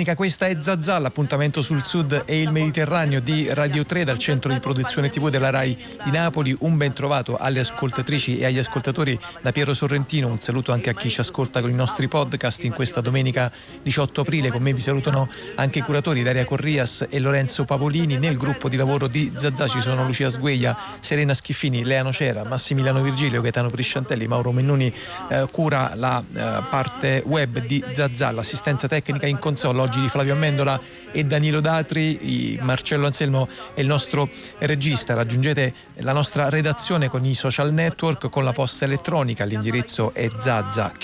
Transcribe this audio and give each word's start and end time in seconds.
domenica, 0.00 0.14
questa 0.14 0.46
è 0.46 0.56
Zazà, 0.58 0.98
l'appuntamento 0.98 1.60
sul 1.60 1.84
sud 1.84 2.22
e 2.24 2.40
il 2.40 2.52
Mediterraneo 2.52 3.20
di 3.20 3.52
Radio 3.52 3.84
3 3.84 4.04
dal 4.04 4.18
centro 4.18 4.52
di 4.52 4.58
produzione 4.58 5.10
TV 5.10 5.28
della 5.28 5.50
RAI 5.50 5.76
di 6.04 6.10
Napoli. 6.10 6.56
Un 6.60 6.76
ben 6.76 6.92
trovato 6.92 7.36
alle 7.36 7.60
ascoltatrici 7.60 8.38
e 8.38 8.46
agli 8.46 8.58
ascoltatori 8.58 9.18
da 9.42 9.52
Piero 9.52 9.74
Sorrentino. 9.74 10.28
Un 10.28 10.40
saluto 10.40 10.72
anche 10.72 10.88
a 10.88 10.94
chi 10.94 11.10
ci 11.10 11.20
ascolta 11.20 11.60
con 11.60 11.70
i 11.70 11.74
nostri 11.74 12.08
podcast 12.08 12.64
in 12.64 12.72
questa 12.72 13.00
domenica 13.00 13.52
18 13.82 14.22
aprile. 14.22 14.50
Con 14.50 14.62
me 14.62 14.72
vi 14.72 14.80
salutano 14.80 15.28
anche 15.56 15.80
i 15.80 15.82
curatori 15.82 16.22
Daria 16.22 16.44
Corrias 16.46 17.06
e 17.10 17.18
Lorenzo 17.18 17.64
Pavolini. 17.64 18.16
Nel 18.16 18.38
gruppo 18.38 18.68
di 18.70 18.76
lavoro 18.76 19.06
di 19.06 19.30
Zazà 19.36 19.66
ci 19.66 19.82
sono 19.82 20.04
Lucia 20.06 20.30
Sgueglia, 20.30 20.78
Serena 21.00 21.34
Schiffini, 21.34 21.84
Lea 21.84 22.02
Nocera, 22.02 22.44
Massimiliano 22.44 23.02
Virgilio, 23.02 23.42
Gaetano 23.42 23.68
Prisciantelli, 23.68 24.26
Mauro 24.26 24.52
Mennuni 24.52 24.92
eh, 25.30 25.46
cura 25.52 25.92
la 25.96 26.22
eh, 26.32 26.62
parte 26.70 27.22
web 27.26 27.58
di 27.58 27.84
Zazà, 27.92 28.30
l'assistenza 28.30 28.88
tecnica 28.88 29.26
in 29.26 29.38
console 29.38 29.88
oggi 29.90 30.00
di 30.02 30.08
Flavio 30.08 30.34
Amendola 30.34 30.80
e 31.10 31.24
Danilo 31.24 31.60
Datri, 31.60 32.56
Marcello 32.62 33.06
Anselmo 33.06 33.48
è 33.74 33.80
il 33.80 33.88
nostro 33.88 34.28
regista. 34.58 35.14
Raggiungete 35.14 35.74
la 35.96 36.12
nostra 36.12 36.48
redazione 36.48 37.08
con 37.08 37.24
i 37.24 37.34
social 37.34 37.72
network, 37.72 38.28
con 38.28 38.44
la 38.44 38.52
posta 38.52 38.84
elettronica, 38.84 39.42
l'indirizzo 39.42 40.14
è 40.14 40.30
zazza-rai.it, 40.36 40.96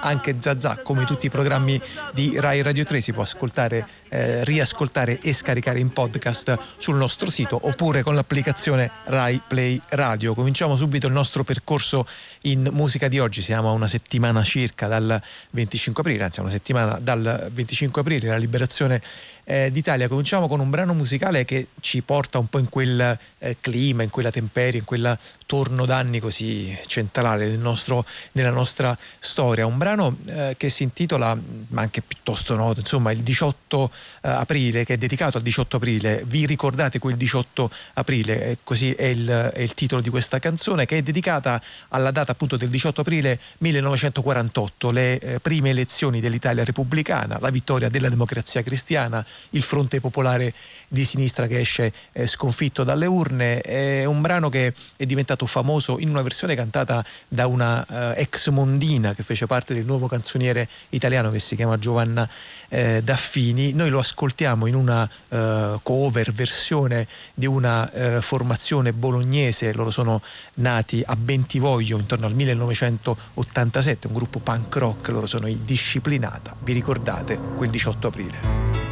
anche 0.00 0.36
Zazà 0.38 0.78
come 0.82 1.04
tutti 1.04 1.26
i 1.26 1.30
programmi 1.30 1.78
di 2.14 2.40
Rai 2.40 2.62
Radio 2.62 2.84
3 2.84 3.02
si 3.02 3.12
può 3.12 3.20
ascoltare, 3.20 3.86
eh, 4.12 4.44
riascoltare 4.44 5.20
e 5.22 5.32
scaricare 5.32 5.78
in 5.78 5.90
podcast 5.90 6.58
sul 6.76 6.96
nostro 6.96 7.30
sito 7.30 7.58
oppure 7.62 8.02
con 8.02 8.14
l'applicazione 8.14 8.90
Rai 9.04 9.40
Play 9.46 9.80
Radio. 9.88 10.34
Cominciamo 10.34 10.76
subito 10.76 11.06
il 11.06 11.14
nostro 11.14 11.44
percorso 11.44 12.06
in 12.42 12.68
musica 12.72 13.08
di 13.08 13.18
oggi, 13.18 13.40
siamo 13.40 13.70
a 13.70 13.72
una 13.72 13.86
settimana 13.86 14.42
circa 14.42 14.86
dal 14.86 15.20
25 15.50 16.02
aprile, 16.02 16.24
anzi 16.24 16.40
una 16.40 16.50
settimana 16.50 16.98
dal 17.00 17.48
25 17.50 18.02
aprile, 18.02 18.28
la 18.28 18.36
liberazione 18.36 19.00
eh, 19.44 19.70
d'Italia. 19.70 20.08
Cominciamo 20.08 20.48
con 20.48 20.60
un 20.60 20.70
brano 20.70 20.94
musicale 20.94 21.44
che 21.44 21.68
ci 21.80 22.02
porta 22.02 22.38
un 22.38 22.46
po' 22.48 22.58
in 22.58 22.68
quel 22.68 23.18
eh, 23.38 23.56
clima, 23.60 24.02
in 24.02 24.10
quella 24.10 24.30
temperia, 24.30 24.78
in 24.78 24.84
quel 24.84 25.18
torno 25.52 25.84
d'anni 25.84 26.18
così 26.18 26.74
centrale 26.86 27.46
nel 27.46 27.58
nostro, 27.58 28.06
nella 28.32 28.50
nostra 28.50 28.96
storia. 29.18 29.66
Un 29.66 29.76
brano 29.76 30.16
eh, 30.26 30.54
che 30.56 30.70
si 30.70 30.82
intitola, 30.82 31.36
ma 31.68 31.80
anche 31.82 32.00
piuttosto 32.00 32.54
noto, 32.54 32.80
insomma, 32.80 33.12
il 33.12 33.20
18 33.20 33.90
eh, 34.22 34.28
aprile, 34.30 34.84
che 34.84 34.94
è 34.94 34.96
dedicato 34.96 35.36
al 35.36 35.42
18 35.42 35.76
aprile. 35.76 36.24
Vi 36.26 36.46
ricordate 36.46 36.98
quel 36.98 37.16
18 37.16 37.70
aprile? 37.94 38.58
così 38.64 38.92
è 38.92 39.04
il, 39.04 39.28
è 39.28 39.60
il 39.60 39.74
titolo 39.74 40.00
di 40.00 40.08
questa 40.08 40.38
canzone, 40.38 40.86
che 40.86 40.98
è 40.98 41.02
dedicata 41.02 41.60
alla 41.88 42.10
data 42.10 42.32
appunto 42.32 42.56
del 42.56 42.68
18 42.68 43.02
aprile 43.02 43.38
1948, 43.58 44.90
le 44.90 45.18
eh, 45.18 45.40
prime 45.40 45.70
elezioni 45.70 46.20
dell'Italia 46.20 46.64
repubblicana, 46.64 47.38
la 47.40 47.50
vittoria 47.50 47.88
della 47.88 48.08
democrazia 48.08 48.62
cristiana, 48.62 49.24
il 49.50 49.62
fronte 49.62 50.00
popolare 50.00 50.52
di 50.88 51.04
sinistra 51.04 51.46
che 51.46 51.60
esce 51.60 51.92
eh, 52.12 52.26
sconfitto 52.26 52.84
dalle 52.84 53.06
urne. 53.06 53.60
È 53.60 54.04
un 54.04 54.20
brano 54.20 54.48
che 54.48 54.74
è 54.96 55.06
diventato 55.06 55.46
famoso 55.46 55.98
in 55.98 56.08
una 56.08 56.22
versione 56.22 56.54
cantata 56.54 57.04
da 57.28 57.46
una 57.46 58.14
eh, 58.14 58.20
ex 58.20 58.48
mondina 58.50 59.14
che 59.14 59.22
fece 59.22 59.46
parte 59.46 59.74
del 59.74 59.84
nuovo 59.84 60.06
canzoniere 60.06 60.68
italiano 60.90 61.30
che 61.30 61.38
si 61.38 61.56
chiama 61.56 61.78
Giovanna 61.78 62.28
eh, 62.68 63.02
Daffini. 63.02 63.72
Noi 63.72 63.90
lo 63.90 63.98
ascoltiamo 63.98 64.66
in 64.66 64.74
una 64.74 65.08
eh, 65.28 65.78
cover 65.82 66.32
versione 66.32 67.06
di 67.34 67.46
una 67.46 67.90
eh, 67.90 68.22
formazione 68.22 68.92
bolognese, 68.92 69.72
loro 69.72 69.90
sono 69.90 70.22
nati 70.54 71.02
a 71.04 71.16
Bentivoglio 71.16 71.98
intorno 71.98 72.26
al 72.26 72.34
1987, 72.34 74.06
un 74.06 74.14
gruppo 74.14 74.38
punk 74.38 74.76
rock, 74.76 75.08
loro 75.08 75.26
sono 75.26 75.46
i 75.48 75.60
Disciplinata. 75.64 76.54
Vi 76.58 76.72
ricordate 76.72 77.38
quel 77.56 77.70
18 77.70 78.06
aprile? 78.06 78.91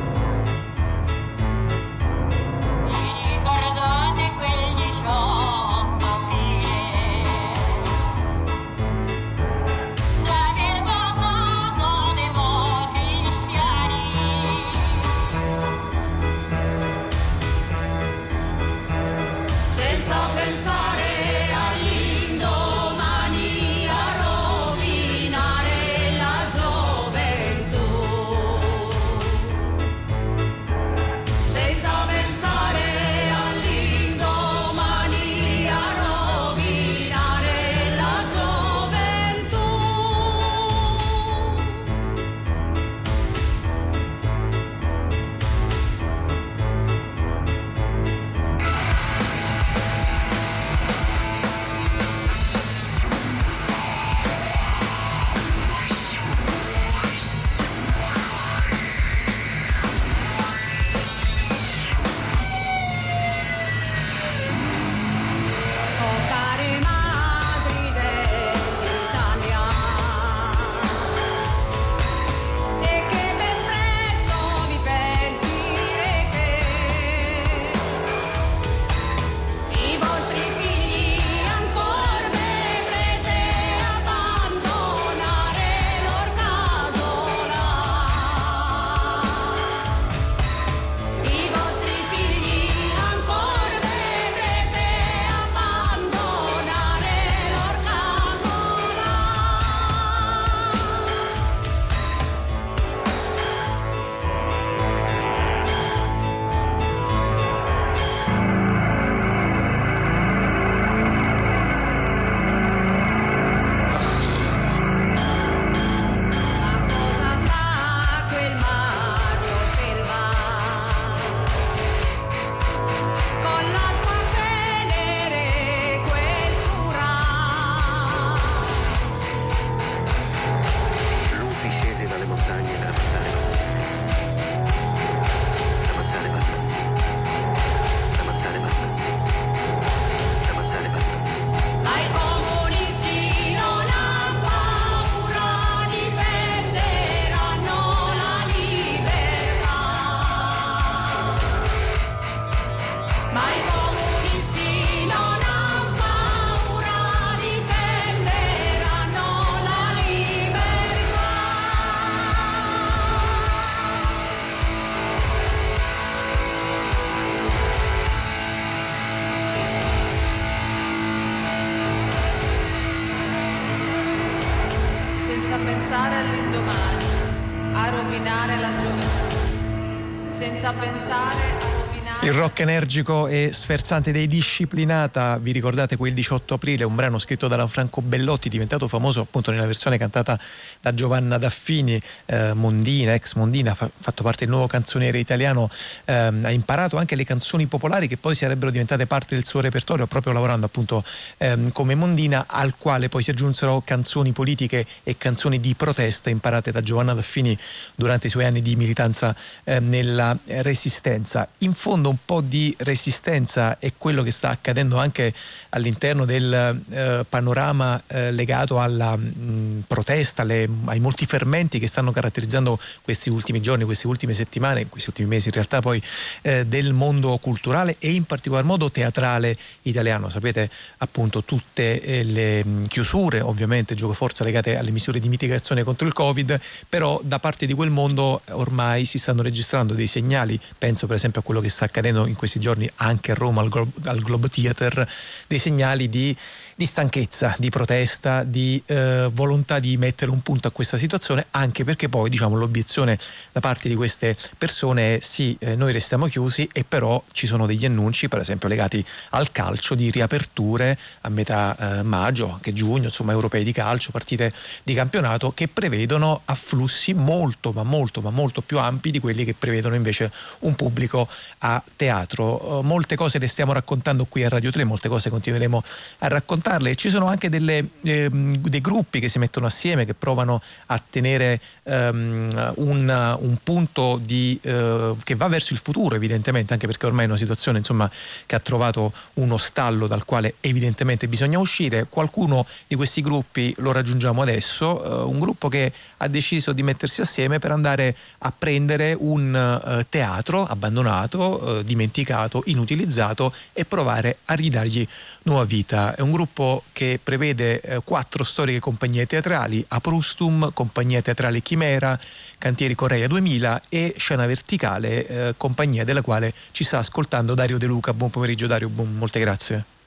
rock 182.41 182.61
energico 182.61 183.27
e 183.27 183.51
sferzante 183.53 184.11
dei 184.11 184.25
Disciplinata, 184.25 185.37
vi 185.37 185.51
ricordate 185.51 185.95
quel 185.95 186.15
18 186.15 186.55
aprile, 186.55 186.83
un 186.83 186.95
brano 186.95 187.19
scritto 187.19 187.47
da 187.47 187.67
Franco 187.67 188.01
Bellotti, 188.01 188.49
diventato 188.49 188.87
famoso 188.87 189.21
appunto 189.21 189.51
nella 189.51 189.67
versione 189.67 189.99
cantata 189.99 190.39
da 190.81 190.93
Giovanna 190.93 191.37
Daffini, 191.37 192.01
eh, 192.25 192.53
Mondina, 192.53 193.13
ex 193.13 193.35
Mondina, 193.35 193.71
ha 193.71 193.89
fatto 193.97 194.23
parte 194.23 194.45
del 194.45 194.49
nuovo 194.49 194.67
canzoniere 194.67 195.19
italiano, 195.19 195.69
eh, 196.05 196.13
ha 196.13 196.51
imparato 196.51 196.97
anche 196.97 197.15
le 197.15 197.23
canzoni 197.23 197.67
popolari 197.67 198.07
che 198.07 198.17
poi 198.17 198.35
sarebbero 198.35 198.71
diventate 198.71 199.05
parte 199.05 199.35
del 199.35 199.45
suo 199.45 199.61
repertorio, 199.61 200.07
proprio 200.07 200.33
lavorando 200.33 200.65
appunto 200.65 201.03
eh, 201.37 201.69
come 201.71 201.95
Mondina, 201.95 202.45
al 202.47 202.75
quale 202.77 203.09
poi 203.09 203.21
si 203.23 203.29
aggiunsero 203.29 203.81
canzoni 203.85 204.31
politiche 204.31 204.85
e 205.03 205.17
canzoni 205.17 205.59
di 205.59 205.75
protesta 205.75 206.29
imparate 206.29 206.71
da 206.71 206.81
Giovanna 206.81 207.13
Daffini 207.13 207.57
durante 207.95 208.27
i 208.27 208.29
suoi 208.29 208.45
anni 208.45 208.61
di 208.61 208.75
militanza 208.75 209.35
ehm, 209.63 209.87
nella 209.87 210.37
Resistenza. 210.45 211.47
In 211.59 211.73
fondo 211.73 212.09
un 212.09 212.17
po' 212.25 212.41
di 212.41 212.73
resistenza 212.79 213.77
è 213.79 213.93
quello 213.97 214.23
che 214.23 214.31
sta 214.31 214.49
accadendo 214.49 214.97
anche 214.97 215.33
all'interno 215.69 216.25
del 216.25 216.81
eh, 216.89 217.25
panorama 217.27 218.01
eh, 218.07 218.31
legato 218.31 218.79
alla 218.79 219.15
mh, 219.15 219.83
protesta, 219.87 220.41
alle, 220.41 220.67
ai 220.85 220.99
molti 220.99 221.25
fermenti 221.25 221.79
che 221.79 221.87
stanno 221.87 222.11
caratterizzando 222.11 222.79
questi 223.01 223.29
ultimi 223.29 223.61
giorni, 223.61 223.83
queste 223.83 224.07
ultime 224.07 224.33
settimane, 224.33 224.87
questi 224.87 225.09
ultimi 225.09 225.27
mesi 225.27 225.47
in 225.47 225.53
realtà 225.53 225.81
poi 225.81 226.01
eh, 226.41 226.65
del 226.65 226.93
mondo 226.93 227.37
culturale 227.37 227.95
e 227.99 228.11
in 228.11 228.23
particolar 228.25 228.63
modo 228.63 228.91
teatrale 228.91 229.55
italiano. 229.83 230.29
Sapete 230.29 230.69
appunto 230.97 231.43
tutte 231.43 232.01
eh, 232.01 232.23
le 232.23 232.63
mh, 232.63 232.87
chiusure, 232.87 233.41
ovviamente 233.41 233.95
gioco 233.95 234.13
forza 234.13 234.43
legate 234.43 234.77
alle 234.77 234.91
misure 234.91 235.19
di 235.19 235.29
mitigazione 235.29 235.83
contro 235.83 236.07
il 236.07 236.13
Covid, 236.13 236.59
però 236.89 237.19
da 237.23 237.39
parte 237.39 237.65
di 237.65 237.73
quel 237.73 237.89
mondo 237.89 238.41
ormai 238.51 239.05
si 239.05 239.17
stanno 239.17 239.41
registrando 239.41 239.93
dei 239.93 240.07
segnali, 240.07 240.59
penso 240.77 241.07
per 241.07 241.15
esempio 241.15 241.41
a 241.41 241.43
quello 241.43 241.61
che 241.61 241.69
sta 241.69 241.85
accadendo 241.85 242.25
in 242.27 242.35
questi 242.35 242.59
giorni 242.59 242.89
anche 242.95 243.31
a 243.31 243.35
Roma 243.35 243.61
al, 243.61 243.69
Glo- 243.69 243.91
al 244.03 244.19
Globe 244.21 244.49
Theater, 244.49 245.07
dei 245.47 245.59
segnali 245.59 246.09
di 246.09 246.35
di 246.81 246.87
stanchezza, 246.87 247.55
di 247.59 247.69
protesta, 247.69 248.41
di 248.41 248.81
eh, 248.87 249.29
volontà 249.31 249.77
di 249.77 249.97
mettere 249.97 250.31
un 250.31 250.41
punto 250.41 250.67
a 250.67 250.71
questa 250.71 250.97
situazione, 250.97 251.45
anche 251.51 251.83
perché 251.83 252.09
poi 252.09 252.27
diciamo, 252.27 252.55
l'obiezione 252.55 253.19
da 253.51 253.59
parte 253.59 253.87
di 253.87 253.93
queste 253.93 254.35
persone 254.57 255.17
è 255.17 255.19
sì, 255.19 255.55
eh, 255.59 255.75
noi 255.75 255.91
restiamo 255.91 256.25
chiusi 256.25 256.67
e 256.73 256.83
però 256.83 257.23
ci 257.33 257.45
sono 257.45 257.67
degli 257.67 257.85
annunci, 257.85 258.29
per 258.29 258.39
esempio 258.39 258.67
legati 258.67 259.05
al 259.29 259.51
calcio, 259.51 259.93
di 259.93 260.09
riaperture 260.09 260.97
a 261.21 261.29
metà 261.29 261.99
eh, 261.99 262.01
maggio, 262.01 262.51
anche 262.51 262.73
giugno, 262.73 263.05
insomma 263.09 263.33
europei 263.33 263.63
di 263.63 263.73
calcio, 263.73 264.09
partite 264.09 264.51
di 264.81 264.95
campionato 264.95 265.51
che 265.51 265.67
prevedono 265.67 266.41
afflussi 266.45 267.13
molto, 267.13 267.73
ma 267.73 267.83
molto, 267.83 268.21
ma 268.21 268.31
molto 268.31 268.61
più 268.61 268.79
ampi 268.79 269.11
di 269.11 269.19
quelli 269.19 269.45
che 269.45 269.53
prevedono 269.53 269.93
invece 269.93 270.31
un 270.61 270.73
pubblico 270.73 271.29
a 271.59 271.79
teatro. 271.95 272.79
Uh, 272.79 272.81
molte 272.81 273.15
cose 273.15 273.37
le 273.37 273.45
stiamo 273.45 273.71
raccontando 273.71 274.25
qui 274.25 274.43
a 274.43 274.49
Radio 274.49 274.71
3, 274.71 274.83
molte 274.83 275.09
cose 275.09 275.29
continueremo 275.29 275.83
a 276.19 276.27
raccontare 276.27 276.69
affrontarle. 276.71 276.95
Ci 276.95 277.09
sono 277.09 277.27
anche 277.27 277.49
delle, 277.49 277.89
ehm, 278.01 278.57
dei 278.57 278.81
gruppi 278.81 279.19
che 279.19 279.27
si 279.27 279.39
mettono 279.39 279.65
assieme, 279.65 280.05
che 280.05 280.13
provano 280.13 280.61
a 280.87 281.01
tenere 281.09 281.59
ehm, 281.83 282.73
un, 282.77 283.37
un, 283.39 283.57
punto 283.63 284.19
di, 284.23 284.57
eh, 284.61 285.15
che 285.23 285.35
va 285.35 285.47
verso 285.47 285.73
il 285.73 285.79
futuro, 285.79 286.15
evidentemente, 286.15 286.73
anche 286.73 286.87
perché 286.87 287.05
ormai 287.05 287.25
è 287.25 287.27
una 287.27 287.37
situazione 287.37 287.79
insomma, 287.79 288.09
che 288.45 288.55
ha 288.55 288.59
trovato 288.59 289.11
uno 289.35 289.57
stallo 289.57 290.07
dal 290.07 290.25
quale 290.25 290.55
evidentemente 290.61 291.27
bisogna 291.27 291.59
uscire. 291.59 292.07
Qualcuno 292.09 292.65
di 292.87 292.95
questi 292.95 293.21
gruppi 293.21 293.73
lo 293.77 293.91
raggiungiamo 293.91 294.41
adesso, 294.41 295.03
eh, 295.03 295.23
un 295.23 295.39
gruppo 295.39 295.67
che 295.67 295.91
ha 296.17 296.27
deciso 296.27 296.71
di 296.71 296.83
mettersi 296.83 297.21
assieme 297.21 297.59
per 297.59 297.71
andare 297.71 298.15
a 298.39 298.53
prendere 298.57 299.15
un 299.17 299.53
eh, 299.55 300.05
teatro 300.09 300.65
abbandonato, 300.65 301.79
eh, 301.79 301.83
dimenticato, 301.83 302.63
inutilizzato 302.65 303.53
e 303.73 303.85
provare 303.85 304.37
a 304.45 304.53
ridargli 304.53 305.07
nuova 305.43 305.65
vita. 305.65 306.15
È 306.15 306.21
un 306.21 306.31
gruppo 306.31 306.60
gruppo 306.61 306.83
che 306.93 307.19
prevede 307.21 307.81
eh, 307.81 308.01
quattro 308.03 308.43
storiche 308.43 308.79
compagnie 308.79 309.25
teatrali, 309.25 309.83
Aprustum, 309.87 310.71
Compagnia 310.73 311.21
Teatrale 311.21 311.61
Chimera, 311.61 312.17
Cantieri 312.57 312.93
Correia 312.93 313.27
2000 313.27 313.81
e 313.89 314.13
Scena 314.17 314.45
Verticale, 314.45 315.27
eh, 315.27 315.53
compagnia 315.57 316.03
della 316.03 316.21
quale 316.21 316.53
ci 316.71 316.83
sta 316.83 316.99
ascoltando 316.99 317.55
Dario 317.55 317.77
De 317.77 317.87
Luca. 317.87 318.13
Buon 318.13 318.29
pomeriggio 318.29 318.67
Dario, 318.67 318.89
buon, 318.89 319.15
molte 319.15 319.39
grazie. 319.39 320.00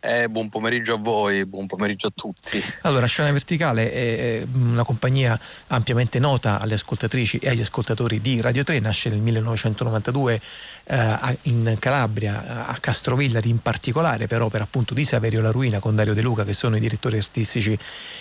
Eh, 0.00 0.28
buon 0.28 0.48
pomeriggio 0.48 0.94
a 0.94 0.96
voi, 0.96 1.44
buon 1.44 1.66
pomeriggio 1.66 2.06
a 2.06 2.12
tutti. 2.14 2.62
Allora, 2.82 3.06
Scena 3.06 3.32
Verticale 3.32 3.92
è 3.92 4.46
una 4.54 4.84
compagnia 4.84 5.38
ampiamente 5.66 6.20
nota 6.20 6.60
alle 6.60 6.74
ascoltatrici 6.74 7.38
e 7.38 7.48
agli 7.48 7.62
ascoltatori 7.62 8.20
di 8.20 8.40
Radio 8.40 8.62
3, 8.62 8.78
nasce 8.78 9.08
nel 9.08 9.18
1992 9.18 10.40
eh, 10.84 11.38
in 11.42 11.76
Calabria, 11.80 12.68
a 12.68 12.78
Castrovillari 12.78 13.48
in 13.48 13.60
particolare, 13.60 14.28
per 14.28 14.40
opera 14.40 14.62
appunto 14.62 14.94
di 14.94 15.04
Saverio 15.04 15.40
La 15.40 15.50
Ruina 15.50 15.80
con 15.80 15.96
Dario 15.96 16.14
De 16.14 16.22
Luca 16.22 16.44
che 16.44 16.54
sono 16.54 16.76
i 16.76 16.80
direttori 16.80 17.16
artistici 17.16 17.76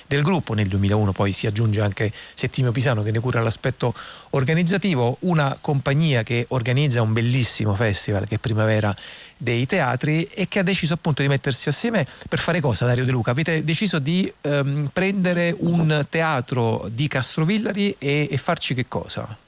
del 0.08 0.24
gruppo. 0.24 0.56
Nel 0.56 0.70
2001 0.70 1.12
poi 1.12 1.32
si 1.32 1.46
aggiunge 1.46 1.82
anche 1.82 2.12
Settimio 2.34 2.72
Pisano 2.72 3.04
che 3.04 3.12
ne 3.12 3.20
cura 3.20 3.40
l'aspetto 3.42 3.94
organizzativo, 4.32 5.18
una 5.22 5.56
compagnia 5.62 6.24
che 6.24 6.46
organizza 6.50 7.04
un 7.04 7.14
bellissimo 7.14 7.76
festival 7.76 8.28
che 8.28 8.36
è 8.36 8.40
Primavera 8.40 8.96
dei 9.38 9.66
teatri 9.66 10.24
e 10.24 10.48
che 10.48 10.60
ha 10.60 10.64
deciso 10.64 10.94
appunto 10.94 11.22
di 11.22 11.28
mettersi 11.28 11.70
assieme 11.70 12.06
per 12.28 12.40
fare 12.40 12.60
cosa 12.60 12.86
Dario 12.86 13.06
De 13.06 13.12
Luca? 13.12 13.32
Avete 13.32 13.64
deciso 13.64 14.00
di 14.00 14.32
ehm, 14.42 14.90
prendere 14.92 15.56
un 15.60 16.06
teatro 16.10 16.88
di 16.92 17.08
Castrovillari 17.08 17.96
e, 17.98 18.28
e 18.30 18.38
farci 18.38 18.74
che 18.74 18.88
cosa? 18.88 19.46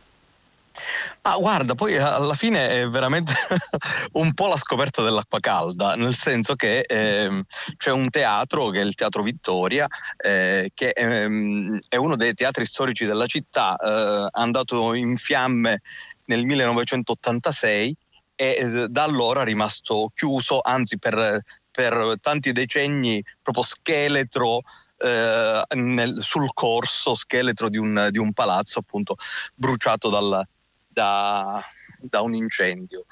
Ah, 1.24 1.38
guarda, 1.38 1.76
poi 1.76 1.98
alla 1.98 2.34
fine 2.34 2.70
è 2.70 2.88
veramente 2.88 3.34
un 4.14 4.34
po' 4.34 4.48
la 4.48 4.58
scoperta 4.58 5.04
dell'acqua 5.04 5.40
calda, 5.40 5.96
nel 5.96 6.16
senso 6.16 6.56
che 6.56 6.80
eh, 6.80 7.44
c'è 7.76 7.92
un 7.92 8.10
teatro 8.10 8.70
che 8.70 8.80
è 8.80 8.84
il 8.84 8.96
Teatro 8.96 9.22
Vittoria, 9.22 9.86
eh, 10.18 10.72
che 10.74 10.90
ehm, 10.90 11.80
è 11.90 11.98
uno 11.98 12.16
dei 12.16 12.34
teatri 12.34 12.66
storici 12.66 13.06
della 13.06 13.26
città, 13.26 13.76
eh, 13.76 14.28
andato 14.32 14.94
in 14.94 15.18
fiamme 15.18 15.82
nel 16.26 16.46
1986 16.46 17.96
e 18.42 18.56
eh, 18.58 18.88
da 18.88 19.04
allora 19.04 19.42
è 19.42 19.44
rimasto 19.44 20.14
chiuso, 20.16 20.62
anzi 20.62 20.98
per, 20.98 21.42
per 21.70 22.16
tanti 22.22 22.54
decenni 22.54 23.22
proprio 23.42 23.66
scheletro 23.66 24.62
eh, 24.96 25.62
nel, 25.76 26.22
sul 26.22 26.54
corso, 26.54 27.16
scheletro 27.16 27.68
di 27.68 27.78
un, 27.78 28.08
di 28.12 28.18
un 28.18 28.32
palazzo 28.32 28.80
appunto 28.80 29.18
bruciato 29.56 30.08
dal, 30.08 30.48
da, 30.88 31.62
da 32.00 32.22
un 32.22 32.34
incendio. 32.34 33.04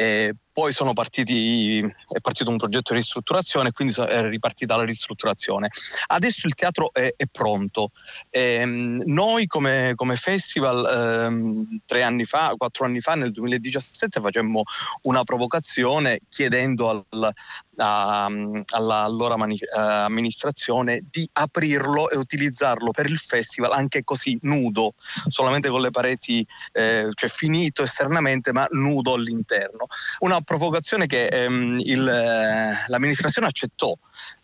E 0.00 0.34
poi 0.50 0.72
partiti, 0.94 1.80
è 1.80 2.20
partito 2.20 2.50
un 2.50 2.56
progetto 2.56 2.92
di 2.92 3.00
ristrutturazione 3.00 3.70
quindi 3.72 3.94
è 3.94 4.28
ripartita 4.28 4.76
la 4.76 4.84
ristrutturazione. 4.84 5.68
Adesso 6.06 6.46
il 6.46 6.54
teatro 6.54 6.90
è, 6.92 7.12
è 7.14 7.24
pronto. 7.30 7.90
E, 8.30 8.40
ehm, 8.40 9.02
noi 9.04 9.46
come, 9.46 9.92
come 9.96 10.16
festival 10.16 10.86
ehm, 10.86 11.80
tre 11.84 12.02
anni 12.02 12.24
fa, 12.24 12.54
quattro 12.56 12.86
anni 12.86 13.00
fa, 13.00 13.12
nel 13.12 13.30
2017 13.30 14.20
facemmo 14.20 14.62
una 15.02 15.22
provocazione 15.22 16.20
chiedendo 16.28 16.88
al, 16.88 17.32
a, 17.76 18.24
all'allora 18.24 19.36
mani, 19.36 19.54
uh, 19.54 19.78
amministrazione 19.78 21.04
di 21.10 21.28
aprirlo 21.32 22.10
e 22.10 22.16
utilizzarlo 22.16 22.90
per 22.90 23.06
il 23.06 23.18
festival 23.18 23.72
anche 23.72 24.04
così 24.04 24.38
nudo, 24.42 24.94
solamente 25.28 25.68
con 25.68 25.80
le 25.80 25.90
pareti, 25.90 26.46
eh, 26.72 27.08
cioè 27.14 27.28
finito 27.28 27.82
esternamente 27.82 28.52
ma 28.52 28.66
nudo 28.70 29.14
all'interno. 29.14 29.86
Una 30.20 30.40
provocazione 30.40 31.06
che 31.06 31.26
ehm, 31.26 31.78
il, 31.80 32.06
eh, 32.06 32.84
l'amministrazione 32.86 33.48
accettò 33.48 33.94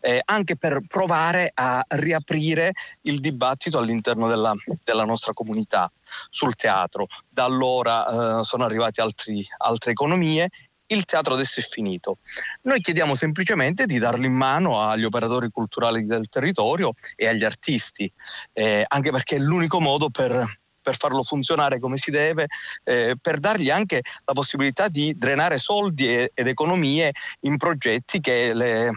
eh, 0.00 0.20
anche 0.24 0.56
per 0.56 0.80
provare 0.86 1.50
a 1.54 1.84
riaprire 1.88 2.72
il 3.02 3.20
dibattito 3.20 3.78
all'interno 3.78 4.28
della, 4.28 4.52
della 4.84 5.04
nostra 5.04 5.32
comunità 5.32 5.90
sul 6.30 6.54
teatro. 6.54 7.06
Da 7.28 7.44
allora 7.44 8.40
eh, 8.40 8.44
sono 8.44 8.64
arrivate 8.64 9.00
altre 9.00 9.90
economie 9.90 10.48
il 10.88 11.04
teatro 11.04 11.34
adesso 11.34 11.60
è 11.60 11.62
finito. 11.62 12.18
Noi 12.62 12.80
chiediamo 12.80 13.14
semplicemente 13.14 13.86
di 13.86 13.98
darlo 13.98 14.24
in 14.24 14.34
mano 14.34 14.80
agli 14.82 15.04
operatori 15.04 15.48
culturali 15.50 16.06
del 16.06 16.28
territorio 16.28 16.92
e 17.16 17.26
agli 17.26 17.44
artisti, 17.44 18.10
eh, 18.52 18.84
anche 18.86 19.10
perché 19.10 19.36
è 19.36 19.38
l'unico 19.40 19.80
modo 19.80 20.10
per 20.10 20.44
per 20.86 20.96
farlo 20.96 21.24
funzionare 21.24 21.80
come 21.80 21.96
si 21.96 22.12
deve, 22.12 22.46
eh, 22.84 23.16
per 23.20 23.40
dargli 23.40 23.70
anche 23.70 24.02
la 24.24 24.32
possibilità 24.34 24.86
di 24.86 25.14
drenare 25.18 25.58
soldi 25.58 26.06
e, 26.08 26.30
ed 26.32 26.46
economie 26.46 27.10
in 27.40 27.56
progetti 27.56 28.20
che 28.20 28.54
le, 28.54 28.92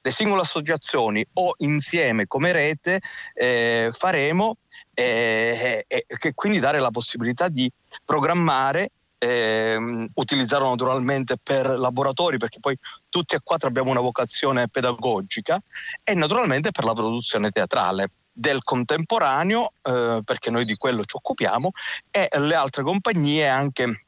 le 0.00 0.10
singole 0.12 0.42
associazioni 0.42 1.26
o 1.32 1.54
insieme 1.58 2.28
come 2.28 2.52
rete 2.52 3.00
eh, 3.34 3.88
faremo 3.90 4.58
e 4.94 5.84
eh, 5.88 6.06
che 6.16 6.32
quindi 6.32 6.60
dare 6.60 6.78
la 6.78 6.92
possibilità 6.92 7.48
di 7.48 7.68
programmare 8.04 8.92
eh, 9.18 10.08
utilizzarlo 10.14 10.68
naturalmente 10.68 11.38
per 11.42 11.66
laboratori 11.66 12.38
perché 12.38 12.60
poi 12.60 12.76
tutti 13.08 13.34
e 13.34 13.40
quattro 13.42 13.66
abbiamo 13.66 13.90
una 13.90 14.00
vocazione 14.00 14.68
pedagogica 14.68 15.60
e 16.04 16.14
naturalmente 16.14 16.70
per 16.70 16.84
la 16.84 16.92
produzione 16.92 17.50
teatrale 17.50 18.08
del 18.32 18.62
contemporaneo, 18.62 19.72
eh, 19.82 20.20
perché 20.24 20.50
noi 20.50 20.64
di 20.64 20.76
quello 20.76 21.04
ci 21.04 21.16
occupiamo, 21.16 21.70
e 22.10 22.28
le 22.38 22.54
altre 22.54 22.82
compagnie 22.82 23.48
anche 23.48 24.06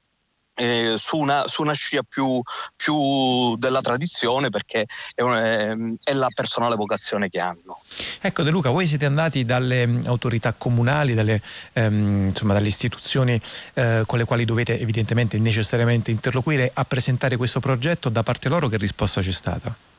eh, 0.54 0.94
su, 0.98 1.18
una, 1.18 1.46
su, 1.48 1.62
una, 1.62 1.72
scia 1.72 2.02
più, 2.08 2.40
più, 2.76 3.56
della 3.56 3.80
tradizione 3.80 4.50
perché 4.50 4.86
è, 5.14 5.22
un, 5.22 5.96
è, 6.02 6.12
la 6.12 6.28
personale 6.32 6.76
vocazione 6.76 7.28
che 7.28 7.40
hanno. 7.40 7.80
Ecco 8.20 8.42
De 8.42 8.50
Luca, 8.50 8.70
voi 8.70 8.86
siete 8.86 9.04
andati 9.04 9.44
dalle 9.44 9.86
mm, 9.86 10.00
autorità 10.06 10.54
comunali, 10.56 11.14
dalle, 11.14 11.42
ehm, 11.72 12.28
insomma, 12.28 12.52
dalle 12.52 12.68
istituzioni 12.68 13.40
eh, 13.74 14.04
con 14.06 14.18
le 14.18 14.24
quali 14.24 14.44
dovete 14.44 14.78
evidentemente 14.78 15.38
necessariamente 15.38 16.10
interloquire 16.10 16.70
a 16.72 16.84
presentare 16.84 17.36
questo 17.36 17.60
progetto, 17.60 18.08
da 18.08 18.22
parte 18.22 18.48
loro 18.48 18.68
che 18.68 18.76
risposta 18.76 19.20
c'è 19.20 19.32
stata? 19.32 19.93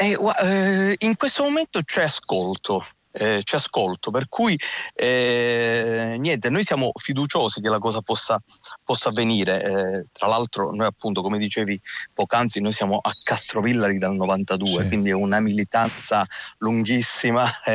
Eh, 0.00 0.16
eh, 0.42 0.94
in 0.98 1.16
questo 1.16 1.42
momento 1.42 1.82
c'è 1.82 2.04
ascolto, 2.04 2.86
eh, 3.10 3.40
ci 3.42 3.56
ascolto, 3.56 4.12
per 4.12 4.28
cui 4.28 4.56
eh, 4.94 6.14
niente, 6.20 6.50
noi 6.50 6.62
siamo 6.62 6.92
fiduciosi 6.94 7.60
che 7.60 7.68
la 7.68 7.80
cosa 7.80 8.00
possa, 8.00 8.40
possa 8.84 9.08
avvenire. 9.08 9.60
Eh, 9.60 10.06
tra 10.12 10.28
l'altro 10.28 10.72
noi 10.72 10.86
appunto, 10.86 11.20
come 11.20 11.36
dicevi 11.36 11.80
poc'anzi, 12.14 12.60
noi 12.60 12.70
siamo 12.70 12.98
a 13.02 13.10
Castrovillari 13.20 13.98
dal 13.98 14.14
92, 14.14 14.82
sì. 14.82 14.86
quindi 14.86 15.10
è 15.10 15.14
una 15.14 15.40
militanza 15.40 16.24
lunghissima, 16.58 17.44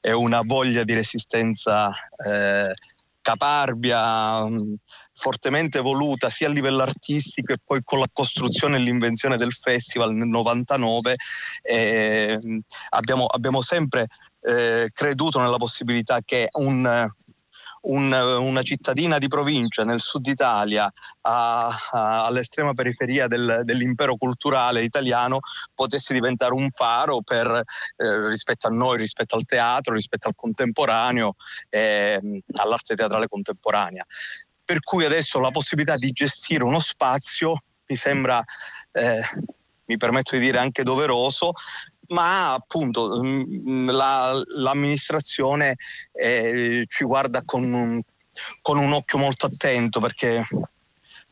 è 0.00 0.12
una 0.12 0.42
voglia 0.44 0.84
di 0.84 0.94
resistenza 0.94 1.90
eh, 2.24 2.72
caparbia, 3.20 4.44
mh, 4.44 4.74
fortemente 5.14 5.80
voluta 5.80 6.28
sia 6.28 6.48
a 6.48 6.50
livello 6.50 6.82
artistico 6.82 7.52
e 7.52 7.58
poi 7.64 7.80
con 7.82 8.00
la 8.00 8.08
costruzione 8.12 8.76
e 8.76 8.80
l'invenzione 8.80 9.36
del 9.36 9.52
festival 9.52 10.12
nel 10.12 10.28
99 10.28 11.16
eh, 11.62 12.62
abbiamo, 12.90 13.26
abbiamo, 13.26 13.62
sempre 13.62 14.08
eh, 14.42 14.90
creduto 14.92 15.40
nella 15.40 15.56
possibilità 15.56 16.20
che 16.24 16.48
un, 16.52 17.08
un, 17.82 18.12
una 18.12 18.62
cittadina 18.62 19.18
di 19.18 19.28
provincia 19.28 19.84
nel 19.84 20.00
sud 20.00 20.26
Italia 20.26 20.90
a, 21.22 21.66
a, 21.66 22.24
all'estrema 22.24 22.72
periferia 22.72 23.26
del, 23.26 23.60
dell'impero 23.64 24.16
culturale 24.16 24.82
italiano 24.82 25.40
potesse 25.74 26.12
diventare 26.12 26.54
un 26.54 26.70
faro 26.70 27.20
per, 27.22 27.62
eh, 27.96 28.28
rispetto 28.28 28.66
a 28.66 28.70
noi, 28.70 28.98
rispetto 28.98 29.36
al 29.36 29.44
teatro, 29.44 29.94
rispetto 29.94 30.28
al 30.28 30.34
contemporaneo, 30.36 31.34
eh, 31.68 32.20
all'arte 32.56 32.94
teatrale 32.94 33.28
contemporanea. 33.28 34.04
Per 34.64 34.80
cui 34.80 35.04
adesso 35.04 35.38
la 35.40 35.50
possibilità 35.50 35.96
di 35.96 36.10
gestire 36.10 36.64
uno 36.64 36.80
spazio 36.80 37.62
mi 37.86 37.96
sembra, 37.96 38.42
eh, 38.92 39.20
mi 39.86 39.96
permetto 39.96 40.36
di 40.36 40.40
dire 40.40 40.58
anche 40.58 40.82
doveroso, 40.82 41.52
ma 42.08 42.54
appunto 42.54 43.20
mm, 43.22 43.90
la, 43.90 44.32
l'amministrazione 44.56 45.76
eh, 46.12 46.84
ci 46.88 47.04
guarda 47.04 47.42
con 47.44 47.72
un, 47.72 48.00
con 48.62 48.78
un 48.78 48.92
occhio 48.92 49.18
molto 49.18 49.46
attento 49.46 50.00
perché 50.00 50.44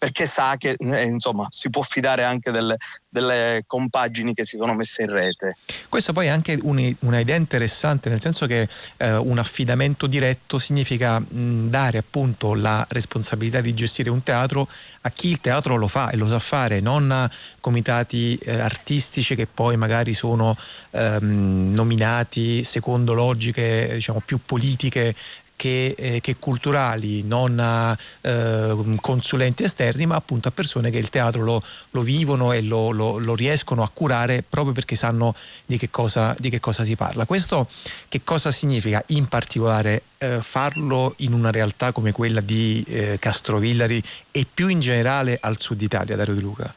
perché 0.02 0.26
sa 0.26 0.56
che 0.58 0.74
eh, 0.76 1.04
insomma, 1.04 1.46
si 1.48 1.70
può 1.70 1.82
fidare 1.82 2.24
anche 2.24 2.50
delle, 2.50 2.74
delle, 3.08 3.62
compagini 3.68 4.34
che 4.34 4.44
si 4.44 4.56
sono 4.56 4.74
messe 4.74 5.02
in 5.02 5.10
rete. 5.12 5.56
Questo 5.88 6.12
poi 6.12 6.26
è 6.26 6.28
anche 6.28 6.58
un, 6.60 6.92
una 7.02 7.20
idea 7.20 7.36
interessante, 7.36 8.08
nel 8.08 8.20
senso 8.20 8.46
che 8.46 8.68
eh, 8.96 9.14
un 9.14 9.38
affidamento 9.38 10.08
diretto 10.08 10.58
significa 10.58 11.20
mh, 11.20 11.68
dare 11.68 11.98
appunto 11.98 12.54
la 12.54 12.84
responsabilità 12.88 13.60
di 13.60 13.72
gestire 13.74 14.10
un 14.10 14.22
teatro 14.22 14.66
a 15.02 15.10
chi 15.10 15.28
il 15.28 15.40
teatro 15.40 15.76
lo 15.76 15.86
fa 15.86 16.10
e 16.10 16.16
lo 16.16 16.26
sa 16.26 16.40
fare, 16.40 16.80
non 16.80 17.08
a 17.12 17.30
comitati 17.60 18.36
eh, 18.38 18.58
artistici 18.58 19.36
che 19.36 19.46
poi 19.46 19.76
magari 19.76 20.14
sono 20.14 20.56
ehm, 20.90 21.74
nominati 21.74 22.64
secondo 22.64 23.12
logiche 23.12 23.90
diciamo, 23.92 24.20
più 24.24 24.40
politiche 24.44 25.14
che, 25.62 25.94
eh, 25.96 26.20
che 26.20 26.38
culturali, 26.40 27.22
non 27.22 27.60
a 27.60 27.96
eh, 28.22 28.96
consulenti 29.00 29.62
esterni, 29.62 30.06
ma 30.06 30.16
appunto 30.16 30.48
a 30.48 30.50
persone 30.50 30.90
che 30.90 30.98
il 30.98 31.08
teatro 31.08 31.44
lo, 31.44 31.62
lo 31.90 32.02
vivono 32.02 32.50
e 32.50 32.62
lo, 32.62 32.90
lo, 32.90 33.18
lo, 33.18 33.36
riescono 33.36 33.84
a 33.84 33.88
curare 33.88 34.42
proprio 34.42 34.74
perché 34.74 34.96
sanno 34.96 35.36
di 35.64 35.78
che 35.78 35.88
cosa, 35.88 36.34
di 36.36 36.50
che 36.50 36.58
cosa 36.58 36.82
si 36.82 36.96
parla. 36.96 37.26
Questo 37.26 37.68
che 38.08 38.22
cosa 38.24 38.50
significa 38.50 39.04
in 39.08 39.28
particolare 39.28 40.02
eh, 40.18 40.38
farlo 40.42 41.14
in 41.18 41.32
una 41.32 41.52
realtà 41.52 41.92
come 41.92 42.10
quella 42.10 42.40
di 42.40 42.84
eh, 42.88 43.18
Castrovillari 43.20 44.02
e 44.32 44.44
più 44.52 44.66
in 44.66 44.80
generale 44.80 45.38
al 45.40 45.60
sud 45.60 45.80
Italia, 45.80 46.16
Dario 46.16 46.34
De 46.34 46.40
Luca? 46.40 46.74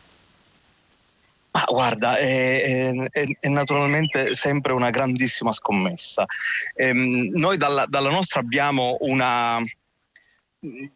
Ma 1.56 1.64
guarda, 1.70 2.18
è, 2.18 2.92
è, 3.10 3.28
è, 3.40 3.48
naturalmente 3.48 4.36
sempre 4.36 4.74
una 4.74 4.90
grandissima 4.90 5.54
scommessa. 5.54 6.26
Ehm, 6.74 7.30
noi 7.32 7.56
dalla, 7.56 7.86
dalla, 7.86 8.10
nostra 8.10 8.42
abbiamo 8.42 8.98
una, 9.00 9.64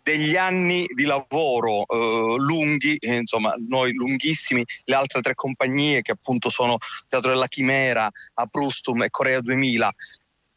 degli 0.03 0.35
anni 0.35 0.85
di 0.93 1.05
lavoro 1.05 1.85
eh, 1.87 2.35
lunghi, 2.39 2.97
eh, 2.97 3.15
insomma 3.19 3.53
noi 3.69 3.93
lunghissimi, 3.93 4.61
le 4.83 4.95
altre 4.95 5.21
tre 5.21 5.33
compagnie 5.33 6.01
che 6.01 6.11
appunto 6.11 6.49
sono 6.49 6.77
Teatro 7.07 7.29
della 7.29 7.47
Chimera, 7.47 8.09
Aprustum 8.33 9.03
e 9.03 9.09
Corea 9.09 9.39
2000, 9.39 9.89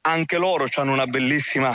anche 0.01 0.37
loro 0.37 0.67
hanno 0.75 0.95
una 0.95 1.07
bellissima 1.07 1.73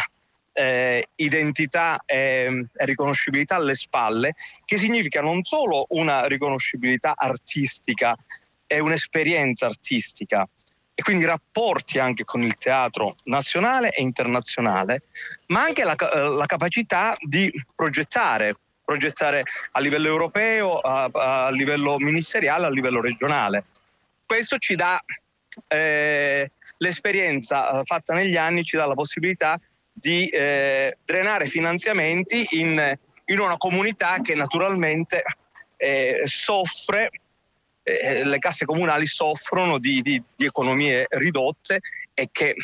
eh, 0.58 1.10
identità 1.16 2.02
e, 2.04 2.66
riconoscibilità 2.74 3.56
alle 3.56 3.76
spalle, 3.76 4.34
che 4.66 4.78
significa 4.78 5.22
non 5.22 5.44
solo 5.44 5.86
una 5.90 6.26
riconoscibilità 6.26 7.14
artistica 7.16 8.16
e 8.66 8.80
un'esperienza 8.80 9.68
artistica, 9.68 10.48
e 10.96 11.04
quindi 11.04 11.26
rapporti 11.26 12.00
anche 12.00 12.24
con 12.24 12.42
il 12.42 12.58
teatro 12.58 13.12
nazionale 13.26 13.92
e 13.92 14.02
internazionale, 14.02 15.04
ma 15.48 15.62
anche 15.62 15.84
la, 15.84 15.96
la 15.96 16.46
capacità 16.48 17.16
di 17.20 17.52
progettare, 17.76 18.56
progettare 18.84 19.44
a 19.74 19.80
livello 19.80 20.08
europeo, 20.08 20.80
a, 20.80 21.08
a, 21.14 21.50
livello 21.52 22.00
ministeriale, 22.00 22.66
a 22.66 22.72
livello 22.72 23.00
regionale. 23.00 23.66
Questo 24.26 24.58
ci 24.58 24.76
dà 24.76 25.00
eh, 25.68 26.52
l'esperienza 26.78 27.80
eh, 27.80 27.84
fatta 27.84 28.16
negli 28.16 28.36
anni, 28.36 28.64
ci 28.64 28.76
dà 28.76 28.88
la 28.88 28.96
possibilità 28.96 29.60
di 30.00 30.28
eh, 30.28 30.98
drenare 31.04 31.48
finanziamenti 31.48 32.46
in, 32.52 32.98
in, 33.26 33.40
una 33.40 33.58
comunità 33.58 34.20
che 34.22 34.36
naturalmente 34.36 35.24
eh, 35.76 36.20
soffre, 36.24 37.10
eh, 37.82 38.24
le 38.24 38.38
casse 38.38 38.66
comunali 38.66 39.08
soffrono 39.08 39.80
di, 39.80 40.04
di, 40.04 40.22
di 40.36 40.46
economie 40.46 41.08
ridotte 41.10 41.80
e 42.14 42.30
che 42.32 42.56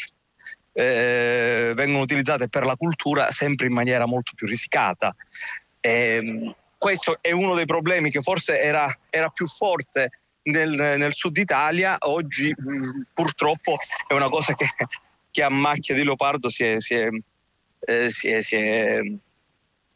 eh, 0.73 1.73
vengono 1.75 2.03
utilizzate 2.03 2.49
per 2.49 2.65
la 2.65 2.75
cultura 2.75 3.31
sempre 3.31 3.65
in 3.65 3.73
maniera 3.73 4.05
molto 4.05 4.33
più 4.35 4.45
risicata. 4.45 5.15
Ehm, 5.79 6.53
questo 6.77 7.17
è 7.19 7.31
uno 7.31 7.55
dei 7.55 7.65
problemi 7.65 8.11
che 8.11 8.21
forse 8.21 8.59
era, 8.59 8.87
era 9.09 9.29
più 9.29 9.47
forte 9.47 10.19
nel, 10.43 10.69
nel, 10.69 11.13
sud 11.15 11.37
Italia, 11.37 11.95
oggi 11.99 12.53
mh, 12.55 13.07
purtroppo 13.13 13.77
è 14.05 14.13
una 14.13 14.29
cosa 14.29 14.53
che 14.53 14.67
che 15.33 15.41
a 15.41 15.49
macchia 15.49 15.95
di 15.95 16.03
leopardo 16.03 16.47
si 16.47 16.63
è, 16.63 16.79
si 16.79 16.93
è, 16.93 17.07
eh, 17.79 18.09
si 18.11 18.27
è, 18.27 18.41
si 18.41 18.55
è 18.55 19.01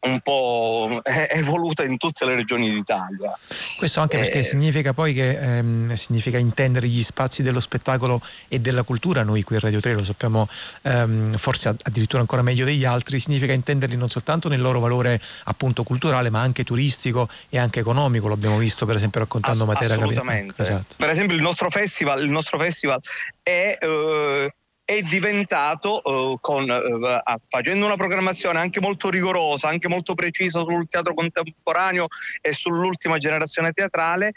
un 0.00 0.20
po' 0.20 1.00
evoluta 1.02 1.84
in 1.84 1.96
tutte 1.96 2.24
le 2.24 2.34
regioni 2.34 2.72
d'Italia. 2.72 3.36
Questo 3.76 4.00
anche 4.00 4.18
perché 4.18 4.38
eh, 4.38 4.42
significa 4.42 4.92
poi 4.92 5.12
che 5.12 5.38
ehm, 5.38 5.94
significa 5.94 6.38
intendere 6.38 6.86
gli 6.86 7.02
spazi 7.02 7.42
dello 7.42 7.60
spettacolo 7.60 8.20
e 8.46 8.60
della 8.60 8.82
cultura, 8.82 9.22
noi 9.22 9.42
qui 9.42 9.56
a 9.56 9.60
Radio 9.60 9.80
3 9.80 9.94
lo 9.94 10.04
sappiamo 10.04 10.48
ehm, 10.82 11.36
forse 11.36 11.68
addirittura 11.82 12.20
ancora 12.20 12.42
meglio 12.42 12.64
degli 12.64 12.84
altri, 12.84 13.18
significa 13.18 13.52
intenderli 13.52 13.96
non 13.96 14.08
soltanto 14.08 14.48
nel 14.48 14.60
loro 14.60 14.78
valore 14.78 15.20
appunto 15.44 15.82
culturale 15.82 16.30
ma 16.30 16.40
anche 16.40 16.62
turistico 16.62 17.28
e 17.48 17.58
anche 17.58 17.80
economico, 17.80 18.28
l'abbiamo 18.28 18.58
visto 18.58 18.86
per 18.86 18.96
esempio 18.96 19.20
raccontando 19.20 19.64
Ass- 19.64 19.68
Matera 19.68 19.94
Assolutamente. 19.94 20.62
Esatto. 20.62 20.94
Per 20.96 21.08
esempio 21.08 21.36
il 21.36 21.42
nostro 21.42 21.70
festival, 21.70 22.22
il 22.22 22.30
nostro 22.30 22.58
festival 22.58 23.00
è... 23.42 23.78
Eh, 23.80 24.52
è 24.88 25.02
diventato, 25.02 26.00
uh, 26.02 26.38
con, 26.40 26.62
uh, 26.62 27.38
facendo 27.46 27.84
una 27.84 27.96
programmazione 27.96 28.58
anche 28.58 28.80
molto 28.80 29.10
rigorosa, 29.10 29.68
anche 29.68 29.86
molto 29.86 30.14
precisa 30.14 30.60
sul 30.60 30.88
teatro 30.88 31.12
contemporaneo 31.12 32.06
e 32.40 32.54
sull'ultima 32.54 33.18
generazione 33.18 33.72
teatrale, 33.72 34.32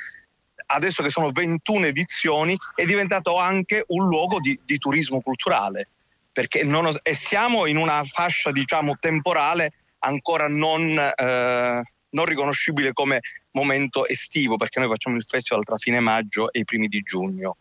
adesso 0.65 1.03
che 1.03 1.10
sono 1.10 1.31
21 1.31 1.86
edizioni, 1.86 2.58
è 2.75 2.84
diventato 2.84 3.38
anche 3.38 3.86
un 3.88 4.08
luogo 4.08 4.41
di, 4.41 4.60
di 4.65 4.77
turismo 4.77 5.22
culturale, 5.22 5.88
perché 6.34 6.65
non, 6.65 6.93
e 7.01 7.13
siamo 7.13 7.65
in 7.65 7.77
una 7.77 8.03
fascia 8.03 8.51
diciamo, 8.51 8.98
temporale 9.00 9.72
ancora 10.00 10.50
non, 10.50 11.00
eh, 11.00 11.81
non, 12.10 12.25
riconoscibile 12.25 12.91
come 12.91 13.22
momento 13.51 14.05
estivo, 14.05 14.58
perché 14.58 14.79
noi 14.79 14.89
facciamo 14.89 15.15
il 15.15 15.24
festival 15.24 15.63
tra 15.63 15.77
fine 15.77 16.01
maggio 16.01 16.51
e 16.51 16.60
i 16.60 16.65
primi 16.65 16.89
di 16.89 17.00
giugno. 17.00 17.55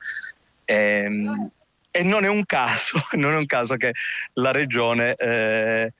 Ehm, 0.64 1.52
e 1.90 2.02
non 2.02 2.24
è 2.24 2.28
un 2.28 2.44
caso, 2.44 3.00
non 3.16 3.32
è 3.32 3.36
un 3.36 3.46
caso 3.46 3.76
che 3.76 3.92
la 4.34 4.50
regione 4.50 5.14
eh, 5.14 5.92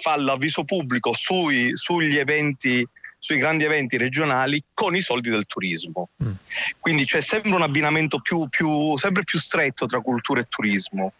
fa 0.00 0.16
l'avviso 0.16 0.64
pubblico 0.64 1.12
sui, 1.14 1.70
sugli 1.74 2.16
eventi 2.16 2.86
sui 3.18 3.38
grandi 3.38 3.64
eventi 3.64 3.96
regionali 3.96 4.62
con 4.72 4.94
i 4.94 5.00
soldi 5.00 5.30
del 5.30 5.46
turismo. 5.46 6.10
Mm. 6.22 6.32
Quindi 6.78 7.06
c'è 7.06 7.20
sempre 7.20 7.52
un 7.52 7.62
abbinamento 7.62 8.20
più, 8.20 8.48
più, 8.48 8.96
sempre 8.96 9.24
più 9.24 9.40
stretto 9.40 9.86
tra 9.86 10.00
cultura 10.00 10.40
e 10.40 10.44
turismo. 10.44 11.12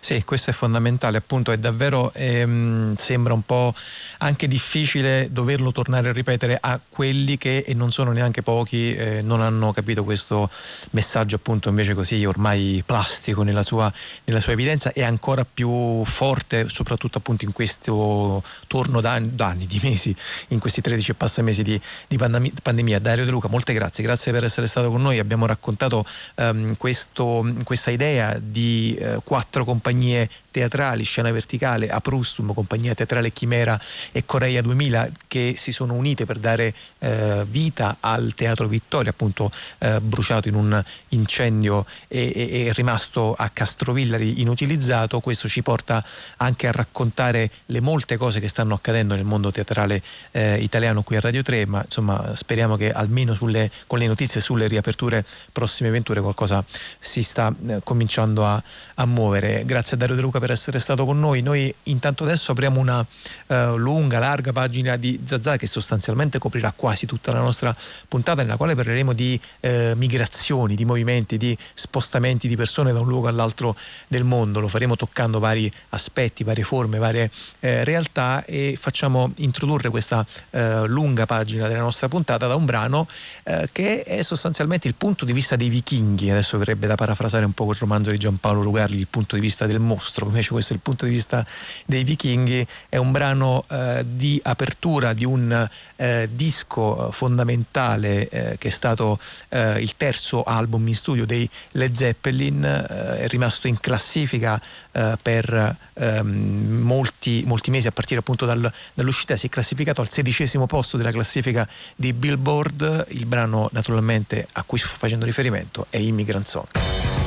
Sì, 0.00 0.22
questo 0.24 0.50
è 0.50 0.52
fondamentale, 0.52 1.18
appunto 1.18 1.52
è 1.52 1.58
davvero, 1.58 2.12
ehm, 2.14 2.96
sembra 2.96 3.34
un 3.34 3.42
po' 3.42 3.74
anche 4.18 4.48
difficile 4.48 5.28
doverlo 5.30 5.72
tornare 5.72 6.08
a 6.08 6.12
ripetere 6.12 6.56
a 6.60 6.80
quelli 6.88 7.36
che, 7.36 7.64
e 7.66 7.74
non 7.74 7.92
sono 7.92 8.12
neanche 8.12 8.42
pochi, 8.42 8.94
eh, 8.94 9.20
non 9.22 9.40
hanno 9.40 9.72
capito 9.72 10.04
questo 10.04 10.50
messaggio 10.90 11.36
appunto 11.36 11.68
invece 11.68 11.94
così 11.94 12.24
ormai 12.24 12.82
plastico 12.84 13.42
nella 13.42 13.62
sua, 13.62 13.92
nella 14.24 14.40
sua 14.40 14.52
evidenza 14.52 14.92
e 14.92 15.02
ancora 15.02 15.44
più 15.44 16.04
forte, 16.04 16.68
soprattutto 16.68 17.18
appunto 17.18 17.44
in 17.44 17.52
questo 17.52 18.42
torno 18.66 19.00
d'anni, 19.00 19.34
d'anni 19.34 19.66
di 19.66 19.80
mesi, 19.82 20.14
in 20.48 20.58
questi 20.58 20.80
13 20.80 21.10
e 21.10 21.14
passa 21.14 21.42
mesi 21.42 21.62
di, 21.62 21.80
di 22.08 22.16
pandemia. 22.16 22.98
Dario 22.98 23.24
De 23.24 23.30
Luca, 23.30 23.48
molte 23.48 23.72
grazie, 23.72 24.02
grazie 24.02 24.32
per 24.32 24.44
essere 24.44 24.66
stato 24.66 24.90
con 24.90 25.02
noi, 25.02 25.18
abbiamo 25.18 25.46
raccontato 25.46 26.04
ehm, 26.36 26.76
questo, 26.76 27.46
questa 27.64 27.90
idea 27.90 28.38
di 28.40 28.96
eh, 28.98 29.20
quattro 29.24 29.64
compagnie 29.74 30.30
teatrali, 30.54 31.02
Scena 31.02 31.32
Verticale, 31.32 31.88
Aprustum, 31.88 32.54
Compagnia 32.54 32.94
Teatrale 32.94 33.32
Chimera 33.32 33.76
e 34.12 34.24
Coreia 34.24 34.62
2000 34.62 35.10
che 35.26 35.54
si 35.56 35.72
sono 35.72 35.94
unite 35.94 36.26
per 36.26 36.38
dare 36.38 36.72
eh, 37.00 37.44
vita 37.48 37.96
al 37.98 38.34
Teatro 38.36 38.68
Vittoria, 38.68 39.10
appunto 39.10 39.50
eh, 39.78 39.98
bruciato 40.00 40.46
in 40.46 40.54
un 40.54 40.84
incendio 41.08 41.84
e, 42.06 42.30
e, 42.32 42.66
e, 42.66 42.72
rimasto 42.72 43.34
a 43.36 43.48
Castrovillari 43.48 44.42
inutilizzato. 44.42 45.18
Questo 45.18 45.48
ci 45.48 45.60
porta 45.60 46.04
anche 46.36 46.68
a 46.68 46.70
raccontare 46.70 47.50
le 47.66 47.80
molte 47.80 48.16
cose 48.16 48.38
che 48.38 48.46
stanno 48.46 48.74
accadendo 48.74 49.16
nel 49.16 49.24
mondo 49.24 49.50
teatrale 49.50 50.00
eh, 50.30 50.60
italiano 50.60 51.02
qui 51.02 51.16
a 51.16 51.20
Radio 51.20 51.42
3, 51.42 51.66
ma 51.66 51.82
insomma 51.84 52.30
speriamo 52.36 52.76
che 52.76 52.92
almeno 52.92 53.34
sulle, 53.34 53.72
con 53.88 53.98
le 53.98 54.06
notizie 54.06 54.40
sulle 54.40 54.68
riaperture 54.68 55.24
prossime 55.50 55.88
avventure 55.88 56.20
qualcosa 56.20 56.64
si 57.00 57.24
sta 57.24 57.52
eh, 57.66 57.80
cominciando 57.82 58.46
a, 58.46 58.62
a 58.94 59.04
muovere. 59.04 59.64
Grazie 59.64 59.96
a 59.96 59.98
Dario 59.98 60.14
De 60.14 60.22
Luca 60.22 60.42
per 60.44 60.52
essere 60.52 60.78
stato 60.78 61.06
con 61.06 61.18
noi. 61.18 61.40
Noi 61.40 61.74
intanto 61.84 62.24
adesso 62.24 62.52
apriamo 62.52 62.78
una 62.78 63.04
eh, 63.46 63.76
lunga, 63.76 64.18
larga 64.18 64.52
pagina 64.52 64.96
di 64.96 65.18
Zazà 65.24 65.56
che 65.56 65.66
sostanzialmente 65.66 66.38
coprirà 66.38 66.70
quasi 66.76 67.06
tutta 67.06 67.32
la 67.32 67.38
nostra 67.40 67.74
puntata 68.06 68.42
nella 68.42 68.58
quale 68.58 68.74
parleremo 68.74 69.14
di 69.14 69.40
eh, 69.60 69.94
migrazioni, 69.96 70.74
di 70.74 70.84
movimenti, 70.84 71.38
di 71.38 71.56
spostamenti 71.72 72.46
di 72.46 72.56
persone 72.56 72.92
da 72.92 73.00
un 73.00 73.06
luogo 73.06 73.28
all'altro 73.28 73.74
del 74.06 74.24
mondo. 74.24 74.60
Lo 74.60 74.68
faremo 74.68 74.96
toccando 74.96 75.38
vari 75.38 75.72
aspetti, 75.90 76.44
varie 76.44 76.62
forme, 76.62 76.98
varie 76.98 77.30
eh, 77.60 77.82
realtà 77.82 78.44
e 78.44 78.76
facciamo 78.78 79.32
introdurre 79.36 79.88
questa 79.88 80.26
eh, 80.50 80.86
lunga 80.86 81.24
pagina 81.24 81.68
della 81.68 81.80
nostra 81.80 82.08
puntata 82.08 82.46
da 82.46 82.54
un 82.54 82.66
brano 82.66 83.08
eh, 83.44 83.66
che 83.72 84.02
è 84.02 84.20
sostanzialmente 84.20 84.88
il 84.88 84.94
punto 84.94 85.24
di 85.24 85.32
vista 85.32 85.56
dei 85.56 85.70
vichinghi. 85.70 86.28
Adesso 86.28 86.58
verrebbe 86.58 86.86
da 86.86 86.96
parafrasare 86.96 87.46
un 87.46 87.52
po' 87.52 87.64
quel 87.64 87.78
romanzo 87.78 88.10
di 88.10 88.18
Giampaolo 88.18 88.60
Rugarli, 88.60 88.98
il 88.98 89.06
punto 89.08 89.36
di 89.36 89.40
vista 89.40 89.64
del 89.64 89.80
mostro, 89.80 90.32
invece 90.34 90.50
questo 90.50 90.72
è 90.72 90.76
il 90.76 90.82
punto 90.82 91.04
di 91.04 91.12
vista 91.12 91.46
dei 91.86 92.02
vichinghi, 92.02 92.66
è 92.88 92.96
un 92.96 93.12
brano 93.12 93.64
eh, 93.70 94.04
di 94.04 94.40
apertura 94.42 95.12
di 95.12 95.24
un 95.24 95.68
eh, 95.96 96.28
disco 96.32 97.10
fondamentale 97.12 98.28
eh, 98.28 98.58
che 98.58 98.68
è 98.68 98.70
stato 98.70 99.18
eh, 99.48 99.80
il 99.80 99.96
terzo 99.96 100.42
album 100.42 100.88
in 100.88 100.96
studio 100.96 101.24
dei 101.24 101.48
Led 101.72 101.92
Zeppelin, 101.92 102.64
eh, 102.64 103.18
è 103.18 103.28
rimasto 103.28 103.68
in 103.68 103.78
classifica 103.78 104.60
eh, 104.92 105.16
per 105.22 105.76
ehm, 105.94 106.80
molti, 106.82 107.44
molti, 107.46 107.70
mesi 107.70 107.86
a 107.86 107.92
partire 107.92 108.20
appunto 108.20 108.44
dal, 108.44 108.70
dall'uscita, 108.92 109.36
si 109.36 109.46
è 109.46 109.48
classificato 109.48 110.00
al 110.00 110.10
sedicesimo 110.10 110.66
posto 110.66 110.96
della 110.96 111.12
classifica 111.12 111.68
di 111.94 112.12
Billboard, 112.12 113.06
il 113.10 113.26
brano 113.26 113.68
naturalmente 113.72 114.48
a 114.52 114.62
cui 114.64 114.78
sto 114.78 114.88
facendo 114.88 115.24
riferimento 115.24 115.86
è 115.90 115.98
Immigrant 115.98 116.46
Song. 116.46 117.23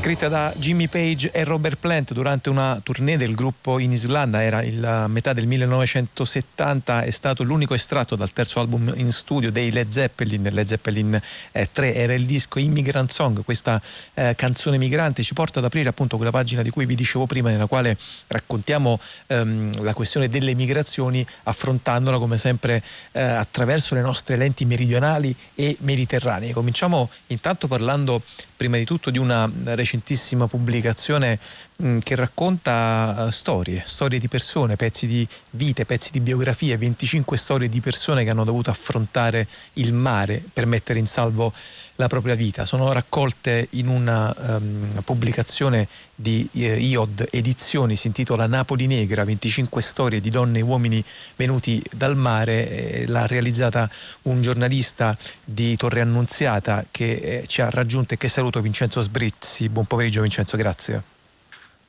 Scritta 0.00 0.28
da 0.28 0.52
Jimmy 0.54 0.86
Page 0.86 1.32
e 1.32 1.42
Robert 1.42 1.76
Plant 1.76 2.12
durante 2.12 2.50
una 2.50 2.80
tournée 2.84 3.16
del 3.16 3.34
gruppo 3.34 3.80
in 3.80 3.90
Islanda, 3.90 4.44
era 4.44 4.62
il 4.62 5.06
metà 5.08 5.32
del 5.32 5.44
1970, 5.46 7.02
è 7.02 7.10
stato 7.10 7.42
l'unico 7.42 7.74
estratto 7.74 8.14
dal 8.14 8.32
terzo 8.32 8.60
album 8.60 8.92
in 8.94 9.10
studio 9.10 9.50
dei 9.50 9.72
Led 9.72 9.88
Zeppelin, 9.88 10.50
Led 10.52 10.68
Zeppelin 10.68 11.20
eh, 11.50 11.68
3, 11.72 11.94
era 11.94 12.14
il 12.14 12.26
disco 12.26 12.60
Immigrant 12.60 13.10
Song, 13.10 13.42
questa 13.42 13.82
eh, 14.14 14.34
canzone 14.36 14.78
migrante 14.78 15.24
ci 15.24 15.34
porta 15.34 15.58
ad 15.58 15.64
aprire 15.64 15.88
appunto 15.88 16.14
quella 16.14 16.30
pagina 16.30 16.62
di 16.62 16.70
cui 16.70 16.86
vi 16.86 16.94
dicevo 16.94 17.26
prima, 17.26 17.50
nella 17.50 17.66
quale 17.66 17.98
raccontiamo 18.28 19.00
ehm, 19.26 19.82
la 19.82 19.94
questione 19.94 20.28
delle 20.28 20.54
migrazioni, 20.54 21.26
affrontandola 21.42 22.18
come 22.18 22.38
sempre 22.38 22.84
eh, 23.12 23.20
attraverso 23.20 23.96
le 23.96 24.02
nostre 24.02 24.36
lenti 24.36 24.64
meridionali 24.64 25.34
e 25.56 25.76
mediterranee. 25.80 26.52
Cominciamo 26.52 27.10
intanto 27.26 27.66
parlando 27.66 28.22
prima 28.58 28.76
di 28.76 28.84
tutto 28.84 29.10
di 29.10 29.18
una 29.18 29.48
recentissima 29.66 30.48
pubblicazione 30.48 31.38
mh, 31.76 31.98
che 31.98 32.16
racconta 32.16 33.14
uh, 33.16 33.30
storie, 33.30 33.84
storie 33.86 34.18
di 34.18 34.26
persone, 34.26 34.74
pezzi 34.74 35.06
di 35.06 35.26
vite, 35.50 35.84
pezzi 35.84 36.10
di 36.10 36.18
biografie, 36.18 36.76
25 36.76 37.36
storie 37.36 37.68
di 37.68 37.80
persone 37.80 38.24
che 38.24 38.30
hanno 38.30 38.42
dovuto 38.42 38.70
affrontare 38.70 39.46
il 39.74 39.92
mare 39.92 40.42
per 40.52 40.66
mettere 40.66 40.98
in 40.98 41.06
salvo 41.06 41.52
la 41.98 42.06
propria 42.06 42.34
vita. 42.34 42.64
Sono 42.64 42.92
raccolte 42.92 43.66
in 43.70 43.88
una 43.88 44.34
um, 44.36 45.02
pubblicazione 45.04 45.88
di 46.14 46.48
eh, 46.52 46.78
IOD 46.78 47.28
Edizioni, 47.30 47.96
si 47.96 48.06
intitola 48.06 48.46
Napoli 48.46 48.86
Negra, 48.86 49.24
25 49.24 49.82
storie 49.82 50.20
di 50.20 50.30
donne 50.30 50.60
e 50.60 50.62
uomini 50.62 51.04
venuti 51.36 51.82
dal 51.90 52.16
mare, 52.16 52.68
eh, 52.70 53.06
l'ha 53.06 53.26
realizzata 53.26 53.90
un 54.22 54.40
giornalista 54.42 55.16
di 55.44 55.76
Torre 55.76 56.00
Annunziata 56.00 56.84
che 56.90 57.14
eh, 57.14 57.44
ci 57.46 57.62
ha 57.62 57.70
raggiunto 57.70 58.14
e 58.14 58.16
che 58.16 58.28
saluto 58.28 58.60
Vincenzo 58.60 59.00
Sbrizzi. 59.00 59.68
Buon 59.68 59.86
pomeriggio 59.86 60.22
Vincenzo, 60.22 60.56
grazie. 60.56 61.17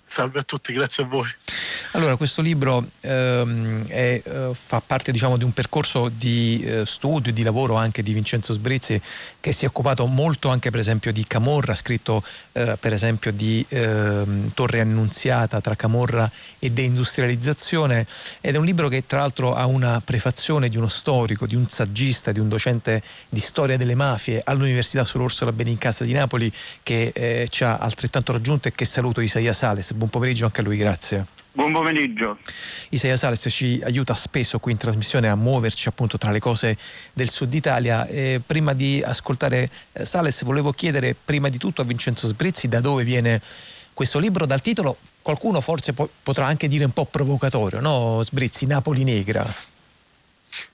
Salve 0.10 0.39
a 0.39 0.43
tutti, 0.43 0.74
grazie 0.74 1.04
a 1.04 1.06
voi. 1.06 1.28
Allora, 1.91 2.15
questo 2.15 2.41
libro 2.41 2.84
ehm, 3.02 3.88
è, 3.88 4.22
eh, 4.24 4.52
fa 4.54 4.82
parte 4.84 5.12
diciamo, 5.12 5.38
di 5.38 5.43
un 5.43 5.54
percorso 5.54 6.10
di 6.10 6.63
eh, 6.63 6.86
studio, 6.86 7.32
di 7.32 7.43
lavoro 7.43 7.76
anche 7.76 8.02
di 8.02 8.12
Vincenzo 8.13 8.52
Sbrizzi 8.54 9.00
che 9.39 9.52
si 9.52 9.65
è 9.65 9.67
occupato 9.67 10.08
molto 10.08 10.50
anche 10.50 10.72
per 10.72 10.80
esempio 10.80 11.13
di 11.13 11.26
Camorra, 11.28 11.76
scritto 11.76 12.24
eh, 12.54 12.76
per 12.80 12.93
esempio 12.93 13.32
di 13.32 13.63
ehm, 13.69 14.52
Torre 14.56 14.80
Annunziata 14.80 15.62
tra 15.62 15.76
Camorra 15.76 16.30
e 16.58 16.72
deindustrializzazione 16.72 18.08
ed 18.41 18.56
è 18.56 18.58
un 18.58 18.65
libro 18.65 18.88
che 18.88 19.06
tra 19.06 19.19
l'altro 19.19 19.54
ha 19.54 19.67
una 19.67 20.02
prefazione 20.04 20.69
di 20.69 20.78
uno 20.78 20.88
storico, 20.88 21.45
di 21.45 21.56
un 21.56 21.67
saggista, 21.69 22.32
di 22.32 22.39
un 22.39 22.50
docente 22.50 23.04
di 23.30 23.39
storia 23.39 23.78
delle 23.78 23.95
mafie 23.95 24.41
all'Università 24.43 25.06
Sull'Orsola 25.06 25.52
Benincasa 25.52 26.04
di 26.04 26.13
Napoli 26.13 26.52
che 26.82 27.12
eh, 27.13 27.48
ci 27.50 27.63
ha 27.63 27.78
altrettanto 27.78 28.32
raggiunto 28.32 28.67
e 28.67 28.72
che 28.74 28.86
saluto 28.86 29.22
Isaia 29.22 29.54
Sales. 29.54 29.98
Buon 30.00 30.12
pomeriggio 30.12 30.46
anche 30.46 30.62
a 30.62 30.64
lui, 30.64 30.78
grazie. 30.78 31.26
Buon 31.52 31.74
pomeriggio. 31.74 32.38
Isaia 32.92 33.18
Sales 33.18 33.46
ci 33.50 33.82
aiuta 33.84 34.14
spesso 34.14 34.58
qui 34.58 34.72
in 34.72 34.78
trasmissione 34.78 35.28
a 35.28 35.36
muoverci 35.36 35.90
appunto 35.90 36.18
tra 36.18 36.32
le 36.32 36.40
cose 36.40 36.78
del 37.12 37.30
sud 37.30 37.54
Italia. 37.54 38.08
Eh, 38.08 38.40
prima 38.46 38.72
di 38.72 39.04
ascoltare 39.06 39.70
eh, 39.92 40.06
Sales 40.06 40.42
volevo 40.46 40.72
chiedere 40.72 41.18
prima 41.22 41.50
di 41.50 41.58
tutto 41.58 41.82
a 41.82 41.84
Vincenzo 41.84 42.28
Sbrizzi 42.28 42.70
da 42.70 42.80
dove 42.80 43.04
viene 43.04 43.42
questo 43.94 44.20
libro 44.20 44.46
dal 44.46 44.62
titolo, 44.62 45.00
qualcuno 45.22 45.60
forse 45.60 45.92
po- 45.92 46.10
potrà 46.24 46.46
anche 46.46 46.70
dire 46.70 46.86
un 46.86 46.92
po' 46.92 47.04
provocatorio, 47.04 47.82
no? 47.82 48.22
Sbrizzi, 48.24 48.68
Napoli 48.68 49.04
Negra. 49.04 49.54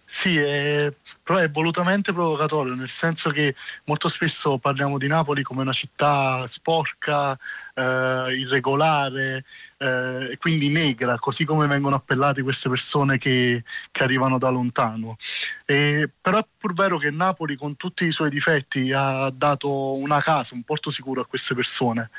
Sì, 0.06 0.38
è, 0.38 0.94
però 1.26 1.40
è 1.40 1.50
volutamente 1.50 2.14
provocatorio, 2.14 2.76
nel 2.76 2.92
senso 2.92 3.32
che 3.32 3.56
molto 3.86 4.10
spesso 4.10 4.60
parliamo 4.60 5.00
di 5.00 5.08
Napoli 5.08 5.42
come 5.42 5.64
una 5.64 5.72
città 5.72 6.46
sporca, 6.46 7.36
eh, 7.74 8.36
irregolare, 8.38 9.44
eh, 9.78 10.38
quindi 10.40 10.70
negra, 10.70 11.18
così 11.18 11.44
come 11.44 11.66
vengono 11.66 11.96
appellate 11.96 12.44
queste 12.44 12.70
persone 12.70 13.18
che, 13.18 13.64
che 13.92 14.04
arrivano 14.04 14.38
da 14.38 14.50
lontano. 14.50 15.18
E, 15.66 16.08
però 16.22 16.38
è 16.38 16.46
pur 16.58 16.74
vero 16.74 17.00
che 17.00 17.10
Napoli, 17.10 17.56
con 17.56 17.76
tutti 17.76 18.06
i 18.06 18.12
suoi 18.12 18.30
difetti, 18.30 18.92
ha 18.92 19.30
dato 19.32 19.96
una 19.96 20.22
casa, 20.22 20.54
un 20.54 20.62
porto 20.62 20.92
sicuro 20.92 21.22
a 21.22 21.26
queste 21.26 21.56
persone. 21.56 22.12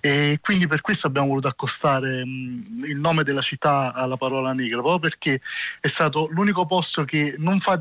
E 0.00 0.38
quindi 0.40 0.66
per 0.66 0.80
questo 0.80 1.06
abbiamo 1.06 1.28
voluto 1.28 1.48
accostare 1.48 2.24
mh, 2.24 2.84
il 2.86 2.96
nome 2.96 3.22
della 3.22 3.42
città 3.42 3.92
alla 3.92 4.16
parola 4.16 4.54
negra, 4.54 4.80
proprio 4.80 4.98
perché 4.98 5.42
è 5.80 5.88
stato 5.88 6.28
l'unico 6.30 6.64
posto 6.64 7.04
che 7.04 7.34
non 7.36 7.60
fa 7.60 7.76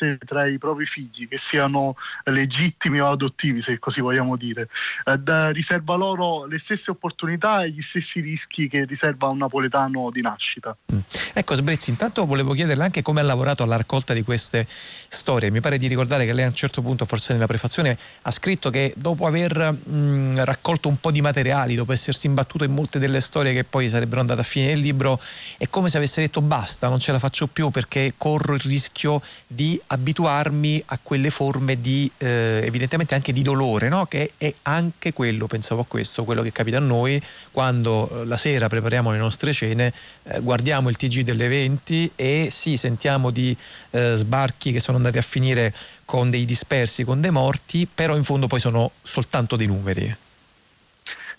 differenze 0.00 0.18
tra 0.18 0.46
i 0.46 0.58
propri 0.58 0.86
figli, 0.86 1.28
che 1.28 1.38
siano 1.38 1.94
legittimi 2.24 3.00
o 3.00 3.10
adottivi, 3.10 3.60
se 3.60 3.78
così 3.78 4.00
vogliamo 4.00 4.36
dire. 4.36 4.68
Eh, 5.04 5.52
riserva 5.52 5.94
loro 5.94 6.46
le 6.46 6.58
stesse 6.58 6.90
opportunità 6.90 7.62
e 7.62 7.70
gli 7.70 7.82
stessi 7.82 8.20
rischi 8.20 8.68
che 8.68 8.84
riserva 8.84 9.28
un 9.28 9.38
napoletano 9.38 10.10
di 10.10 10.20
nascita. 10.22 10.76
Mm. 10.92 10.98
Ecco 11.32 11.54
Sbrezzi, 11.54 11.90
intanto 11.90 12.24
volevo 12.26 12.52
chiederle 12.52 12.84
anche 12.84 13.02
come 13.02 13.20
ha 13.20 13.24
lavorato 13.24 13.62
alla 13.62 13.76
raccolta 13.76 14.14
di 14.14 14.22
queste 14.22 14.66
storie. 15.08 15.50
Mi 15.50 15.60
pare 15.60 15.78
di 15.78 15.86
ricordare 15.86 16.26
che 16.26 16.32
lei 16.32 16.44
a 16.44 16.48
un 16.48 16.54
certo 16.54 16.82
punto, 16.82 17.04
forse 17.04 17.32
nella 17.32 17.46
prefazione, 17.46 17.96
ha 18.22 18.30
scritto 18.30 18.70
che 18.70 18.92
dopo 18.96 19.26
aver 19.26 19.72
mh, 19.72 19.94
mm, 19.94 20.38
raccolto 20.40 20.88
un 20.88 20.98
po' 20.98 21.10
di 21.10 21.20
materiali, 21.20 21.74
dopo 21.74 21.92
essersi 21.92 22.26
imbattuto 22.26 22.64
in 22.64 22.72
molte 22.72 22.98
delle 22.98 23.20
storie 23.20 23.52
che 23.52 23.64
poi 23.64 23.88
sarebbero 23.88 24.20
andate 24.20 24.40
a 24.40 24.44
finire 24.44 24.74
nel 24.74 24.82
libro, 24.82 25.20
è 25.56 25.68
come 25.68 25.88
se 25.88 25.96
avesse 25.96 26.20
detto 26.20 26.40
basta, 26.40 26.88
non 26.88 26.98
ce 26.98 27.12
la 27.12 27.18
faccio 27.18 27.46
più 27.46 27.70
perché 27.70 28.14
corro 28.16 28.54
il 28.54 28.60
rischio 28.60 29.22
di 29.46 29.80
abituarmi 29.92 30.82
a 30.86 30.98
quelle 31.02 31.30
forme 31.30 31.80
di, 31.80 32.10
eh, 32.18 32.60
evidentemente 32.64 33.14
anche 33.14 33.32
di 33.32 33.42
dolore, 33.42 33.88
no? 33.88 34.06
che 34.06 34.32
è 34.36 34.52
anche 34.62 35.12
quello, 35.12 35.46
pensavo 35.46 35.80
a 35.80 35.84
questo, 35.84 36.24
quello 36.24 36.42
che 36.42 36.52
capita 36.52 36.76
a 36.76 36.80
noi 36.80 37.20
quando 37.50 38.08
eh, 38.22 38.24
la 38.24 38.36
sera 38.36 38.68
prepariamo 38.68 39.10
le 39.10 39.18
nostre 39.18 39.52
cene, 39.52 39.92
eh, 40.24 40.40
guardiamo 40.40 40.90
il 40.90 40.96
TG 40.96 41.22
delle 41.22 41.48
20 41.48 42.12
e 42.14 42.48
sì, 42.52 42.76
sentiamo 42.76 43.30
di 43.30 43.56
eh, 43.90 44.14
sbarchi 44.14 44.70
che 44.70 44.80
sono 44.80 44.96
andati 44.96 45.18
a 45.18 45.22
finire 45.22 45.74
con 46.04 46.30
dei 46.30 46.44
dispersi, 46.44 47.02
con 47.02 47.20
dei 47.20 47.32
morti, 47.32 47.88
però 47.92 48.16
in 48.16 48.24
fondo 48.24 48.46
poi 48.46 48.60
sono 48.60 48.92
soltanto 49.02 49.56
dei 49.56 49.66
numeri. 49.66 50.16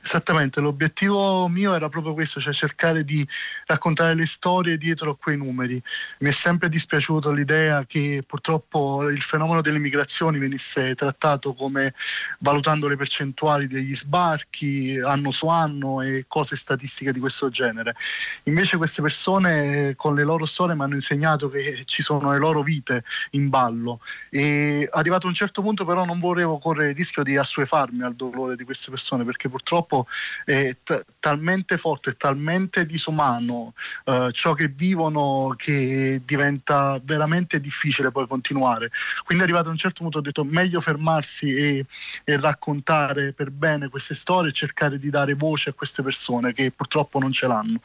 Esattamente, 0.03 0.59
l'obiettivo 0.59 1.47
mio 1.47 1.75
era 1.75 1.87
proprio 1.87 2.13
questo, 2.13 2.41
cioè 2.41 2.53
cercare 2.53 3.03
di 3.03 3.25
raccontare 3.67 4.15
le 4.15 4.25
storie 4.25 4.77
dietro 4.77 5.11
a 5.11 5.15
quei 5.15 5.37
numeri. 5.37 5.81
Mi 6.19 6.29
è 6.29 6.31
sempre 6.31 6.69
dispiaciuto 6.69 7.31
l'idea 7.31 7.85
che 7.85 8.23
purtroppo 8.25 9.07
il 9.09 9.21
fenomeno 9.21 9.61
delle 9.61 9.77
migrazioni 9.77 10.39
venisse 10.39 10.95
trattato 10.95 11.53
come 11.53 11.93
valutando 12.39 12.87
le 12.87 12.95
percentuali 12.95 13.67
degli 13.67 13.95
sbarchi 13.95 14.99
anno 14.99 15.29
su 15.29 15.47
anno 15.47 16.01
e 16.01 16.25
cose 16.27 16.55
statistiche 16.55 17.13
di 17.13 17.19
questo 17.19 17.49
genere. 17.49 17.95
Invece 18.43 18.77
queste 18.77 19.03
persone 19.03 19.93
con 19.95 20.15
le 20.15 20.23
loro 20.23 20.45
storie 20.45 20.75
mi 20.75 20.81
hanno 20.81 20.95
insegnato 20.95 21.47
che 21.49 21.83
ci 21.85 22.01
sono 22.01 22.31
le 22.31 22.39
loro 22.39 22.63
vite 22.63 23.03
in 23.31 23.49
ballo 23.49 23.99
e 24.29 24.89
arrivato 24.91 25.27
a 25.27 25.29
un 25.29 25.35
certo 25.35 25.61
punto 25.61 25.85
però 25.85 26.05
non 26.05 26.17
volevo 26.17 26.57
correre 26.57 26.89
il 26.89 26.95
rischio 26.95 27.21
di 27.21 27.37
assuefarmi 27.37 28.01
al 28.01 28.15
dolore 28.15 28.55
di 28.55 28.63
queste 28.63 28.89
persone 28.89 29.23
perché 29.23 29.47
purtroppo 29.47 29.90
purtroppo 29.91 30.07
è 30.45 30.77
t- 30.81 31.05
talmente 31.19 31.77
forte, 31.77 32.15
talmente 32.15 32.85
disumano 32.85 33.73
eh, 34.05 34.29
ciò 34.31 34.53
che 34.53 34.69
vivono 34.69 35.53
che 35.57 36.21
diventa 36.23 36.99
veramente 37.03 37.59
difficile 37.59 38.11
poi 38.11 38.27
continuare. 38.27 38.89
Quindi 39.25 39.43
arrivato 39.43 39.67
a 39.67 39.71
un 39.71 39.77
certo 39.77 40.01
punto 40.01 40.19
ho 40.19 40.21
detto 40.21 40.43
meglio 40.45 40.79
fermarsi 40.79 41.53
e, 41.53 41.85
e 42.23 42.39
raccontare 42.39 43.33
per 43.33 43.51
bene 43.51 43.89
queste 43.89 44.15
storie 44.15 44.51
e 44.51 44.53
cercare 44.53 44.97
di 44.97 45.09
dare 45.09 45.33
voce 45.33 45.71
a 45.71 45.73
queste 45.73 46.01
persone 46.01 46.53
che 46.53 46.71
purtroppo 46.71 47.19
non 47.19 47.31
ce 47.33 47.47
l'hanno. 47.47 47.81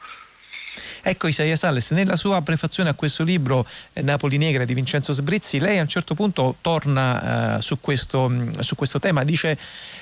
Ecco 1.01 1.27
Isaia 1.27 1.55
Salles, 1.55 1.91
nella 1.91 2.15
sua 2.15 2.41
prefazione 2.41 2.89
a 2.89 2.93
questo 2.93 3.23
libro 3.23 3.65
eh, 3.93 4.01
Napoli 4.01 4.37
Negra 4.37 4.65
di 4.65 4.73
Vincenzo 4.73 5.13
Sbrizzi, 5.13 5.59
lei 5.59 5.77
a 5.79 5.81
un 5.81 5.87
certo 5.87 6.13
punto 6.15 6.55
torna 6.61 7.57
eh, 7.57 7.61
su, 7.61 7.79
questo, 7.79 8.29
mm, 8.29 8.59
su, 8.59 8.75
questo, 8.75 8.99
tema, 8.99 9.23
dice, 9.23 9.57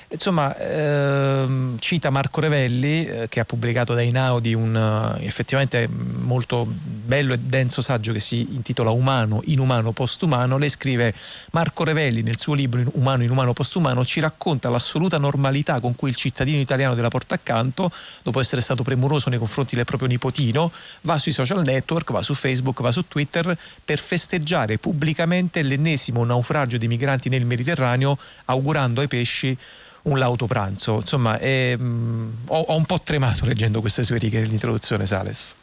insomma, 0.09 0.55
eh, 0.57 1.47
cita 1.79 2.09
Marco 2.09 2.39
Revelli 2.39 3.05
eh, 3.05 3.27
che 3.29 3.39
ha 3.39 3.45
pubblicato 3.45 3.93
da 3.93 4.01
Inaudi 4.01 4.53
un 4.53 4.75
uh, 4.75 5.21
effettivamente 5.23 5.87
molto 5.87 6.65
bello 6.65 7.33
e 7.33 7.39
denso 7.39 7.81
saggio 7.81 8.11
che 8.11 8.19
si 8.19 8.53
intitola 8.53 8.91
Umano, 8.91 9.41
Inumano, 9.45 9.91
Postumano. 9.91 10.57
Lei 10.57 10.69
scrive 10.69 11.13
Marco 11.51 11.83
Revelli 11.83 12.21
nel 12.21 12.39
suo 12.39 12.53
libro 12.53 12.83
Umano, 12.93 13.23
Inumano, 13.23 13.53
Postumano 13.53 14.05
ci 14.05 14.19
racconta 14.19 14.69
l'assoluta 14.69 15.17
normalità 15.17 15.79
con 15.79 15.95
cui 15.95 16.09
il 16.09 16.15
cittadino 16.15 16.59
italiano 16.59 16.95
della 16.95 17.09
porta 17.09 17.35
accanto, 17.35 17.91
dopo 18.23 18.39
essere 18.39 18.61
stato 18.61 18.83
premuroso 18.83 19.29
nei 19.29 19.39
confronti 19.39 19.75
del 19.75 19.85
proprio 19.85 20.07
nipotino, 20.07 20.64
va 21.01 21.17
sui 21.17 21.31
social 21.31 21.61
network, 21.63 22.11
va 22.11 22.21
su 22.21 22.33
Facebook, 22.33 22.81
va 22.81 22.91
su 22.91 23.07
Twitter 23.07 23.57
per 23.83 23.99
festeggiare 23.99 24.77
pubblicamente 24.77 25.61
l'ennesimo 25.61 26.23
naufragio 26.23 26.77
di 26.77 26.87
migranti 26.87 27.29
nel 27.29 27.45
Mediterraneo, 27.45 28.17
augurando 28.45 29.01
ai 29.01 29.07
pesci 29.07 29.57
un 30.03 30.17
lauto 30.17 30.47
pranzo. 30.47 30.95
Insomma, 30.95 31.37
è, 31.39 31.75
mh, 31.75 31.83
mm, 31.83 32.29
ho, 32.47 32.59
ho, 32.59 32.75
un 32.75 32.85
po' 32.85 33.01
tremato 33.01 33.45
leggendo 33.45 33.79
queste 33.79 34.03
sue 34.03 34.17
righe 34.17 34.39
nell'introduzione, 34.39 35.05
Sales. 35.05 35.55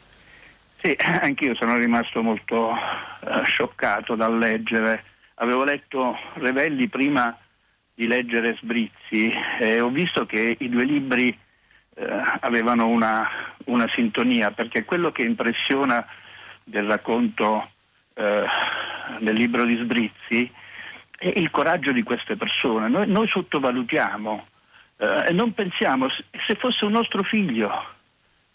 Sì, 0.81 0.95
anch'io 0.99 1.55
sono 1.55 1.77
rimasto 1.77 2.21
molto 2.21 2.69
uh, 2.69 3.43
scioccato 3.43 4.15
dal 4.15 4.37
leggere. 4.37 5.03
Avevo 5.35 5.63
letto 5.63 6.15
Revelli 6.35 6.87
prima 6.87 7.37
di 7.95 8.07
leggere 8.07 8.57
Sbrizzi 8.59 9.31
e 9.59 9.79
ho 9.79 9.89
visto 9.89 10.25
che 10.25 10.57
i 10.59 10.69
due 10.69 10.83
libri 10.83 11.37
eh, 11.95 12.21
avevano 12.39 12.87
una, 12.87 13.27
una, 13.65 13.87
sintonia, 13.93 14.51
perché 14.51 14.83
quello 14.83 15.11
che 15.11 15.23
impressiona 15.23 16.05
del 16.63 16.85
racconto 16.85 17.69
eh, 18.13 18.45
del 19.19 19.35
libro 19.35 19.63
di 19.65 19.75
Sbrizzi 19.75 20.51
è 21.17 21.33
il 21.35 21.49
coraggio 21.51 21.91
di 21.91 22.03
queste 22.03 22.35
persone. 22.35 22.89
Noi, 22.89 23.07
noi 23.07 23.27
sottovalutiamo 23.27 24.47
eh, 24.97 25.25
e 25.27 25.33
non 25.33 25.53
pensiamo 25.53 26.07
se 26.09 26.55
fosse 26.55 26.85
un 26.85 26.91
nostro 26.91 27.23
figlio 27.23 27.71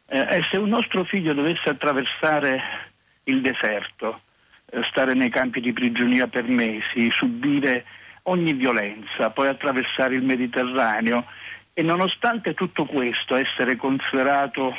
eh, 0.06 0.20
e 0.20 0.42
se 0.50 0.56
un 0.56 0.68
nostro 0.68 1.04
figlio 1.04 1.34
dovesse 1.34 1.68
attraversare 1.68 2.62
il 3.24 3.40
deserto, 3.40 4.20
eh, 4.70 4.82
stare 4.90 5.14
nei 5.14 5.30
campi 5.30 5.60
di 5.60 5.72
prigionia 5.72 6.26
per 6.26 6.44
mesi, 6.44 7.10
subire 7.12 7.84
ogni 8.24 8.52
violenza, 8.52 9.30
poi 9.30 9.48
attraversare 9.48 10.14
il 10.14 10.22
Mediterraneo 10.22 11.26
e 11.78 11.82
nonostante 11.82 12.54
tutto 12.54 12.86
questo 12.86 13.36
essere 13.36 13.76
considerato 13.76 14.74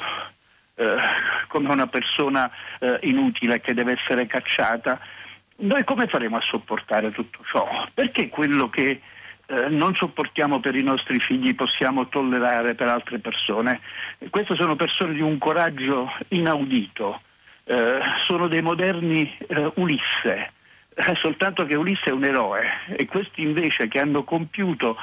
eh, 0.75 0.97
come 1.47 1.69
una 1.71 1.87
persona 1.87 2.51
eh, 2.77 2.99
inutile 3.03 3.61
che 3.61 3.73
deve 3.73 3.93
essere 3.97 4.27
cacciata, 4.27 4.99
noi 5.59 5.85
come 5.85 6.07
faremo 6.07 6.35
a 6.35 6.41
sopportare 6.41 7.13
tutto 7.13 7.39
ciò? 7.49 7.65
Perché 7.93 8.27
quello 8.27 8.69
che 8.69 8.99
eh, 9.45 9.69
non 9.69 9.95
sopportiamo 9.95 10.59
per 10.59 10.75
i 10.75 10.83
nostri 10.83 11.21
figli 11.21 11.55
possiamo 11.55 12.09
tollerare 12.09 12.75
per 12.75 12.89
altre 12.89 13.19
persone. 13.19 13.79
Queste 14.29 14.55
sono 14.55 14.75
persone 14.75 15.13
di 15.13 15.21
un 15.21 15.37
coraggio 15.37 16.11
inaudito, 16.27 17.21
eh, 17.63 17.99
sono 18.27 18.49
dei 18.49 18.61
moderni 18.61 19.37
eh, 19.47 19.71
Ulisse, 19.75 20.51
eh, 20.95 21.15
soltanto 21.21 21.63
che 21.63 21.77
Ulisse 21.77 22.09
è 22.09 22.11
un 22.11 22.25
eroe 22.25 22.67
e 22.97 23.05
questi 23.05 23.41
invece 23.41 23.87
che 23.87 23.99
hanno 23.99 24.25
compiuto 24.25 24.97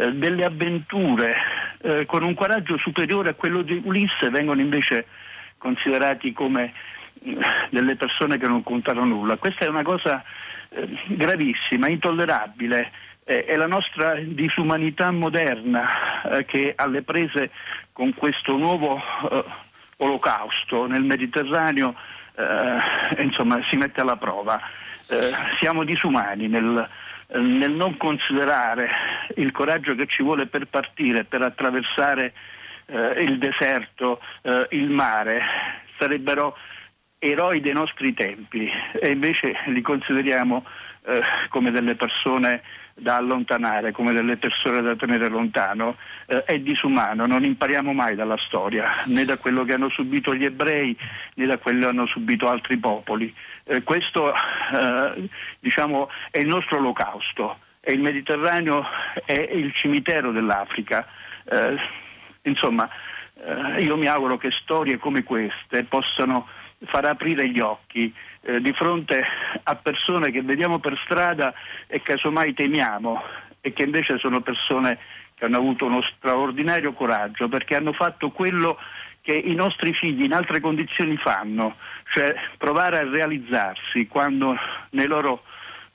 eh, 0.00 0.12
delle 0.12 0.44
avventure 0.44 1.34
eh, 1.82 2.06
con 2.06 2.22
un 2.22 2.34
coraggio 2.34 2.78
superiore 2.78 3.30
a 3.30 3.34
quello 3.34 3.62
di 3.62 3.80
Ulisse 3.84 4.30
vengono 4.30 4.60
invece 4.60 5.06
considerati 5.58 6.32
come 6.32 6.72
delle 7.68 7.96
persone 7.96 8.38
che 8.38 8.46
non 8.46 8.62
contano 8.62 9.04
nulla. 9.04 9.36
Questa 9.36 9.66
è 9.66 9.68
una 9.68 9.82
cosa 9.82 10.24
gravissima, 11.08 11.88
intollerabile 11.88 12.90
è 13.24 13.54
la 13.54 13.66
nostra 13.66 14.14
disumanità 14.16 15.10
moderna 15.12 16.22
eh, 16.22 16.44
che 16.44 16.72
alle 16.74 17.02
prese 17.02 17.50
con 17.92 18.12
questo 18.14 18.56
nuovo 18.56 18.96
eh, 19.30 19.44
olocausto 19.98 20.86
nel 20.86 21.04
Mediterraneo 21.04 21.94
eh, 22.34 23.22
insomma, 23.22 23.60
si 23.70 23.76
mette 23.76 24.00
alla 24.00 24.16
prova. 24.16 24.60
Eh, 25.08 25.30
siamo 25.60 25.84
disumani 25.84 26.48
nel, 26.48 26.88
nel, 27.34 27.72
non 27.72 27.96
considerare 27.96 28.90
il 29.36 29.52
coraggio 29.52 29.94
che 29.94 30.06
ci 30.06 30.22
vuole 30.22 30.46
per 30.46 30.66
partire, 30.66 31.24
per 31.24 31.42
attraversare 31.42 32.32
eh, 32.86 33.22
il 33.22 33.38
deserto, 33.38 34.20
eh, 34.42 34.66
il 34.70 34.90
mare. 34.90 35.40
Sarebbero 35.98 36.56
eroi 37.18 37.60
dei 37.60 37.74
nostri 37.74 38.14
tempi 38.14 38.70
e 38.98 39.08
invece 39.08 39.54
li 39.66 39.82
consideriamo 39.82 40.64
come 41.48 41.70
delle 41.70 41.94
persone 41.94 42.62
da 42.94 43.16
allontanare, 43.16 43.92
come 43.92 44.12
delle 44.12 44.36
persone 44.36 44.82
da 44.82 44.96
tenere 44.96 45.28
lontano, 45.28 45.96
eh, 46.26 46.44
è 46.44 46.58
disumano, 46.58 47.26
non 47.26 47.44
impariamo 47.44 47.92
mai 47.92 48.14
dalla 48.14 48.36
storia, 48.46 49.02
né 49.06 49.24
da 49.24 49.38
quello 49.38 49.64
che 49.64 49.74
hanno 49.74 49.88
subito 49.90 50.34
gli 50.34 50.44
ebrei, 50.44 50.96
né 51.34 51.46
da 51.46 51.58
quello 51.58 51.80
che 51.80 51.86
hanno 51.86 52.06
subito 52.06 52.46
altri 52.46 52.76
popoli. 52.78 53.34
Eh, 53.64 53.82
questo 53.82 54.32
eh, 54.32 55.28
diciamo, 55.58 56.08
è 56.30 56.38
il 56.38 56.46
nostro 56.46 56.78
olocausto 56.78 57.58
e 57.80 57.92
il 57.92 58.00
Mediterraneo 58.00 58.84
è 59.24 59.40
il 59.40 59.72
cimitero 59.74 60.32
dell'Africa. 60.32 61.06
Eh, 61.44 61.76
insomma, 62.42 62.88
eh, 63.34 63.82
io 63.82 63.96
mi 63.96 64.06
auguro 64.06 64.36
che 64.36 64.50
storie 64.62 64.98
come 64.98 65.22
queste 65.22 65.84
possano 65.84 66.46
far 66.84 67.06
aprire 67.06 67.48
gli 67.48 67.60
occhi 67.60 68.12
eh, 68.42 68.60
di 68.60 68.72
fronte 68.72 69.22
a 69.62 69.74
persone 69.76 70.30
che 70.30 70.42
vediamo 70.42 70.78
per 70.78 70.98
strada 71.04 71.52
e 71.86 72.02
casomai 72.02 72.54
temiamo 72.54 73.22
e 73.60 73.72
che 73.72 73.84
invece 73.84 74.18
sono 74.18 74.40
persone 74.40 74.98
che 75.34 75.44
hanno 75.44 75.58
avuto 75.58 75.86
uno 75.86 76.02
straordinario 76.16 76.92
coraggio 76.92 77.48
perché 77.48 77.76
hanno 77.76 77.92
fatto 77.92 78.30
quello 78.30 78.78
che 79.22 79.32
i 79.32 79.54
nostri 79.54 79.92
figli 79.92 80.24
in 80.24 80.32
altre 80.32 80.60
condizioni 80.60 81.16
fanno, 81.16 81.76
cioè 82.12 82.34
provare 82.56 82.98
a 82.98 83.10
realizzarsi 83.10 84.06
quando 84.06 84.56
nei 84.90 85.06
loro 85.06 85.42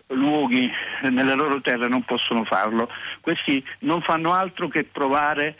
luoghi, 0.08 0.70
nelle 1.02 1.34
loro 1.34 1.60
terre 1.62 1.88
non 1.88 2.04
possono 2.04 2.44
farlo. 2.44 2.90
Questi 3.22 3.64
non 3.80 4.02
fanno 4.02 4.34
altro 4.34 4.68
che 4.68 4.84
provare 4.84 5.58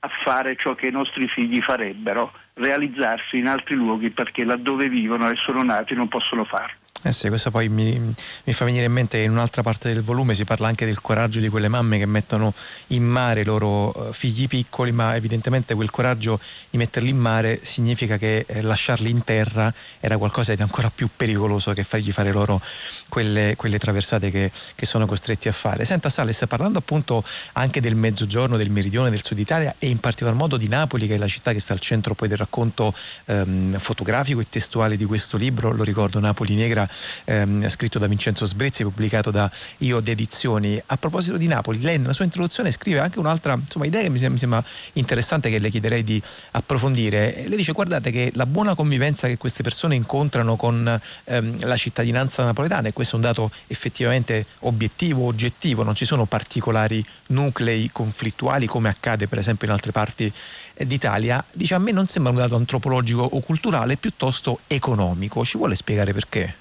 a 0.00 0.08
fare 0.24 0.56
ciò 0.56 0.74
che 0.74 0.86
i 0.86 0.92
nostri 0.92 1.26
figli 1.28 1.60
farebbero 1.60 2.32
realizzarsi 2.60 3.38
in 3.38 3.46
altri 3.46 3.74
luoghi 3.74 4.10
perché 4.10 4.44
laddove 4.44 4.88
vivono 4.88 5.28
e 5.28 5.34
sono 5.36 5.62
nati 5.62 5.94
non 5.94 6.08
possono 6.08 6.44
farlo. 6.44 6.79
Eh 7.02 7.12
sì, 7.12 7.28
questo 7.28 7.50
poi 7.50 7.70
mi, 7.70 7.98
mi, 8.44 8.52
fa 8.52 8.66
venire 8.66 8.84
in 8.84 8.92
mente 8.92 9.16
in 9.16 9.30
un'altra 9.30 9.62
parte 9.62 9.90
del 9.90 10.02
volume 10.02 10.34
si 10.34 10.44
parla 10.44 10.68
anche 10.68 10.84
del 10.84 11.00
coraggio 11.00 11.40
di 11.40 11.48
quelle 11.48 11.68
mamme 11.68 11.96
che 11.96 12.04
mettono 12.04 12.52
in 12.88 13.04
mare 13.04 13.40
i 13.40 13.44
loro 13.44 14.10
eh, 14.10 14.12
figli 14.12 14.46
piccoli, 14.46 14.92
ma 14.92 15.16
evidentemente 15.16 15.74
quel 15.74 15.88
coraggio 15.88 16.38
di 16.68 16.76
metterli 16.76 17.08
in 17.08 17.16
mare 17.16 17.60
significa 17.62 18.18
che 18.18 18.44
eh, 18.46 18.60
lasciarli 18.60 19.08
in 19.08 19.24
terra 19.24 19.72
era 19.98 20.18
qualcosa 20.18 20.54
di 20.54 20.60
ancora 20.60 20.90
più 20.94 21.08
pericoloso 21.16 21.72
che 21.72 21.84
fargli 21.84 22.12
fare 22.12 22.32
loro 22.32 22.60
quelle, 23.08 23.54
quelle 23.56 23.78
traversate 23.78 24.30
che, 24.30 24.52
che, 24.74 24.84
sono 24.84 25.06
costretti 25.06 25.48
a 25.48 25.52
fare. 25.52 25.86
Senta 25.86 26.10
Sales, 26.10 26.44
parlando 26.46 26.80
appunto 26.80 27.24
anche 27.52 27.80
del 27.80 27.94
mezzogiorno, 27.94 28.58
del 28.58 28.68
meridione, 28.68 29.08
del 29.08 29.24
sud 29.24 29.38
Italia 29.38 29.74
e 29.78 29.88
in 29.88 30.00
particolar 30.00 30.36
modo 30.36 30.58
di 30.58 30.68
Napoli, 30.68 31.06
che 31.06 31.14
è 31.14 31.18
la 31.18 31.28
città 31.28 31.54
che 31.54 31.60
sta 31.60 31.72
al 31.72 31.80
centro 31.80 32.12
poi 32.14 32.28
del 32.28 32.36
racconto 32.36 32.92
ehm, 33.24 33.78
fotografico 33.78 34.40
e 34.40 34.46
testuale 34.50 34.98
di 34.98 35.06
questo 35.06 35.38
libro, 35.38 35.72
lo 35.72 35.82
ricordo 35.82 36.20
Napoli 36.20 36.54
Negra 36.54 36.88
ehm, 37.24 37.68
scritto 37.68 37.98
da 37.98 38.06
Vincenzo 38.06 38.44
Sbrezzi, 38.44 38.82
pubblicato 38.82 39.30
da 39.30 39.50
Io 39.78 40.00
di 40.00 40.10
Edizioni. 40.10 40.80
A 40.86 40.96
proposito 40.96 41.36
di 41.36 41.46
Napoli, 41.46 41.80
lei 41.80 41.98
nella 41.98 42.12
sua 42.12 42.24
introduzione 42.24 42.70
scrive 42.70 42.98
anche 42.98 43.18
un'altra 43.18 43.54
insomma, 43.54 43.86
idea 43.86 44.02
che 44.02 44.08
mi 44.10 44.18
sembra, 44.18 44.32
mi 44.32 44.38
sembra 44.38 44.64
interessante 44.94 45.50
che 45.50 45.58
le 45.58 45.70
chiederei 45.70 46.04
di 46.04 46.22
approfondire. 46.52 47.44
Lei 47.46 47.56
dice 47.56 47.72
guardate 47.72 48.10
che 48.10 48.30
la 48.34 48.46
buona 48.46 48.74
convivenza 48.74 49.26
che 49.26 49.36
queste 49.36 49.62
persone 49.62 49.94
incontrano 49.94 50.56
con 50.56 51.00
ehm, 51.24 51.66
la 51.66 51.76
cittadinanza 51.76 52.44
napoletana, 52.44 52.88
e 52.88 52.92
questo 52.92 53.14
è 53.14 53.18
un 53.18 53.24
dato 53.24 53.50
effettivamente 53.66 54.46
obiettivo, 54.60 55.26
oggettivo, 55.26 55.82
non 55.82 55.94
ci 55.94 56.04
sono 56.04 56.24
particolari 56.26 57.04
nuclei 57.28 57.90
conflittuali 57.92 58.66
come 58.66 58.88
accade 58.88 59.28
per 59.28 59.38
esempio 59.38 59.66
in 59.66 59.72
altre 59.72 59.92
parti 59.92 60.32
eh, 60.74 60.86
d'Italia, 60.86 61.44
dice 61.52 61.74
a 61.74 61.78
me 61.78 61.92
non 61.92 62.06
sembra 62.06 62.32
un 62.32 62.38
dato 62.38 62.56
antropologico 62.56 63.22
o 63.22 63.40
culturale, 63.40 63.96
piuttosto 63.96 64.60
economico. 64.66 65.44
Ci 65.44 65.56
vuole 65.56 65.74
spiegare 65.74 66.12
perché? 66.12 66.54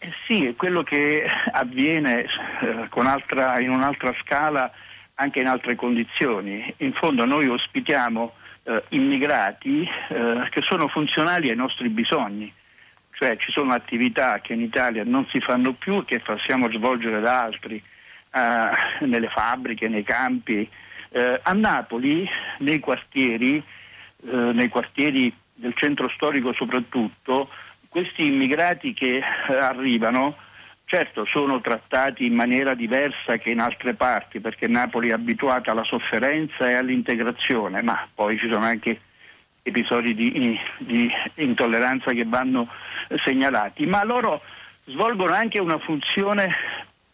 Eh, 0.00 0.12
sì, 0.26 0.46
è 0.46 0.54
quello 0.54 0.82
che 0.82 1.26
avviene 1.52 2.24
eh, 2.60 2.88
altra, 2.92 3.60
in 3.60 3.70
un'altra 3.70 4.14
scala 4.22 4.70
anche 5.14 5.40
in 5.40 5.48
altre 5.48 5.74
condizioni. 5.74 6.72
In 6.78 6.92
fondo 6.92 7.24
noi 7.24 7.48
ospitiamo 7.48 8.34
eh, 8.62 8.84
immigrati 8.90 9.82
eh, 9.82 10.46
che 10.50 10.60
sono 10.62 10.86
funzionali 10.88 11.50
ai 11.50 11.56
nostri 11.56 11.88
bisogni, 11.88 12.52
cioè 13.12 13.36
ci 13.38 13.50
sono 13.50 13.72
attività 13.72 14.40
che 14.40 14.52
in 14.52 14.60
Italia 14.60 15.02
non 15.04 15.26
si 15.30 15.40
fanno 15.40 15.72
più 15.72 15.98
e 15.98 16.04
che 16.04 16.20
possiamo 16.20 16.70
svolgere 16.70 17.20
da 17.20 17.42
altri, 17.42 17.82
eh, 18.32 19.06
nelle 19.06 19.28
fabbriche, 19.28 19.88
nei 19.88 20.04
campi. 20.04 20.68
A 21.10 21.54
Napoli, 21.54 22.28
nei 22.58 22.80
quartieri, 22.80 23.64
nei 24.20 24.68
quartieri 24.68 25.34
del 25.54 25.72
centro 25.74 26.10
storico 26.10 26.52
soprattutto, 26.52 27.48
questi 27.98 28.26
immigrati 28.26 28.94
che 28.94 29.16
eh, 29.16 29.56
arrivano 29.56 30.36
certo 30.84 31.26
sono 31.26 31.60
trattati 31.60 32.24
in 32.24 32.32
maniera 32.32 32.74
diversa 32.74 33.36
che 33.38 33.50
in 33.50 33.58
altre 33.58 33.94
parti 33.94 34.40
perché 34.40 34.68
Napoli 34.68 35.10
è 35.10 35.14
abituata 35.14 35.72
alla 35.72 35.84
sofferenza 35.84 36.68
e 36.68 36.76
all'integrazione, 36.76 37.82
ma 37.82 38.08
poi 38.14 38.38
ci 38.38 38.48
sono 38.50 38.64
anche 38.64 39.00
episodi 39.62 40.14
di, 40.14 40.58
di 40.78 41.10
intolleranza 41.34 42.12
che 42.12 42.24
vanno 42.24 42.68
segnalati, 43.24 43.84
ma 43.84 44.04
loro 44.04 44.42
svolgono 44.84 45.34
anche 45.34 45.60
una 45.60 45.78
funzione 45.78 46.54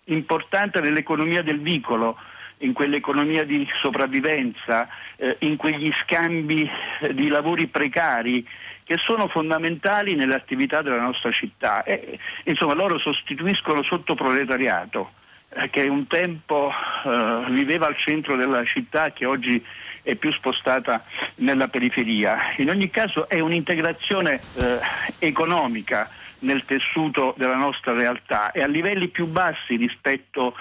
importante 0.05 0.81
nell'economia 0.81 1.43
del 1.43 1.61
vicolo, 1.61 2.17
in 2.59 2.75
quell'economia 2.75 3.45
di 3.45 3.67
sopravvivenza, 3.83 4.87
eh, 5.17 5.37
in 5.41 5.57
quegli 5.57 5.91
scambi 6.03 6.71
eh, 7.01 7.15
di 7.15 7.29
lavori 7.29 7.67
precari 7.67 8.47
che 8.85 8.97
sono 9.05 9.29
fondamentali 9.29 10.15
nelle 10.15 10.35
attività 10.35 10.83
della 10.83 11.01
nostra 11.01 11.33
città. 11.33 11.83
E, 11.83 12.19
insomma, 12.45 12.75
loro 12.75 12.99
sostituiscono 12.99 13.83
sottoproletariato 13.83 15.13
eh, 15.49 15.71
che 15.71 15.83
un 15.89 16.07
tempo 16.07 16.71
eh, 16.71 17.45
viveva 17.49 17.87
al 17.87 17.97
centro 17.97 18.37
della 18.37 18.65
città 18.65 19.11
che 19.11 19.25
oggi 19.25 19.65
è 20.03 20.15
più 20.17 20.31
spostata 20.33 21.03
nella 21.37 21.69
periferia. 21.69 22.53
In 22.59 22.69
ogni 22.69 22.91
caso 22.91 23.29
è 23.29 23.41
un'integrazione 23.41 24.35
eh, 24.35 24.79
economica 25.19 26.09
nel 26.41 26.65
tessuto 26.65 27.35
della 27.39 27.57
nostra 27.57 27.95
realtà 27.95 28.53
e 28.53 28.61
a 28.61 28.67
livelli 28.67 29.09
più 29.09 29.27
bassi 29.27 29.77
rispetto 29.77 30.55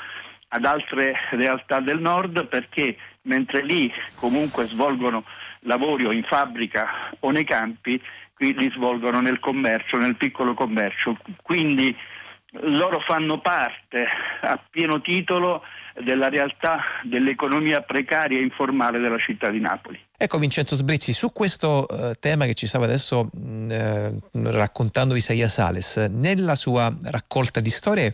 ad 0.48 0.64
altre 0.64 1.16
realtà 1.32 1.82
del 1.82 2.00
nord 2.00 2.46
perché 2.46 2.96
mentre 3.24 3.64
lì 3.64 3.92
comunque 4.16 4.66
svolgono 4.68 5.26
lavori 5.64 6.06
o 6.06 6.12
in 6.12 6.24
fabbrica 6.24 7.16
o 7.20 7.32
nei 7.32 7.44
campi, 7.44 8.02
qui 8.34 8.54
li 8.54 8.72
svolgono 8.74 9.20
nel 9.22 9.40
commercio, 9.40 9.98
nel 9.98 10.16
piccolo 10.16 10.54
commercio. 10.54 11.18
Quindi 11.42 11.96
loro 12.62 13.00
fanno 13.00 13.40
parte 13.40 14.06
a 14.42 14.60
pieno 14.70 15.02
titolo 15.02 15.64
della 16.04 16.30
realtà 16.30 16.82
dell'economia 17.04 17.82
precaria 17.82 18.40
e 18.40 18.42
informale 18.42 19.00
della 19.00 19.18
città 19.18 19.50
di 19.50 19.60
Napoli. 19.60 20.00
Ecco 20.18 20.38
Vincenzo 20.38 20.76
Sbrizzi, 20.76 21.14
su 21.14 21.32
questo 21.32 21.88
eh, 21.88 22.16
tema 22.20 22.46
che 22.46 22.54
ci 22.54 22.68
stava 22.68 22.86
adesso 22.86 23.30
mh, 23.32 23.72
eh, 23.72 24.12
raccontando 24.52 25.16
Isaia 25.16 25.48
Sales, 25.48 25.98
nella 26.10 26.56
sua 26.56 26.96
raccolta 27.04 27.60
di 27.60 27.70
storie 27.70 28.14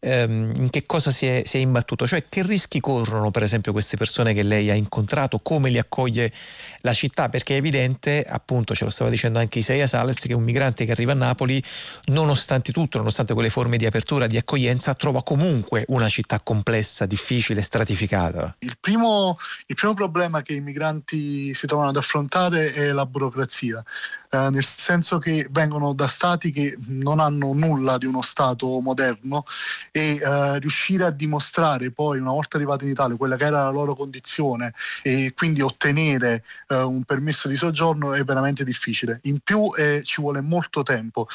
ehm, 0.00 0.52
in 0.56 0.70
che 0.70 0.84
cosa 0.86 1.10
si 1.10 1.26
è, 1.26 1.42
si 1.44 1.58
è, 1.58 1.60
imbattuto, 1.60 2.06
cioè 2.06 2.24
che 2.28 2.42
rischi 2.42 2.80
corrono 2.80 3.30
per 3.30 3.42
esempio 3.42 3.72
queste 3.72 3.96
persone 3.96 4.32
che 4.34 4.42
lei 4.42 4.70
ha 4.70 4.74
incontrato, 4.74 5.38
come 5.42 5.70
li 5.70 5.78
accoglie 5.78 6.32
la 6.80 6.92
città, 6.92 7.28
perché 7.28 7.54
è 7.54 7.58
evidente, 7.58 8.24
appunto 8.28 8.74
ce 8.74 8.84
lo 8.84 8.90
stava 8.90 9.10
dicendo 9.10 9.38
anche 9.38 9.60
Isaia 9.60 9.86
Sales, 9.86 10.20
che 10.20 10.34
un 10.34 10.42
migrante 10.42 10.84
che 10.84 10.90
arriva 10.90 11.12
a 11.12 11.16
Napoli, 11.16 11.62
nonostante 12.06 12.72
tutto, 12.72 12.98
nonostante 12.98 13.34
quelle 13.34 13.50
forme 13.50 13.76
di 13.76 13.86
apertura, 13.86 14.26
di 14.26 14.36
accoglienza, 14.36 14.94
trova 14.94 15.22
comunque 15.22 15.84
una 15.88 16.08
città 16.08 16.40
complessa, 16.40 17.06
difficile, 17.06 17.62
stratificata? 17.62 18.56
Il 18.60 18.76
primo, 18.80 19.38
il 19.66 19.74
primo 19.74 19.94
problema 19.94 20.42
che 20.42 20.54
i 20.54 20.60
migranti 20.60 21.54
si 21.54 21.66
trovano 21.66 21.90
ad 21.90 21.96
affrontare 21.96 22.72
è 22.72 22.90
la 22.92 23.06
burocrazia. 23.06 23.84
Eh, 24.32 24.48
nel 24.50 24.62
senso 24.62 25.18
che 25.18 25.48
vengono 25.50 25.92
da 25.92 26.06
stati 26.06 26.52
che 26.52 26.76
non 26.86 27.18
hanno 27.18 27.52
nulla 27.52 27.98
di 27.98 28.06
uno 28.06 28.22
Stato 28.22 28.78
moderno 28.78 29.42
e 29.90 30.20
eh, 30.22 30.58
riuscire 30.60 31.04
a 31.04 31.10
dimostrare 31.10 31.90
poi 31.90 32.20
una 32.20 32.30
volta 32.30 32.56
arrivati 32.56 32.84
in 32.84 32.90
Italia 32.90 33.16
quella 33.16 33.34
che 33.34 33.46
era 33.46 33.64
la 33.64 33.70
loro 33.70 33.94
condizione 33.94 34.72
e 35.02 35.32
quindi 35.34 35.62
ottenere 35.62 36.44
eh, 36.68 36.76
un 36.76 37.02
permesso 37.02 37.48
di 37.48 37.56
soggiorno 37.56 38.14
è 38.14 38.22
veramente 38.22 38.62
difficile. 38.62 39.18
In 39.22 39.40
più 39.40 39.68
eh, 39.76 40.02
ci 40.04 40.20
vuole 40.20 40.40
molto 40.40 40.84
tempo 40.84 41.26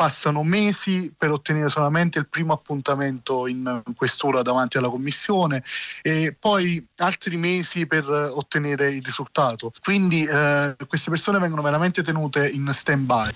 passano 0.00 0.42
mesi 0.42 1.12
per 1.14 1.30
ottenere 1.30 1.68
solamente 1.68 2.18
il 2.18 2.26
primo 2.26 2.54
appuntamento 2.54 3.46
in 3.46 3.82
questura 3.94 4.40
davanti 4.40 4.78
alla 4.78 4.88
commissione 4.88 5.62
e 6.00 6.34
poi 6.40 6.82
altri 6.96 7.36
mesi 7.36 7.86
per 7.86 8.08
ottenere 8.08 8.92
il 8.92 9.04
risultato. 9.04 9.74
Quindi 9.82 10.24
eh, 10.24 10.74
queste 10.88 11.10
persone 11.10 11.38
vengono 11.38 11.60
veramente 11.60 12.02
tenute 12.02 12.48
in 12.48 12.66
stand 12.72 13.04
by. 13.04 13.28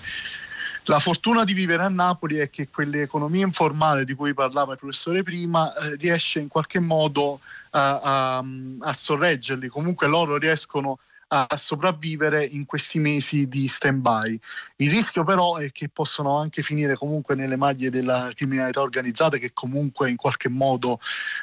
La 0.85 0.97
fortuna 0.97 1.43
di 1.43 1.53
vivere 1.53 1.83
a 1.83 1.89
Napoli 1.89 2.37
è 2.37 2.49
che 2.49 2.67
quell'economia 2.69 3.45
informale 3.45 4.03
di 4.03 4.15
cui 4.15 4.33
parlava 4.33 4.73
il 4.73 4.79
professore 4.79 5.21
prima 5.21 5.71
eh, 5.71 5.95
riesce 5.97 6.39
in 6.39 6.47
qualche 6.47 6.79
modo 6.79 7.41
a, 7.71 7.99
a, 8.39 8.43
a 8.79 8.93
sorreggerli, 8.93 9.67
comunque 9.67 10.07
loro 10.07 10.37
riescono 10.37 10.93
a 10.93 11.14
a 11.35 11.57
sopravvivere 11.57 12.45
in 12.45 12.65
questi 12.65 12.99
mesi 12.99 13.47
di 13.49 13.67
stand-by. 13.67 14.39
Il 14.77 14.89
rischio 14.89 15.25
però 15.25 15.57
è 15.57 15.71
che 15.71 15.89
possono 15.89 16.37
anche 16.37 16.61
finire 16.61 16.95
comunque 16.95 17.35
nelle 17.35 17.57
maglie 17.57 17.89
della 17.89 18.31
criminalità 18.33 18.81
organizzata 18.81 19.37
che 19.37 19.51
comunque 19.53 20.09
in 20.09 20.15
qualche 20.15 20.47
modo 20.47 20.99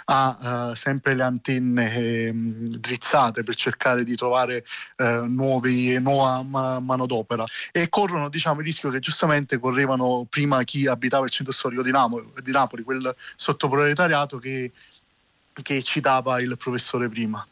ha 0.06 0.70
uh, 0.70 0.74
sempre 0.74 1.14
le 1.14 1.22
antenne 1.22 1.94
eh, 1.94 2.32
drizzate 2.32 3.42
per 3.42 3.54
cercare 3.54 4.02
di 4.02 4.16
trovare 4.16 4.64
uh, 4.96 5.26
nuovi, 5.26 5.98
nuova 6.00 6.42
ma- 6.42 6.80
manodopera 6.80 7.44
e 7.70 7.88
corrono 7.90 8.28
diciamo, 8.30 8.60
il 8.60 8.66
rischio 8.66 8.90
che 8.90 9.00
giustamente 9.00 9.58
correvano 9.58 10.26
prima 10.28 10.62
chi 10.64 10.86
abitava 10.86 11.24
il 11.24 11.30
centro 11.30 11.52
storico 11.52 11.82
di, 11.82 11.90
Namo- 11.90 12.32
di 12.42 12.50
Napoli, 12.50 12.82
quel 12.82 13.14
sottoproletariato 13.36 14.38
che, 14.38 14.72
che 15.62 15.82
citava 15.82 16.40
il 16.40 16.56
professore 16.56 17.08
prima. 17.08 17.46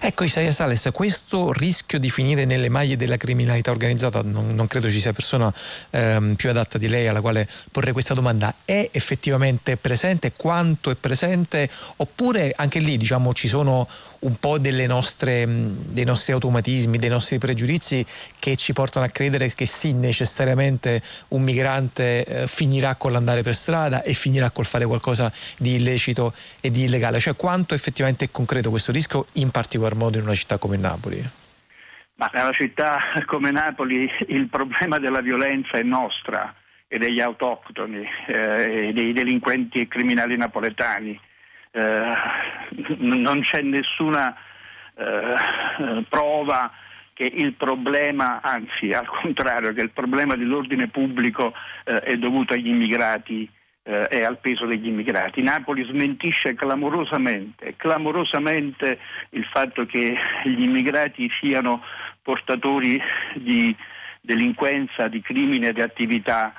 Ecco 0.00 0.24
Isaia 0.24 0.50
Sales, 0.50 0.88
questo 0.92 1.52
rischio 1.52 2.00
di 2.00 2.10
finire 2.10 2.44
nelle 2.44 2.68
maglie 2.68 2.96
della 2.96 3.16
criminalità 3.16 3.70
organizzata, 3.70 4.20
non, 4.22 4.54
non 4.54 4.66
credo 4.66 4.90
ci 4.90 5.00
sia 5.00 5.12
persona 5.12 5.52
ehm, 5.90 6.34
più 6.34 6.50
adatta 6.50 6.78
di 6.78 6.88
lei 6.88 7.06
alla 7.06 7.20
quale 7.20 7.48
porre 7.70 7.92
questa 7.92 8.12
domanda, 8.12 8.52
è 8.64 8.88
effettivamente 8.90 9.76
presente? 9.76 10.32
Quanto 10.32 10.90
è 10.90 10.96
presente? 10.96 11.70
Oppure 11.96 12.52
anche 12.56 12.80
lì 12.80 12.96
diciamo, 12.96 13.32
ci 13.32 13.46
sono 13.46 13.88
un 14.22 14.38
po' 14.38 14.58
nostre, 14.86 15.44
dei 15.46 16.04
nostri 16.04 16.32
automatismi, 16.32 16.98
dei 16.98 17.08
nostri 17.08 17.38
pregiudizi 17.38 18.04
che 18.38 18.56
ci 18.56 18.72
portano 18.72 19.06
a 19.06 19.08
credere 19.08 19.48
che 19.48 19.66
sì, 19.66 19.94
necessariamente 19.94 21.00
un 21.28 21.42
migrante 21.42 22.24
eh, 22.24 22.46
finirà 22.46 22.94
con 22.96 23.12
l'andare 23.12 23.42
per 23.42 23.54
strada 23.54 24.02
e 24.02 24.12
finirà 24.14 24.50
col 24.50 24.64
fare 24.64 24.86
qualcosa 24.86 25.32
di 25.58 25.76
illecito 25.76 26.34
e 26.60 26.70
di 26.70 26.84
illegale. 26.84 27.18
Cioè 27.18 27.34
quanto 27.34 27.74
effettivamente 27.74 28.26
è 28.26 28.28
concreto 28.30 28.70
questo 28.70 28.92
rischio, 28.92 29.26
in 29.34 29.50
particolar 29.50 29.94
modo 29.94 30.18
in 30.18 30.24
una 30.24 30.34
città 30.34 30.58
come 30.58 30.76
Napoli? 30.76 31.20
Ma 32.14 32.30
nella 32.32 32.52
città 32.52 33.00
come 33.26 33.50
Napoli 33.50 34.08
il 34.28 34.48
problema 34.48 34.98
della 34.98 35.20
violenza 35.20 35.72
è 35.72 35.82
nostra 35.82 36.54
e 36.86 36.98
degli 36.98 37.20
autoctoni, 37.20 38.06
eh, 38.28 38.92
dei 38.92 39.12
delinquenti 39.12 39.80
e 39.80 39.88
criminali 39.88 40.36
napoletani 40.36 41.18
eh, 41.72 42.14
non 42.98 43.40
c'è 43.42 43.60
nessuna 43.62 44.34
eh, 44.94 46.04
prova 46.08 46.70
che 47.14 47.24
il 47.24 47.54
problema, 47.54 48.40
anzi 48.40 48.90
al 48.90 49.06
contrario, 49.06 49.72
che 49.72 49.82
il 49.82 49.90
problema 49.90 50.34
dell'ordine 50.34 50.88
pubblico 50.88 51.52
eh, 51.84 52.00
è 52.00 52.16
dovuto 52.16 52.54
agli 52.54 52.68
immigrati 52.68 53.48
eh, 53.84 54.06
e 54.10 54.24
al 54.24 54.38
peso 54.38 54.66
degli 54.66 54.86
immigrati. 54.86 55.42
Napoli 55.42 55.84
smentisce 55.84 56.54
clamorosamente, 56.54 57.74
clamorosamente 57.76 58.98
il 59.30 59.44
fatto 59.44 59.84
che 59.86 60.16
gli 60.44 60.62
immigrati 60.62 61.28
siano 61.40 61.82
portatori 62.22 63.00
di 63.34 63.74
delinquenza, 64.20 65.08
di 65.08 65.20
crimine 65.20 65.72
di 65.72 65.80
attività 65.80 66.52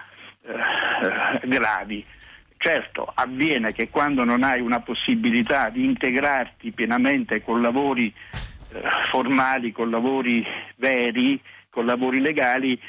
eh, 0.46 1.48
gravi. 1.48 2.06
Certo, 2.64 3.12
avviene 3.14 3.74
che 3.74 3.90
quando 3.90 4.24
non 4.24 4.42
hai 4.42 4.62
una 4.62 4.80
possibilità 4.80 5.68
di 5.68 5.84
integrarti 5.84 6.72
pienamente 6.72 7.44
con 7.44 7.62
lavori 7.62 8.06
eh, 8.06 8.82
formali, 9.10 9.74
con 9.74 9.90
lavori 9.90 10.48
veri, 10.78 11.38
con 11.70 11.86
lavori 11.86 12.22
legali, 12.22 12.80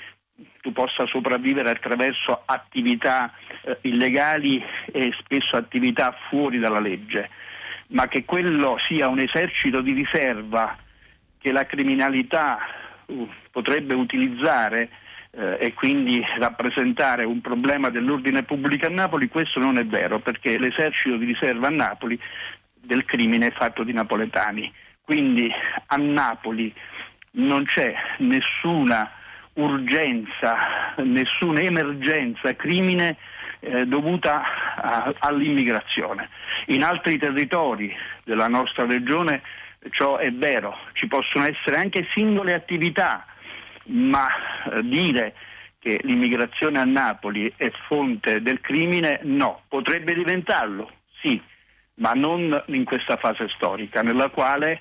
tu 0.61 0.71
possa 0.71 1.07
sopravvivere 1.07 1.71
attraverso 1.71 2.43
attività 2.45 3.33
eh, 3.63 3.79
illegali 3.81 4.63
e 4.93 5.13
spesso 5.19 5.57
attività 5.57 6.17
fuori 6.29 6.61
dalla 6.61 6.79
legge, 6.79 7.31
ma 7.89 8.07
che 8.07 8.25
quello 8.25 8.77
sia 8.87 9.09
un 9.09 9.19
esercito 9.19 9.81
di 9.81 9.93
riserva 9.93 10.79
che 11.37 11.51
la 11.51 11.67
criminalità 11.67 12.59
uh, 13.07 13.29
potrebbe 13.51 13.97
utilizzare 13.97 14.89
eh, 15.37 15.59
e 15.61 15.75
quindi 15.75 16.23
rappresentare 16.39 17.25
un 17.25 17.41
problema 17.41 17.91
dell'ordine 17.91 18.45
pubblico 18.45 18.87
a 18.87 18.91
Napoli, 18.91 19.29
questo 19.29 19.59
non 19.59 19.79
è 19.79 19.85
vero 19.85 20.21
perché 20.21 20.59
l'esercito 20.59 21.17
di 21.17 21.25
riserva 21.25 21.67
a 21.67 21.71
Napoli 21.71 22.19
del 22.81 23.05
crimine 23.05 23.49
è 23.49 23.53
fatto 23.53 23.83
di 23.83 23.93
napoletani. 23.93 24.73
Quindi 25.03 25.51
a 25.87 25.97
Napoli 25.97 26.73
non 27.33 27.65
c'è 27.65 27.95
nessuna 28.19 29.11
urgenza, 29.55 30.95
nessuna 30.99 31.61
emergenza 31.61 32.55
crimine 32.55 33.17
eh, 33.61 33.87
dovuta 33.87 34.43
a, 34.77 35.15
all'immigrazione. 35.19 36.29
In 36.67 36.83
altri 36.83 37.19
territori 37.19 37.95
della 38.25 38.49
nostra 38.49 38.87
regione 38.87 39.43
ciò 39.91 40.17
è 40.17 40.31
vero, 40.33 40.79
ci 40.93 41.07
possono 41.07 41.45
essere 41.45 41.77
anche 41.77 42.07
singole 42.15 42.55
attività 42.55 43.27
ma 43.87 44.27
eh, 44.71 44.83
dire 44.83 45.35
che 45.79 46.01
l'immigrazione 46.03 46.79
a 46.79 46.85
Napoli 46.85 47.53
è 47.57 47.71
fonte 47.87 48.41
del 48.41 48.61
crimine 48.61 49.21
no, 49.25 49.63
potrebbe 49.69 50.15
diventarlo, 50.15 50.91
sì, 51.21 51.41
ma 51.97 52.13
non 52.13 52.63
in 52.69 52.85
questa 52.85 53.17
fase 53.17 53.49
storica 53.55 54.03
nella 54.03 54.31
quale 54.31 54.81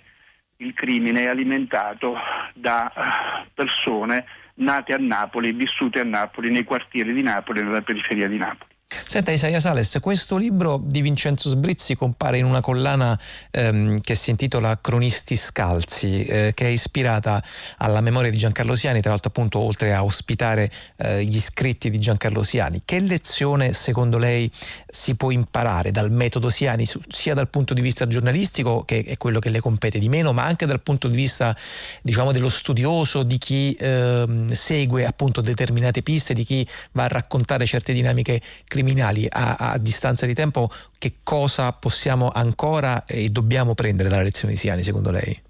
il 0.58 0.74
crimine 0.74 1.24
è 1.24 1.28
alimentato 1.28 2.16
da 2.54 2.92
eh, 2.92 3.48
persone 3.54 4.26
nate 4.56 4.94
a 4.94 4.98
Napoli, 4.98 5.52
vissute 5.52 6.00
a 6.00 6.04
Napoli, 6.04 6.52
nei 6.52 6.64
quartieri 6.64 7.14
di 7.14 7.22
Napoli 7.22 7.64
nella 7.64 7.82
periferia 7.82 8.28
di 8.28 8.38
Napoli. 8.38 8.73
Senta 9.06 9.32
Isaia 9.32 9.60
Sales, 9.60 9.98
questo 10.00 10.38
libro 10.38 10.82
di 10.82 11.02
Vincenzo 11.02 11.50
Sbrizzi 11.50 11.96
compare 11.96 12.38
in 12.38 12.46
una 12.46 12.62
collana 12.62 13.20
ehm, 13.52 14.00
che 14.00 14.16
si 14.16 14.30
intitola 14.30 14.80
Cronisti 14.80 15.36
Scalzi, 15.36 16.24
eh, 16.24 16.52
che 16.54 16.66
è 16.66 16.70
ispirata 16.70 17.44
alla 17.78 18.02
memoria 18.02 18.32
di 18.32 18.38
Giancarlo 18.38 18.76
Siani, 18.76 19.02
tra 19.02 19.10
l'altro 19.10 19.30
appunto 19.30 19.60
oltre 19.60 19.94
a 19.94 20.04
ospitare 20.04 20.70
eh, 20.98 21.26
gli 21.26 21.40
scritti 21.40 21.90
di 21.90 22.00
Giancarlo 22.00 22.44
Siani. 22.44 22.84
Che 22.86 23.00
lezione 23.00 23.74
secondo 23.74 24.18
lei 24.18 24.50
si 24.88 25.16
può 25.16 25.32
imparare 25.32 25.92
dal 25.92 26.12
metodo 26.12 26.50
Siani, 26.50 26.86
sia 27.08 27.34
dal 27.34 27.50
punto 27.50 27.74
di 27.74 27.82
vista 27.82 28.08
giornalistico, 28.08 28.84
che 28.86 29.04
è 29.04 29.18
quello 29.18 29.40
che 29.40 29.50
le 29.50 29.60
compete 29.60 30.00
di 30.00 30.08
meno, 30.08 30.34
ma 30.34 30.46
anche 30.46 30.66
dal 30.66 30.82
punto 30.82 31.08
di 31.08 31.16
vista 31.16 31.56
diciamo 32.02 32.32
dello 32.32 32.50
studioso, 32.50 33.24
di 33.24 33.38
chi 33.38 33.76
ehm, 33.78 34.52
segue 34.52 35.06
appunto 35.06 35.42
determinate 35.42 36.02
piste, 36.04 36.34
di 36.34 36.46
chi 36.46 36.66
va 36.94 37.04
a 37.04 37.08
raccontare 37.08 37.66
certe 37.66 37.92
dinamiche 37.92 38.40
criminali? 38.66 38.83
Criminali 38.84 39.26
a, 39.30 39.56
a, 39.58 39.78
distanza 39.78 40.26
di 40.26 40.34
tempo, 40.34 40.70
che 41.00 41.16
cosa 41.24 41.72
possiamo 41.72 42.30
ancora 42.34 43.06
e 43.06 43.30
dobbiamo 43.30 43.74
prendere 43.74 44.10
dalla 44.10 44.22
lezione 44.22 44.54
di 44.54 44.60
Siani, 44.60 44.84
secondo 44.84 45.12
lei? 45.12 45.42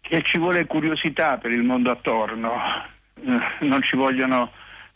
Che 0.00 0.22
ci 0.24 0.38
vuole 0.38 0.66
curiosità 0.66 1.38
per 1.38 1.52
il 1.52 1.62
mondo 1.62 1.90
attorno, 1.90 2.54
eh, 3.14 3.64
non 3.64 3.82
ci 3.82 3.96
vogliono, 3.96 4.50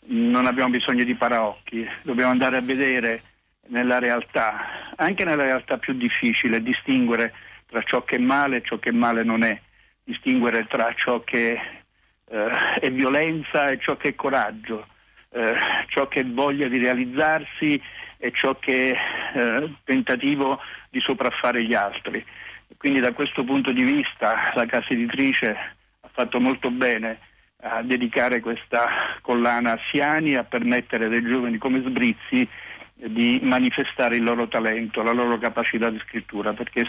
non 0.07 0.45
abbiamo 0.45 0.71
bisogno 0.71 1.03
di 1.03 1.15
paraocchi, 1.15 1.87
dobbiamo 2.03 2.31
andare 2.31 2.57
a 2.57 2.61
vedere 2.61 3.21
nella 3.67 3.99
realtà, 3.99 4.91
anche 4.97 5.23
nella 5.23 5.43
realtà 5.43 5.77
più 5.77 5.93
difficile, 5.93 6.61
distinguere 6.61 7.33
tra 7.67 7.81
ciò 7.83 8.03
che 8.03 8.17
è 8.17 8.19
male 8.19 8.57
e 8.57 8.61
ciò 8.63 8.77
che 8.77 8.91
male 8.91 9.23
non 9.23 9.43
è, 9.43 9.59
distinguere 10.03 10.67
tra 10.67 10.93
ciò 10.95 11.23
che 11.23 11.59
eh, 12.25 12.49
è 12.79 12.91
violenza 12.91 13.67
e 13.67 13.79
ciò 13.79 13.95
che 13.95 14.09
è 14.09 14.15
coraggio, 14.15 14.87
eh, 15.33 15.55
ciò 15.87 16.07
che 16.07 16.23
voglia 16.23 16.67
di 16.67 16.77
realizzarsi 16.77 17.81
e 18.17 18.31
ciò 18.33 18.57
che 18.59 18.95
eh, 19.33 19.73
tentativo 19.83 20.59
di 20.89 20.99
sopraffare 20.99 21.63
gli 21.63 21.73
altri. 21.73 22.23
Quindi 22.77 22.99
da 22.99 23.13
questo 23.13 23.43
punto 23.43 23.71
di 23.71 23.83
vista 23.83 24.51
la 24.55 24.65
casa 24.65 24.89
editrice 24.89 25.49
ha 26.01 26.09
fatto 26.11 26.39
molto 26.39 26.69
bene 26.69 27.19
a 27.61 27.81
dedicare 27.81 28.41
questa 28.41 29.19
collana 29.21 29.73
a 29.73 29.79
Siani, 29.89 30.35
a 30.35 30.43
permettere 30.43 31.07
dei 31.07 31.23
giovani 31.23 31.57
come 31.57 31.81
Sbrizzi 31.81 32.47
di 32.93 33.39
manifestare 33.41 34.17
il 34.17 34.23
loro 34.23 34.47
talento, 34.47 35.01
la 35.01 35.13
loro 35.13 35.37
capacità 35.37 35.89
di 35.89 35.99
scrittura, 36.05 36.53
perché 36.53 36.85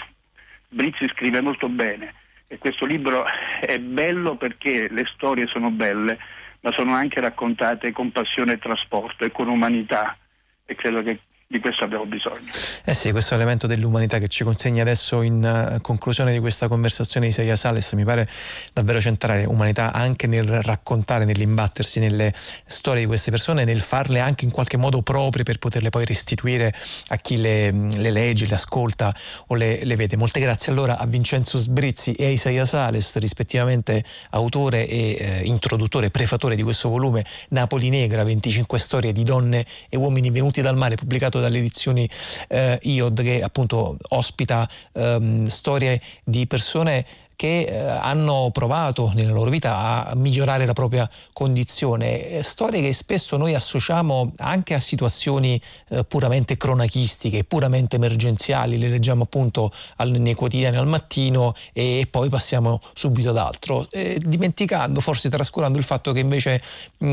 Brizzi 0.68 1.09
scrive 1.09 1.40
molto 1.40 1.68
bene 1.68 2.14
e 2.47 2.59
questo 2.59 2.84
libro 2.84 3.24
è 3.61 3.78
bello 3.78 4.36
perché 4.36 4.88
le 4.90 5.05
storie 5.14 5.47
sono 5.47 5.70
belle, 5.70 6.18
ma 6.65 6.73
sono 6.73 6.95
anche 6.95 7.21
raccontate 7.21 7.93
con 7.93 8.11
passione 8.11 8.55
e 8.55 8.59
trasporto 8.59 9.25
e 9.25 9.31
con 9.31 9.49
umanità. 9.49 10.17
E 10.65 10.75
credo 10.75 11.03
che 11.03 11.21
di 11.47 11.61
questo 11.61 11.84
abbiamo 11.84 12.07
bisogno. 12.07 12.51
Eh 12.84 12.95
sì, 12.95 13.12
questo 13.12 13.34
elemento 13.34 13.66
dell'umanità 13.66 14.18
che 14.18 14.28
ci 14.28 14.45
consegna 14.45 14.82
adesso 14.82 15.22
in 15.22 15.74
uh, 15.76 15.80
conclusione 15.80 16.32
di 16.32 16.40
questa 16.40 16.68
conversazione 16.68 17.26
Isaia 17.28 17.55
Sales 17.55 17.92
mi 17.92 18.05
pare 18.05 18.26
davvero 18.72 19.01
centrale, 19.01 19.45
umanità 19.45 19.92
anche 19.92 20.26
nel 20.26 20.62
raccontare, 20.62 21.24
nell'imbattersi 21.24 22.01
nelle 22.01 22.32
storie 22.64 23.03
di 23.03 23.07
queste 23.07 23.30
persone, 23.30 23.64
nel 23.64 23.82
farle 23.82 24.20
anche 24.20 24.45
in 24.45 24.51
qualche 24.51 24.76
modo 24.76 25.03
proprie 25.03 25.45
per 25.45 25.59
poterle 25.59 25.90
poi 25.90 26.05
restituire 26.05 26.74
a 27.09 27.16
chi 27.16 27.36
le, 27.36 27.70
le 27.70 28.11
legge, 28.11 28.47
le 28.47 28.55
ascolta 28.55 29.14
o 29.49 29.55
le, 29.55 29.84
le, 29.84 29.97
vede. 29.97 30.16
Molte 30.16 30.40
grazie 30.40 30.72
allora 30.72 30.99
a 30.99 31.07
Vincenzo 31.07 31.59
Sbrizzi 31.59 32.12
e 32.12 32.24
a 32.26 32.30
Isaia 32.30 32.64
Sales, 32.64 33.16
rispettivamente 33.18 34.03
autore 34.30 34.88
e 34.88 35.16
eh, 35.18 35.40
introduttore, 35.45 36.11
prefatore 36.11 36.57
di 36.57 36.62
questo 36.62 36.88
volume 36.88 37.24
Napoli 37.51 37.90
Negra, 37.90 38.24
25 38.24 38.78
storie 38.78 39.12
di 39.12 39.22
donne 39.22 39.64
e 39.88 39.97
uomini 39.97 40.30
venuti 40.30 40.62
dal 40.62 40.76
mare, 40.76 40.97
pubblicato 40.97 41.34
dalle 41.41 41.59
edizioni 41.59 42.09
eh, 42.49 42.78
IOD 42.82 43.22
che 43.22 43.43
appunto 43.43 43.97
ospita 44.09 44.68
ehm, 44.93 45.47
storie 45.47 46.01
di 46.24 46.47
persone 46.47 47.05
che 47.37 47.62
eh, 47.62 47.78
hanno 47.78 48.51
provato 48.53 49.11
nella 49.14 49.32
loro 49.32 49.51
vita 49.51 50.07
a 50.07 50.14
migliorare 50.14 50.66
la 50.66 50.72
propria 50.72 51.09
condizione. 51.32 52.28
Eh, 52.28 52.43
storie 52.43 52.80
che 52.80 52.93
spesso 52.93 53.37
noi 53.37 53.55
associamo 53.55 54.32
anche 54.39 54.74
a 54.74 54.80
situazioni 54.80 55.61
eh, 55.89 56.05
puramente 56.05 56.57
cronachistiche, 56.57 57.45
puramente 57.45 57.97
emergenziali, 57.97 58.78
le 58.78 58.89
leggiamo 58.89 59.24
appunto 59.24 59.72
nei 60.07 60.35
quotidiani 60.35 60.76
al 60.76 60.87
mattino 60.87 61.55
e, 61.72 62.07
poi 62.11 62.28
passiamo 62.28 62.80
subito 62.93 63.30
ad 63.30 63.39
altro, 63.39 63.87
dimenticando, 64.18 65.01
forse 65.01 65.28
trascurando 65.28 65.78
il 65.78 65.85
fatto 65.85 66.12
che 66.12 66.20
invece 66.20 66.61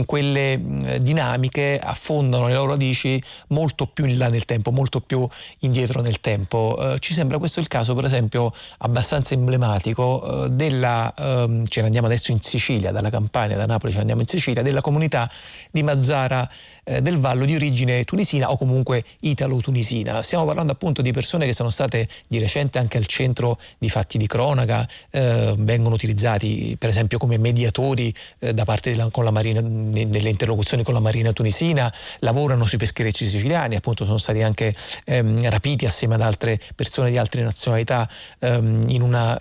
quelle 0.06 1.00
dinamiche 1.00 1.80
affondano 1.82 2.48
le 2.48 2.54
loro 2.54 2.72
radici 2.72 3.22
molto 3.48 3.88
più 3.88 4.06
in 4.06 4.18
là 4.18 4.28
nel 4.28 4.46
tempo, 4.46 4.72
molto 4.72 5.00
più 5.02 5.28
indietro 5.60 6.02
nel 6.02 6.20
tempo. 6.20 6.96
Ci 7.00 7.14
sembra 7.14 7.38
questo 7.38 7.60
il 7.60 7.68
caso, 7.68 7.94
per 7.94 8.06
esempio, 8.06 8.52
abbastanza 8.80 9.34
emblematico 9.34 10.11
eh, 10.20 10.50
della, 10.50 11.14
ehm, 11.18 11.66
ce 11.66 11.80
ne 11.82 11.86
andiamo 11.86 12.08
adesso 12.08 12.32
in 12.32 12.42
Sicilia, 12.42 12.92
dalla 12.92 13.10
Campania, 13.10 13.56
da 13.58 13.66
Napoli 13.66 13.92
ce 13.92 13.98
ne 13.98 14.02
andiamo 14.02 14.22
in 14.22 14.28
Sicilia, 14.28 14.62
della 14.62 14.82
comunità 14.82 15.30
di 15.72 15.84
Mazzara 15.84 16.50
eh, 16.84 17.02
del 17.02 17.20
Vallo 17.20 17.46
di 17.46 17.56
origine 17.56 18.04
tunisina 18.04 18.52
o 18.52 18.58
comunque 18.58 19.04
italo-tunisina. 19.20 20.22
Stiamo 20.22 20.46
parlando 20.46 20.72
appunto 20.72 21.02
di 21.02 21.12
persone 21.12 21.46
che 21.46 21.54
sono 21.54 21.70
state 21.70 22.08
di 22.28 22.40
recente 22.40 22.80
anche 22.80 22.98
al 22.98 23.06
centro 23.06 23.60
di 23.78 23.90
fatti 23.90 24.18
di 24.18 24.28
cronaca, 24.28 24.88
eh, 25.10 25.54
vengono 25.58 25.96
utilizzati 25.96 26.76
per 26.78 26.90
esempio 26.90 27.18
come 27.18 27.38
mediatori 27.38 28.14
eh, 28.40 28.54
da 28.54 28.64
parte 28.64 28.92
della, 28.92 29.10
marina, 29.32 29.62
nelle 29.62 30.30
interlocuzioni 30.30 30.84
con 30.84 30.94
la 30.94 31.00
marina 31.00 31.32
tunisina, 31.32 31.92
lavorano 32.20 32.66
sui 32.66 32.78
pescherecci 32.78 33.28
siciliani, 33.28 33.76
appunto 33.76 34.04
sono 34.06 34.18
stati 34.18 34.42
anche 34.42 34.74
ehm, 35.06 35.50
rapiti 35.50 35.86
assieme 35.86 36.16
ad 36.16 36.22
altre 36.22 36.60
persone 36.76 37.12
di 37.12 37.18
altre 37.18 37.44
nazionalità 37.44 38.10
ehm, 38.40 38.84
in 38.88 39.02
una 39.02 39.38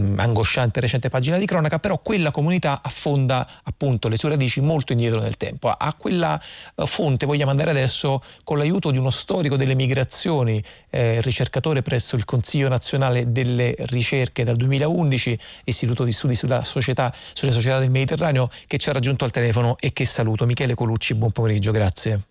ehm, 0.00 0.18
angosciante 0.18 0.80
recente 0.80 1.08
pagina 1.08 1.38
di 1.38 1.46
cronaca, 1.46 1.78
però 1.78 1.98
quella 1.98 2.30
comunità 2.30 2.80
affonda 2.82 3.46
appunto 3.62 4.08
le 4.08 4.16
sue 4.16 4.30
radici 4.30 4.60
molto 4.60 4.92
indietro 4.92 5.20
nel 5.20 5.36
tempo, 5.36 5.68
a 5.68 5.94
quella 5.96 6.40
eh, 6.74 6.86
fonte 6.86 7.26
vogliamo 7.26 7.50
andare 7.50 7.70
adesso 7.70 8.22
con 8.44 8.58
l'aiuto 8.58 8.90
di 8.90 8.98
uno 8.98 9.10
storico 9.10 9.56
delle 9.56 9.74
migrazioni, 9.74 10.62
eh, 10.90 11.20
ricercatore 11.20 11.82
presso 11.82 12.16
il 12.16 12.24
Consiglio 12.24 12.68
nazionale 12.68 13.32
delle 13.32 13.74
ricerche 13.78 14.44
dal 14.44 14.56
2011, 14.56 15.38
Istituto 15.64 16.04
di 16.04 16.12
Studi 16.12 16.34
società, 16.34 17.14
sulle 17.32 17.52
società 17.52 17.78
del 17.78 17.90
Mediterraneo, 17.90 18.48
che 18.66 18.78
ci 18.78 18.88
ha 18.88 18.92
raggiunto 18.92 19.24
al 19.24 19.30
telefono 19.30 19.76
e 19.78 19.92
che 19.92 20.04
saluto. 20.04 20.46
Michele 20.46 20.74
Colucci, 20.74 21.14
buon 21.14 21.32
pomeriggio, 21.32 21.70
grazie. 21.70 22.29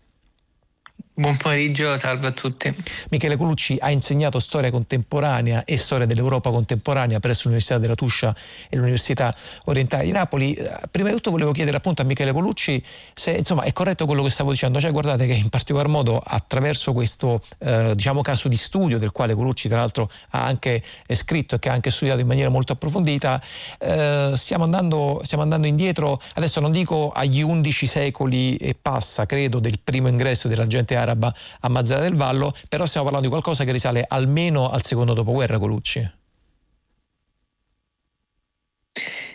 Buon 1.20 1.36
pomeriggio, 1.36 1.98
salve 1.98 2.28
a 2.28 2.32
tutti. 2.32 2.74
Michele 3.10 3.36
Colucci 3.36 3.76
ha 3.82 3.92
insegnato 3.92 4.40
storia 4.40 4.72
contemporanea 4.72 5.66
e 5.66 5.76
storia 5.76 6.06
dell'Europa 6.06 6.50
contemporanea 6.50 7.20
presso 7.20 7.42
l'Università 7.44 7.78
della 7.78 7.96
Tuscia 7.96 8.34
e 8.70 8.78
l'Università 8.78 9.36
Orientale 9.66 10.06
di 10.06 10.14
Napoli. 10.14 10.54
Eh, 10.54 10.70
prima 10.90 11.10
di 11.10 11.16
tutto 11.16 11.32
volevo 11.32 11.52
chiedere 11.52 11.76
appunto 11.76 12.02
a 12.04 12.06
Michele 12.06 12.32
Colucci 12.32 12.82
se 13.14 13.32
insomma 13.32 13.64
è 13.64 13.74
corretto 13.74 14.06
quello 14.06 14.24
che 14.24 14.30
stavo 14.30 14.52
dicendo, 14.52 14.80
cioè 14.80 14.94
guardate 14.94 15.28
che 15.28 15.34
in 15.34 15.50
particolar 15.50 15.90
modo 15.90 16.22
attraverso 16.24 16.94
questo 16.94 17.42
eh, 17.58 17.92
diciamo 17.96 18.22
caso 18.22 18.48
di 18.48 18.56
studio 18.56 18.98
del 18.98 19.12
quale 19.12 19.36
Colucci 19.36 19.68
tra 19.68 19.80
l'altro 19.80 20.10
ha 20.30 20.46
anche 20.46 20.82
scritto 21.10 21.56
e 21.56 21.60
che 21.60 21.68
ha 21.68 21.74
anche 21.74 21.92
studiato 21.92 22.22
in 22.22 22.28
maniera 22.28 22.48
molto 22.48 22.72
approfondita, 22.72 23.42
eh, 23.78 24.32
stiamo, 24.38 24.64
andando, 24.64 25.20
stiamo 25.24 25.44
andando 25.44 25.68
indietro, 25.68 26.22
adesso 26.36 26.62
non 26.62 26.72
dico 26.72 27.12
agli 27.12 27.42
undici 27.42 27.88
secoli 27.88 28.56
e 28.56 28.74
passa, 28.82 29.26
credo, 29.26 29.60
del 29.60 29.80
primo 29.84 30.08
ingresso 30.08 30.48
della 30.48 30.66
gente 30.66 30.96
araba 30.96 31.08
araba 31.10 31.34
a 31.62 31.70
Mazzara 31.70 32.02
del 32.02 32.16
Vallo, 32.16 32.54
però 32.68 32.86
stiamo 32.86 33.08
parlando 33.08 33.28
di 33.28 33.34
qualcosa 33.34 33.64
che 33.64 33.72
risale 33.72 34.06
almeno 34.08 34.70
al 34.70 34.84
secondo 34.84 35.14
dopoguerra, 35.14 35.58
Colucci. 35.58 36.18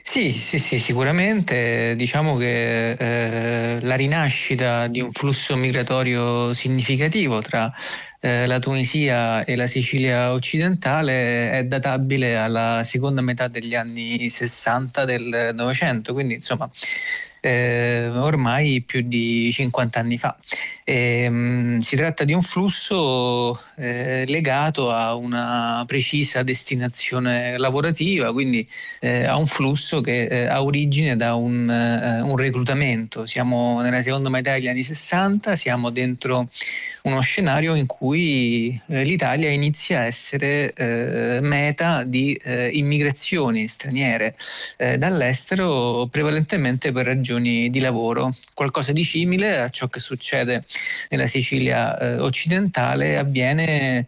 Sì, 0.06 0.32
sì, 0.32 0.58
sì, 0.58 0.78
sicuramente 0.78 1.94
diciamo 1.96 2.36
che 2.36 2.90
eh, 2.90 3.80
la 3.80 3.94
rinascita 3.94 4.86
di 4.86 5.00
un 5.00 5.10
flusso 5.12 5.56
migratorio 5.56 6.52
significativo 6.52 7.40
tra 7.40 7.72
eh, 8.20 8.46
la 8.46 8.58
Tunisia 8.58 9.44
e 9.44 9.56
la 9.56 9.66
Sicilia 9.66 10.32
occidentale 10.32 11.52
è 11.52 11.64
databile 11.64 12.36
alla 12.36 12.82
seconda 12.84 13.22
metà 13.22 13.48
degli 13.48 13.74
anni 13.74 14.28
60 14.28 15.04
del 15.06 15.52
Novecento, 15.54 16.12
quindi 16.12 16.34
insomma 16.34 16.70
eh, 17.44 18.08
ormai 18.08 18.80
più 18.80 19.02
di 19.02 19.52
50 19.52 20.00
anni 20.00 20.16
fa. 20.16 20.34
E, 20.82 21.24
ehm, 21.24 21.34
mh, 21.34 21.80
si 21.80 21.96
tratta 21.96 22.24
di 22.24 22.32
un 22.32 22.40
flusso 22.42 23.60
eh, 23.76 24.24
legato 24.26 24.90
a 24.90 25.14
una 25.14 25.84
precisa 25.86 26.42
destinazione 26.42 27.58
lavorativa, 27.58 28.32
quindi 28.32 28.66
eh, 29.00 29.24
a 29.24 29.36
un 29.36 29.46
flusso 29.46 30.00
che 30.00 30.24
eh, 30.24 30.46
ha 30.46 30.62
origine 30.62 31.16
da 31.16 31.34
un, 31.34 31.68
eh, 31.70 32.22
un 32.22 32.36
reclutamento. 32.36 33.26
Siamo 33.26 33.82
nella 33.82 34.00
seconda 34.00 34.30
metà 34.30 34.54
degli 34.54 34.68
anni 34.68 34.82
60, 34.82 35.54
siamo 35.56 35.90
dentro 35.90 36.48
uno 37.04 37.20
scenario 37.20 37.74
in 37.74 37.86
cui 37.86 38.80
eh, 38.88 39.04
l'Italia 39.04 39.50
inizia 39.50 40.00
a 40.00 40.04
essere 40.04 40.72
eh, 40.72 41.38
meta 41.42 42.02
di 42.02 42.32
eh, 42.34 42.70
immigrazioni 42.72 43.68
straniere 43.68 44.36
eh, 44.78 44.96
dall'estero 44.96 46.08
prevalentemente 46.10 46.92
per 46.92 47.04
ragioni 47.04 47.68
di 47.68 47.80
lavoro. 47.80 48.34
Qualcosa 48.54 48.92
di 48.92 49.04
simile 49.04 49.60
a 49.60 49.68
ciò 49.68 49.88
che 49.88 50.00
succede 50.00 50.64
nella 51.10 51.26
Sicilia 51.26 51.98
eh, 51.98 52.18
occidentale 52.20 53.18
avviene 53.18 54.06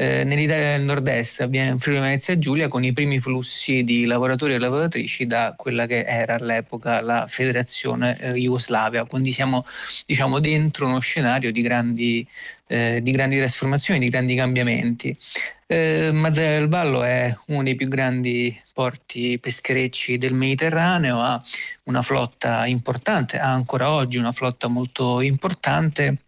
eh, 0.00 0.22
nell'Italia 0.22 0.76
del 0.76 0.82
nord-est, 0.82 1.40
avviene 1.40 1.70
in 1.70 1.80
Friuli 1.80 1.98
Venezia 1.98 2.38
Giulia 2.38 2.68
con 2.68 2.84
i 2.84 2.92
primi 2.92 3.18
flussi 3.18 3.82
di 3.82 4.04
lavoratori 4.04 4.54
e 4.54 4.58
lavoratrici 4.58 5.26
da 5.26 5.54
quella 5.56 5.86
che 5.86 6.04
era 6.04 6.36
all'epoca 6.36 7.00
la 7.00 7.26
federazione 7.26 8.16
eh, 8.20 8.32
Jugoslavia, 8.34 9.04
quindi 9.06 9.32
siamo 9.32 9.66
diciamo, 10.06 10.38
dentro 10.38 10.86
uno 10.86 11.00
scenario 11.00 11.50
di 11.50 11.62
grandi, 11.62 12.24
eh, 12.68 13.00
di 13.02 13.10
grandi 13.10 13.38
trasformazioni, 13.38 13.98
di 13.98 14.08
grandi 14.08 14.36
cambiamenti. 14.36 15.18
Eh, 15.66 16.12
Mazzara 16.12 16.58
del 16.58 16.68
Vallo 16.68 17.02
è 17.02 17.36
uno 17.48 17.64
dei 17.64 17.74
più 17.74 17.88
grandi 17.88 18.56
porti 18.72 19.36
pescherecci 19.40 20.16
del 20.16 20.32
Mediterraneo, 20.32 21.20
ha 21.20 21.42
una 21.84 22.02
flotta 22.02 22.66
importante, 22.66 23.40
ha 23.40 23.50
ancora 23.52 23.90
oggi 23.90 24.16
una 24.16 24.30
flotta 24.30 24.68
molto 24.68 25.20
importante 25.20 26.27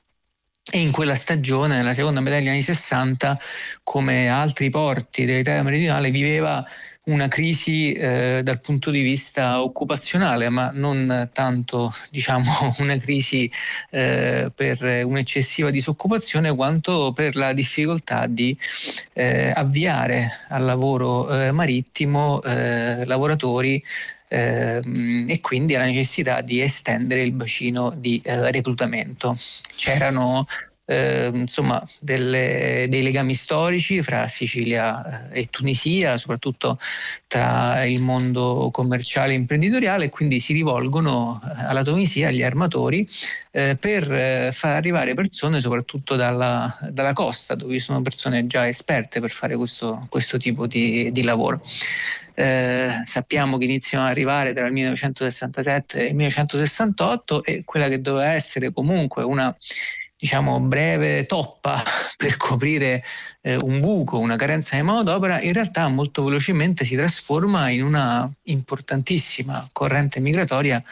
e 0.71 0.79
in 0.79 0.93
quella 0.93 1.17
stagione, 1.17 1.77
nella 1.77 1.95
seconda 1.95 2.21
metà 2.21 2.37
degli 2.37 2.49
anni 2.49 2.63
60, 2.63 3.39
come 3.83 4.29
altri 4.29 4.71
porti 4.71 5.25
dell'Italia 5.25 5.63
meridionale, 5.63 6.11
viveva 6.11 6.65
una 7.05 7.29
crisi 7.29 7.93
eh, 7.93 8.41
dal 8.45 8.61
punto 8.61 8.91
di 8.91 9.01
vista 9.03 9.63
occupazionale, 9.63 10.49
ma 10.49 10.71
non 10.73 11.29
tanto 11.33 11.93
diciamo, 12.11 12.77
una 12.79 12.97
crisi 12.99 13.51
eh, 13.91 14.53
per 14.55 15.05
un'eccessiva 15.05 15.71
disoccupazione 15.71 16.55
quanto 16.55 17.13
per 17.13 17.35
la 17.37 17.53
difficoltà 17.53 18.27
di 18.27 18.57
eh, 19.15 19.53
avviare 19.55 20.31
al 20.49 20.65
lavoro 20.65 21.29
eh, 21.31 21.51
marittimo 21.53 22.43
eh, 22.43 23.05
lavoratori 23.07 23.83
ehm, 24.31 25.27
e 25.29 25.41
quindi 25.41 25.75
la 25.75 25.85
necessità 25.85 26.41
di 26.41 26.61
estendere 26.61 27.23
il 27.23 27.33
bacino 27.33 27.93
di 27.97 28.21
eh, 28.25 28.51
reclutamento. 28.51 29.37
C'erano 29.75 30.47
eh, 30.91 31.31
insomma, 31.33 31.81
delle, 32.01 32.87
dei 32.89 33.03
legami 33.03 33.35
storici 33.35 34.03
fra 34.03 34.27
Sicilia 34.27 35.31
eh, 35.31 35.43
e 35.43 35.49
Tunisia, 35.49 36.17
soprattutto 36.17 36.81
tra 37.29 37.85
il 37.85 38.01
mondo 38.01 38.71
commerciale 38.73 39.33
e 39.33 39.37
imprenditoriale, 39.37 40.07
e 40.07 40.09
quindi 40.09 40.41
si 40.41 40.53
rivolgono 40.53 41.41
eh, 41.45 41.65
alla 41.65 41.85
Tunisia, 41.85 42.29
agli 42.29 42.43
armatori, 42.43 43.09
eh, 43.53 43.77
per 43.79 44.11
eh, 44.11 44.51
far 44.53 44.75
arrivare 44.75 45.15
persone 45.15 45.61
soprattutto 45.61 46.17
dalla, 46.17 46.77
dalla, 46.91 47.13
costa, 47.13 47.55
dove 47.55 47.79
sono 47.79 48.03
persone 48.03 48.47
già 48.49 48.67
esperte 48.67 49.21
per 49.21 49.31
fare 49.31 49.55
questo, 49.57 50.07
questo 50.09 50.39
tipo 50.39 50.67
di, 50.67 51.13
di 51.13 51.23
lavoro. 51.23 51.63
Eh, 52.41 53.03
sappiamo 53.05 53.59
che 53.59 53.67
iniziano 53.67 54.07
ad 54.07 54.13
arrivare 54.13 54.55
tra 54.55 54.65
il 54.65 54.73
1967 54.73 55.99
e 55.99 56.05
il 56.07 56.15
1968 56.15 57.45
e 57.45 57.65
quella 57.67 57.87
che 57.89 58.01
doveva 58.01 58.33
essere 58.33 58.73
comunque 58.73 59.23
una 59.25 59.55
diciamo 60.17 60.59
breve 60.61 61.27
toppa 61.27 61.83
per 62.17 62.39
coprire 62.39 63.03
eh, 63.43 63.57
un 63.57 63.81
buco, 63.81 64.19
una 64.19 64.37
carenza 64.37 64.77
di 64.77 64.83
manodopera, 64.83 65.41
in 65.41 65.53
realtà 65.53 65.89
molto 65.89 66.25
velocemente 66.25 66.87
si 66.87 66.97
trasforma 66.97 67.69
in 67.69 67.85
una 67.85 68.31
importantissima 68.45 69.69
corrente 69.73 70.21
migratoria 70.21 70.83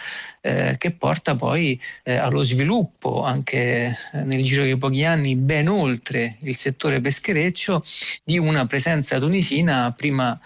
eh, 0.41 0.77
che 0.79 0.91
porta 0.93 1.35
poi 1.35 1.81
eh, 2.03 2.17
allo 2.17 2.43
sviluppo 2.43 3.23
anche 3.23 3.97
eh, 4.13 4.23
nel 4.23 4.43
giro 4.43 4.65
di 4.65 4.77
pochi 4.77 5.05
anni 5.05 5.35
ben 5.35 5.69
oltre 5.69 6.37
il 6.41 6.57
settore 6.57 7.01
peschereccio 7.01 7.85
di 8.25 8.39
una 8.39 8.67
presenza 8.67 9.19
tunisina 9.19 9.93
prima 9.97 10.39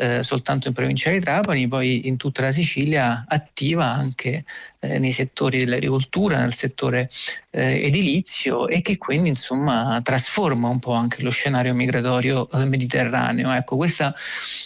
eh, 0.00 0.22
soltanto 0.22 0.68
in 0.68 0.72
provincia 0.72 1.10
di 1.10 1.20
Trapani, 1.20 1.68
poi 1.68 2.06
in 2.08 2.16
tutta 2.16 2.40
la 2.40 2.52
Sicilia 2.52 3.26
attiva 3.28 3.84
anche 3.84 4.44
eh, 4.78 4.98
nei 4.98 5.12
settori 5.12 5.58
dell'agricoltura, 5.58 6.38
nel 6.38 6.54
settore 6.54 7.10
eh, 7.50 7.84
edilizio 7.84 8.66
e 8.66 8.80
che 8.80 8.96
quindi 8.96 9.28
insomma 9.28 10.00
trasforma 10.02 10.68
un 10.68 10.78
po' 10.78 10.94
anche 10.94 11.22
lo 11.22 11.30
scenario 11.30 11.74
migratorio 11.74 12.48
mediterraneo. 12.64 13.52
Ecco, 13.52 13.76
questa 13.76 14.14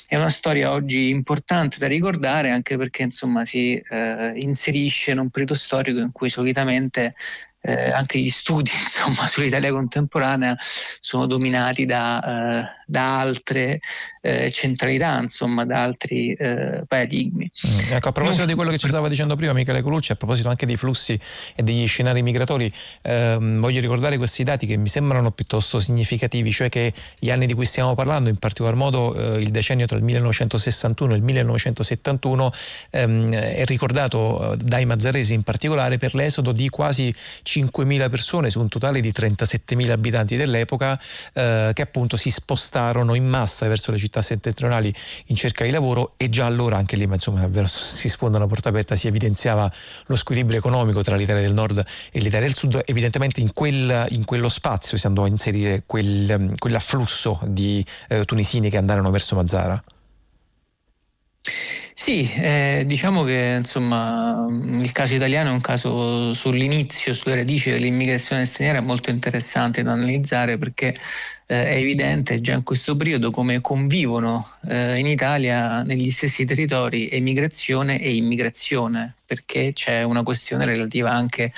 è 0.06 0.14
una 0.14 0.30
storia 0.30 0.70
oggi 0.70 1.08
importante 1.08 1.78
da 1.78 1.88
ricordare 1.88 2.50
anche 2.50 2.76
perché 2.76 3.02
insomma 3.02 3.44
si 3.44 3.74
eh, 3.74 4.32
inserisce 4.36 5.10
in 5.10 5.18
un 5.18 5.30
periodo 5.30 5.54
storico 5.54 5.98
in 5.98 6.12
cui 6.12 6.28
solitamente 6.28 7.16
eh, 7.64 7.90
anche 7.90 8.18
gli 8.18 8.28
studi 8.28 8.70
insomma, 8.84 9.26
sull'Italia 9.26 9.70
contemporanea 9.72 10.56
sono 11.00 11.26
dominati 11.26 11.86
da, 11.86 12.22
eh, 12.22 12.64
da 12.86 13.20
altre 13.20 13.80
eh, 14.24 14.50
centralità, 14.50 15.20
insomma, 15.20 15.66
da 15.66 15.82
altri 15.82 16.32
eh, 16.32 16.82
paradigmi. 16.88 17.50
Mm, 17.66 17.90
ecco, 17.90 18.08
a 18.08 18.12
proposito 18.12 18.46
di 18.46 18.54
quello 18.54 18.70
che 18.70 18.78
ci 18.78 18.88
stava 18.88 19.08
dicendo 19.08 19.36
prima 19.36 19.52
Michele 19.52 19.82
Colucci, 19.82 20.12
a 20.12 20.14
proposito 20.14 20.48
anche 20.48 20.64
dei 20.64 20.76
flussi 20.76 21.18
e 21.54 21.62
degli 21.62 21.86
scenari 21.86 22.22
migratori, 22.22 22.72
ehm, 23.02 23.60
voglio 23.60 23.80
ricordare 23.80 24.16
questi 24.16 24.42
dati 24.42 24.64
che 24.66 24.78
mi 24.78 24.88
sembrano 24.88 25.30
piuttosto 25.30 25.78
significativi, 25.78 26.50
cioè 26.50 26.70
che 26.70 26.94
gli 27.18 27.30
anni 27.30 27.44
di 27.44 27.52
cui 27.52 27.66
stiamo 27.66 27.94
parlando, 27.94 28.30
in 28.30 28.36
particolar 28.36 28.76
modo 28.76 29.14
eh, 29.14 29.42
il 29.42 29.50
decennio 29.50 29.84
tra 29.84 29.98
il 29.98 30.02
1961 30.02 31.12
e 31.12 31.16
il 31.16 31.22
1971, 31.22 32.52
ehm, 32.92 33.30
è 33.30 33.64
ricordato 33.66 34.52
eh, 34.52 34.56
dai 34.56 34.86
Mazzaresi 34.86 35.34
in 35.34 35.42
particolare 35.42 35.98
per 35.98 36.14
l'esodo 36.14 36.52
di 36.52 36.70
quasi 36.70 37.14
5.000 37.14 38.08
persone 38.08 38.48
su 38.48 38.58
un 38.58 38.68
totale 38.68 39.02
di 39.02 39.12
37.000 39.14 39.90
abitanti 39.90 40.36
dell'epoca 40.36 40.98
eh, 41.34 41.72
che 41.74 41.82
appunto 41.82 42.16
si 42.16 42.30
spostarono 42.30 43.14
in 43.14 43.26
massa 43.26 43.68
verso 43.68 43.90
le 43.90 43.98
città 43.98 44.12
settentrionali 44.22 44.92
in 45.26 45.36
cerca 45.36 45.64
di 45.64 45.70
lavoro 45.70 46.14
e 46.16 46.28
già 46.28 46.46
allora 46.46 46.76
anche 46.76 46.96
lì 46.96 47.04
insomma 47.04 47.40
davvero 47.40 47.66
si 47.66 48.08
sfonda 48.08 48.38
una 48.38 48.46
porta 48.46 48.68
aperta, 48.68 48.96
si 48.96 49.06
evidenziava 49.06 49.70
lo 50.06 50.16
squilibrio 50.16 50.58
economico 50.58 51.02
tra 51.02 51.16
l'Italia 51.16 51.42
del 51.42 51.54
Nord 51.54 51.84
e 52.10 52.18
l'Italia 52.20 52.46
del 52.46 52.56
Sud, 52.56 52.82
evidentemente 52.84 53.40
in, 53.40 53.52
quel, 53.52 54.06
in 54.10 54.24
quello 54.24 54.48
spazio 54.48 54.98
si 54.98 55.06
andò 55.06 55.24
a 55.24 55.28
inserire 55.28 55.82
quel, 55.86 56.54
quell'afflusso 56.58 57.40
di 57.46 57.84
eh, 58.08 58.24
tunisini 58.24 58.70
che 58.70 58.76
andarono 58.76 59.10
verso 59.10 59.34
Mazzara. 59.34 59.82
Sì, 61.96 62.28
eh, 62.34 62.82
diciamo 62.86 63.22
che 63.22 63.56
insomma, 63.58 64.46
il 64.50 64.90
caso 64.92 65.14
italiano 65.14 65.50
è 65.50 65.52
un 65.52 65.60
caso 65.60 66.34
sull'inizio, 66.34 67.14
sulle 67.14 67.36
radici 67.36 67.70
dell'immigrazione 67.70 68.46
straniera 68.46 68.80
molto 68.80 69.10
interessante 69.10 69.82
da 69.82 69.92
analizzare 69.92 70.58
perché 70.58 70.94
eh, 71.46 71.66
è 71.66 71.76
evidente 71.76 72.40
già 72.40 72.54
in 72.54 72.62
questo 72.62 72.96
periodo 72.96 73.30
come 73.30 73.60
convivono 73.60 74.48
eh, 74.68 74.98
in 74.98 75.06
Italia 75.06 75.82
negli 75.82 76.10
stessi 76.10 76.44
territori 76.44 77.08
emigrazione 77.10 78.00
e 78.00 78.14
immigrazione, 78.14 79.14
perché 79.26 79.72
c'è 79.72 80.02
una 80.02 80.22
questione 80.22 80.64
relativa 80.64 81.10
anche 81.10 81.52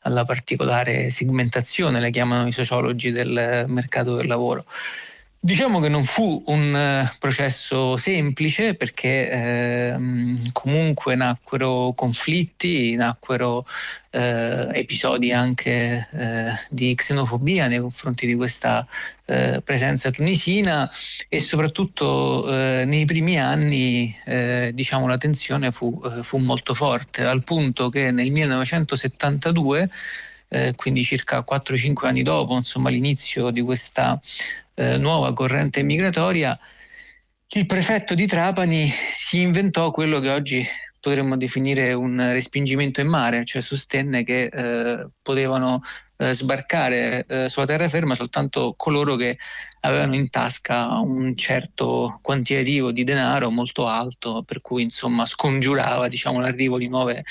alla 0.00 0.24
particolare 0.24 1.10
segmentazione, 1.10 2.00
la 2.00 2.10
chiamano 2.10 2.46
i 2.46 2.52
sociologi 2.52 3.12
del 3.12 3.64
mercato 3.68 4.16
del 4.16 4.26
lavoro. 4.26 4.64
Diciamo 5.44 5.80
che 5.80 5.88
non 5.88 6.04
fu 6.04 6.40
un 6.46 6.72
uh, 6.72 7.18
processo 7.18 7.96
semplice 7.96 8.74
perché 8.74 9.28
eh, 9.28 9.96
comunque 10.52 11.16
nacquero 11.16 11.92
conflitti, 11.96 12.94
nacquero 12.94 13.66
eh, 14.10 14.68
episodi 14.72 15.32
anche 15.32 16.06
eh, 16.12 16.52
di 16.68 16.94
xenofobia 16.94 17.66
nei 17.66 17.80
confronti 17.80 18.24
di 18.24 18.36
questa 18.36 18.86
eh, 19.24 19.60
presenza 19.64 20.12
tunisina 20.12 20.88
e 21.28 21.40
soprattutto 21.40 22.48
eh, 22.48 22.84
nei 22.84 23.04
primi 23.04 23.36
anni 23.40 24.16
diciamo, 24.72 25.08
la 25.08 25.18
tensione 25.18 25.72
fu, 25.72 26.00
fu, 26.22 26.38
molto 26.38 26.72
forte 26.72 27.24
al 27.24 27.42
punto 27.42 27.88
che 27.88 28.12
nel 28.12 28.30
1972 28.30 29.90
quindi 30.76 31.02
circa 31.02 31.44
4-5 31.48 32.06
anni 32.06 32.22
dopo 32.22 32.56
insomma, 32.56 32.90
l'inizio 32.90 33.50
di 33.50 33.62
questa 33.62 34.20
eh, 34.74 34.96
nuova 34.98 35.32
corrente 35.32 35.82
migratoria, 35.82 36.58
il 37.54 37.66
prefetto 37.66 38.14
di 38.14 38.26
Trapani 38.26 38.90
si 39.18 39.40
inventò 39.40 39.90
quello 39.90 40.20
che 40.20 40.30
oggi 40.30 40.66
potremmo 41.00 41.36
definire 41.36 41.92
un 41.92 42.30
respingimento 42.32 43.00
in 43.00 43.08
mare, 43.08 43.44
cioè 43.44 43.60
sostenne 43.60 44.24
che 44.24 44.44
eh, 44.44 45.06
potevano 45.20 45.82
eh, 46.16 46.32
sbarcare 46.32 47.24
eh, 47.26 47.48
sulla 47.48 47.66
terraferma 47.66 48.14
soltanto 48.14 48.74
coloro 48.76 49.16
che 49.16 49.36
avevano 49.84 50.14
in 50.14 50.30
tasca 50.30 50.98
un 50.98 51.36
certo 51.36 52.18
quantitativo 52.22 52.92
di 52.92 53.04
denaro 53.04 53.50
molto 53.50 53.86
alto, 53.86 54.42
per 54.42 54.60
cui 54.60 54.82
insomma 54.82 55.26
scongiurava 55.26 56.08
diciamo, 56.08 56.40
l'arrivo 56.40 56.78
di 56.78 56.88
nuove, 56.88 57.24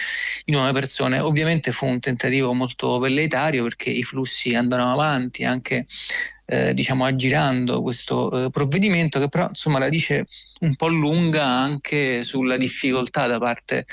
di 0.43 0.51
nuove 0.53 0.71
persone. 0.73 1.19
Ovviamente 1.19 1.71
fu 1.71 1.85
un 1.85 1.99
tentativo 1.99 2.53
molto 2.53 2.99
velleitario 2.99 3.63
perché 3.63 3.89
i 3.89 4.03
flussi 4.03 4.55
andavano 4.55 4.91
avanti 4.91 5.43
anche 5.45 5.85
eh, 6.51 6.73
diciamo 6.73 7.05
aggirando 7.05 7.81
questo 7.81 8.45
eh, 8.45 8.49
provvedimento 8.49 9.19
che 9.19 9.29
però 9.29 9.47
insomma 9.47 9.79
la 9.79 9.87
dice 9.87 10.27
un 10.59 10.75
po' 10.75 10.89
lunga 10.89 11.45
anche 11.45 12.25
sulla 12.25 12.57
difficoltà 12.57 13.25
da 13.25 13.39
parte 13.39 13.85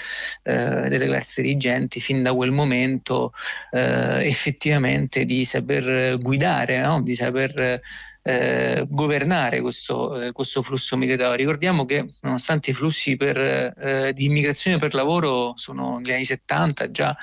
eh, 0.42 0.88
delle 0.88 1.06
classi 1.06 1.40
dirigenti 1.40 2.00
fin 2.00 2.22
da 2.22 2.34
quel 2.34 2.50
momento 2.50 3.32
eh, 3.70 4.26
effettivamente 4.26 5.24
di 5.24 5.44
saper 5.44 6.18
guidare, 6.18 6.80
no? 6.80 7.00
di 7.00 7.14
saper 7.14 7.80
eh, 8.29 8.85
governare 8.87 9.62
questo, 9.62 10.20
eh, 10.20 10.33
questo, 10.33 10.62
flusso 10.62 10.99
migratorio. 10.99 11.35
Ricordiamo 11.35 11.87
che 11.87 12.12
nonostante 12.20 12.72
i 12.72 12.74
flussi 12.74 13.16
per, 13.16 13.39
eh, 13.39 14.12
di 14.14 14.26
immigrazione 14.26 14.79
per 14.79 14.93
lavoro 14.93 15.55
sono 15.57 15.97
negli 15.97 16.12
anni 16.12 16.26
70 16.26 16.91
già 16.91 17.16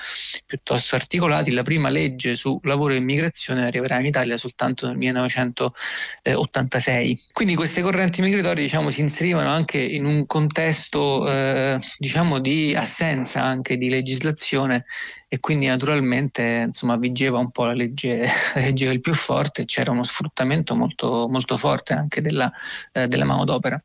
piuttosto 0.44 0.96
articolati, 0.96 1.52
la 1.52 1.62
prima 1.62 1.90
legge 1.90 2.34
su 2.34 2.58
lavoro 2.64 2.94
e 2.94 2.96
immigrazione 2.96 3.66
arriverà 3.66 4.00
in 4.00 4.06
Italia 4.06 4.36
soltanto 4.36 4.88
nel 4.88 4.96
1986. 4.96 7.26
Quindi 7.30 7.54
queste 7.54 7.82
correnti 7.82 8.20
migratorie 8.20 8.64
diciamo, 8.64 8.90
si 8.90 9.00
inserivano 9.00 9.48
anche 9.48 9.78
in 9.78 10.04
un 10.04 10.26
contesto 10.26 11.30
eh, 11.30 11.78
diciamo, 11.98 12.40
di 12.40 12.74
assenza 12.74 13.42
anche 13.42 13.76
di 13.76 13.88
legislazione 13.88 14.86
e 15.36 15.40
quindi 15.40 15.66
naturalmente 15.66 16.64
insomma, 16.66 16.96
vigeva 16.96 17.38
un 17.38 17.50
po' 17.50 17.66
la 17.66 17.74
legge, 17.74 18.24
la 18.54 18.60
legge 18.60 18.86
del 18.88 19.00
più 19.00 19.14
forte, 19.14 19.66
c'era 19.66 19.90
uno 19.90 20.02
sfruttamento 20.02 20.74
molto, 20.74 21.28
molto 21.28 21.58
forte 21.58 21.92
anche 21.92 22.22
della, 22.22 22.50
eh, 22.92 23.06
della 23.06 23.26
manodopera. 23.26 23.82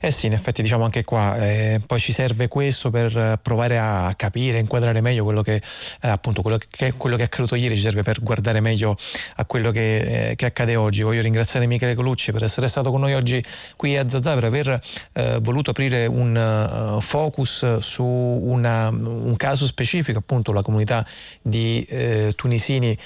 Eh 0.00 0.10
sì, 0.10 0.26
in 0.26 0.32
effetti 0.32 0.62
diciamo 0.62 0.84
anche 0.84 1.04
qua, 1.04 1.36
eh, 1.36 1.80
poi 1.84 1.98
ci 1.98 2.12
serve 2.12 2.48
questo 2.48 2.90
per 2.90 3.38
provare 3.42 3.78
a 3.78 4.14
capire, 4.16 4.58
inquadrare 4.58 5.00
meglio 5.00 5.24
quello 5.24 5.42
che, 5.42 5.56
eh, 5.56 6.08
appunto, 6.08 6.42
quello 6.42 6.56
che, 6.56 6.94
quello 6.96 7.16
che, 7.16 7.22
è 7.22 7.24
accaduto 7.26 7.54
ieri, 7.54 7.74
ci 7.74 7.82
serve 7.82 8.02
per 8.02 8.22
guardare 8.22 8.60
meglio 8.60 8.96
a 9.36 9.44
quello 9.44 9.70
che, 9.70 10.30
eh, 10.30 10.36
che, 10.36 10.46
accade 10.46 10.76
oggi. 10.76 11.02
Voglio 11.02 11.20
ringraziare 11.20 11.66
Michele 11.66 11.94
Colucci 11.94 12.32
per 12.32 12.44
essere 12.44 12.68
stato 12.68 12.90
con 12.90 13.00
noi 13.00 13.14
oggi 13.14 13.42
qui 13.76 13.96
a 13.96 14.08
Zazà, 14.08 14.34
per 14.34 14.44
aver 14.44 14.80
eh, 15.12 15.38
voluto 15.42 15.70
aprire 15.70 16.06
un 16.06 16.96
uh, 16.96 17.00
focus 17.00 17.78
su 17.78 18.04
una, 18.04 18.88
un 18.88 19.34
caso 19.36 19.66
specifico, 19.66 20.18
appunto 20.18 20.52
la 20.52 20.62
comunità 20.62 21.04
di 21.42 21.82
eh, 21.88 22.32
tunisini 22.36 22.96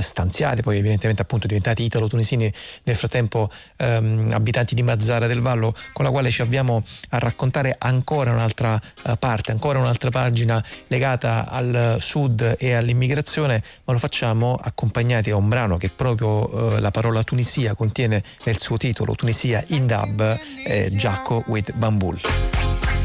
stanziati, 0.00 0.62
poi 0.62 0.78
evidentemente 0.78 1.22
appunto 1.22 1.46
diventati 1.46 1.82
italo-tunisini, 1.84 2.52
nel 2.84 2.96
frattempo 2.96 3.50
ehm, 3.76 4.30
abitanti 4.32 4.74
di 4.74 4.82
Mazzara 4.82 5.26
del 5.26 5.40
Vallo 5.40 5.74
con 5.92 6.04
la 6.04 6.10
quale 6.10 6.30
ci 6.30 6.42
avviamo 6.42 6.82
a 7.10 7.18
raccontare 7.18 7.74
ancora 7.78 8.32
un'altra 8.32 8.80
uh, 9.04 9.12
parte, 9.18 9.52
ancora 9.52 9.78
un'altra 9.78 10.10
pagina 10.10 10.62
legata 10.88 11.48
al 11.48 11.96
sud 12.00 12.56
e 12.58 12.72
all'immigrazione, 12.72 13.62
ma 13.84 13.92
lo 13.92 13.98
facciamo 13.98 14.58
accompagnati 14.60 15.30
a 15.30 15.36
un 15.36 15.48
brano 15.48 15.76
che 15.76 15.88
proprio 15.88 16.48
uh, 16.48 16.80
la 16.80 16.90
parola 16.90 17.22
Tunisia 17.22 17.74
contiene 17.74 18.22
nel 18.44 18.58
suo 18.58 18.76
titolo, 18.76 19.14
Tunisia 19.14 19.62
in 19.68 19.86
dub, 19.86 20.38
eh, 20.66 20.90
Giacco 20.92 21.44
with 21.46 21.72
Bamboo. 21.74 22.99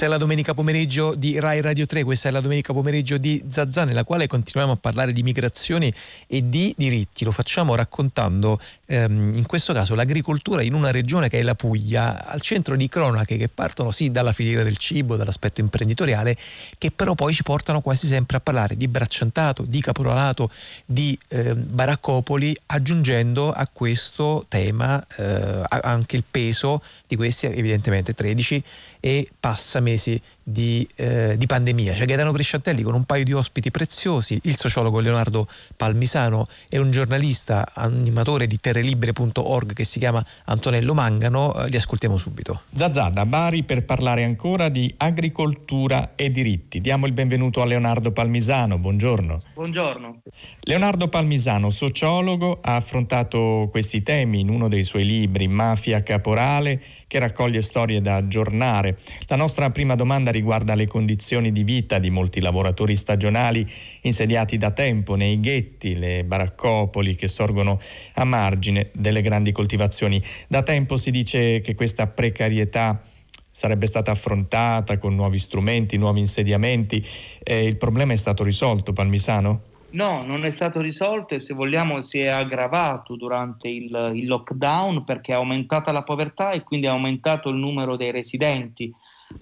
Questa 0.00 0.16
è 0.16 0.18
la 0.18 0.26
domenica 0.26 0.54
pomeriggio 0.54 1.14
di 1.14 1.38
Rai 1.38 1.60
Radio 1.60 1.84
3, 1.84 2.04
questa 2.04 2.30
è 2.30 2.32
la 2.32 2.40
domenica 2.40 2.72
pomeriggio 2.72 3.18
di 3.18 3.44
Zazà, 3.50 3.84
nella 3.84 4.02
quale 4.02 4.26
continuiamo 4.26 4.72
a 4.72 4.76
parlare 4.76 5.12
di 5.12 5.22
migrazioni 5.22 5.92
e 6.26 6.48
di 6.48 6.72
diritti. 6.74 7.22
Lo 7.22 7.32
facciamo 7.32 7.74
raccontando 7.74 8.58
ehm, 8.86 9.36
in 9.36 9.44
questo 9.44 9.74
caso 9.74 9.94
l'agricoltura 9.94 10.62
in 10.62 10.72
una 10.72 10.90
regione 10.90 11.28
che 11.28 11.40
è 11.40 11.42
la 11.42 11.54
Puglia, 11.54 12.24
al 12.24 12.40
centro 12.40 12.76
di 12.76 12.88
cronache 12.88 13.36
che 13.36 13.50
partono 13.50 13.90
sì 13.90 14.10
dalla 14.10 14.32
filiera 14.32 14.62
del 14.62 14.78
cibo, 14.78 15.16
dall'aspetto 15.16 15.60
imprenditoriale, 15.60 16.34
che 16.78 16.90
però 16.90 17.14
poi 17.14 17.34
ci 17.34 17.42
portano 17.42 17.82
quasi 17.82 18.06
sempre 18.06 18.38
a 18.38 18.40
parlare 18.40 18.78
di 18.78 18.88
bracciantato, 18.88 19.64
di 19.68 19.82
caporalato, 19.82 20.50
di 20.86 21.18
eh, 21.28 21.54
baraccopoli, 21.54 22.56
aggiungendo 22.64 23.52
a 23.52 23.68
questo 23.70 24.46
tema 24.48 25.06
eh, 25.16 25.60
anche 25.68 26.16
il 26.16 26.24
peso 26.30 26.82
di 27.06 27.16
questi 27.16 27.44
evidentemente 27.44 28.14
13 28.14 28.64
e 29.00 29.28
passa 29.38 29.80
mesi 29.90 30.20
di, 30.42 30.86
eh, 30.96 31.36
di, 31.36 31.46
pandemia. 31.46 31.92
C'è 31.92 32.04
Gaetano 32.04 32.32
Bresciatelli 32.32 32.82
con 32.82 32.94
un 32.94 33.04
paio 33.04 33.24
di 33.24 33.32
ospiti 33.32 33.70
preziosi, 33.70 34.38
il 34.44 34.56
sociologo 34.56 35.00
Leonardo 35.00 35.46
Palmisano 35.76 36.46
e 36.68 36.78
un 36.78 36.90
giornalista 36.90 37.68
animatore 37.72 38.46
di 38.46 38.58
terrelibre.org 38.58 39.72
che 39.72 39.84
si 39.84 39.98
chiama 39.98 40.24
Antonello 40.46 40.94
Mangano. 40.94 41.54
Eh, 41.54 41.68
li 41.68 41.76
ascoltiamo 41.76 42.16
subito. 42.16 42.62
Zazà 42.74 43.08
da 43.08 43.26
Bari 43.26 43.62
per 43.62 43.84
parlare 43.84 44.24
ancora 44.24 44.68
di 44.68 44.92
agricoltura 44.96 46.12
e 46.14 46.30
diritti. 46.30 46.80
Diamo 46.80 47.06
il 47.06 47.12
benvenuto 47.12 47.62
a 47.62 47.64
Leonardo 47.64 48.12
Palmisano. 48.12 48.78
Buongiorno. 48.78 49.40
Buongiorno. 49.54 50.22
Leonardo 50.62 51.08
Palmisano, 51.08 51.70
sociologo, 51.70 52.58
ha 52.60 52.76
affrontato 52.76 53.68
questi 53.70 54.02
temi 54.02 54.40
in 54.40 54.48
uno 54.48 54.68
dei 54.68 54.84
suoi 54.84 55.04
libri, 55.04 55.48
Mafia 55.48 56.02
Caporale, 56.02 56.80
che 57.10 57.18
raccoglie 57.18 57.60
storie 57.60 58.00
da 58.00 58.14
aggiornare. 58.14 58.96
La 59.26 59.34
nostra 59.34 59.70
prima 59.70 59.96
domanda 59.96 60.30
riguarda 60.30 60.76
le 60.76 60.86
condizioni 60.86 61.50
di 61.50 61.64
vita 61.64 61.98
di 61.98 62.08
molti 62.08 62.40
lavoratori 62.40 62.94
stagionali 62.94 63.68
insediati 64.02 64.56
da 64.56 64.70
tempo 64.70 65.16
nei 65.16 65.40
ghetti, 65.40 65.96
le 65.96 66.22
baraccopoli 66.22 67.16
che 67.16 67.26
sorgono 67.26 67.80
a 68.14 68.22
margine 68.22 68.90
delle 68.92 69.22
grandi 69.22 69.50
coltivazioni. 69.50 70.22
Da 70.46 70.62
tempo 70.62 70.96
si 70.96 71.10
dice 71.10 71.60
che 71.62 71.74
questa 71.74 72.06
precarietà 72.06 73.02
sarebbe 73.50 73.86
stata 73.86 74.12
affrontata 74.12 74.96
con 74.98 75.16
nuovi 75.16 75.40
strumenti, 75.40 75.96
nuovi 75.96 76.20
insediamenti. 76.20 77.04
Eh, 77.42 77.64
il 77.64 77.76
problema 77.76 78.12
è 78.12 78.16
stato 78.16 78.44
risolto, 78.44 78.92
Palmisano? 78.92 79.69
No, 79.92 80.22
non 80.22 80.44
è 80.44 80.50
stato 80.50 80.80
risolto 80.80 81.34
e 81.34 81.40
se 81.40 81.52
vogliamo 81.52 82.00
si 82.00 82.20
è 82.20 82.28
aggravato 82.28 83.16
durante 83.16 83.66
il, 83.68 84.12
il, 84.14 84.26
lockdown 84.26 85.02
perché 85.02 85.32
è 85.32 85.34
aumentata 85.34 85.90
la 85.90 86.04
povertà 86.04 86.50
e 86.52 86.62
quindi 86.62 86.86
è 86.86 86.90
aumentato 86.90 87.48
il 87.48 87.56
numero 87.56 87.96
dei 87.96 88.12
residenti 88.12 88.92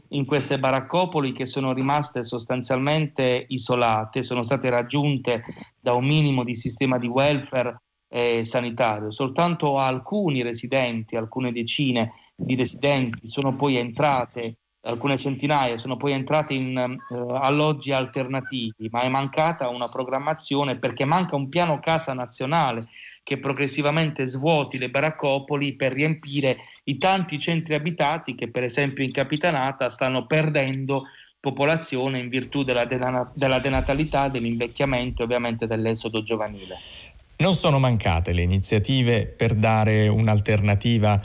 in 0.08 0.24
queste 0.24 0.58
baraccopoli 0.58 1.32
che 1.32 1.44
sono 1.44 1.74
rimaste 1.74 2.22
sostanzialmente 2.22 3.44
isolate, 3.48 4.22
sono 4.22 4.42
state 4.42 4.70
raggiunte 4.70 5.42
da 5.78 5.92
un 5.92 6.06
minimo 6.06 6.44
di 6.44 6.54
sistema 6.54 6.98
di 6.98 7.08
welfare 7.08 7.82
eh, 8.08 8.42
sanitario. 8.42 9.10
Soltanto 9.10 9.78
alcuni 9.78 10.42
residenti, 10.42 11.16
alcune 11.16 11.52
decine 11.52 12.12
di 12.34 12.54
residenti 12.54 13.28
sono 13.28 13.54
poi 13.54 13.76
entrate 13.76 14.56
alcune 14.82 15.18
centinaia 15.18 15.76
sono 15.76 15.96
poi 15.96 16.12
entrate 16.12 16.54
in 16.54 16.98
uh, 17.08 17.14
alloggi 17.30 17.92
alternativi, 17.92 18.88
ma 18.90 19.00
è 19.02 19.08
mancata 19.08 19.68
una 19.68 19.88
programmazione 19.88 20.76
perché 20.76 21.04
manca 21.04 21.36
un 21.36 21.48
piano 21.48 21.80
casa 21.80 22.12
nazionale 22.12 22.82
che 23.22 23.38
progressivamente 23.38 24.26
svuoti 24.26 24.78
le 24.78 24.88
baraccopoli 24.88 25.74
per 25.74 25.92
riempire 25.92 26.56
i 26.84 26.96
tanti 26.96 27.38
centri 27.38 27.74
abitati 27.74 28.34
che 28.34 28.50
per 28.50 28.62
esempio 28.62 29.04
in 29.04 29.12
Capitanata 29.12 29.90
stanno 29.90 30.26
perdendo 30.26 31.04
popolazione 31.40 32.18
in 32.18 32.28
virtù 32.28 32.62
della, 32.62 32.84
dena- 32.84 33.30
della 33.34 33.58
denatalità, 33.58 34.28
dell'invecchiamento 34.28 35.22
e 35.22 35.24
ovviamente 35.24 35.66
dell'esodo 35.66 36.22
giovanile. 36.22 36.76
Non 37.36 37.54
sono 37.54 37.78
mancate 37.78 38.32
le 38.32 38.42
iniziative 38.42 39.26
per 39.26 39.54
dare 39.54 40.08
un'alternativa 40.08 41.20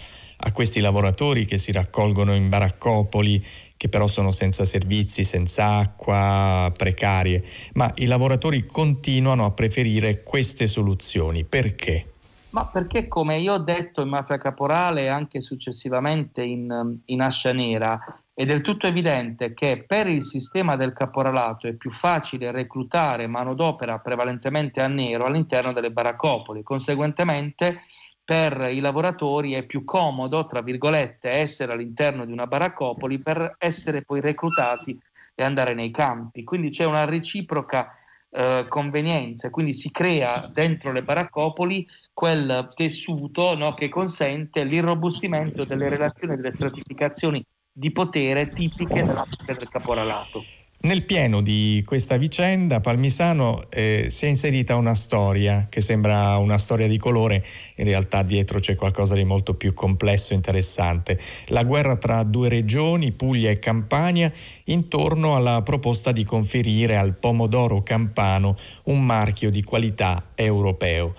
a 0.45 0.51
questi 0.51 0.81
lavoratori 0.81 1.45
che 1.45 1.57
si 1.57 1.71
raccolgono 1.71 2.35
in 2.35 2.49
baraccopoli 2.49 3.43
che 3.77 3.89
però 3.89 4.07
sono 4.07 4.31
senza 4.31 4.63
servizi, 4.63 5.23
senza 5.23 5.77
acqua, 5.77 6.71
precarie, 6.75 7.43
ma 7.73 7.91
i 7.95 8.05
lavoratori 8.05 8.65
continuano 8.65 9.43
a 9.45 9.51
preferire 9.51 10.23
queste 10.23 10.67
soluzioni. 10.67 11.43
Perché? 11.43 12.11
Ma 12.51 12.65
perché 12.67 13.07
come 13.07 13.39
io 13.39 13.53
ho 13.53 13.57
detto 13.57 14.01
in 14.01 14.09
Mafia 14.09 14.37
Caporale 14.37 15.03
e 15.03 15.07
anche 15.07 15.41
successivamente 15.41 16.43
in, 16.43 16.97
in 17.05 17.21
Ascia 17.21 17.51
Nera, 17.51 17.99
è 18.33 18.45
del 18.45 18.61
tutto 18.61 18.87
evidente 18.87 19.53
che 19.53 19.83
per 19.85 20.07
il 20.07 20.23
sistema 20.23 20.75
del 20.75 20.93
caporalato 20.93 21.67
è 21.67 21.73
più 21.73 21.91
facile 21.91 22.51
reclutare 22.51 23.27
manodopera 23.27 23.99
prevalentemente 23.99 24.81
a 24.81 24.87
nero 24.87 25.25
all'interno 25.25 25.71
delle 25.71 25.91
baraccopoli. 25.91 26.63
Conseguentemente 26.63 27.81
per 28.23 28.69
i 28.71 28.79
lavoratori 28.79 29.53
è 29.53 29.65
più 29.65 29.83
comodo, 29.83 30.45
tra 30.45 30.61
virgolette, 30.61 31.29
essere 31.29 31.73
all'interno 31.73 32.25
di 32.25 32.31
una 32.31 32.47
baraccopoli 32.47 33.21
per 33.21 33.55
essere 33.57 34.03
poi 34.03 34.21
reclutati 34.21 34.97
e 35.35 35.43
andare 35.43 35.73
nei 35.73 35.91
campi. 35.91 36.43
Quindi 36.43 36.69
c'è 36.69 36.85
una 36.85 37.05
reciproca 37.05 37.91
eh, 38.29 38.65
convenienza, 38.67 39.49
quindi 39.49 39.73
si 39.73 39.91
crea 39.91 40.47
dentro 40.51 40.91
le 40.91 41.03
baraccopoli 41.03 41.87
quel 42.13 42.69
tessuto 42.73 43.55
no, 43.55 43.73
che 43.73 43.89
consente 43.89 44.63
l'irrobustimento 44.63 45.65
delle 45.65 45.89
relazioni 45.89 46.33
e 46.33 46.35
delle 46.37 46.51
stratificazioni 46.51 47.43
di 47.71 47.91
potere 47.91 48.53
tipiche 48.53 49.03
della 49.03 49.23
del 49.45 49.67
caporalato. 49.69 50.47
Nel 50.83 51.03
pieno 51.03 51.39
di 51.39 51.81
questa 51.85 52.17
vicenda, 52.17 52.81
Palmisano 52.81 53.69
eh, 53.69 54.07
si 54.09 54.25
è 54.25 54.27
inserita 54.27 54.75
una 54.75 54.95
storia 54.95 55.67
che 55.69 55.79
sembra 55.79 56.35
una 56.35 56.57
storia 56.57 56.89
di 56.89 56.97
colore, 56.97 57.41
in 57.75 57.85
realtà 57.85 58.21
dietro 58.21 58.59
c'è 58.59 58.75
qualcosa 58.75 59.15
di 59.15 59.23
molto 59.23 59.53
più 59.53 59.73
complesso 59.73 60.33
e 60.33 60.35
interessante. 60.35 61.17
La 61.45 61.63
guerra 61.63 61.95
tra 61.95 62.21
due 62.23 62.49
regioni, 62.49 63.13
Puglia 63.13 63.49
e 63.49 63.59
Campania, 63.59 64.29
intorno 64.65 65.37
alla 65.37 65.61
proposta 65.61 66.11
di 66.11 66.25
conferire 66.25 66.97
al 66.97 67.13
pomodoro 67.13 67.81
campano 67.81 68.57
un 68.87 69.05
marchio 69.05 69.49
di 69.51 69.63
qualità 69.63 70.31
europeo. 70.35 71.15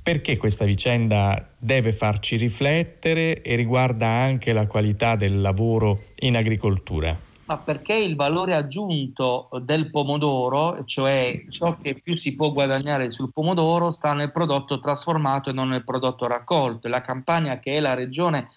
Perché 0.00 0.36
questa 0.36 0.64
vicenda 0.64 1.48
deve 1.58 1.92
farci 1.92 2.36
riflettere 2.36 3.42
e 3.42 3.56
riguarda 3.56 4.06
anche 4.06 4.52
la 4.52 4.68
qualità 4.68 5.16
del 5.16 5.40
lavoro 5.40 6.00
in 6.20 6.36
agricoltura? 6.36 7.29
Ma 7.50 7.58
perché 7.58 7.94
il 7.94 8.14
valore 8.14 8.54
aggiunto 8.54 9.48
del 9.62 9.90
pomodoro, 9.90 10.84
cioè 10.84 11.46
ciò 11.48 11.76
che 11.82 12.00
più 12.00 12.16
si 12.16 12.36
può 12.36 12.52
guadagnare 12.52 13.10
sul 13.10 13.32
pomodoro, 13.32 13.90
sta 13.90 14.12
nel 14.12 14.30
prodotto 14.30 14.78
trasformato 14.78 15.50
e 15.50 15.52
non 15.52 15.70
nel 15.70 15.82
prodotto 15.82 16.28
raccolto. 16.28 16.86
La 16.86 17.00
Campania, 17.00 17.58
che 17.58 17.74
è 17.74 17.80
la 17.80 17.94
regione 17.94 18.50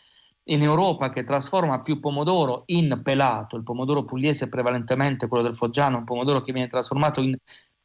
in 0.47 0.61
Europa 0.61 1.09
che 1.09 1.23
trasforma 1.23 1.81
più 1.81 1.99
pomodoro 1.99 2.63
in 2.67 3.01
pelato, 3.03 3.55
il 3.55 3.63
pomodoro 3.63 4.03
pugliese 4.03 4.47
prevalentemente 4.47 5.27
quello 5.27 5.43
del 5.43 5.55
Foggiano, 5.55 5.97
un 5.97 6.03
pomodoro 6.03 6.43
che 6.43 6.53
viene 6.53 6.69
trasformato 6.69 7.19
in, 7.19 7.35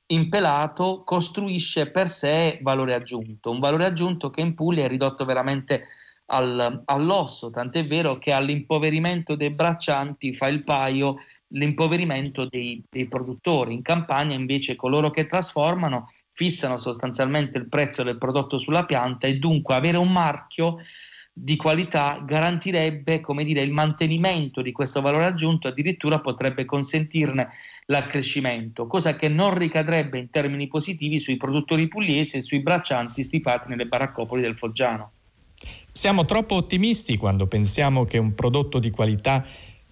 in 0.08 0.28
pelato, 0.28 1.04
costruisce 1.04 1.90
per 1.90 2.10
sé 2.10 2.58
valore 2.60 2.92
aggiunto, 2.92 3.50
un 3.50 3.60
valore 3.60 3.86
aggiunto 3.86 4.28
che 4.28 4.42
in 4.42 4.54
Puglia 4.54 4.84
è 4.84 4.88
ridotto 4.88 5.24
veramente 5.24 5.86
al, 6.30 6.82
all'osso, 6.84 7.50
tant'è 7.50 7.86
vero 7.86 8.18
che 8.18 8.32
all'impoverimento 8.32 9.34
dei 9.34 9.50
braccianti 9.50 10.34
fa 10.34 10.48
il 10.48 10.64
paio 10.64 11.16
l'impoverimento 11.48 12.46
dei, 12.46 12.82
dei 12.88 13.06
produttori. 13.06 13.72
In 13.72 13.82
campagna 13.82 14.34
invece 14.34 14.76
coloro 14.76 15.10
che 15.10 15.26
trasformano 15.26 16.10
fissano 16.32 16.78
sostanzialmente 16.78 17.58
il 17.58 17.68
prezzo 17.68 18.02
del 18.02 18.18
prodotto 18.18 18.58
sulla 18.58 18.84
pianta 18.84 19.26
e 19.26 19.38
dunque 19.38 19.74
avere 19.74 19.96
un 19.96 20.12
marchio 20.12 20.78
di 21.32 21.56
qualità 21.56 22.20
garantirebbe 22.24 23.20
come 23.20 23.44
dire, 23.44 23.60
il 23.60 23.72
mantenimento 23.72 24.60
di 24.60 24.72
questo 24.72 25.00
valore 25.00 25.24
aggiunto, 25.24 25.68
addirittura 25.68 26.20
potrebbe 26.20 26.64
consentirne 26.64 27.48
l'accrescimento, 27.86 28.86
cosa 28.86 29.14
che 29.14 29.28
non 29.28 29.56
ricadrebbe 29.56 30.18
in 30.18 30.30
termini 30.30 30.66
positivi 30.66 31.20
sui 31.20 31.36
produttori 31.36 31.86
pugliesi 31.86 32.36
e 32.36 32.42
sui 32.42 32.60
braccianti 32.60 33.22
stipati 33.22 33.68
nelle 33.68 33.86
baraccopoli 33.86 34.42
del 34.42 34.56
Foggiano. 34.56 35.12
Siamo 35.98 36.26
troppo 36.26 36.54
ottimisti 36.54 37.16
quando 37.16 37.48
pensiamo 37.48 38.04
che 38.04 38.18
un 38.18 38.32
prodotto 38.32 38.78
di 38.78 38.88
qualità 38.88 39.44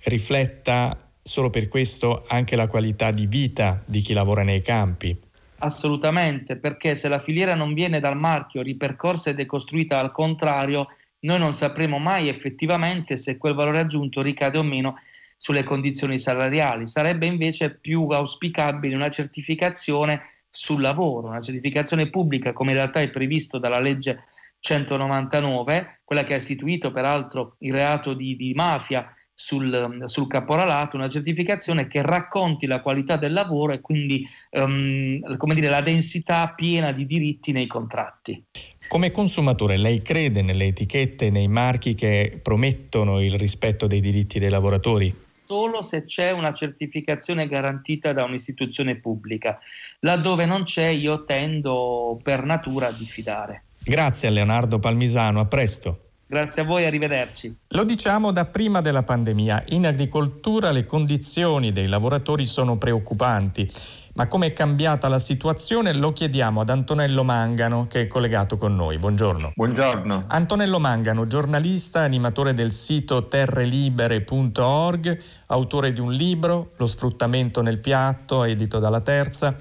rifletta 0.05 1.11
solo 1.21 1.51
per 1.51 1.67
questo 1.67 2.25
anche 2.29 2.55
la 2.55 2.69
qualità 2.69 3.11
di 3.11 3.27
vita 3.27 3.83
di 3.85 4.01
chi 4.03 4.13
lavora 4.13 4.45
nei 4.45 4.63
campi. 4.63 5.21
Assolutamente, 5.59 6.59
perché 6.59 6.95
se 6.95 7.09
la 7.09 7.21
filiera 7.21 7.57
non 7.57 7.75
viene 7.75 7.99
dal 7.99 8.17
marchio 8.17 8.63
ripercorsa 8.63 9.31
e 9.31 9.35
decostruita 9.35 9.99
al 9.99 10.13
contrario, 10.13 10.87
noi 11.23 11.41
non 11.41 11.53
sapremo 11.53 11.99
mai 11.99 12.29
effettivamente 12.29 13.17
se 13.17 13.37
quel 13.37 13.55
valore 13.55 13.81
aggiunto 13.81 14.23
ricade 14.23 14.59
o 14.59 14.63
meno 14.63 15.01
sulle 15.37 15.65
condizioni 15.65 16.21
salariali. 16.21 16.87
Sarebbe 16.87 17.27
invece 17.27 17.75
più 17.75 18.07
auspicabile 18.11 18.95
una 18.95 19.11
certificazione 19.11 20.23
sul 20.53 20.81
lavoro, 20.81 21.27
una 21.27 21.41
certificazione 21.41 22.11
pubblica 22.11 22.53
come 22.53 22.71
in 22.71 22.77
realtà 22.77 23.01
è 23.01 23.11
previsto 23.11 23.59
dalla 23.59 23.81
legge 23.81 24.23
199, 24.61 25.96
quella 26.07 26.23
che 26.23 26.35
ha 26.35 26.37
istituito 26.37 26.93
peraltro 26.93 27.57
il 27.59 27.75
reato 27.75 28.15
di, 28.15 28.37
di 28.37 28.55
mafia 28.55 29.13
sul, 29.35 30.05
sul, 30.05 30.29
caporalato, 30.29 30.97
una 30.97 31.09
certificazione 31.09 31.89
che 31.89 32.01
racconti 32.01 32.67
la 32.67 32.81
qualità 32.81 33.17
del 33.17 33.33
lavoro 33.33 33.73
e 33.73 33.81
quindi 33.81 34.25
um, 34.53 35.37
come 35.37 35.55
dire, 35.55 35.69
la 35.69 35.81
densità 35.81 36.53
piena 36.55 36.93
di 36.93 37.07
diritti 37.07 37.51
nei 37.51 37.67
contratti. 37.67 38.45
Come 38.87 39.11
consumatore 39.11 39.77
lei 39.77 40.01
crede 40.01 40.43
nelle 40.43 40.67
etichette, 40.67 41.29
nei 41.29 41.49
marchi 41.49 41.97
che 41.97 42.39
promettono 42.41 43.21
il 43.21 43.35
rispetto 43.35 43.89
dei 43.89 43.99
diritti 43.99 44.39
dei 44.39 44.49
lavoratori? 44.49 45.25
Solo 45.45 45.83
se 45.83 46.05
c'è 46.05 46.31
una 46.31 46.53
certificazione 46.53 47.49
garantita 47.49 48.13
da 48.13 48.23
un'istituzione 48.23 48.95
pubblica. 49.01 49.59
Laddove 50.01 50.47
non 50.47 50.63
c'è 50.63 50.87
io 50.87 51.25
tendo 51.25 52.19
per 52.23 52.45
natura 52.45 52.89
a 52.89 52.93
diffidare. 52.93 53.66
Grazie 53.89 54.27
a 54.27 54.31
Leonardo 54.33 54.81
Palmisano, 54.81 55.39
a 55.39 55.45
presto. 55.45 56.01
Grazie 56.27 56.63
a 56.63 56.65
voi, 56.65 56.85
arrivederci. 56.85 57.57
Lo 57.69 57.85
diciamo 57.85 58.33
da 58.33 58.45
prima 58.47 58.81
della 58.81 59.05
pandemia. 59.05 59.63
In 59.69 59.87
agricoltura 59.87 60.73
le 60.73 60.85
condizioni 60.85 61.71
dei 61.71 61.87
lavoratori 61.87 62.47
sono 62.47 62.79
preoccupanti. 62.79 63.71
Ma 64.15 64.27
come 64.27 64.47
è 64.47 64.53
cambiata 64.53 65.07
la 65.07 65.21
situazione 65.21 65.93
lo 65.95 66.13
chiediamo 66.13 66.63
ad 66.63 66.71
Antonello 66.71 67.23
Mangano 67.23 67.87
che 67.87 68.01
è 68.01 68.07
collegato 68.09 68.57
con 68.57 68.75
noi. 68.75 68.99
Buongiorno. 68.99 69.53
Buongiorno. 69.55 70.25
Antonello 70.27 70.81
Mangano, 70.81 71.29
giornalista, 71.29 72.01
animatore 72.01 72.55
del 72.55 72.73
sito 72.73 73.29
terrelibere.org, 73.29 75.23
autore 75.47 75.93
di 75.93 76.01
un 76.01 76.13
libro, 76.13 76.73
Lo 76.79 76.89
sfruttamento 76.89 77.63
nel 77.63 77.79
piatto, 77.79 78.43
edito 78.43 78.81
dalla 78.81 79.01
Terza. 79.01 79.55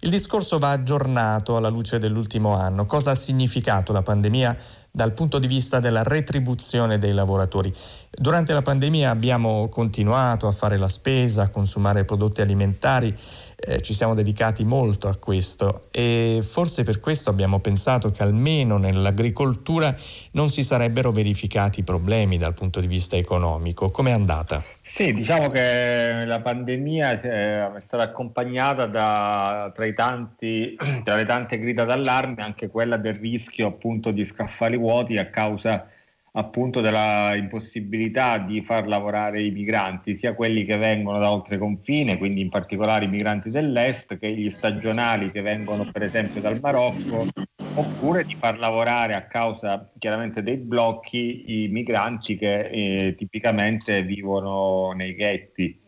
Il 0.00 0.10
discorso 0.10 0.58
va 0.58 0.72
aggiornato 0.72 1.56
alla 1.56 1.70
luce 1.70 1.98
dell'ultimo 1.98 2.54
anno. 2.54 2.84
Cosa 2.84 3.12
ha 3.12 3.14
significato 3.14 3.92
la 3.92 4.02
pandemia 4.02 4.56
dal 4.90 5.14
punto 5.14 5.38
di 5.38 5.46
vista 5.46 5.80
della 5.80 6.02
retribuzione 6.02 6.98
dei 6.98 7.12
lavoratori? 7.12 7.72
Durante 8.10 8.52
la 8.52 8.60
pandemia 8.60 9.10
abbiamo 9.10 9.68
continuato 9.68 10.48
a 10.48 10.52
fare 10.52 10.76
la 10.76 10.88
spesa, 10.88 11.42
a 11.42 11.48
consumare 11.48 12.04
prodotti 12.04 12.42
alimentari 12.42 13.16
eh, 13.58 13.80
ci 13.80 13.94
siamo 13.94 14.14
dedicati 14.14 14.64
molto 14.64 15.08
a 15.08 15.16
questo 15.16 15.88
e 15.90 16.40
forse 16.42 16.82
per 16.82 17.00
questo 17.00 17.30
abbiamo 17.30 17.58
pensato 17.58 18.10
che 18.10 18.22
almeno 18.22 18.76
nell'agricoltura 18.76 19.94
non 20.32 20.50
si 20.50 20.62
sarebbero 20.62 21.10
verificati 21.10 21.82
problemi 21.82 22.36
dal 22.36 22.52
punto 22.52 22.80
di 22.80 22.86
vista 22.86 23.16
economico. 23.16 23.90
Com'è 23.90 24.10
andata? 24.10 24.62
Sì, 24.82 25.12
diciamo 25.14 25.48
che 25.48 26.24
la 26.26 26.40
pandemia 26.40 27.20
è 27.20 27.80
stata 27.80 28.02
accompagnata 28.02 28.86
da, 28.86 29.72
tra, 29.74 29.90
tanti, 29.92 30.76
tra 31.02 31.16
le 31.16 31.24
tante 31.24 31.58
grida 31.58 31.84
d'allarme 31.84 32.42
anche 32.42 32.68
quella 32.68 32.98
del 32.98 33.14
rischio 33.14 33.68
appunto 33.68 34.10
di 34.10 34.24
scaffali 34.24 34.76
vuoti 34.76 35.16
a 35.16 35.30
causa 35.30 35.88
appunto 36.36 36.80
della 36.80 37.34
impossibilità 37.34 38.38
di 38.38 38.62
far 38.62 38.86
lavorare 38.86 39.42
i 39.42 39.50
migranti, 39.50 40.14
sia 40.14 40.34
quelli 40.34 40.64
che 40.64 40.76
vengono 40.76 41.18
da 41.18 41.30
oltre 41.30 41.58
confine, 41.58 42.18
quindi 42.18 42.42
in 42.42 42.50
particolare 42.50 43.06
i 43.06 43.08
migranti 43.08 43.50
dell'est, 43.50 44.18
che 44.18 44.30
gli 44.32 44.50
stagionali 44.50 45.30
che 45.30 45.40
vengono 45.40 45.90
per 45.90 46.02
esempio 46.02 46.42
dal 46.42 46.58
Marocco, 46.60 47.26
oppure 47.74 48.24
di 48.24 48.36
far 48.38 48.58
lavorare 48.58 49.14
a 49.14 49.26
causa 49.26 49.90
chiaramente 49.98 50.42
dei 50.42 50.58
blocchi 50.58 51.64
i 51.64 51.68
migranti 51.68 52.36
che 52.36 52.68
eh, 52.68 53.14
tipicamente 53.16 54.02
vivono 54.02 54.92
nei 54.92 55.14
ghetti. 55.14 55.84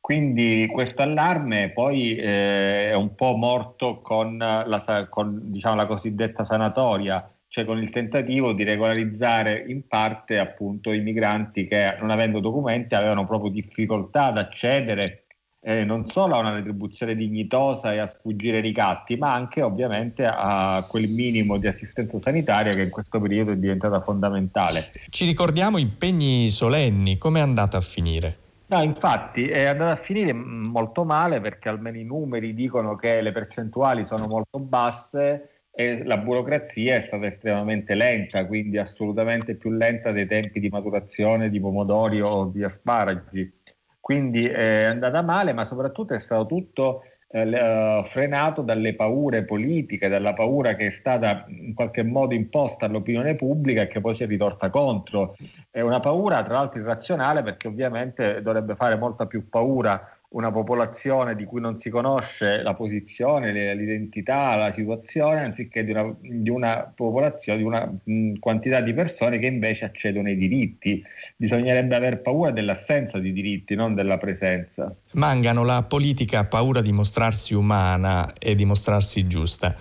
Quindi 0.00 0.68
questo 0.72 1.02
allarme 1.02 1.70
poi 1.70 2.16
eh, 2.16 2.90
è 2.90 2.94
un 2.94 3.14
po' 3.14 3.36
morto 3.36 4.00
con 4.00 4.36
la, 4.36 5.06
con, 5.08 5.38
diciamo, 5.44 5.76
la 5.76 5.86
cosiddetta 5.86 6.42
sanatoria 6.42 7.24
cioè 7.52 7.66
con 7.66 7.76
il 7.76 7.90
tentativo 7.90 8.54
di 8.54 8.64
regolarizzare 8.64 9.62
in 9.68 9.86
parte 9.86 10.38
appunto 10.38 10.90
i 10.90 11.00
migranti 11.00 11.68
che 11.68 11.98
non 12.00 12.08
avendo 12.08 12.40
documenti 12.40 12.94
avevano 12.94 13.26
proprio 13.26 13.50
difficoltà 13.50 14.28
ad 14.28 14.38
accedere 14.38 15.24
eh, 15.60 15.84
non 15.84 16.08
solo 16.08 16.36
a 16.36 16.38
una 16.38 16.54
retribuzione 16.54 17.14
dignitosa 17.14 17.92
e 17.92 17.98
a 17.98 18.06
sfuggire 18.06 18.56
ai 18.56 18.62
ricatti, 18.62 19.16
ma 19.16 19.34
anche 19.34 19.60
ovviamente 19.60 20.24
a 20.24 20.82
quel 20.88 21.10
minimo 21.10 21.58
di 21.58 21.66
assistenza 21.66 22.18
sanitaria 22.18 22.72
che 22.72 22.80
in 22.80 22.90
questo 22.90 23.20
periodo 23.20 23.52
è 23.52 23.56
diventata 23.56 24.00
fondamentale. 24.00 24.90
Ci 25.10 25.26
ricordiamo 25.26 25.76
impegni 25.76 26.48
solenni, 26.48 27.18
come 27.18 27.40
è 27.40 27.42
andata 27.42 27.76
a 27.76 27.82
finire? 27.82 28.38
No, 28.68 28.82
infatti 28.82 29.46
è 29.46 29.64
andata 29.64 29.90
a 29.90 30.02
finire 30.02 30.32
molto 30.32 31.04
male 31.04 31.42
perché 31.42 31.68
almeno 31.68 31.98
i 31.98 32.04
numeri 32.04 32.54
dicono 32.54 32.96
che 32.96 33.20
le 33.20 33.30
percentuali 33.30 34.06
sono 34.06 34.26
molto 34.26 34.58
basse 34.58 35.50
e 35.74 36.04
la 36.04 36.18
burocrazia 36.18 36.96
è 36.96 37.00
stata 37.00 37.26
estremamente 37.26 37.94
lenta, 37.94 38.46
quindi 38.46 38.76
assolutamente 38.76 39.54
più 39.54 39.70
lenta 39.70 40.12
dei 40.12 40.26
tempi 40.26 40.60
di 40.60 40.68
maturazione 40.68 41.48
di 41.48 41.60
pomodori 41.60 42.20
o 42.20 42.44
di 42.44 42.62
asparagi. 42.62 43.60
Quindi 43.98 44.46
è 44.46 44.84
andata 44.84 45.22
male, 45.22 45.52
ma 45.52 45.64
soprattutto 45.64 46.12
è 46.12 46.20
stato 46.20 46.44
tutto 46.46 47.02
eh, 47.28 47.48
eh, 47.48 48.02
frenato 48.04 48.60
dalle 48.60 48.94
paure 48.94 49.44
politiche, 49.44 50.08
dalla 50.08 50.34
paura 50.34 50.74
che 50.74 50.88
è 50.88 50.90
stata 50.90 51.46
in 51.48 51.72
qualche 51.72 52.02
modo 52.02 52.34
imposta 52.34 52.84
all'opinione 52.84 53.36
pubblica 53.36 53.82
e 53.82 53.86
che 53.86 54.02
poi 54.02 54.14
si 54.14 54.24
è 54.24 54.26
ritorta 54.26 54.68
contro. 54.68 55.36
È 55.70 55.80
una 55.80 56.00
paura 56.00 56.42
tra 56.42 56.54
l'altro 56.54 56.80
irrazionale 56.80 57.42
perché 57.42 57.68
ovviamente 57.68 58.42
dovrebbe 58.42 58.74
fare 58.74 58.96
molta 58.96 59.24
più 59.24 59.48
paura 59.48 60.06
una 60.32 60.50
popolazione 60.50 61.34
di 61.34 61.44
cui 61.44 61.60
non 61.60 61.78
si 61.78 61.90
conosce 61.90 62.62
la 62.62 62.74
posizione, 62.74 63.74
l'identità, 63.74 64.56
la 64.56 64.72
situazione, 64.72 65.40
anziché 65.40 65.84
di 65.84 65.90
una, 65.90 66.14
di 66.20 66.50
una 66.50 66.92
popolazione, 66.94 67.58
di 67.58 67.64
una 67.64 67.90
mh, 68.04 68.38
quantità 68.38 68.80
di 68.80 68.94
persone 68.94 69.38
che 69.38 69.46
invece 69.46 69.84
accedono 69.84 70.28
ai 70.28 70.36
diritti. 70.36 71.02
Bisognerebbe 71.36 71.94
aver 71.94 72.22
paura 72.22 72.50
dell'assenza 72.50 73.18
di 73.18 73.32
diritti, 73.32 73.74
non 73.74 73.94
della 73.94 74.18
presenza. 74.18 74.94
Mangano, 75.14 75.64
la 75.64 75.82
politica 75.82 76.40
ha 76.40 76.44
paura 76.44 76.80
di 76.80 76.92
mostrarsi 76.92 77.54
umana 77.54 78.32
e 78.38 78.54
di 78.54 78.64
mostrarsi 78.64 79.26
giusta. 79.26 79.74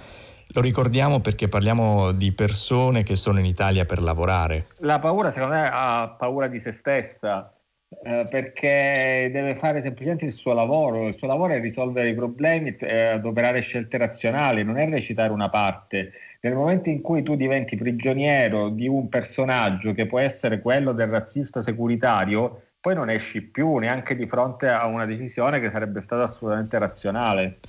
Lo 0.54 0.60
ricordiamo 0.60 1.22
perché 1.22 1.48
parliamo 1.48 2.12
di 2.12 2.34
persone 2.34 3.04
che 3.04 3.16
sono 3.16 3.40
in 3.40 3.46
Italia 3.46 3.86
per 3.86 4.02
lavorare. 4.02 4.68
La 4.80 5.00
paura, 5.00 5.32
secondo 5.32 5.56
me, 5.56 5.70
ha 5.72 6.10
paura 6.10 6.48
di 6.48 6.60
se 6.60 6.74
stessa 6.74 7.54
eh, 8.04 8.26
perché 8.30 9.30
deve 9.32 9.56
fare 9.56 9.82
semplicemente 9.82 10.26
il 10.26 10.32
suo 10.32 10.54
lavoro. 10.54 11.08
Il 11.08 11.16
suo 11.18 11.28
lavoro 11.28 11.54
è 11.54 11.60
risolvere 11.60 12.10
i 12.10 12.16
problemi, 12.16 12.76
eh, 12.80 13.08
adoperare 13.08 13.60
scelte 13.62 13.98
razionali, 13.98 14.64
non 14.64 14.78
è 14.78 14.90
recitare 14.90 15.32
una 15.32 15.50
parte. 15.50 16.14
Nel 16.40 16.56
momento 16.56 16.90
in 16.90 17.02
cui 17.02 17.22
tu 17.22 17.36
diventi 17.36 17.76
prigioniero 17.76 18.70
di 18.70 18.88
un 18.88 19.10
personaggio 19.10 19.94
che 19.94 20.08
può 20.08 20.20
essere 20.20 20.62
quello 20.62 20.94
del 20.94 21.08
razzista 21.08 21.62
securitario, 21.62 22.62
poi 22.80 22.96
non 22.96 23.10
esci 23.10 23.42
più 23.42 23.76
neanche 23.78 24.16
di 24.16 24.26
fronte 24.26 24.68
a 24.68 24.86
una 24.88 25.06
decisione 25.06 25.60
che 25.60 25.70
sarebbe 25.70 26.02
stata 26.02 26.24
assolutamente 26.24 26.80
razionale. 26.80 27.60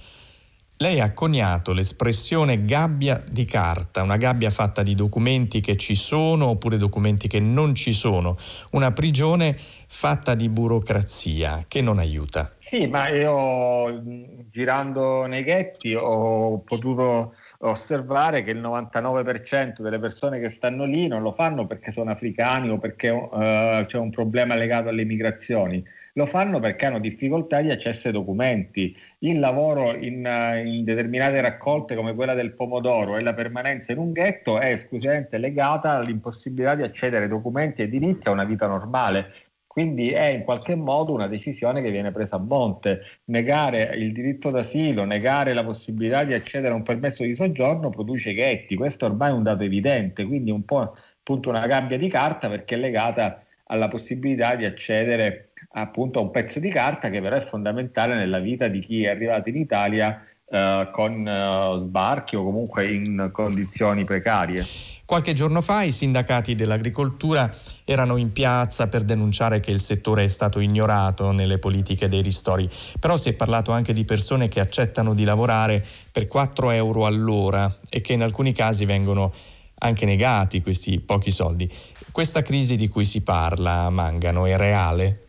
Lei 0.83 0.99
ha 0.99 1.12
coniato 1.12 1.72
l'espressione 1.72 2.64
gabbia 2.64 3.22
di 3.24 3.45
carta, 3.45 4.03
una 4.03 4.16
gabbia 4.16 4.51
fatta 4.51 4.83
di 4.83 4.97
documenti 4.97 5.61
che 5.61 5.76
ci 5.76 5.95
sono 5.95 6.47
oppure 6.47 6.76
documenti 6.76 7.28
che 7.28 7.39
non 7.39 7.76
ci 7.76 7.93
sono, 7.93 8.37
una 8.72 8.91
prigione 8.91 9.57
fatta 9.87 10.35
di 10.35 10.49
burocrazia 10.49 11.66
che 11.68 11.83
non 11.83 12.01
aiuta. 12.01 12.57
Sì, 12.59 12.89
ma 12.89 13.09
io 13.11 14.03
girando 14.51 15.26
nei 15.26 15.45
ghetti 15.45 15.95
ho 15.95 16.59
potuto 16.64 17.37
osservare 17.59 18.43
che 18.43 18.51
il 18.51 18.61
99% 18.61 19.83
delle 19.83 20.01
persone 20.01 20.41
che 20.41 20.49
stanno 20.49 20.85
lì 20.85 21.07
non 21.07 21.22
lo 21.22 21.30
fanno 21.30 21.64
perché 21.64 21.93
sono 21.93 22.11
africani 22.11 22.70
o 22.70 22.78
perché 22.78 23.09
uh, 23.09 23.87
c'è 23.87 23.99
un 23.99 24.11
problema 24.11 24.57
legato 24.57 24.89
alle 24.89 25.05
migrazioni 25.05 26.01
lo 26.14 26.26
fanno 26.26 26.60
perché 26.60 26.86
hanno 26.86 26.98
difficoltà 26.98 27.60
di 27.60 27.70
accesso 27.70 28.08
ai 28.08 28.12
documenti. 28.12 28.96
Il 29.18 29.38
lavoro 29.38 29.94
in, 29.94 30.26
in, 30.64 30.84
determinate 30.84 31.40
raccolte 31.40 31.94
come 31.94 32.14
quella 32.14 32.34
del 32.34 32.52
pomodoro 32.52 33.16
e 33.16 33.22
la 33.22 33.34
permanenza 33.34 33.92
in 33.92 33.98
un 33.98 34.12
ghetto 34.12 34.58
è 34.58 34.72
esclusivamente 34.72 35.38
legata 35.38 35.92
all'impossibilità 35.92 36.74
di 36.74 36.82
accedere 36.82 37.24
ai 37.24 37.30
documenti 37.30 37.82
e 37.82 37.88
diritti 37.88 38.28
a 38.28 38.32
una 38.32 38.44
vita 38.44 38.66
normale. 38.66 39.32
Quindi 39.66 40.10
è 40.10 40.26
in 40.26 40.42
qualche 40.44 40.74
modo 40.74 41.14
una 41.14 41.28
decisione 41.28 41.80
che 41.80 41.90
viene 41.90 42.12
presa 42.12 42.36
a 42.36 42.38
monte. 42.38 43.20
Negare 43.26 43.94
il 43.94 44.12
diritto 44.12 44.50
d'asilo, 44.50 45.04
negare 45.04 45.54
la 45.54 45.64
possibilità 45.64 46.24
di 46.24 46.34
accedere 46.34 46.74
a 46.74 46.76
un 46.76 46.82
permesso 46.82 47.22
di 47.22 47.34
soggiorno 47.34 47.88
produce 47.88 48.34
ghetti. 48.34 48.76
Questo 48.76 49.06
ormai 49.06 49.30
è 49.30 49.32
un 49.32 49.42
dato 49.42 49.62
evidente, 49.62 50.26
quindi 50.26 50.50
un 50.50 50.66
po' 50.66 50.94
appunto 51.18 51.48
una 51.48 51.66
gabbia 51.66 51.96
di 51.96 52.08
carta 52.08 52.50
perché 52.50 52.74
è 52.74 52.78
legata 52.78 53.44
alla 53.64 53.88
possibilità 53.88 54.56
di 54.56 54.66
accedere 54.66 55.51
appunto 55.73 56.18
a 56.18 56.23
un 56.23 56.31
pezzo 56.31 56.59
di 56.59 56.70
carta 56.70 57.11
che 57.11 57.20
però 57.20 57.37
è 57.37 57.41
fondamentale 57.41 58.14
nella 58.14 58.39
vita 58.39 58.68
di 58.68 58.81
chi 58.81 59.05
è 59.05 59.11
arrivato 59.11 59.49
in 59.49 59.57
Italia 59.57 60.25
eh, 60.49 60.89
con 60.93 61.27
eh, 61.27 61.81
sbarchi 61.81 62.37
o 62.37 62.45
comunque 62.45 62.93
in 62.93 63.31
condizioni 63.33 64.05
precarie. 64.05 64.66
Qualche 65.05 65.33
giorno 65.33 65.61
fa 65.61 65.83
i 65.83 65.91
sindacati 65.91 66.55
dell'agricoltura 66.55 67.51
erano 67.85 68.16
in 68.16 68.33
piazza 68.33 68.87
per 68.87 69.03
denunciare 69.03 69.61
che 69.61 69.70
il 69.70 69.81
settore 69.81 70.25
è 70.25 70.29
stato 70.29 70.61
ignorato 70.61 71.33
nelle 71.33 71.59
politiche 71.59 72.09
dei 72.09 72.23
ristori, 72.23 72.68
però 72.99 73.16
si 73.16 73.29
è 73.31 73.33
parlato 73.35 73.73
anche 73.73 73.93
di 73.93 74.05
persone 74.05 74.49
che 74.49 74.61
accettano 74.61 75.12
di 75.12 75.25
lavorare 75.25 75.85
per 76.11 76.29
4 76.29 76.70
euro 76.70 77.07
all'ora 77.07 77.75
e 77.91 78.01
che 78.01 78.12
in 78.12 78.23
alcuni 78.23 78.53
casi 78.53 78.85
vengono 78.85 79.33
anche 79.79 80.07
negati 80.07 80.62
questi 80.62 81.01
pochi 81.01 81.31
soldi. 81.31 81.70
Questa 82.11 82.43
crisi 82.43 82.77
di 82.77 82.89
cui 82.89 83.05
si 83.05 83.23
parla, 83.23 83.91
Mangano, 83.91 84.47
è 84.47 84.57
reale? 84.57 85.29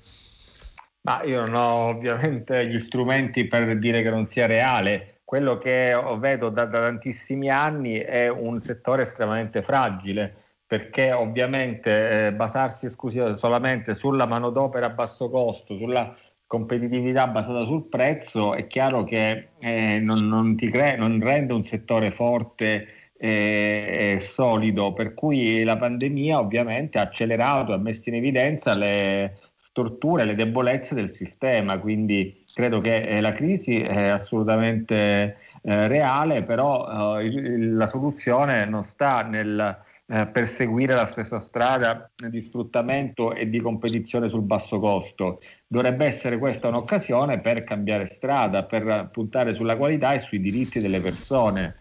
Ma 1.06 1.22
io 1.24 1.42
non 1.46 1.54
ho 1.54 1.88
ovviamente 1.90 2.68
gli 2.68 2.80
strumenti 2.80 3.46
per 3.46 3.78
dire 3.78 4.02
che 4.02 4.10
non 4.10 4.26
sia 4.28 4.46
reale. 4.46 5.22
Quello 5.26 5.58
che 5.58 5.94
vedo 6.18 6.50
da, 6.50 6.66
da 6.66 6.82
tantissimi 6.82 7.50
anni 7.50 7.96
è 7.96 8.30
un 8.30 8.60
settore 8.60 9.04
estremamente 9.04 9.62
fragile 9.62 10.36
perché 10.74 11.12
ovviamente 11.12 12.28
eh, 12.28 12.34
basarsi 12.34 12.90
solamente 13.36 13.94
sulla 13.94 14.26
manodopera 14.26 14.88
a 14.88 14.90
basso 14.90 15.30
costo, 15.30 15.78
sulla 15.78 16.16
competitività 16.48 17.28
basata 17.28 17.64
sul 17.66 17.90
prezzo, 17.90 18.54
è 18.54 18.66
chiaro 18.66 19.04
che 19.04 19.50
eh, 19.60 20.00
non, 20.00 20.28
non, 20.28 20.56
crea, 20.56 20.96
non, 20.96 21.20
rende 21.20 21.54
un 21.54 21.64
settore 21.64 22.12
forte 22.12 22.88
e 23.18 24.18
solido, 24.20 24.94
per 24.94 25.14
cui 25.14 25.64
la 25.64 25.78
pandemia 25.78 26.40
ovviamente 26.40 26.98
ha 26.98 27.04
accelerato 27.04 27.72
ha 27.72 27.78
messo 27.78 28.10
in 28.10 28.16
evidenza 28.16 28.76
le, 28.76 29.38
storture, 29.74 30.24
le 30.24 30.36
debolezze 30.36 30.94
del 30.94 31.10
sistema, 31.10 31.80
quindi 31.80 32.46
credo 32.54 32.80
che 32.80 33.02
eh, 33.02 33.22
la 33.22 33.32
crisi 33.32 33.82
è 33.82 34.04
assolutamente 34.10 35.38
eh, 35.64 35.88
reale, 35.88 36.44
però 36.44 37.20
eh, 37.20 37.58
la 37.58 37.88
soluzione 37.88 38.66
non 38.66 38.84
sta 38.84 39.24
nel 39.24 39.82
perseguire 40.06 40.94
la 40.94 41.06
stessa 41.06 41.40
strada 41.40 42.12
di 42.30 42.42
sfruttamento 42.42 43.34
e 43.34 43.50
di 43.50 43.60
competizione 43.62 44.28
sul 44.30 44.42
basso 44.42 44.78
costo. 44.78 45.40
Dovrebbe 45.66 46.06
essere 46.06 46.38
questa 46.38 46.68
un'occasione 46.68 47.40
per 47.40 47.64
cambiare 47.64 48.06
strada, 48.06 48.64
per 48.64 49.10
puntare 49.12 49.56
sulla 49.56 49.78
qualità 49.78 50.14
e 50.14 50.20
sui 50.20 50.42
diritti 50.42 50.82
delle 50.82 51.00
persone. 51.00 51.78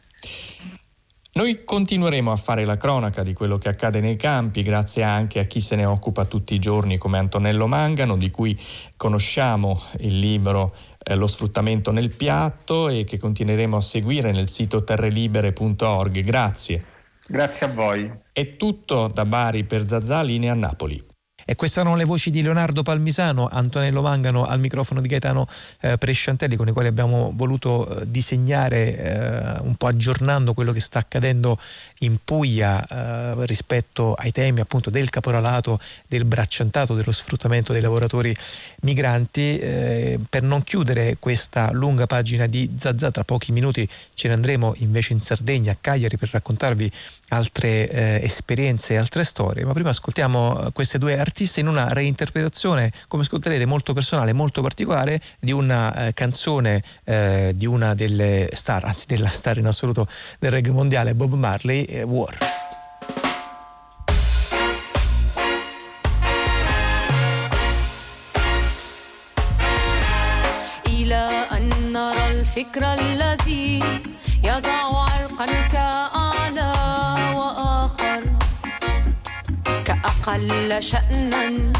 Noi 1.34 1.64
continueremo 1.64 2.30
a 2.30 2.36
fare 2.36 2.66
la 2.66 2.76
cronaca 2.76 3.22
di 3.22 3.32
quello 3.32 3.56
che 3.56 3.70
accade 3.70 4.00
nei 4.00 4.16
campi, 4.16 4.62
grazie 4.62 5.02
anche 5.02 5.38
a 5.38 5.44
chi 5.44 5.60
se 5.60 5.76
ne 5.76 5.86
occupa 5.86 6.26
tutti 6.26 6.52
i 6.52 6.58
giorni 6.58 6.98
come 6.98 7.16
Antonello 7.16 7.66
Mangano, 7.66 8.18
di 8.18 8.28
cui 8.28 8.58
conosciamo 8.98 9.80
il 10.00 10.18
libro 10.18 10.74
eh, 11.02 11.14
Lo 11.14 11.26
sfruttamento 11.26 11.90
nel 11.90 12.14
piatto 12.14 12.90
e 12.90 13.04
che 13.04 13.18
continueremo 13.18 13.78
a 13.78 13.80
seguire 13.80 14.30
nel 14.30 14.46
sito 14.46 14.84
terrelibere.org. 14.84 16.20
Grazie. 16.20 16.84
Grazie 17.26 17.66
a 17.66 17.70
voi. 17.70 18.12
È 18.30 18.56
tutto 18.56 19.08
da 19.08 19.24
Bari 19.24 19.64
per 19.64 19.88
Zazzalini 19.88 20.50
a 20.50 20.54
Napoli. 20.54 21.11
E 21.44 21.56
queste 21.56 21.80
erano 21.80 21.96
le 21.96 22.04
voci 22.04 22.30
di 22.30 22.42
Leonardo 22.42 22.82
Palmisano, 22.82 23.48
Antonello 23.50 24.02
Mangano 24.02 24.44
al 24.44 24.60
microfono 24.60 25.00
di 25.00 25.08
Gaetano 25.08 25.48
eh, 25.80 25.98
Presciantelli 25.98 26.56
con 26.56 26.68
i 26.68 26.72
quali 26.72 26.88
abbiamo 26.88 27.32
voluto 27.34 27.88
eh, 27.88 28.10
disegnare 28.10 28.96
eh, 28.96 29.60
un 29.62 29.74
po' 29.76 29.88
aggiornando 29.88 30.54
quello 30.54 30.72
che 30.72 30.80
sta 30.80 31.00
accadendo 31.00 31.58
in 32.00 32.18
Puglia 32.24 32.86
eh, 32.86 33.46
rispetto 33.46 34.14
ai 34.14 34.32
temi 34.32 34.60
appunto 34.60 34.90
del 34.90 35.10
caporalato, 35.10 35.80
del 36.06 36.24
bracciantato, 36.24 36.94
dello 36.94 37.12
sfruttamento 37.12 37.72
dei 37.72 37.82
lavoratori 37.82 38.34
migranti. 38.82 39.58
Eh, 39.58 40.20
per 40.28 40.42
non 40.42 40.62
chiudere 40.62 41.16
questa 41.18 41.70
lunga 41.72 42.06
pagina 42.06 42.46
di 42.46 42.70
Zazza, 42.76 43.10
tra 43.10 43.24
pochi 43.24 43.52
minuti 43.52 43.88
ce 44.14 44.28
ne 44.28 44.34
andremo 44.34 44.74
invece 44.78 45.12
in 45.12 45.20
Sardegna, 45.20 45.72
a 45.72 45.76
Cagliari, 45.80 46.16
per 46.16 46.30
raccontarvi 46.32 46.90
altre 47.31 47.89
eh, 47.89 48.19
esperienze 48.23 48.93
e 48.93 48.97
altre 48.97 49.23
storie, 49.23 49.65
ma 49.65 49.73
prima 49.73 49.89
ascoltiamo 49.89 50.67
eh, 50.67 50.71
queste 50.71 50.97
due 50.97 51.19
artiste 51.19 51.59
in 51.59 51.67
una 51.67 51.87
reinterpretazione, 51.89 52.91
come 53.07 53.23
ascolterete, 53.23 53.65
molto 53.65 53.93
personale, 53.93 54.33
molto 54.33 54.61
particolare 54.61 55.21
di 55.39 55.51
una 55.51 56.07
eh, 56.07 56.13
canzone 56.13 56.83
eh, 57.03 57.51
di 57.55 57.65
una 57.65 57.93
delle 57.95 58.49
star, 58.53 58.85
anzi 58.85 59.05
della 59.07 59.29
star 59.29 59.57
in 59.57 59.65
assoluto 59.65 60.07
del 60.39 60.51
reggae 60.51 60.71
mondiale, 60.71 61.15
Bob 61.15 61.33
Marley, 61.33 61.83
eh, 61.83 62.03
War. 62.03 62.35
الفكر 72.57 72.93
الذي 72.93 73.79
يضع 74.43 74.99
عرقا 74.99 75.45
كأعلى 75.45 75.90
كأقل 80.22 80.82
شأنا. 80.82 81.72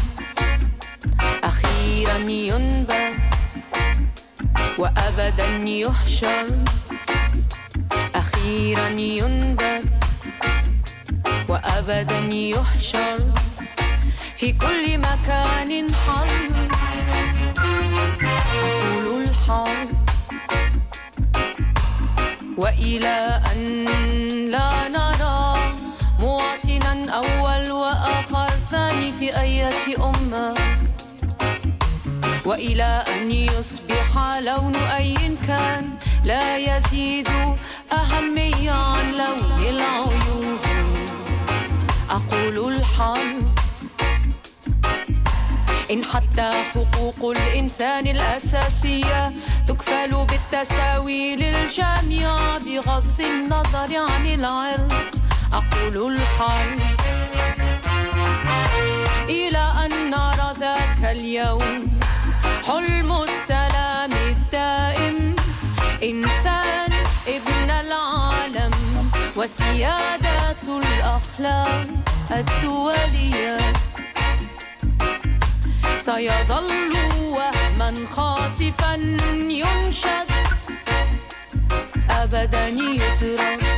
أخيرا 1.43 2.17
ينبذ 2.17 3.15
وأبدا 4.79 5.47
يحشر. 5.63 6.47
أخيرا 8.15 8.87
ينبذ 8.87 9.85
وأبدا 11.49 12.19
يحشر. 12.31 13.19
في 14.37 14.51
كل 14.51 14.97
مكان 14.97 15.95
حرب 15.95 16.53
أقول 18.23 19.23
الحرب 19.23 19.89
وإلى 22.57 23.41
أن 23.51 23.85
لا 24.51 24.87
نرى 24.87 25.55
مواطنا 26.19 26.93
أول 27.11 27.62
وآخر 28.73 28.89
ثاني 28.89 29.11
في 29.11 29.39
أية 29.41 29.97
أمة. 29.97 30.53
وإلى 32.45 33.03
أن 33.07 33.31
يصبح 33.31 34.37
لون 34.41 34.75
أي 34.75 35.15
كان 35.47 35.89
لا 36.23 36.57
يزيد 36.57 37.29
أهمية 37.93 38.71
عن 38.71 39.11
لون 39.11 39.65
العيون. 39.69 40.59
أقول 42.09 42.73
الحرب 42.73 43.53
إن 45.91 46.03
حتى 46.05 46.51
حقوق 46.73 47.31
الإنسان 47.37 48.07
الأساسية 48.07 49.31
تكفل 49.67 50.25
بالتساوي 50.25 51.35
للجميع 51.35 52.57
بغض 52.57 53.19
النظر 53.19 53.97
عن 54.09 54.25
العرق. 54.25 55.11
أقول 55.53 56.11
الحرب 56.11 56.79
ذاك 60.63 61.03
اليوم. 61.19 61.99
حلم 62.67 63.11
السلام 63.11 64.11
الدائم. 64.11 65.35
إنسان 66.03 66.91
ابن 67.27 67.69
العالم. 67.83 68.73
وسيادة 69.35 70.63
الأخلاق 70.67 71.87
الدولية. 72.31 73.57
سيظل 75.99 76.71
وهما 77.37 77.93
خاطفا 78.15 78.93
ينشد. 79.63 80.29
أبدا 82.09 82.67
يدرك 82.67 83.72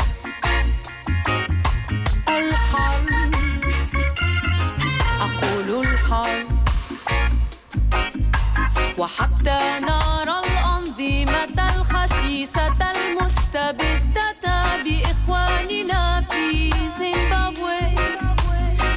وحتى 8.97 9.59
نرى 9.81 10.41
الأنظمة 10.45 11.75
الخسيسة 11.75 12.73
المستبدة 12.91 14.77
بإخواننا 14.83 16.21
في 16.29 16.73
زيمبابوي. 16.97 17.95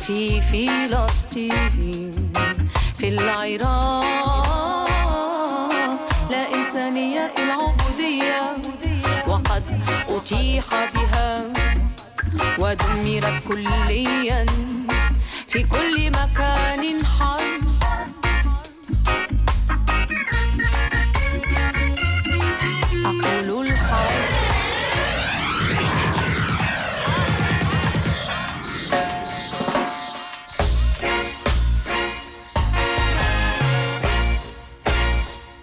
في 0.07 0.41
فلسطين 0.41 2.33
في 2.99 3.09
العراق 3.09 4.09
لا 6.31 6.55
إنسانية 6.55 7.31
العبودية 7.39 8.53
وقد 9.29 9.63
أتيح 10.09 10.65
بها 10.95 11.53
ودمرت 12.59 13.45
كليا 13.49 14.47
في 15.49 15.63
كل 15.63 16.11
مكان 16.11 17.07
حرب. 17.07 17.68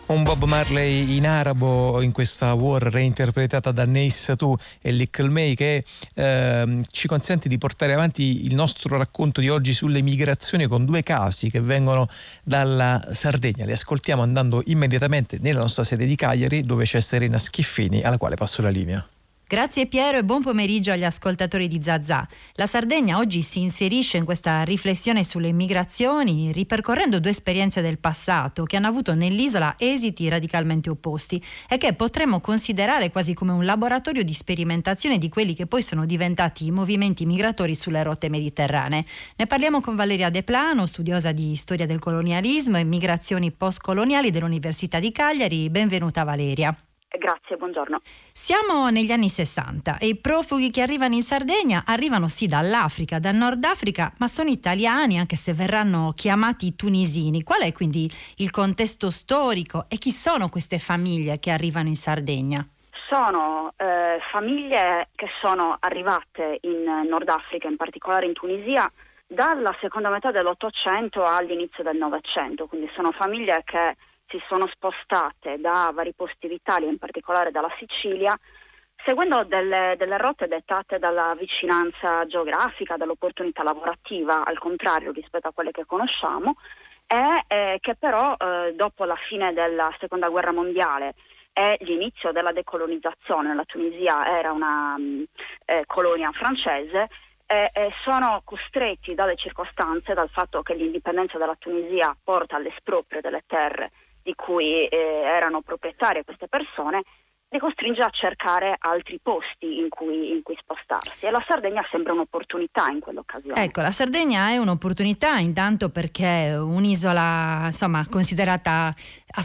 Un 0.08 0.24
Bob 0.24 0.44
Marley 0.44 1.16
in 1.16 1.26
arabo 1.26 2.02
in 2.02 2.12
questa 2.12 2.54
war 2.54 2.82
reinterpretata 2.82 3.72
da 3.72 3.86
Neis 3.86 4.34
Tu 4.38 4.56
e 4.82 4.92
Lickle 4.92 5.30
May 5.30 5.56
che 5.56 5.84
eh, 6.14 6.86
ci 6.92 7.08
consente 7.08 7.50
di 7.50 7.58
portare 7.58 7.94
avanti 7.94 8.46
il 8.46 8.54
nostro 8.54 8.98
racconto 8.98 9.42
di 9.42 9.50
oggi 9.50 9.74
sulle 9.74 10.02
migrazioni 10.02 10.68
con 10.68 10.86
due 10.86 11.02
casi 11.02 11.50
che 11.50 11.60
vengono 11.60 12.08
dalla 12.44 13.04
Sardegna. 13.12 13.66
Li 13.66 13.72
ascoltiamo 13.72 14.22
andando 14.22 14.62
immediatamente 14.66 15.38
nella 15.42 15.62
nostra 15.62 15.84
sede 15.84 16.06
di 16.06 16.16
Cagliari 16.16 16.64
dove 16.64 16.86
c'è 16.86 17.02
Serena 17.02 17.40
Schiffini 17.40 18.02
alla 18.02 18.18
quale 18.18 18.36
passo 18.36 18.62
la 18.62 18.70
linea. 18.70 19.08
Grazie 19.48 19.86
Piero 19.86 20.18
e 20.18 20.24
buon 20.24 20.42
pomeriggio 20.42 20.92
agli 20.92 21.04
ascoltatori 21.04 21.68
di 21.68 21.80
Zazà. 21.80 22.28
La 22.54 22.66
Sardegna 22.66 23.20
oggi 23.20 23.44
si 23.44 23.62
inserisce 23.62 24.18
in 24.18 24.26
questa 24.26 24.64
riflessione 24.64 25.24
sulle 25.24 25.52
migrazioni 25.52 26.52
ripercorrendo 26.52 27.20
due 27.20 27.30
esperienze 27.30 27.82
del 27.82 28.00
passato 28.00 28.64
che 28.64 28.76
hanno 28.76 28.88
avuto 28.88 29.14
nell'isola 29.14 29.76
esiti 29.78 30.28
radicalmente 30.28 30.90
opposti 30.90 31.40
e 31.70 31.78
che 31.78 31.94
potremmo 31.94 32.40
considerare 32.40 33.12
quasi 33.12 33.36
come 33.36 33.52
un 33.52 33.66
laboratorio 33.66 34.24
di 34.24 34.34
sperimentazione 34.34 35.20
di 35.20 35.30
quelli 35.30 35.54
che 35.54 35.68
poi 35.68 35.84
sono 35.84 36.08
diventati 36.08 36.66
i 36.66 36.72
movimenti 36.72 37.28
migratori 37.28 37.76
sulle 37.76 38.02
rotte 38.02 38.30
mediterranee. 38.30 39.06
Ne 39.36 39.46
parliamo 39.46 39.80
con 39.80 39.96
Valeria 39.96 40.32
De 40.32 40.42
Plano, 40.42 40.88
studiosa 40.88 41.32
di 41.32 41.56
storia 41.56 41.86
del 41.86 42.00
colonialismo 42.00 42.80
e 42.80 42.84
migrazioni 42.84 43.52
postcoloniali 43.52 44.32
dell'Università 44.32 45.00
di 45.00 45.12
Cagliari. 45.12 45.70
Benvenuta 45.70 46.24
Valeria. 46.24 46.76
Grazie, 47.18 47.56
buongiorno. 47.56 48.00
Siamo 48.32 48.90
negli 48.90 49.12
anni 49.12 49.30
60 49.30 49.98
e 49.98 50.08
i 50.08 50.18
profughi 50.18 50.70
che 50.70 50.82
arrivano 50.82 51.16
in 51.16 51.24
Sardegna 51.24 51.84
arrivano 51.86 52.28
sì 52.28 52.46
dall'Africa, 52.46 53.20
dal 53.20 53.36
Nord 53.36 53.64
Africa, 53.64 54.12
ma 54.20 54.28
sono 54.28 54.50
italiani 54.50 55.18
anche 55.18 55.36
se 55.36 55.54
verranno 55.54 56.12
chiamati 56.16 56.76
tunisini. 56.76 57.44
Qual 57.44 57.62
è 57.62 57.72
quindi 57.72 58.10
il 58.38 58.52
contesto 58.52 59.10
storico 59.12 59.86
e 59.88 59.98
chi 59.98 60.12
sono 60.12 60.50
queste 60.50 60.80
famiglie 60.80 61.40
che 61.40 61.52
arrivano 61.52 61.88
in 61.88 61.96
Sardegna? 61.96 62.66
Sono 63.10 63.74
eh, 63.78 64.20
famiglie 64.32 65.10
che 65.16 65.28
sono 65.42 65.78
arrivate 65.80 66.60
in 66.62 67.08
Nord 67.08 67.30
Africa, 67.30 67.68
in 67.68 67.78
particolare 67.78 68.26
in 68.26 68.34
Tunisia, 68.34 68.92
dalla 69.28 69.76
seconda 69.80 70.10
metà 70.10 70.32
dell'Ottocento 70.32 71.24
all'inizio 71.24 71.84
del 71.84 71.98
Novecento, 71.98 72.68
quindi 72.68 72.90
sono 72.96 73.12
famiglie 73.12 73.62
che 73.64 73.96
si 74.28 74.42
sono 74.48 74.68
spostate 74.68 75.60
da 75.60 75.92
vari 75.94 76.14
posti 76.14 76.48
d'Italia, 76.48 76.90
in 76.90 76.98
particolare 76.98 77.52
dalla 77.52 77.74
Sicilia, 77.78 78.38
seguendo 79.04 79.44
delle, 79.44 79.96
delle, 79.98 80.18
rotte 80.18 80.48
dettate 80.48 80.98
dalla 80.98 81.36
vicinanza 81.38 82.26
geografica, 82.26 82.98
dall'opportunità 82.98 83.64
lavorativa, 83.64 84.44
al 84.44 84.58
contrario 84.58 85.12
rispetto 85.12 85.48
a 85.48 85.52
quelle 85.54 85.72
che 85.72 85.86
conosciamo, 85.86 86.56
e 87.08 87.44
eh, 87.48 87.78
che 87.82 87.96
però 87.96 88.36
eh, 88.36 88.74
dopo 88.76 89.06
la 89.06 89.16
fine 89.28 89.54
della 89.54 89.94
seconda 90.00 90.30
guerra 90.30 90.52
mondiale 90.52 91.14
e 91.54 91.78
l'inizio 91.82 92.32
della 92.32 92.52
decolonizzazione, 92.52 93.54
la 93.54 93.64
Tunisia 93.64 94.38
era 94.38 94.52
una 94.52 94.98
mh, 94.98 95.24
eh, 95.66 95.84
colonia 95.86 96.32
francese, 96.32 97.08
eh, 97.48 97.70
sono 98.00 98.42
costretti 98.44 99.14
dalle 99.14 99.36
circostanze, 99.36 100.16
dal 100.16 100.30
fatto 100.30 100.64
che 100.64 100.74
l'indipendenza 100.74 101.38
della 101.38 101.56
Tunisia 101.58 102.16
porta 102.24 102.56
all'esproprio 102.56 103.22
delle 103.22 103.44
terre 103.46 103.92
di 104.26 104.34
cui 104.34 104.88
eh, 104.88 104.98
erano 104.98 105.62
proprietarie 105.62 106.24
queste 106.24 106.48
persone, 106.48 107.04
li 107.56 107.60
costringe 107.60 108.02
a 108.02 108.10
cercare 108.10 108.76
altri 108.78 109.20
posti 109.22 109.80
in 109.80 109.90
cui, 109.90 110.32
in 110.32 110.44
cui, 110.44 110.56
spostarsi 110.60 111.26
e 111.26 111.32
la 111.32 111.44
Sardegna 111.48 111.86
sembra 111.90 112.14
un'opportunità 112.14 112.90
in 112.90 113.00
quell'occasione. 113.00 113.64
Ecco, 113.64 113.82
la 113.82 113.92
Sardegna 113.92 114.50
è 114.50 114.58
un'opportunità 114.58 115.38
intanto 115.38 115.90
perché 115.90 116.48
è 116.48 116.60
un'isola 116.60 117.64
insomma, 117.68 118.06
considerata 118.10 118.94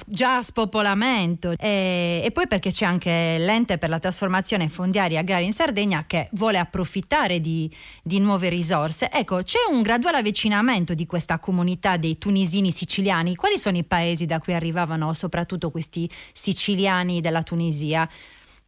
già 0.06 0.36
a 0.36 0.42
spopolamento 0.42 1.52
e, 1.58 2.22
e, 2.24 2.30
poi 2.30 2.46
perché 2.46 2.70
c'è 2.70 2.84
anche 2.84 3.36
l'ente 3.38 3.78
per 3.78 3.88
la 3.88 3.98
trasformazione 3.98 4.68
fondiaria 4.68 5.20
agraria 5.20 5.46
in 5.46 5.52
Sardegna 5.52 6.04
che 6.06 6.28
vuole 6.32 6.58
approfittare 6.58 7.40
di, 7.40 7.70
di 8.02 8.20
nuove 8.20 8.48
risorse. 8.48 9.10
Ecco, 9.10 9.42
c'è 9.42 9.58
un 9.70 9.82
graduale 9.82 10.18
avvicinamento 10.18 10.94
di 10.94 11.06
questa 11.06 11.38
comunità 11.38 11.96
dei 11.96 12.18
tunisini 12.18 12.70
siciliani. 12.70 13.34
Quali 13.34 13.58
sono 13.58 13.76
i 13.76 13.84
paesi 13.84 14.26
da 14.26 14.38
cui 14.38 14.54
arrivavano 14.54 15.12
soprattutto 15.12 15.70
questi 15.70 16.08
siciliani 16.32 17.20
della 17.20 17.42
Tunisia? 17.42 17.99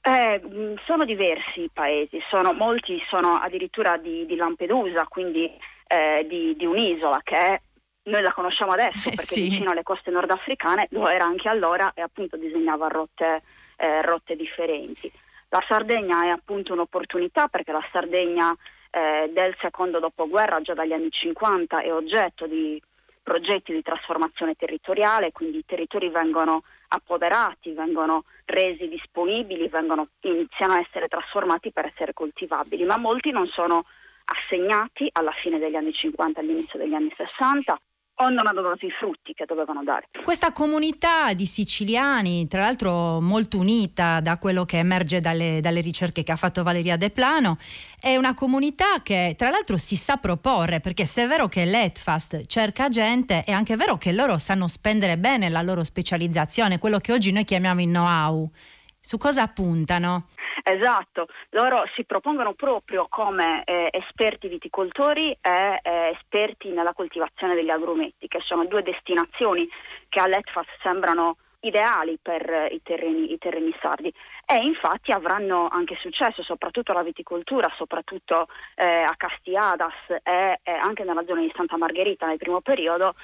Eh, 0.04 0.74
sono 0.84 1.04
diversi 1.04 1.62
i 1.62 1.70
paesi, 1.72 2.20
sono, 2.28 2.52
molti 2.52 3.00
sono 3.08 3.34
addirittura 3.34 3.96
di, 3.98 4.26
di 4.26 4.34
Lampedusa, 4.34 5.06
quindi 5.06 5.48
eh, 5.86 6.26
di, 6.28 6.56
di, 6.56 6.66
un'isola 6.66 7.20
che 7.22 7.36
è, 7.36 7.60
noi 8.04 8.22
la 8.22 8.32
conosciamo 8.32 8.72
adesso 8.72 9.08
eh, 9.08 9.12
perché 9.14 9.34
sì. 9.34 9.42
vicino 9.42 9.70
alle 9.70 9.84
coste 9.84 10.10
nordafricane 10.10 10.88
lo 10.90 11.08
era 11.08 11.24
anche 11.24 11.48
allora 11.48 11.92
e 11.94 12.02
appunto 12.02 12.36
disegnava 12.36 12.88
rotte, 12.88 13.42
eh, 13.76 14.02
rotte 14.02 14.34
differenti. 14.34 15.10
La 15.50 15.62
Sardegna 15.68 16.24
è 16.24 16.28
appunto 16.28 16.72
un'opportunità 16.72 17.46
perché 17.46 17.70
la 17.70 17.86
Sardegna 17.92 18.56
eh, 18.90 19.30
del 19.32 19.54
secondo 19.60 20.00
dopoguerra, 20.00 20.60
già 20.62 20.74
dagli 20.74 20.92
anni 20.92 21.10
50, 21.10 21.80
è 21.80 21.92
oggetto 21.92 22.46
di 22.46 22.82
progetti 23.22 23.72
di 23.72 23.82
trasformazione 23.82 24.54
territoriale, 24.54 25.30
quindi 25.30 25.58
i 25.58 25.64
territori 25.64 26.08
vengono 26.08 26.64
appoderati, 26.92 27.72
vengono 27.72 28.24
resi 28.44 28.88
disponibili, 28.88 29.68
vengono, 29.68 30.08
iniziano 30.20 30.74
a 30.74 30.80
essere 30.80 31.08
trasformati 31.08 31.72
per 31.72 31.86
essere 31.86 32.12
coltivabili, 32.12 32.84
ma 32.84 32.98
molti 32.98 33.30
non 33.30 33.46
sono 33.46 33.84
assegnati 34.24 35.08
alla 35.12 35.32
fine 35.32 35.58
degli 35.58 35.74
anni 35.74 35.92
50, 35.92 36.40
all'inizio 36.40 36.78
degli 36.78 36.94
anni 36.94 37.12
60 37.16 37.78
o 38.22 38.28
non 38.28 38.46
hanno 38.46 38.62
dato 38.62 38.86
i 38.86 38.90
frutti 38.90 39.32
che 39.34 39.44
dovevano 39.46 39.82
dare. 39.82 40.08
Questa 40.22 40.52
comunità 40.52 41.32
di 41.34 41.46
siciliani, 41.46 42.46
tra 42.48 42.60
l'altro 42.62 43.20
molto 43.20 43.58
unita 43.58 44.20
da 44.20 44.38
quello 44.38 44.64
che 44.64 44.78
emerge 44.78 45.20
dalle, 45.20 45.60
dalle, 45.60 45.80
ricerche 45.80 46.22
che 46.22 46.32
ha 46.32 46.36
fatto 46.36 46.62
Valeria 46.62 46.96
De 46.96 47.10
Plano, 47.10 47.56
è 48.00 48.16
una 48.16 48.34
comunità 48.34 49.02
che 49.02 49.34
tra 49.36 49.50
l'altro 49.50 49.76
si 49.76 49.96
sa 49.96 50.16
proporre, 50.16 50.80
perché 50.80 51.06
se 51.06 51.24
è 51.24 51.26
vero 51.26 51.48
che 51.48 51.64
l'ETFAST 51.64 52.46
cerca 52.46 52.88
gente, 52.88 53.44
è 53.44 53.52
anche 53.52 53.76
vero 53.76 53.98
che 53.98 54.12
loro 54.12 54.38
sanno 54.38 54.68
spendere 54.68 55.18
bene 55.18 55.48
la 55.48 55.62
loro 55.62 55.84
specializzazione, 55.84 56.78
quello 56.78 56.98
che 56.98 57.12
oggi 57.12 57.32
noi 57.32 57.44
chiamiamo 57.44 57.80
il 57.80 57.88
know-how. 57.88 58.50
Su 59.04 59.18
cosa 59.18 59.48
puntano? 59.48 60.28
Esatto, 60.62 61.26
loro 61.50 61.82
si 61.96 62.04
propongono 62.04 62.52
proprio 62.54 63.08
come 63.10 63.64
eh, 63.64 63.88
esperti 63.90 64.46
viticoltori 64.46 65.36
e 65.40 65.80
eh, 65.82 66.16
esperti 66.16 66.68
nella 66.68 66.92
coltivazione 66.92 67.56
degli 67.56 67.68
agrumeti, 67.68 68.28
che 68.28 68.38
sono 68.44 68.64
due 68.66 68.84
destinazioni 68.84 69.68
che 70.08 70.20
all'ETFAS 70.20 70.66
sembrano 70.82 71.36
ideali 71.62 72.16
per 72.22 72.68
i 72.70 72.80
terreni, 72.82 73.32
i 73.32 73.38
terreni, 73.38 73.74
sardi 73.80 74.12
e 74.46 74.54
infatti 74.62 75.10
avranno 75.10 75.68
anche 75.68 75.96
successo 76.00 76.44
soprattutto 76.44 76.92
la 76.92 77.02
viticoltura, 77.02 77.68
soprattutto 77.76 78.46
eh, 78.76 78.86
a 78.86 79.14
Castiadas 79.16 79.94
e, 80.22 80.60
e, 80.62 80.72
anche 80.72 81.02
nella 81.02 81.24
zona 81.26 81.40
di 81.40 81.52
Santa 81.54 81.76
Margherita 81.76 82.26
nel 82.26 82.38
primo 82.38 82.60
periodo 82.60 83.14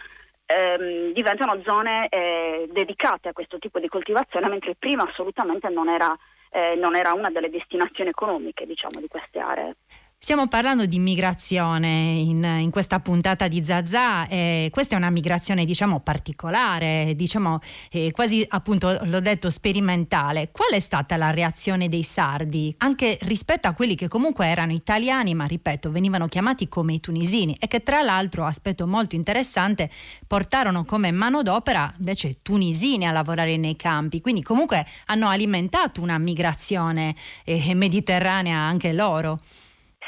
ehm, 0.49 1.13
diventano 1.13 1.61
zone 1.63 2.09
eh, 2.09 2.69
dedicate 2.73 3.29
a 3.29 3.33
questo 3.33 3.59
tipo 3.59 3.79
di 3.79 3.89
coltivazione 3.89 4.49
mentre 4.49 4.75
prima 4.75 5.05
assolutamente 5.05 5.69
non 5.69 5.89
era 5.89 6.17
eh, 6.51 6.75
non 6.77 6.97
era 6.97 7.13
una 7.13 7.31
delle 7.31 7.51
destinazioni 7.51 8.11
economiche 8.11 8.67
diciamo, 8.67 9.01
di 9.01 9.09
queste 9.09 9.39
aree. 9.39 9.77
Stiamo 10.21 10.49
parlando 10.49 10.85
di 10.85 10.99
migrazione 10.99 12.11
in, 12.11 12.45
in, 12.45 12.71
questa 12.71 13.01
puntata 13.01 13.49
di 13.49 13.65
Zazà 13.65 14.29
e 14.29 14.69
questa 14.71 14.95
è 14.95 14.99
una 14.99 15.09
migrazione 15.09 15.65
diciamo 15.65 16.01
particolare, 16.01 17.15
diciamo 17.17 17.61
eh, 17.91 18.11
quasi 18.13 18.45
appunto 18.47 18.99
l'ho 19.05 19.21
detto 19.21 19.49
sperimentale. 19.49 20.51
Qual 20.53 20.71
è 20.73 20.81
stata 20.81 21.17
la 21.17 21.31
reazione 21.31 21.89
dei 21.89 22.03
sardi 22.03 22.75
anche 22.79 23.17
rispetto 23.23 23.69
a 23.69 23.73
quelli 23.73 23.95
che 23.95 24.09
comunque 24.09 24.47
erano 24.47 24.73
italiani 24.73 25.33
ma 25.35 25.47
ripeto 25.47 25.91
venivano 25.91 26.27
chiamati 26.27 26.69
come 26.69 26.93
i 26.93 27.01
tunisini 27.01 27.57
e 27.59 27.67
che 27.67 27.83
tra 27.83 28.03
l'altro, 28.03 28.45
aspetto 28.45 28.87
molto 28.87 29.15
interessante, 29.15 29.89
portarono 30.27 30.85
come 30.85 31.11
manodopera 31.11 31.91
invece 32.01 32.43
tunisini 32.43 33.07
a 33.07 33.13
lavorare 33.13 33.57
nei 33.57 33.77
campi, 33.77 34.21
quindi 34.21 34.43
comunque 34.43 34.85
hanno 35.07 35.29
alimentato 35.29 36.03
una 36.03 36.19
migrazione 36.19 37.15
eh, 37.45 37.73
mediterranea 37.73 38.59
anche 38.59 38.93
loro. 38.93 39.41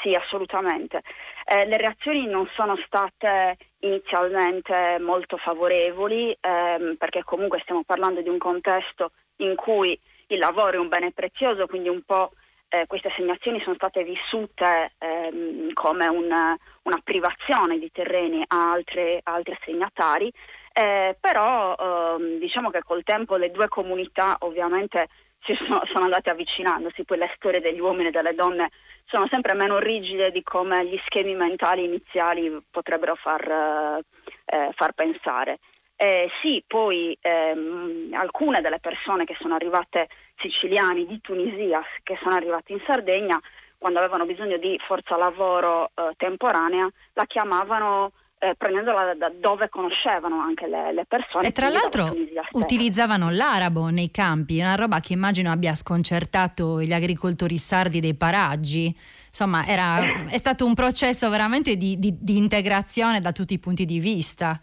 Sì, 0.03 0.13
assolutamente. 0.15 1.03
Eh, 1.45 1.67
le 1.67 1.77
reazioni 1.77 2.27
non 2.27 2.49
sono 2.55 2.77
state 2.87 3.57
inizialmente 3.81 4.99
molto 5.01 5.37
favorevoli 5.37 6.37
ehm, 6.41 6.97
perché 6.97 7.23
comunque 7.25 7.61
stiamo 7.61 7.83
parlando 7.85 8.23
di 8.23 8.29
un 8.29 8.39
contesto 8.39 9.13
in 9.37 9.57
cui 9.57 9.99
il 10.29 10.39
lavoro 10.39 10.73
è 10.73 10.79
un 10.79 10.89
bene 10.89 11.13
prezioso, 11.13 11.67
quindi 11.67 11.89
un 11.89 12.03
po' 12.03 12.31
eh, 12.69 12.87
queste 12.87 13.09
assegnazioni 13.09 13.61
sono 13.61 13.75
state 13.75 14.05
vissute 14.05 14.93
ehm, 14.99 15.73
come 15.73 16.07
una, 16.07 16.57
una, 16.83 17.01
privazione 17.03 17.79
di 17.79 17.91
terreni 17.91 18.45
a 18.47 18.73
altri, 18.73 19.19
altri 19.25 19.57
assegnatari, 19.61 20.33
eh, 20.73 21.17
però 21.21 21.75
ehm, 21.77 22.39
diciamo 22.39 22.71
che 22.71 22.83
col 22.85 23.03
tempo 23.03 23.37
le 23.37 23.51
due 23.51 23.69
comunità 23.69 24.37
ovviamente 24.41 25.09
si 25.43 25.55
sono, 25.55 25.83
sono 25.93 26.05
andate 26.05 26.31
avvicinandosi, 26.31 27.05
poi 27.05 27.19
le 27.19 27.33
storie 27.37 27.61
degli 27.61 27.81
uomini 27.81 28.09
e 28.09 28.13
delle 28.13 28.35
donne 28.35 28.71
sono 29.11 29.27
sempre 29.29 29.55
meno 29.55 29.79
rigide 29.79 30.31
di 30.31 30.43
come 30.43 30.87
gli 30.87 30.99
schemi 31.05 31.35
mentali 31.35 31.85
iniziali 31.85 32.63
potrebbero 32.71 33.17
far, 33.17 34.01
eh, 34.45 34.71
far 34.75 34.93
pensare. 34.93 35.59
Eh, 35.97 36.31
sì, 36.41 36.63
poi 36.67 37.17
ehm, 37.21 38.11
alcune 38.15 38.61
delle 38.61 38.79
persone 38.79 39.25
che 39.25 39.37
sono 39.39 39.57
arrivate 39.57 40.09
siciliani 40.37 41.05
di 41.07 41.21
Tunisia, 41.21 41.83
che 42.03 42.19
sono 42.23 42.37
arrivate 42.37 42.73
in 42.73 42.81
Sardegna, 42.87 43.39
quando 43.77 43.99
avevano 43.99 44.25
bisogno 44.25 44.57
di 44.57 44.79
forza 44.87 45.17
lavoro 45.17 45.91
eh, 45.95 46.13
temporanea, 46.17 46.89
la 47.15 47.25
chiamavano 47.27 48.13
eh, 48.43 48.55
prendendola 48.57 49.15
da 49.15 49.31
dove 49.39 49.69
conoscevano 49.69 50.41
anche 50.41 50.67
le, 50.67 50.95
le 50.95 51.05
persone. 51.05 51.47
E 51.47 51.53
tra 51.53 51.69
l'altro 51.69 52.11
utilizzavano 52.53 53.31
l'arabo 53.31 53.89
nei 53.89 54.11
campi, 54.11 54.61
una 54.61 54.77
roba 54.77 55.01
che 55.01 55.13
immagino 55.13 55.51
abbia 55.51 55.75
sconcertato 55.75 56.81
gli 56.81 56.93
agricoltori 56.93 57.59
sardi 57.59 58.01
dei 58.01 58.15
paraggi. 58.15 58.97
Insomma, 59.27 59.67
era, 59.67 60.27
è 60.27 60.39
stato 60.39 60.65
un 60.65 60.75
processo 60.75 61.29
veramente 61.29 61.77
di, 61.77 61.99
di, 61.99 62.17
di 62.19 62.39
integrazione 62.39 63.21
da 63.21 63.31
tutti 63.33 63.53
i 63.53 63.59
punti 63.59 63.85
di 63.85 64.01
vista. 64.01 64.59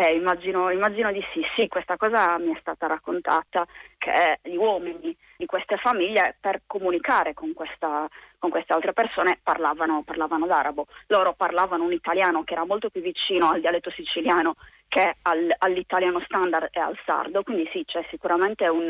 Eh, 0.00 0.14
immagino, 0.14 0.70
immagino, 0.70 1.10
di 1.10 1.20
sì, 1.32 1.42
sì, 1.56 1.66
questa 1.66 1.96
cosa 1.96 2.38
mi 2.38 2.54
è 2.54 2.58
stata 2.60 2.86
raccontata, 2.86 3.66
che 3.98 4.38
gli 4.44 4.54
uomini 4.54 5.16
di 5.36 5.44
queste 5.44 5.76
famiglie 5.76 6.36
per 6.40 6.60
comunicare 6.66 7.34
con, 7.34 7.52
questa, 7.52 8.06
con 8.38 8.48
queste 8.48 8.74
altre 8.74 8.92
persone 8.92 9.40
parlavano, 9.42 10.04
parlavano 10.04 10.46
l'arabo. 10.46 10.86
Loro 11.08 11.32
parlavano 11.32 11.82
un 11.82 11.92
italiano 11.92 12.44
che 12.44 12.52
era 12.52 12.64
molto 12.64 12.90
più 12.90 13.00
vicino 13.00 13.50
al 13.50 13.58
dialetto 13.58 13.90
siciliano 13.90 14.54
che 14.86 15.16
al, 15.22 15.52
all'italiano 15.58 16.20
standard 16.20 16.68
e 16.70 16.78
al 16.78 16.96
sardo, 17.04 17.42
quindi 17.42 17.68
sì, 17.72 17.82
c'è 17.84 18.06
sicuramente 18.08 18.68
un 18.68 18.86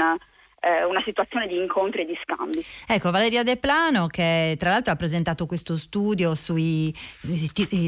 eh, 0.61 0.85
una 0.85 1.03
situazione 1.05 1.47
di 1.47 1.57
incontri 1.57 2.03
e 2.03 2.07
di 2.07 2.19
scambi. 2.23 2.65
Ecco, 2.87 3.11
Valeria 3.11 3.43
De 3.43 3.57
Plano 3.57 4.07
che 4.09 4.57
tra 4.59 4.71
l'altro 4.71 4.93
ha 4.93 4.97
presentato 4.97 5.47
questo 5.47 5.77
studio 5.77 6.35
sui, 6.35 6.93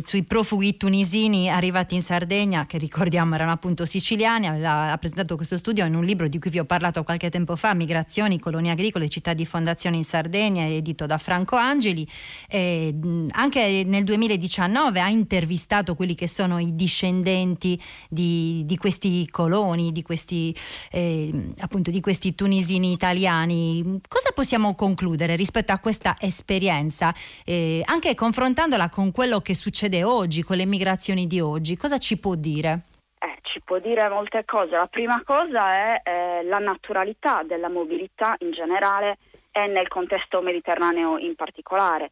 sui 0.05 0.23
profughi 0.25 0.77
tunisini 0.77 1.51
arrivati 1.51 1.95
in 1.95 2.03
Sardegna, 2.03 2.67
che 2.67 2.79
ricordiamo 2.79 3.35
erano 3.35 3.51
appunto 3.51 3.85
siciliani, 3.87 4.47
ha, 4.47 4.93
ha, 4.93 4.99
presentato 4.99 5.37
questo 5.37 5.59
studio 5.59 5.85
in 5.85 5.95
un 5.95 6.05
libro 6.05 6.29
di 6.29 6.39
cui 6.39 6.51
vi 6.51 6.59
ho 6.59 6.65
parlato 6.65 7.03
qualche 7.03 7.31
tempo 7.31 7.57
fa, 7.57 7.75
Migrazioni, 7.75 8.39
colonie 8.39 8.71
agricole, 8.71 9.09
città 9.09 9.35
di 9.35 9.47
fondazione 9.47 9.97
in 9.97 10.05
Sardegna, 10.05 10.67
edito 10.67 11.07
da 11.07 11.19
Franco 11.19 11.57
Angeli. 11.57 12.07
E, 12.49 12.95
anche 13.33 13.83
nel 13.85 14.05
2019 14.05 15.01
ha 15.01 15.09
intervistato 15.09 15.95
quelli 15.95 16.15
che 16.15 16.29
sono 16.29 16.59
i 16.59 16.75
discendenti 16.75 17.81
di, 18.09 18.63
di 18.65 18.77
questi 18.77 19.29
coloni, 19.29 19.93
di 19.93 20.03
questi, 20.03 20.55
eh, 20.91 21.31
appunto 21.59 21.91
di 21.91 22.01
questi 22.01 22.35
tunisini 22.35 22.60
tunisini 22.61 22.93
italiani. 22.93 24.01
Cosa 24.07 24.33
possiamo 24.35 24.75
concludere 24.75 25.35
rispetto 25.35 25.73
a 25.73 25.79
questa 25.79 26.17
esperienza, 26.21 27.13
eh, 27.45 27.83
anche 27.87 28.15
confrontandola 28.15 28.91
con 28.91 29.13
quello 29.13 29.41
che 29.41 29.55
succede 29.55 30.05
oggi, 30.05 30.43
con 30.43 30.57
le 30.57 30.67
migrazioni 30.67 31.27
di 31.27 31.41
oggi? 31.41 31.77
Cosa 31.77 31.97
ci 31.97 32.19
può 32.19 32.35
dire? 32.35 32.81
Eh, 33.19 33.39
ci 33.43 33.61
può 33.65 33.79
dire 33.79 34.09
molte 34.11 34.45
cose. 34.45 34.77
La 34.77 34.89
prima 34.89 35.23
cosa 35.25 35.73
è 35.73 36.03
eh, 36.05 36.43
la 36.45 36.59
naturalità 36.59 37.43
della 37.45 37.71
mobilità 37.71 38.37
in 38.41 38.53
generale 38.53 39.17
e 39.53 39.67
nel 39.67 39.89
contesto 39.89 40.43
mediterraneo 40.43 41.17
in 41.17 41.35
particolare. 41.35 42.11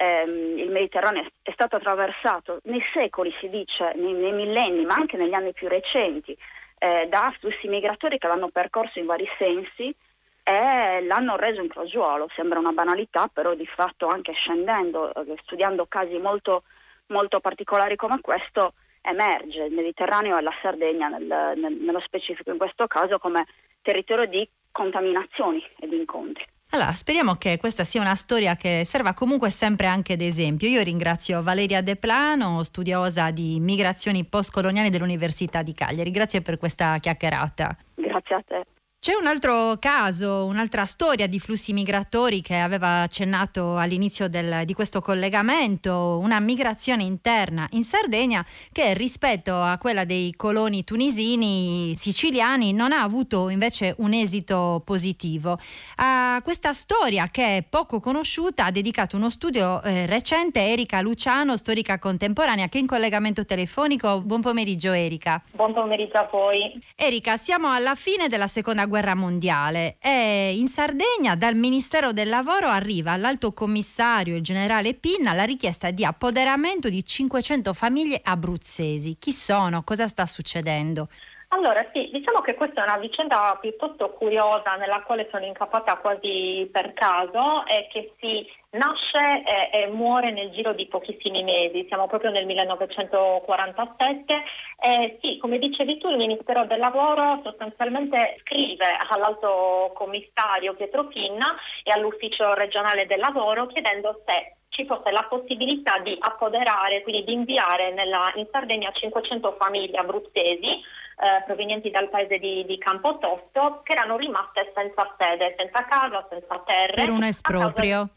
Eh, 0.00 0.22
il 0.22 0.70
Mediterraneo 0.70 1.26
è 1.42 1.50
stato 1.52 1.74
attraversato 1.74 2.60
nei 2.64 2.82
secoli, 2.94 3.34
si 3.40 3.48
dice, 3.48 3.94
nei, 3.96 4.12
nei 4.12 4.32
millenni, 4.32 4.84
ma 4.84 4.94
anche 4.94 5.16
negli 5.16 5.34
anni 5.34 5.52
più 5.52 5.66
recenti, 5.66 6.38
eh, 6.78 7.06
da 7.08 7.34
flussi 7.38 7.68
migratori 7.68 8.18
che 8.18 8.26
l'hanno 8.26 8.48
percorso 8.48 8.98
in 8.98 9.06
vari 9.06 9.28
sensi 9.38 9.94
e 10.42 11.00
l'hanno 11.02 11.36
reso 11.36 11.60
un 11.60 11.68
crogiuolo. 11.68 12.28
Sembra 12.34 12.58
una 12.58 12.72
banalità, 12.72 13.28
però 13.32 13.54
di 13.54 13.66
fatto 13.66 14.06
anche 14.06 14.32
scendendo, 14.32 15.12
eh, 15.12 15.36
studiando 15.42 15.86
casi 15.86 16.16
molto, 16.18 16.62
molto 17.08 17.40
particolari 17.40 17.96
come 17.96 18.20
questo, 18.20 18.74
emerge 19.02 19.64
il 19.64 19.74
Mediterraneo 19.74 20.38
e 20.38 20.42
la 20.42 20.54
Sardegna 20.62 21.08
nel, 21.08 21.24
nel, 21.56 21.72
nello 21.74 22.00
specifico 22.00 22.50
in 22.50 22.58
questo 22.58 22.86
caso 22.86 23.18
come 23.18 23.46
territorio 23.82 24.26
di 24.26 24.48
contaminazioni 24.70 25.62
e 25.78 25.88
di 25.88 25.96
incontri. 25.96 26.44
Allora, 26.70 26.92
speriamo 26.92 27.36
che 27.36 27.56
questa 27.56 27.82
sia 27.82 28.02
una 28.02 28.14
storia 28.14 28.54
che 28.54 28.82
serva 28.84 29.14
comunque 29.14 29.48
sempre 29.48 29.86
anche 29.86 30.16
d'esempio. 30.16 30.68
Io 30.68 30.82
ringrazio 30.82 31.42
Valeria 31.42 31.80
De 31.80 31.96
Plano, 31.96 32.62
studiosa 32.62 33.30
di 33.30 33.58
migrazioni 33.58 34.24
postcoloniali 34.24 34.90
dell'Università 34.90 35.62
di 35.62 35.72
Cagliari. 35.72 36.10
Grazie 36.10 36.42
per 36.42 36.58
questa 36.58 36.98
chiacchierata. 36.98 37.74
Grazie 37.94 38.34
a 38.34 38.42
te. 38.46 38.66
C'è 39.00 39.14
un 39.14 39.28
altro 39.28 39.76
caso, 39.78 40.44
un'altra 40.46 40.84
storia 40.84 41.28
di 41.28 41.38
flussi 41.38 41.72
migratori 41.72 42.42
che 42.42 42.56
aveva 42.56 43.02
accennato 43.02 43.76
all'inizio 43.76 44.28
del, 44.28 44.64
di 44.64 44.74
questo 44.74 45.00
collegamento, 45.00 46.18
una 46.20 46.40
migrazione 46.40 47.04
interna 47.04 47.68
in 47.70 47.84
Sardegna 47.84 48.44
che 48.72 48.94
rispetto 48.94 49.54
a 49.54 49.78
quella 49.78 50.04
dei 50.04 50.34
coloni 50.34 50.82
tunisini 50.82 51.94
siciliani 51.96 52.72
non 52.72 52.90
ha 52.90 53.02
avuto 53.02 53.50
invece 53.50 53.94
un 53.98 54.12
esito 54.12 54.82
positivo. 54.84 55.60
A 55.98 56.40
questa 56.42 56.72
storia 56.72 57.28
che 57.30 57.58
è 57.58 57.62
poco 57.62 58.00
conosciuta 58.00 58.64
ha 58.64 58.72
dedicato 58.72 59.16
uno 59.16 59.30
studio 59.30 59.80
eh, 59.84 60.06
recente 60.06 60.58
Erika 60.60 61.00
Luciano, 61.02 61.56
storica 61.56 62.00
contemporanea, 62.00 62.68
che 62.68 62.78
è 62.78 62.80
in 62.80 62.88
collegamento 62.88 63.44
telefonico. 63.44 64.22
Buon 64.22 64.40
pomeriggio 64.40 64.90
Erika. 64.90 65.40
Buon 65.52 65.72
pomeriggio 65.72 66.16
a 66.16 66.28
voi. 66.28 66.76
Erika, 66.96 67.36
siamo 67.36 67.70
alla 67.70 67.94
fine 67.94 68.26
della 68.26 68.48
seconda 68.48 68.86
guerra 68.88 69.14
mondiale 69.14 69.96
e 70.00 70.56
in 70.56 70.68
Sardegna 70.68 71.36
dal 71.36 71.54
Ministero 71.54 72.12
del 72.12 72.28
Lavoro 72.28 72.68
arriva 72.68 73.12
all'alto 73.12 73.52
commissario, 73.52 74.36
il 74.36 74.42
generale 74.42 74.94
Pinna, 74.94 75.32
la 75.32 75.44
richiesta 75.44 75.90
di 75.90 76.04
appoderamento 76.04 76.88
di 76.88 77.04
500 77.04 77.72
famiglie 77.72 78.20
abruzzesi. 78.22 79.16
Chi 79.18 79.32
sono? 79.32 79.84
Cosa 79.84 80.08
sta 80.08 80.26
succedendo? 80.26 81.08
Allora 81.50 81.82
sì, 81.94 82.10
diciamo 82.12 82.40
che 82.40 82.54
questa 82.54 82.82
è 82.82 82.84
una 82.84 82.98
vicenda 82.98 83.56
piuttosto 83.58 84.10
curiosa 84.10 84.76
nella 84.76 85.00
quale 85.00 85.28
sono 85.30 85.46
incappata 85.46 85.96
quasi 85.96 86.68
per 86.70 86.92
caso 86.92 87.64
e 87.64 87.88
che 87.90 88.12
si 88.20 88.46
nasce 88.72 89.44
e, 89.46 89.70
e, 89.72 89.86
muore 89.86 90.30
nel 90.30 90.50
giro 90.50 90.74
di 90.74 90.86
pochissimi 90.86 91.42
mesi, 91.42 91.86
siamo 91.88 92.06
proprio 92.06 92.30
nel 92.30 92.44
1947 92.44 94.42
e 94.78 95.18
sì, 95.22 95.38
come 95.38 95.58
dicevi 95.58 95.96
tu, 95.96 96.10
il 96.10 96.18
Ministero 96.18 96.66
del 96.66 96.78
Lavoro 96.78 97.40
sostanzialmente 97.42 98.36
scrive 98.40 98.84
all'alto 99.08 99.92
commissario 99.94 100.74
Pietro 100.74 101.06
Pinna 101.06 101.56
e 101.82 101.92
all'ufficio 101.92 102.52
regionale 102.52 103.06
del 103.06 103.20
lavoro 103.20 103.66
chiedendo 103.68 104.20
se 104.26 104.56
ci 104.68 104.84
fosse 104.84 105.10
la 105.10 105.24
possibilità 105.26 105.98
di 106.00 106.14
appoderare, 106.20 107.02
quindi 107.02 107.24
di 107.24 107.32
inviare 107.32 107.90
nella, 107.94 108.30
in 108.34 108.46
Sardegna 108.52 108.92
500 108.92 109.56
famiglie 109.58 109.96
abruzzesi 109.96 111.06
eh, 111.20 111.42
provenienti 111.44 111.90
dal 111.90 112.08
paese 112.08 112.38
di, 112.38 112.64
di 112.64 112.78
Campotosto 112.78 113.80
che 113.82 113.92
erano 113.92 114.16
rimaste 114.16 114.72
senza 114.74 115.14
sede, 115.18 115.54
senza 115.56 115.84
casa, 115.86 116.26
senza 116.30 116.62
terra. 116.64 116.94
Per 116.94 117.10
un 117.10 117.24
esproprio. 117.24 118.08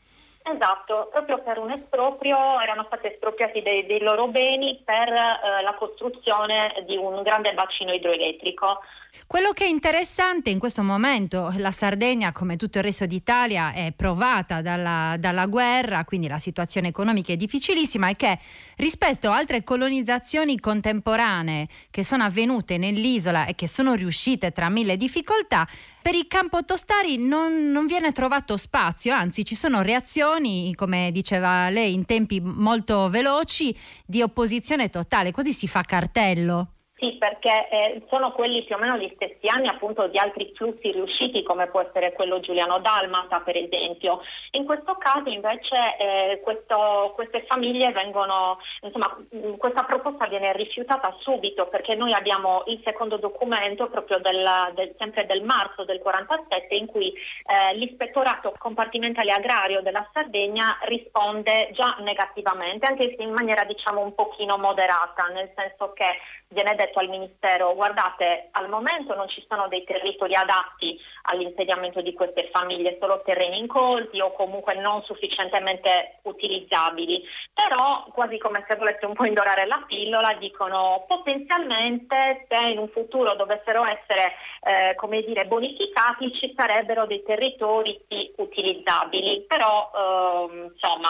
Esatto, 0.43 1.09
proprio 1.11 1.41
per 1.43 1.59
un 1.59 1.72
esproprio 1.72 2.59
erano 2.59 2.84
stati 2.88 3.07
espropriati 3.07 3.61
dei, 3.61 3.85
dei 3.85 3.99
loro 3.99 4.27
beni 4.27 4.81
per 4.84 5.09
eh, 5.09 5.61
la 5.61 5.76
costruzione 5.77 6.84
di 6.88 6.97
un 6.97 7.22
grande 7.22 7.53
bacino 7.53 7.93
idroelettrico. 7.93 8.80
Quello 9.27 9.51
che 9.51 9.65
è 9.65 9.68
interessante 9.68 10.49
in 10.49 10.57
questo 10.57 10.81
momento, 10.84 11.53
la 11.57 11.69
Sardegna 11.69 12.31
come 12.31 12.55
tutto 12.55 12.80
il 12.80 12.85
resto 12.85 13.05
d'Italia 13.05 13.73
è 13.73 13.93
provata 13.95 14.61
dalla, 14.61 15.15
dalla, 15.19 15.45
guerra, 15.47 16.05
quindi 16.05 16.27
la 16.27 16.39
situazione 16.39 16.88
economica 16.88 17.34
è 17.34 17.35
difficilissima, 17.35 18.09
è 18.09 18.15
che 18.15 18.39
rispetto 18.77 19.30
a 19.30 19.35
altre 19.35 19.63
colonizzazioni 19.63 20.57
contemporanee 20.59 21.68
che 21.91 22.03
sono 22.03 22.23
avvenute 22.23 22.77
nell'isola 22.77 23.45
e 23.45 23.53
che 23.53 23.68
sono 23.68 23.93
riuscite 23.93 24.51
tra 24.51 24.69
mille 24.69 24.95
difficoltà, 24.95 25.68
per 26.02 26.15
i 26.15 26.26
campotostari 26.28 27.18
non, 27.18 27.72
non 27.72 27.86
viene 27.86 28.11
trovato 28.11 28.57
spazio, 28.57 29.14
anzi 29.14 29.45
ci 29.45 29.56
sono 29.56 29.82
reazioni, 29.82 30.73
come 30.76 31.11
diceva 31.11 31.69
lei, 31.69 31.94
in 31.94 32.06
tempi 32.06 32.40
molto 32.41 33.10
veloci 33.10 33.76
di 34.06 34.22
opposizione 34.22 34.90
totale, 34.90 35.32
quasi 35.32 35.53
si 35.53 35.68
fa 35.68 35.84
cartello. 35.84 36.69
Sì, 37.02 37.14
perché 37.18 37.68
eh, 37.69 38.03
sono 38.10 38.32
quelli 38.32 38.64
più 38.64 38.76
o 38.76 38.78
meno 38.78 38.95
gli 38.95 39.11
stessi 39.15 39.48
anni 39.48 39.68
appunto 39.68 40.06
di 40.06 40.19
altri 40.19 40.53
flussi 40.56 40.91
riusciti 40.91 41.41
come 41.41 41.65
può 41.65 41.82
essere 41.82 42.14
quello 42.14 42.40
Giuliano 42.41 42.78
Dalmata 42.78 43.40
per 43.40 43.57
esempio. 43.57 44.22
In 44.52 44.65
questo 44.65 44.95
caso 44.98 45.28
invece 45.28 45.76
eh, 45.98 46.40
questo, 46.44 47.14
queste 47.15 47.44
famiglie 47.48 47.91
vengono, 47.91 48.60
insomma 48.82 49.18
questa 49.57 49.84
proposta 49.84 50.28
viene 50.28 50.53
rifiutata 50.53 51.18
subito 51.22 51.65
perché 51.69 51.95
noi 51.95 52.14
abbiamo 52.14 52.61
il 52.68 52.80
secondo 52.84 53.18
documento 53.18 53.88
proprio 53.90 54.19
del, 54.19 54.48
del, 54.76 54.94
sempre 54.99 55.26
del 55.26 55.41
marzo 55.41 55.84
del 55.86 56.02
47 56.02 56.76
in 56.76 56.86
cui 56.86 57.11
eh, 57.11 57.73
l'ispettorato 57.78 58.53
compartimentale 58.60 59.32
agrario 59.32 59.82
della 59.82 60.07
Sardegna 60.14 60.78
risponde 60.84 61.72
già 61.73 61.95
negativamente 62.02 62.86
anche 62.86 63.15
se 63.18 63.23
in 63.23 63.32
maniera 63.32 63.64
diciamo 63.64 64.02
un 64.02 64.14
pochino 64.14 64.56
moderata 64.57 65.26
nel 65.34 65.52
senso 65.56 65.94
che 65.94 66.06
viene 66.49 66.76
detto 66.76 66.90
al 66.99 67.09
Ministero. 67.09 67.73
Guardate 67.73 68.49
al 68.51 68.69
momento 68.69 69.15
non 69.15 69.27
ci 69.30 69.43
sono 69.47 69.68
dei 69.68 69.84
territori 69.84 70.35
adatti 70.35 70.99
all'insediamento 71.23 72.02
di 72.02 72.14
queste 72.14 72.49
famiglie, 72.52 72.98
solo 72.99 73.22
terreni 73.23 73.60
incolti 73.60 74.19
o 74.19 74.34
comunque 74.34 74.76
non 74.76 75.03
sufficientemente 75.03 76.19
utilizzabili, 76.23 77.23
però 77.53 78.06
quasi 78.11 78.38
come 78.38 78.65
se 78.68 78.76
volesse 78.76 79.06
un 79.06 79.14
po' 79.14 79.26
indorare 79.26 79.65
la 79.68 79.84
pillola 79.88 80.35
dicono 80.39 81.06
potenzialmente 81.07 82.45
se 82.49 82.68
in 82.68 82.77
un 82.77 82.89
futuro 82.89 83.35
dovessero 83.35 83.85
essere 83.85 84.34
eh, 84.64 84.95
come 84.95 85.22
dire 85.23 85.45
bonificati 85.45 86.34
ci 86.34 86.53
sarebbero 86.56 87.06
dei 87.06 87.23
territori 87.23 87.99
utilizzabili, 88.38 89.45
però 89.48 89.91
ehm, 89.95 90.72
insomma 90.73 91.10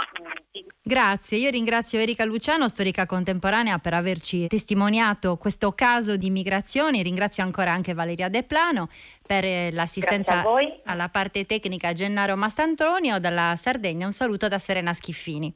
Grazie, 0.84 1.38
io 1.38 1.50
ringrazio 1.50 2.00
Erika 2.00 2.26
Luciano, 2.26 2.68
storica 2.68 3.06
contemporanea, 3.06 3.78
per 3.78 3.94
averci 3.94 4.48
testimoniato 4.48 5.38
questo 5.38 5.72
caso 5.74 6.18
di 6.18 6.30
migrazioni. 6.30 7.04
Ringrazio 7.04 7.44
ancora 7.44 7.72
anche 7.72 7.94
Valeria 7.94 8.30
De 8.30 8.44
Plano 8.44 8.90
per 9.26 9.46
eh, 9.46 9.72
l'assistenza 10.02 10.44
alla 10.86 11.10
parte 11.10 11.45
tecnica 11.45 11.94
Gennaro 11.94 12.36
Mastantronio 12.36 13.19
dalla 13.19 13.56
Sardegna. 13.57 14.06
Un 14.06 14.14
saluto 14.14 14.48
da 14.48 14.57
Serena 14.57 14.94
Schiffini. 14.94 15.53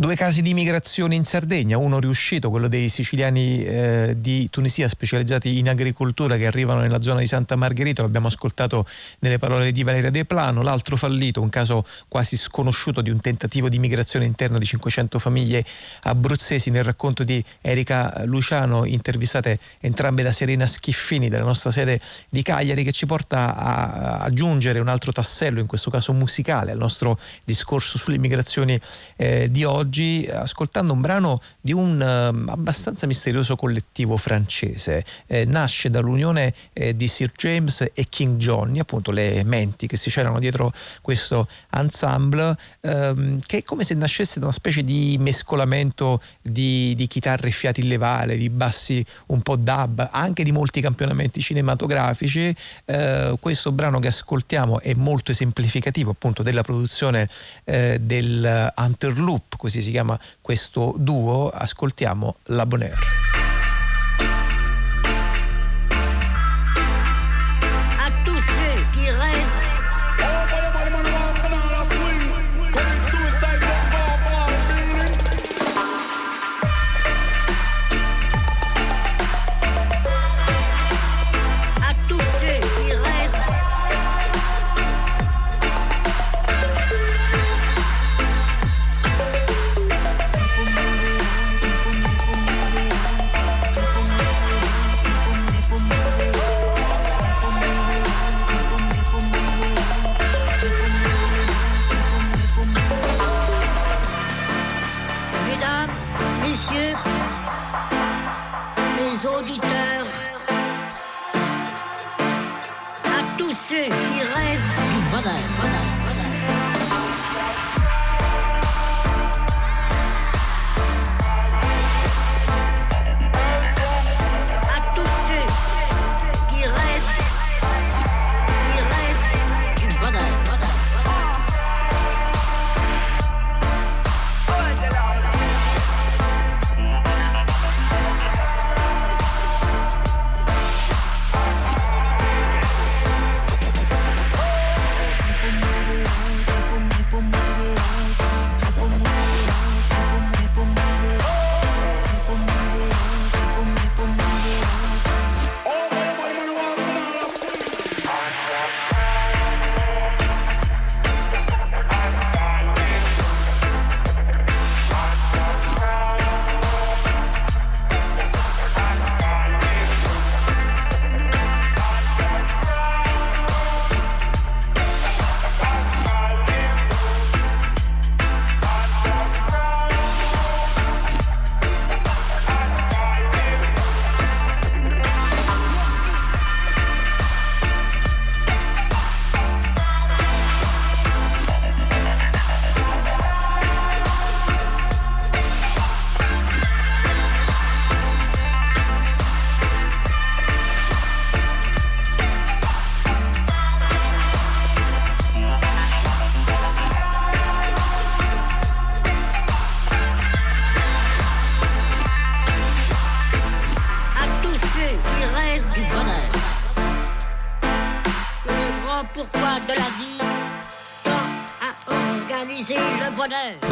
Due 0.00 0.16
casi 0.16 0.40
di 0.40 0.54
migrazione 0.54 1.14
in 1.14 1.24
Sardegna, 1.24 1.76
uno 1.76 2.00
riuscito, 2.00 2.48
quello 2.48 2.68
dei 2.68 2.88
siciliani 2.88 3.62
eh, 3.62 4.14
di 4.16 4.48
Tunisia 4.48 4.88
specializzati 4.88 5.58
in 5.58 5.68
agricoltura 5.68 6.38
che 6.38 6.46
arrivano 6.46 6.80
nella 6.80 7.02
zona 7.02 7.20
di 7.20 7.26
Santa 7.26 7.54
Margherita, 7.54 8.00
l'abbiamo 8.00 8.28
ascoltato 8.28 8.86
nelle 9.18 9.36
parole 9.36 9.72
di 9.72 9.82
Valeria 9.82 10.08
De 10.08 10.24
Plano, 10.24 10.62
l'altro 10.62 10.96
fallito, 10.96 11.42
un 11.42 11.50
caso 11.50 11.84
quasi 12.08 12.38
sconosciuto 12.38 13.02
di 13.02 13.10
un 13.10 13.20
tentativo 13.20 13.68
di 13.68 13.78
migrazione 13.78 14.24
interna 14.24 14.56
di 14.56 14.64
500 14.64 15.18
famiglie 15.18 15.66
abruzzesi 16.04 16.70
nel 16.70 16.84
racconto 16.84 17.22
di 17.22 17.44
Erika 17.60 18.22
Luciano, 18.24 18.86
intervistate 18.86 19.58
entrambe 19.80 20.22
da 20.22 20.32
Serena 20.32 20.66
Schiffini 20.66 21.28
della 21.28 21.44
nostra 21.44 21.70
sede 21.70 22.00
di 22.30 22.40
Cagliari, 22.40 22.84
che 22.84 22.92
ci 22.92 23.04
porta 23.04 23.54
a 23.54 24.16
aggiungere 24.20 24.78
un 24.78 24.88
altro 24.88 25.12
tassello, 25.12 25.60
in 25.60 25.66
questo 25.66 25.90
caso 25.90 26.14
musicale, 26.14 26.70
al 26.70 26.78
nostro 26.78 27.20
discorso 27.44 27.98
sulle 27.98 28.16
migrazioni 28.16 28.80
eh, 29.16 29.50
di 29.50 29.62
oggi 29.64 29.88
oggi 29.90 30.28
ascoltando 30.32 30.92
un 30.92 31.00
brano 31.00 31.40
di 31.60 31.72
un 31.72 32.00
uh, 32.00 32.50
abbastanza 32.50 33.08
misterioso 33.08 33.56
collettivo 33.56 34.16
francese. 34.16 35.04
Eh, 35.26 35.44
nasce 35.44 35.90
dall'unione 35.90 36.54
eh, 36.72 36.94
di 36.94 37.08
Sir 37.08 37.32
James 37.36 37.84
e 37.92 38.06
King 38.08 38.36
Johnny, 38.36 38.78
appunto 38.78 39.10
le 39.10 39.42
menti 39.42 39.88
che 39.88 39.96
si 39.96 40.08
c'erano 40.08 40.38
dietro 40.38 40.72
questo 41.02 41.48
ensemble, 41.72 42.56
ehm, 42.82 43.40
che 43.44 43.58
è 43.58 43.62
come 43.64 43.82
se 43.82 43.94
nascesse 43.94 44.38
da 44.38 44.46
una 44.46 44.54
specie 44.54 44.84
di 44.84 45.16
mescolamento 45.18 46.22
di, 46.40 46.94
di 46.94 47.08
chitarre 47.08 47.50
fiati 47.50 47.86
levale, 47.88 48.36
di 48.36 48.48
bassi 48.48 49.04
un 49.26 49.42
po' 49.42 49.56
dub, 49.56 50.08
anche 50.12 50.44
di 50.44 50.52
molti 50.52 50.80
campionamenti 50.80 51.40
cinematografici. 51.40 52.54
Eh, 52.84 53.34
questo 53.40 53.72
brano 53.72 53.98
che 53.98 54.06
ascoltiamo 54.06 54.80
è 54.80 54.94
molto 54.94 55.32
esemplificativo 55.32 56.12
appunto 56.12 56.44
della 56.44 56.62
produzione 56.62 57.28
eh, 57.64 57.98
del 58.00 58.72
Hunter 58.76 59.18
Loop, 59.18 59.56
così 59.56 59.79
si 59.82 59.90
chiama 59.90 60.18
questo 60.40 60.94
duo, 60.96 61.50
ascoltiamo 61.50 62.36
La 62.44 62.66
Bonheur. 62.66 63.39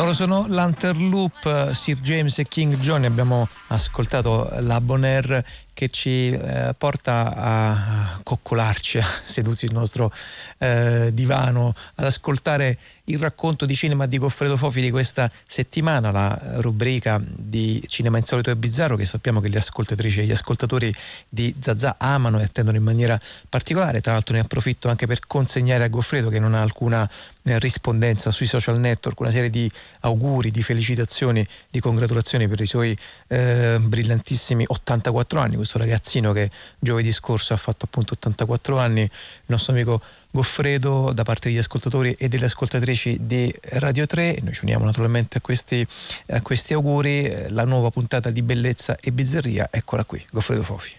Loro 0.09 0.21
sono 0.21 0.47
l'Unterloop, 0.49 1.45
eh, 1.45 1.75
Sir 1.75 2.01
James 2.01 2.39
e 2.39 2.45
King 2.45 2.79
Johnny. 2.79 3.05
Abbiamo 3.05 3.47
ascoltato 3.67 4.49
la 4.61 4.81
Bonaire 4.81 5.45
che 5.75 5.91
ci 5.91 6.29
eh, 6.29 6.75
porta 6.79 7.35
a 7.37 8.19
coccolarci 8.23 9.01
seduti 9.23 9.67
sul 9.67 9.77
nostro 9.77 10.11
eh, 10.57 11.11
divano 11.13 11.75
ad 11.97 12.07
ascoltare 12.07 12.79
il 13.09 13.19
racconto 13.19 13.67
di 13.67 13.75
cinema 13.75 14.07
di 14.07 14.19
Goffredo 14.19 14.57
Fofi 14.57 14.81
di 14.81 14.91
questa 14.91 15.31
settimana, 15.47 16.11
la 16.11 16.39
rubrica 16.57 17.21
di 17.25 17.83
Cinema 17.87 18.19
Insolito 18.19 18.51
e 18.51 18.57
Bizzarro 18.57 18.97
che 18.97 19.07
sappiamo 19.07 19.41
che 19.41 19.49
le 19.49 19.59
ascoltatrici 19.59 20.21
e 20.21 20.25
gli 20.25 20.31
ascoltatori 20.31 20.93
di 21.29 21.55
Zazà 21.59 21.97
amano 21.99 22.41
e 22.41 22.45
attendono 22.45 22.77
in 22.77 22.83
maniera 22.83 23.19
particolare. 23.49 24.01
Tra 24.01 24.13
l'altro 24.13 24.35
ne 24.35 24.41
approfitto 24.41 24.89
anche 24.89 25.07
per 25.07 25.21
consegnare 25.27 25.85
a 25.85 25.89
Goffredo 25.89 26.29
che 26.29 26.39
non 26.39 26.55
ha 26.55 26.63
alcuna 26.63 27.09
eh, 27.43 27.59
rispondenza 27.59 28.31
sui 28.31 28.47
social 28.47 28.79
network, 28.79 29.21
una 29.21 29.31
serie 29.31 29.51
di 29.51 29.71
auguri, 30.01 30.51
di 30.51 30.63
felicitazioni, 30.63 31.47
di 31.71 31.81
congratulazioni 31.81 32.47
per 32.47 32.61
i 32.61 32.67
suoi 32.67 32.97
eh, 33.29 33.79
brillantissimi 33.81 34.65
84 34.67 35.41
anni 35.41 35.57
questo 35.57 35.79
ragazzino 35.79 36.33
che 36.33 36.51
giovedì 36.79 37.13
scorso 37.13 37.55
ha 37.55 37.57
fatto 37.57 37.87
appunto 37.87 38.15
84 38.15 38.79
anni, 38.79 39.03
il 39.03 39.11
nostro 39.47 39.73
amico 39.73 40.03
Goffredo 40.31 41.13
da 41.13 41.23
parte 41.23 41.49
degli 41.49 41.59
ascoltatori 41.59 42.13
e 42.13 42.29
delle 42.29 42.47
ascoltatrici 42.47 43.17
di 43.21 43.53
Radio 43.63 44.07
3. 44.07 44.39
Noi 44.43 44.53
ci 44.53 44.61
uniamo 44.65 44.85
naturalmente 44.85 45.39
a 45.39 45.41
questi, 45.41 45.87
a 46.29 46.43
questi 46.43 46.75
auguri. 46.75 47.47
La 47.49 47.65
nuova 47.65 47.91
puntata 47.91 48.31
di 48.31 48.43
Bellezza 48.43 48.97
e 49.01 49.11
Bizzarria, 49.11 49.69
eccola 49.71 50.05
qui, 50.05 50.25
Goffredo 50.31 50.63
Fofi. 50.63 50.97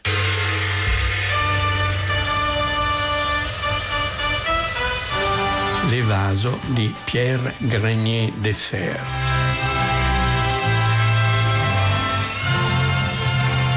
L'evaso 5.89 6.59
di 6.67 6.93
Pierre 7.05 7.53
Granier 7.57 8.31
de 8.33 8.53
Fer. 8.53 8.99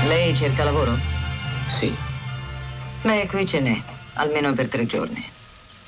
Lei 0.07 0.35
cerca 0.35 0.65
lavoro? 0.65 0.99
Sì. 1.69 1.95
Beh, 3.03 3.27
qui 3.29 3.47
ce 3.47 3.61
n'è, 3.61 3.81
almeno 4.15 4.53
per 4.53 4.69
tre 4.69 4.85
giorni. 4.85 5.32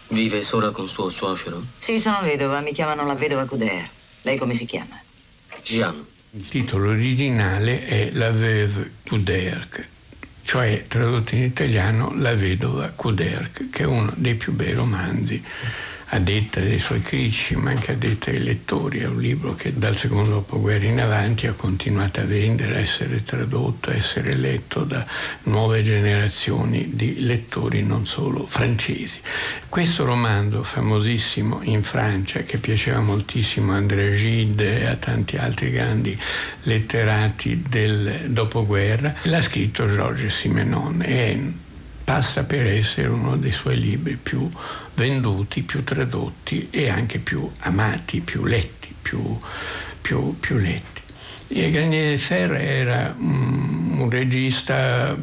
Vive 0.08 0.42
sola 0.42 0.70
con 0.70 0.88
suo 0.88 1.10
suocero? 1.10 1.62
Sì, 1.78 1.98
sono 1.98 2.20
vedova, 2.22 2.60
mi 2.60 2.72
chiamano 2.72 3.06
la 3.06 3.14
vedova 3.14 3.44
Couder. 3.44 3.88
Lei 4.22 4.36
come 4.36 4.54
si 4.54 4.66
chiama? 4.66 5.00
Jean. 5.62 6.04
Il 6.30 6.48
titolo 6.48 6.90
originale 6.90 7.86
è 7.86 8.10
La 8.12 8.30
Veuve 8.30 8.90
Couderc, 9.06 9.86
cioè 10.42 10.84
tradotto 10.88 11.34
in 11.34 11.42
italiano 11.42 12.12
La 12.16 12.34
vedova 12.34 12.88
Couderc, 12.88 13.70
che 13.70 13.82
è 13.84 13.86
uno 13.86 14.12
dei 14.16 14.34
più 14.34 14.52
bei 14.52 14.74
romanzi 14.74 15.42
a 16.14 16.20
detta 16.20 16.60
dei 16.60 16.78
suoi 16.78 17.02
critici, 17.02 17.56
ma 17.56 17.70
anche 17.70 17.90
a 17.92 17.96
detta 17.96 18.30
dei 18.30 18.40
lettori. 18.40 19.00
È 19.00 19.06
un 19.06 19.18
libro 19.18 19.56
che 19.56 19.76
dal 19.76 19.96
secondo 19.96 20.30
dopoguerra 20.30 20.84
in 20.84 21.00
avanti 21.00 21.48
ha 21.48 21.52
continuato 21.54 22.20
a 22.20 22.24
vendere, 22.24 22.76
a 22.76 22.78
essere 22.78 23.24
tradotto, 23.24 23.90
a 23.90 23.94
essere 23.94 24.34
letto 24.36 24.84
da 24.84 25.04
nuove 25.44 25.82
generazioni 25.82 26.90
di 26.94 27.24
lettori 27.24 27.82
non 27.82 28.06
solo 28.06 28.46
francesi. 28.46 29.20
Questo 29.68 30.04
romanzo 30.04 30.62
famosissimo 30.62 31.62
in 31.62 31.82
Francia, 31.82 32.42
che 32.42 32.58
piaceva 32.58 33.00
moltissimo 33.00 33.72
a 33.72 33.76
André 33.76 34.12
Gide 34.12 34.82
e 34.82 34.86
a 34.86 34.94
tanti 34.94 35.36
altri 35.36 35.72
grandi 35.72 36.16
letterati 36.62 37.60
del 37.68 38.26
dopoguerra, 38.28 39.12
l'ha 39.24 39.42
scritto 39.42 39.86
Georges 39.86 40.32
Simenon 40.32 41.02
e 41.02 41.52
passa 42.04 42.44
per 42.44 42.66
essere 42.66 43.08
uno 43.08 43.36
dei 43.36 43.50
suoi 43.50 43.80
libri 43.80 44.16
più 44.22 44.48
venduti, 44.94 45.62
più 45.62 45.84
tradotti 45.84 46.68
e 46.70 46.88
anche 46.88 47.18
più 47.18 47.50
amati, 47.60 48.20
più 48.20 48.44
letti, 48.44 48.94
più, 49.00 49.38
più, 50.00 50.38
più 50.38 50.56
letti. 50.56 51.02
E 51.48 51.70
Granier 51.70 52.18
Fer 52.18 52.52
era 52.52 53.14
un, 53.18 53.98
un 53.98 54.10
regista 54.10 55.16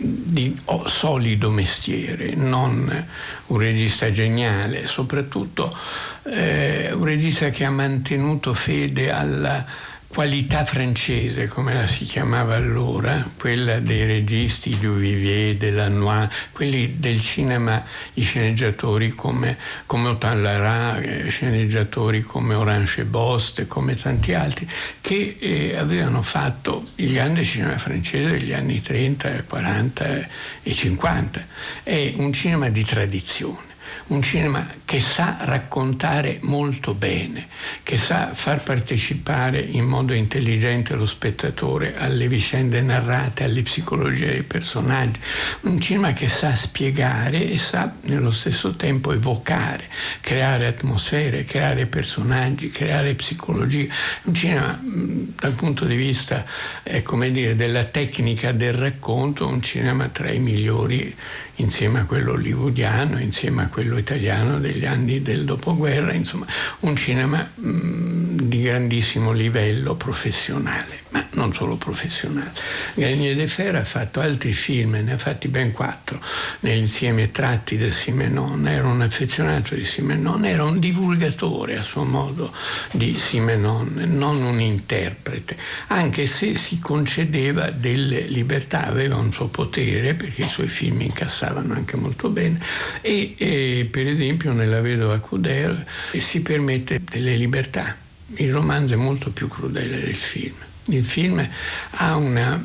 di 0.00 0.56
solido 0.86 1.50
mestiere, 1.50 2.34
non 2.34 3.06
un 3.46 3.58
regista 3.58 4.10
geniale, 4.10 4.86
soprattutto 4.86 5.76
eh, 6.24 6.92
un 6.92 7.04
regista 7.04 7.50
che 7.50 7.64
ha 7.64 7.70
mantenuto 7.70 8.54
fede 8.54 9.10
alla 9.10 9.64
qualità 10.08 10.64
francese, 10.64 11.46
come 11.48 11.74
la 11.74 11.86
si 11.86 12.04
chiamava 12.04 12.56
allora, 12.56 13.28
quella 13.36 13.78
dei 13.78 14.06
registi 14.06 14.76
di 14.76 14.86
Vivier, 14.88 15.56
Delannoy, 15.56 16.26
quelli 16.50 16.98
del 16.98 17.20
cinema, 17.20 17.84
i 18.14 18.22
sceneggiatori 18.22 19.10
come, 19.10 19.56
come 19.86 20.08
Autant 20.08 20.40
Lara, 20.42 20.98
eh, 20.98 21.28
sceneggiatori 21.28 22.22
come 22.22 22.54
Orange 22.54 23.04
Bost, 23.04 23.66
come 23.66 23.96
tanti 23.96 24.32
altri, 24.32 24.68
che 25.00 25.36
eh, 25.38 25.76
avevano 25.76 26.22
fatto 26.22 26.84
il 26.96 27.12
grande 27.12 27.44
cinema 27.44 27.76
francese 27.76 28.30
degli 28.30 28.52
anni 28.52 28.80
30, 28.80 29.44
40 29.44 30.28
e 30.62 30.74
50. 30.74 31.46
È 31.82 32.14
un 32.16 32.32
cinema 32.32 32.70
di 32.70 32.84
tradizione 32.84 33.67
un 34.08 34.22
cinema 34.22 34.66
che 34.84 35.00
sa 35.00 35.36
raccontare 35.40 36.38
molto 36.42 36.94
bene, 36.94 37.46
che 37.82 37.98
sa 37.98 38.32
far 38.32 38.62
partecipare 38.62 39.60
in 39.60 39.84
modo 39.84 40.14
intelligente 40.14 40.94
lo 40.94 41.06
spettatore 41.06 41.96
alle 41.96 42.26
vicende 42.28 42.80
narrate, 42.80 43.44
alle 43.44 43.62
psicologie 43.62 44.30
dei 44.30 44.42
personaggi, 44.42 45.20
un 45.62 45.80
cinema 45.80 46.12
che 46.12 46.28
sa 46.28 46.54
spiegare 46.54 47.48
e 47.50 47.58
sa 47.58 47.94
nello 48.02 48.30
stesso 48.30 48.76
tempo 48.76 49.12
evocare, 49.12 49.84
creare 50.20 50.66
atmosfere, 50.66 51.44
creare 51.44 51.86
personaggi, 51.86 52.70
creare 52.70 53.14
psicologia, 53.14 53.92
un 54.22 54.34
cinema 54.34 54.78
dal 54.82 55.52
punto 55.52 55.84
di 55.84 55.96
vista 55.96 56.44
eh, 56.82 57.02
come 57.02 57.30
dire, 57.30 57.56
della 57.56 57.84
tecnica 57.84 58.52
del 58.52 58.72
racconto, 58.72 59.46
un 59.46 59.60
cinema 59.60 60.08
tra 60.08 60.30
i 60.30 60.38
migliori 60.38 61.14
insieme 61.58 62.00
a 62.00 62.04
quello 62.04 62.32
hollywoodiano, 62.32 63.18
insieme 63.18 63.62
a 63.62 63.66
quello 63.68 63.98
italiano 63.98 64.58
degli 64.58 64.84
anni 64.84 65.22
del 65.22 65.44
dopoguerra, 65.44 66.12
insomma 66.12 66.46
un 66.80 66.96
cinema 66.96 67.48
mh, 67.54 68.42
di 68.42 68.62
grandissimo 68.62 69.32
livello 69.32 69.94
professionale, 69.94 71.00
ma 71.10 71.26
non 71.32 71.52
solo 71.52 71.76
professionale. 71.76 72.52
Garnier 72.94 73.34
de 73.34 73.46
Fer 73.46 73.74
ha 73.76 73.84
fatto 73.84 74.20
altri 74.20 74.52
film, 74.52 75.00
ne 75.02 75.12
ha 75.12 75.18
fatti 75.18 75.48
ben 75.48 75.72
quattro, 75.72 76.20
nell'insieme 76.60 77.30
tratti 77.30 77.76
da 77.76 77.90
Simenon, 77.90 78.66
era 78.68 78.86
un 78.86 79.02
affezionato 79.02 79.74
di 79.74 79.84
Simenon, 79.84 80.44
era 80.44 80.64
un 80.64 80.78
divulgatore 80.78 81.76
a 81.76 81.82
suo 81.82 82.04
modo 82.04 82.52
di 82.92 83.18
Simenon, 83.18 84.04
non 84.06 84.42
un 84.42 84.60
interprete, 84.60 85.56
anche 85.88 86.26
se 86.26 86.56
si 86.56 86.78
concedeva 86.78 87.70
delle 87.70 88.20
libertà, 88.20 88.86
aveva 88.86 89.16
un 89.16 89.32
suo 89.32 89.48
potere 89.48 90.14
perché 90.14 90.42
i 90.42 90.48
suoi 90.48 90.68
film 90.68 91.00
incassavano 91.00 91.47
anche 91.56 91.96
molto 91.96 92.28
bene 92.28 92.60
e, 93.00 93.34
e 93.36 93.88
per 93.90 94.06
esempio 94.06 94.52
nella 94.52 94.80
vedova 94.80 95.18
Couder 95.18 95.86
si 96.18 96.42
permette 96.42 97.00
delle 97.02 97.36
libertà. 97.36 97.96
Il 98.34 98.52
romanzo 98.52 98.94
è 98.94 98.96
molto 98.96 99.30
più 99.30 99.48
crudele 99.48 100.00
del 100.00 100.14
film. 100.14 100.54
Il 100.88 101.04
film 101.04 101.46
ha 101.90 102.16
una 102.16 102.62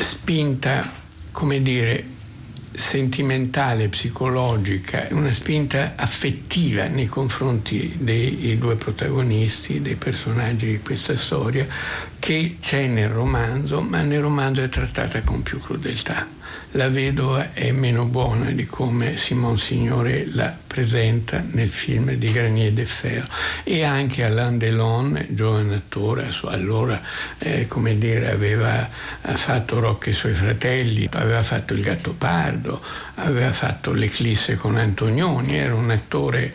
spinta, 0.00 0.90
come 1.30 1.62
dire, 1.62 2.04
sentimentale, 2.72 3.88
psicologica, 3.88 5.06
una 5.10 5.32
spinta 5.32 5.94
affettiva 5.96 6.86
nei 6.86 7.06
confronti 7.06 7.96
dei 7.98 8.56
due 8.58 8.76
protagonisti, 8.76 9.82
dei 9.82 9.96
personaggi 9.96 10.66
di 10.66 10.80
questa 10.80 11.16
storia, 11.16 11.66
che 12.18 12.56
c'è 12.60 12.86
nel 12.86 13.08
romanzo, 13.08 13.80
ma 13.80 14.02
nel 14.02 14.20
romanzo 14.20 14.62
è 14.62 14.68
trattata 14.68 15.20
con 15.22 15.42
più 15.42 15.60
crudeltà 15.60 16.38
la 16.72 16.88
vedova 16.88 17.52
è 17.52 17.72
meno 17.72 18.04
buona 18.04 18.50
di 18.50 18.64
come 18.64 19.16
Simon 19.16 19.58
Signore 19.58 20.26
la 20.32 20.56
presenta 20.66 21.42
nel 21.50 21.70
film 21.70 22.12
di 22.12 22.30
Granier 22.30 22.72
de 22.72 22.84
Fer. 22.84 23.26
E 23.64 23.82
anche 23.82 24.24
Alain 24.24 24.56
Delon, 24.56 25.26
giovane 25.30 25.74
attore, 25.74 26.32
allora 26.44 27.00
eh, 27.38 27.66
come 27.66 27.98
dire, 27.98 28.30
aveva 28.30 28.88
fatto 28.88 29.80
Rocco 29.80 30.06
e 30.06 30.10
i 30.10 30.14
suoi 30.14 30.34
fratelli, 30.34 31.08
aveva 31.10 31.42
fatto 31.42 31.74
Il 31.74 31.82
Gattopardo, 31.82 32.80
aveva 33.16 33.52
fatto 33.52 33.92
L'Eclisse 33.92 34.54
con 34.54 34.76
Antonioni, 34.76 35.56
era 35.56 35.74
un 35.74 35.90
attore 35.90 36.54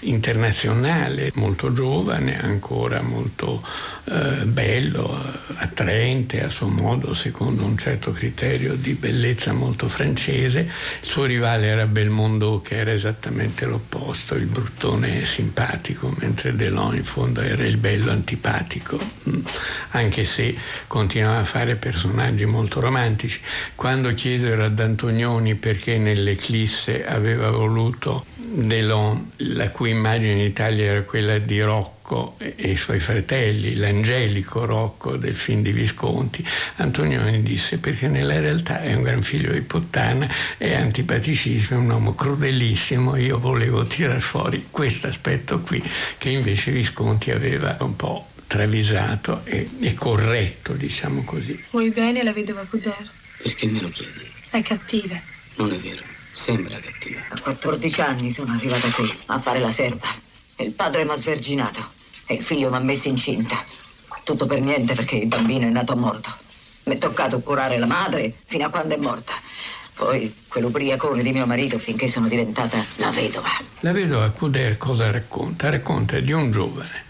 internazionale, 0.00 1.30
molto 1.34 1.72
giovane, 1.72 2.38
ancora 2.38 3.00
molto 3.00 3.62
eh, 4.06 4.44
bello, 4.44 5.18
attraente 5.56 6.42
a 6.42 6.50
suo 6.50 6.68
modo, 6.68 7.14
secondo 7.14 7.64
un 7.64 7.78
certo 7.78 8.12
criterio 8.12 8.74
di 8.74 8.92
bellezza 8.92 9.52
molto 9.52 9.88
francese. 9.88 10.60
Il 11.00 11.08
suo 11.08 11.24
rivale 11.24 11.66
era 11.66 11.86
Belmondo, 11.86 12.60
che 12.60 12.76
era 12.76 12.92
esattamente 12.92 13.64
l'opposto, 13.64 14.34
il 14.34 14.44
bruttone 14.46 15.24
simpatico, 15.24 16.14
mentre 16.18 16.54
Delon 16.54 16.96
in 16.96 17.04
fondo 17.04 17.40
era 17.40 17.64
il 17.64 17.78
bello 17.78 18.10
antipatico, 18.10 18.98
mm. 19.28 19.40
anche 19.90 20.24
se 20.24 20.54
continuava 20.86 21.38
a 21.38 21.44
fare 21.44 21.76
personaggi 21.76 22.44
molto 22.44 22.80
romantici. 22.80 23.40
Quando 23.74 24.12
chiesero 24.12 24.64
ad 24.64 24.78
Antonioni 24.78 25.54
perché 25.54 25.96
nell'Eclisse 25.96 27.06
aveva 27.06 27.50
voluto 27.50 28.24
Delon, 28.36 29.30
la 29.36 29.70
cui 29.70 29.90
immagine 29.90 30.32
in 30.32 30.40
Italia 30.40 30.84
era 30.84 31.02
quella 31.02 31.38
di 31.38 31.60
Rocco 32.14 32.36
e, 32.38 32.70
i 32.70 32.76
suoi 32.76 33.00
fratelli, 33.00 33.74
l'angelico 33.74 34.64
Rocco 34.64 35.16
del 35.16 35.34
film 35.34 35.62
di 35.62 35.72
Visconti, 35.72 36.46
Antonioni 36.76 37.42
disse 37.42 37.78
perché 37.78 38.06
nella 38.06 38.38
realtà 38.38 38.80
è 38.80 38.94
un 38.94 39.02
gran 39.02 39.22
figlio 39.22 39.52
di 39.52 39.60
puttana, 39.62 40.28
è 40.56 40.74
antipaticissimo, 40.74 41.80
è 41.80 41.82
un 41.82 41.90
uomo 41.90 42.14
crudelissimo, 42.14 43.16
io 43.16 43.38
volevo 43.38 43.82
tirar 43.82 44.20
fuori 44.20 44.68
questo 44.70 45.08
aspetto 45.08 45.60
qui 45.60 45.82
che 46.18 46.30
invece 46.30 46.70
Visconti 46.70 47.32
aveva 47.32 47.76
un 47.80 47.96
po' 47.96 48.28
travisato 48.46 49.40
e, 49.44 49.68
e 49.80 49.94
corretto, 49.94 50.74
diciamo 50.74 51.24
così. 51.24 51.64
Vuoi 51.70 51.90
bene 51.90 52.22
la 52.22 52.32
vedova 52.32 52.64
Couder? 52.64 53.10
Perché 53.42 53.66
me 53.66 53.80
lo 53.80 53.88
chiedi? 53.88 54.30
È 54.50 54.62
cattiva. 54.62 55.20
Non 55.56 55.72
è 55.72 55.76
vero. 55.76 56.02
Sembra 56.30 56.78
cattiva. 56.78 57.20
A 57.28 57.40
14 57.40 58.00
anni 58.00 58.30
sono 58.30 58.52
arrivata 58.52 58.90
qui 58.90 59.12
a 59.26 59.38
fare 59.38 59.58
la 59.60 59.70
serva. 59.70 60.08
Il 60.56 60.70
padre 60.70 61.04
mi 61.04 61.10
ha 61.10 61.16
sverginato 61.16 62.02
e 62.26 62.34
il 62.34 62.42
figlio 62.42 62.70
mi 62.70 62.76
ha 62.76 62.80
messo 62.80 63.08
incinta. 63.08 63.62
Tutto 64.22 64.46
per 64.46 64.60
niente 64.60 64.94
perché 64.94 65.16
il 65.16 65.26
bambino 65.26 65.66
è 65.66 65.70
nato 65.70 65.96
morto. 65.96 66.30
Mi 66.84 66.94
è 66.94 66.98
toccato 66.98 67.40
curare 67.40 67.78
la 67.78 67.86
madre 67.86 68.32
fino 68.44 68.66
a 68.66 68.70
quando 68.70 68.94
è 68.94 68.98
morta. 68.98 69.34
Poi 69.94 70.34
quell'ubriacone 70.48 71.22
di 71.22 71.32
mio 71.32 71.46
marito 71.46 71.78
finché 71.78 72.08
sono 72.08 72.26
diventata 72.26 72.84
la 72.96 73.10
vedova. 73.10 73.50
La 73.80 73.92
vedova 73.92 74.30
Couder 74.30 74.76
cosa 74.76 75.10
racconta? 75.10 75.70
Racconta 75.70 76.18
di 76.18 76.32
un 76.32 76.50
giovane 76.50 77.03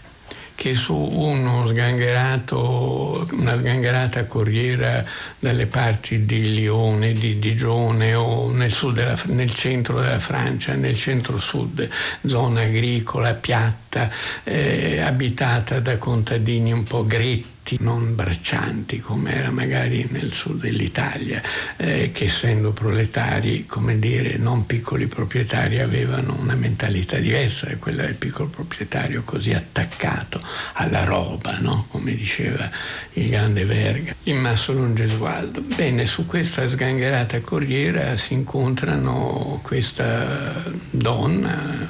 che 0.55 0.73
su 0.73 0.95
uno 0.95 1.67
sgangherato, 1.67 3.27
una 3.33 3.57
sgangherata 3.57 4.25
corriera 4.25 5.03
dalle 5.37 5.65
parti 5.65 6.25
di 6.25 6.55
Lione, 6.55 7.11
di 7.11 7.37
Digione 7.37 8.15
o 8.15 8.49
nel, 8.49 8.73
della, 8.93 9.19
nel 9.25 9.53
centro 9.53 9.99
della 9.99 10.19
Francia, 10.19 10.73
nel 10.73 10.95
centro-sud, 10.95 11.87
zona 12.25 12.61
agricola, 12.61 13.33
piatta, 13.33 14.09
eh, 14.43 15.01
abitata 15.01 15.79
da 15.79 15.97
contadini 15.97 16.71
un 16.71 16.83
po' 16.83 17.05
gretti 17.05 17.54
non 17.79 18.15
braccianti 18.15 18.99
come 18.99 19.33
era 19.33 19.51
magari 19.51 20.07
nel 20.11 20.31
sud 20.31 20.61
dell'Italia, 20.61 21.41
eh, 21.77 22.11
che 22.11 22.25
essendo 22.25 22.71
proletari, 22.71 23.65
come 23.65 23.99
dire, 23.99 24.37
non 24.37 24.65
piccoli 24.65 25.07
proprietari, 25.07 25.79
avevano 25.79 26.37
una 26.39 26.55
mentalità 26.55 27.17
diversa 27.17 27.67
da 27.67 27.77
quella 27.77 28.03
del 28.03 28.15
piccolo 28.15 28.49
proprietario 28.49 29.23
così 29.23 29.53
attaccato 29.53 30.41
alla 30.73 31.03
roba, 31.03 31.57
no? 31.59 31.85
come 31.89 32.15
diceva 32.15 32.69
il 33.13 33.29
grande 33.29 33.65
Verga. 33.65 34.15
Il 34.23 34.35
Massolo 34.35 34.93
Gesualdo. 34.93 35.61
Bene, 35.61 36.05
su 36.05 36.25
questa 36.25 36.67
sgangherata 36.67 37.39
corriera 37.41 38.15
si 38.17 38.33
incontrano 38.33 39.59
questa 39.63 40.63
donna 40.91 41.87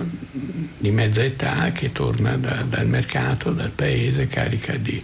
di 0.77 0.91
mezza 0.91 1.23
età 1.23 1.71
che 1.71 1.91
torna 1.91 2.37
da, 2.37 2.63
dal 2.67 2.87
mercato, 2.87 3.51
dal 3.51 3.71
paese, 3.71 4.27
carica 4.27 4.75
di 4.75 5.01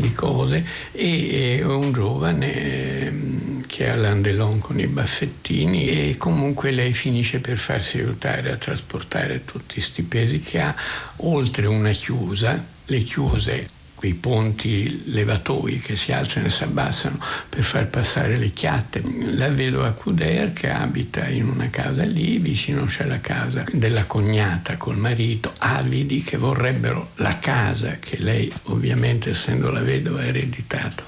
di 0.00 0.12
cose 0.12 0.64
e, 0.92 1.62
un 1.62 1.92
giovane 1.92 2.54
ehm, 2.54 3.66
che 3.66 3.88
ha 3.88 3.94
l'andelon 3.94 4.58
con 4.58 4.80
i 4.80 4.86
baffettini 4.86 5.88
e 5.88 6.16
comunque 6.16 6.70
lei 6.70 6.92
finisce 6.92 7.40
per 7.40 7.58
farsi 7.58 7.98
aiutare 7.98 8.50
a 8.50 8.56
trasportare 8.56 9.44
tutti 9.44 9.74
questi 9.74 10.02
pesi 10.02 10.40
che 10.40 10.60
ha 10.60 10.74
oltre 11.16 11.66
una 11.66 11.92
chiusa, 11.92 12.62
le 12.86 13.02
chiuse 13.02 13.78
quei 14.00 14.14
ponti 14.14 15.12
levatoi 15.12 15.78
che 15.80 15.94
si 15.94 16.10
alzano 16.10 16.46
e 16.46 16.50
si 16.50 16.62
abbassano 16.62 17.22
per 17.50 17.62
far 17.62 17.86
passare 17.88 18.38
le 18.38 18.50
chiatte. 18.54 19.02
La 19.32 19.50
vedova 19.50 19.92
Couder 19.92 20.54
che 20.54 20.70
abita 20.70 21.28
in 21.28 21.46
una 21.46 21.68
casa 21.68 22.04
lì, 22.04 22.38
vicino 22.38 22.86
c'è 22.86 23.04
la 23.04 23.20
casa 23.20 23.62
della 23.70 24.06
cognata 24.06 24.78
col 24.78 24.96
marito, 24.96 25.52
avidi 25.58 26.22
che 26.22 26.38
vorrebbero 26.38 27.10
la 27.16 27.38
casa 27.40 27.98
che 27.98 28.16
lei 28.16 28.50
ovviamente 28.64 29.30
essendo 29.30 29.70
la 29.70 29.82
vedova 29.82 30.20
ha 30.20 30.28
ereditato, 30.28 31.04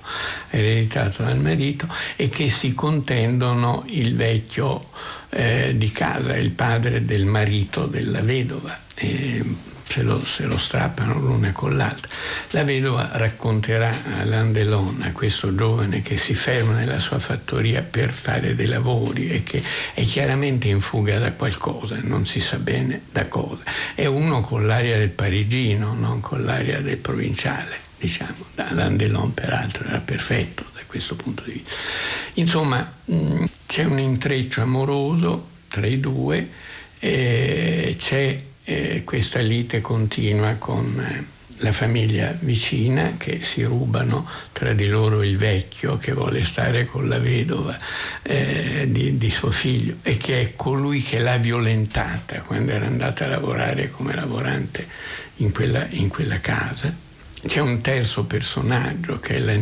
ereditato 0.51 1.23
dal 1.23 1.39
marito 1.39 1.89
e 2.17 2.29
che 2.29 2.51
si 2.51 2.75
contendono 2.75 3.85
il 3.87 4.15
vecchio 4.15 4.91
eh, 5.31 5.73
di 5.79 5.91
casa, 5.93 6.37
il 6.37 6.51
padre 6.51 7.07
del 7.07 7.25
marito 7.25 7.87
della 7.87 8.21
vedova. 8.21 8.79
E, 8.97 9.71
lo, 10.01 10.25
se 10.25 10.47
lo 10.47 10.57
strappano 10.57 11.19
l'una 11.19 11.53
con 11.53 11.77
l'altra. 11.77 12.11
La 12.53 12.65
vedova 12.65 13.11
racconterà 13.13 13.95
a 14.19 14.25
Landelon, 14.25 15.03
a 15.03 15.13
questo 15.13 15.55
giovane 15.55 16.01
che 16.01 16.17
si 16.17 16.33
ferma 16.33 16.73
nella 16.73 16.99
sua 16.99 17.19
fattoria 17.19 17.83
per 17.83 18.15
fare 18.15 18.55
dei 18.55 18.67
lavori 18.67 19.29
e 19.29 19.43
che 19.43 19.63
è 19.93 20.03
chiaramente 20.05 20.69
in 20.69 20.81
fuga 20.81 21.19
da 21.19 21.33
qualcosa, 21.33 21.99
non 22.01 22.25
si 22.25 22.41
sa 22.41 22.57
bene 22.57 23.03
da 23.13 23.27
cosa. 23.27 23.63
È 23.95 24.07
uno 24.07 24.41
con 24.41 24.67
l'aria 24.67 24.97
del 24.97 25.11
parigino, 25.11 25.93
non 25.93 26.21
con 26.21 26.45
l'aria 26.45 26.81
del 26.81 26.97
provinciale. 26.97 27.91
Diciamo, 27.99 28.47
Landelon 28.55 29.35
peraltro 29.35 29.85
era 29.87 29.99
perfetto 29.99 30.65
da 30.73 30.81
questo 30.87 31.15
punto 31.15 31.43
di 31.45 31.53
vista. 31.53 31.71
Insomma, 32.35 32.91
c'è 33.67 33.85
un 33.85 33.99
intreccio 33.99 34.63
amoroso 34.63 35.49
tra 35.69 35.87
i 35.87 36.01
due, 36.01 36.49
eh, 36.99 37.97
c'è 37.99 38.43
eh, 38.65 39.03
questa 39.05 39.41
lite 39.41 39.81
continua 39.81 40.55
con 40.55 41.01
eh, 41.01 41.41
la 41.63 41.73
famiglia 41.73 42.35
vicina 42.41 43.15
che 43.17 43.43
si 43.43 43.63
rubano 43.63 44.29
tra 44.53 44.73
di 44.73 44.87
loro 44.89 45.23
il 45.23 45.37
vecchio 45.37 45.97
che 45.97 46.13
vuole 46.13 46.45
stare 46.45 46.87
con 46.87 47.09
la 47.09 47.19
vedova 47.19 47.79
eh, 48.23 48.87
di, 48.89 49.17
di, 49.17 49.31
suo 49.31 49.51
figlio 49.51 49.97
e 50.03 50.17
che 50.17 50.41
è 50.41 50.53
colui 50.57 51.03
che 51.03 51.19
l'ha 51.19 51.37
violentata 51.37 52.43
quando 52.43 52.73
era 52.73 52.87
andata 52.87 53.25
a 53.25 53.29
lavorare 53.29 53.91
come 53.91 54.15
lavorante 54.15 54.87
in 55.37 55.53
quella, 55.53 55.87
in 55.91 56.09
quella 56.09 56.41
casa. 56.41 56.93
C'è 57.45 57.61
un 57.61 57.81
terzo 57.81 58.25
personaggio 58.25 59.19
che 59.19 59.35
è 59.35 59.39
la, 59.39 59.55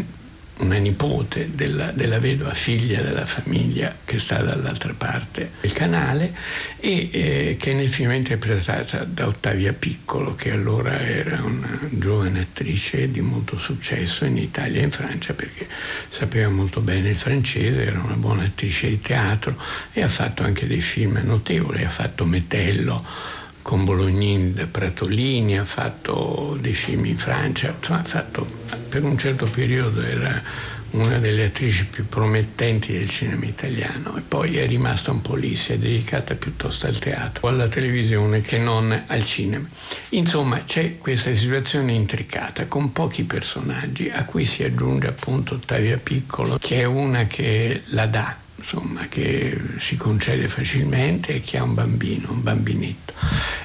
una 0.61 0.77
nipote 0.77 1.51
della, 1.55 1.91
della, 1.93 2.19
vedova 2.19 2.55
figlia 2.55 3.03
della 3.03 3.27
famiglia 3.27 3.95
che 4.05 4.19
sta 4.19 4.39
dall'altra 4.43 4.95
parte 4.97 5.53
del 5.61 5.73
canale 5.73 6.32
e 6.78 7.09
eh, 7.11 7.57
che 7.59 7.73
nel 7.73 7.91
film 7.91 8.11
è 8.11 8.15
interpretata 8.15 9.05
da 9.05 9.27
Ottavia 9.27 9.73
Piccolo 9.73 10.35
che 10.35 10.53
allora 10.53 11.01
era 11.01 11.43
una 11.43 11.78
giovane 11.91 12.41
attrice 12.41 13.11
di 13.11 13.20
molto 13.20 13.59
successo 13.59 14.24
in 14.24 14.37
Italia 14.37 14.81
e 14.81 14.85
in 14.85 14.91
Francia 14.91 15.32
perché 15.35 15.66
sapeva 16.09 16.49
molto 16.49 16.81
bene 16.81 17.11
il 17.11 17.16
francese, 17.16 17.87
era 17.87 18.01
una 18.01 18.15
buona 18.15 18.45
attrice 18.45 18.89
di 18.89 19.01
teatro 19.01 19.57
e 19.93 20.03
ha 20.03 20.09
fatto 20.09 20.43
anche 20.43 20.66
dei 20.66 20.81
film 20.82 21.20
notevoli, 21.24 21.85
ha 21.85 21.91
fatto 21.91 22.24
Metello 22.24 23.39
con 23.62 23.85
Bolognin 23.85 24.55
da 24.55 24.66
Pratolini, 24.66 25.59
ha 25.59 25.65
fatto 25.65 26.57
dei 26.61 26.74
film 26.74 27.05
in 27.07 27.19
Francia, 27.19 27.74
ha 27.89 28.03
fatto, 28.03 28.47
per 28.89 29.03
un 29.05 29.16
certo 29.19 29.47
periodo 29.47 30.03
era 30.03 30.43
una 30.91 31.19
delle 31.19 31.47
attrici 31.47 31.87
più 31.87 32.07
promettenti 32.09 32.93
del 32.93 33.09
cinema 33.09 33.45
italiano 33.45 34.16
e 34.16 34.23
poi 34.27 34.57
è 34.57 34.66
rimasta 34.66 35.12
un 35.12 35.23
po' 35.23 35.37
lì, 35.37 35.55
si 35.55 35.73
è 35.73 35.78
dedicata 35.78 36.35
piuttosto 36.35 36.87
al 36.87 36.99
teatro, 36.99 37.47
alla 37.49 37.69
televisione 37.69 38.41
che 38.41 38.59
non 38.59 39.05
al 39.07 39.24
cinema. 39.24 39.66
Insomma 40.11 40.65
c'è 40.65 40.99
questa 40.99 41.35
situazione 41.35 41.93
intricata 41.93 42.66
con 42.66 42.93
pochi 42.93 43.23
personaggi 43.23 44.11
a 44.11 44.24
cui 44.24 44.45
si 44.45 44.65
aggiunge 44.65 45.07
appunto 45.07 45.55
Ottavia 45.55 45.97
Piccolo 45.97 46.59
che 46.59 46.81
è 46.81 46.85
una 46.85 47.24
che 47.27 47.82
la 47.87 48.07
dà 48.07 48.37
insomma, 48.61 49.07
che 49.09 49.59
si 49.78 49.97
concede 49.97 50.47
facilmente 50.47 51.35
e 51.35 51.41
che 51.41 51.57
ha 51.57 51.62
un 51.62 51.74
bambino, 51.74 52.31
un 52.31 52.43
bambinetto. 52.43 53.15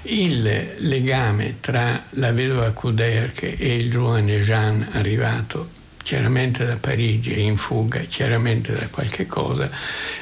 Il 0.03 0.75
legame 0.77 1.57
tra 1.59 2.05
la 2.11 2.31
vedova 2.31 2.71
Couderc 2.71 3.43
e 3.43 3.77
il 3.77 3.91
giovane 3.91 4.41
Jean 4.41 4.87
arrivato 4.91 5.83
chiaramente 6.05 6.63
da 6.67 6.75
Parigi 6.75 7.33
e 7.33 7.39
in 7.39 7.57
fuga, 7.57 8.01
chiaramente 8.01 8.73
da 8.73 8.87
qualche 8.89 9.25
cosa, 9.25 9.71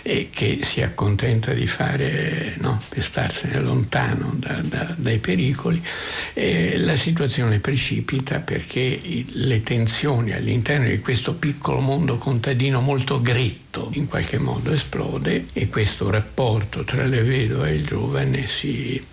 e 0.01 0.30
che 0.31 0.60
si 0.64 0.81
accontenta 0.81 1.51
di 1.51 1.68
fare 1.68 2.55
no, 2.60 2.80
per 2.88 3.03
starsene 3.03 3.60
lontano 3.60 4.31
da, 4.38 4.61
da, 4.61 4.93
dai 4.95 5.18
pericoli, 5.18 5.84
e 6.31 6.77
la 6.77 6.95
situazione 6.95 7.60
precipita 7.60 8.39
perché 8.39 8.97
le 9.27 9.61
tensioni 9.61 10.31
all'interno 10.31 10.88
di 10.88 11.01
questo 11.01 11.34
piccolo 11.34 11.81
mondo 11.81 12.18
contadino 12.18 12.80
molto 12.80 13.22
gretto 13.22 13.89
in 13.95 14.07
qualche 14.07 14.38
modo 14.38 14.72
esplode 14.72 15.47
e 15.51 15.68
questo 15.68 16.10
rapporto 16.10 16.85
tra 16.85 17.03
le 17.03 17.23
vedove 17.23 17.72
e 17.72 17.73
il 17.73 17.85
giovane 17.85 18.47
si, 18.47 19.05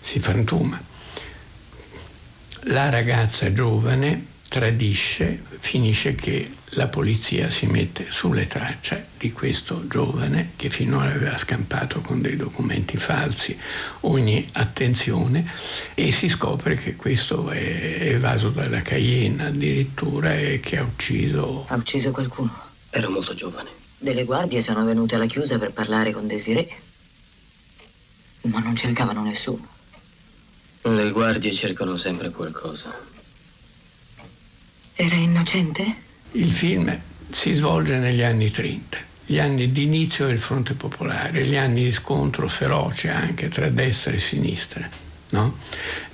si 0.00 0.18
frantuma. 0.18 0.82
la 2.64 2.88
ragazza 2.88 3.52
giovane 3.52 4.29
tradisce, 4.50 5.40
finisce 5.60 6.16
che 6.16 6.50
la 6.70 6.88
polizia 6.88 7.50
si 7.50 7.66
mette 7.66 8.08
sulle 8.10 8.48
tracce 8.48 9.10
di 9.16 9.30
questo 9.30 9.86
giovane 9.86 10.50
che 10.56 10.70
finora 10.70 11.12
aveva 11.12 11.38
scampato 11.38 12.00
con 12.00 12.20
dei 12.20 12.34
documenti 12.34 12.96
falsi 12.96 13.56
ogni 14.00 14.48
attenzione 14.52 15.48
e 15.94 16.10
si 16.10 16.28
scopre 16.28 16.74
che 16.74 16.96
questo 16.96 17.48
è 17.50 17.98
evaso 18.00 18.48
dalla 18.48 18.82
Cayenne 18.82 19.46
addirittura 19.46 20.36
e 20.36 20.58
che 20.58 20.78
ha 20.78 20.82
ucciso... 20.82 21.66
Ha 21.68 21.76
ucciso 21.76 22.10
qualcuno? 22.10 22.52
Ero 22.90 23.08
molto 23.08 23.34
giovane. 23.34 23.70
Delle 23.96 24.24
guardie 24.24 24.60
sono 24.60 24.84
venute 24.84 25.14
alla 25.14 25.26
chiusa 25.26 25.58
per 25.58 25.70
parlare 25.70 26.10
con 26.10 26.26
Desiree. 26.26 26.68
Ma 28.42 28.58
non 28.58 28.74
cercavano 28.74 29.22
nessuno. 29.22 29.64
Le 30.82 31.10
guardie 31.12 31.52
cercano 31.52 31.96
sempre 31.96 32.30
qualcosa. 32.30 33.09
Era 35.02 35.14
innocente? 35.14 35.94
Il 36.32 36.52
film 36.52 36.94
si 37.30 37.54
svolge 37.54 37.96
negli 37.96 38.20
anni 38.20 38.50
30, 38.50 38.98
gli 39.24 39.38
anni 39.38 39.72
di 39.72 39.84
inizio 39.84 40.26
del 40.26 40.38
fronte 40.38 40.74
popolare, 40.74 41.46
gli 41.46 41.56
anni 41.56 41.84
di 41.84 41.92
scontro 41.92 42.46
feroce 42.48 43.08
anche 43.08 43.48
tra 43.48 43.70
destra 43.70 44.12
e 44.12 44.18
sinistra, 44.18 44.86
no? 45.30 45.56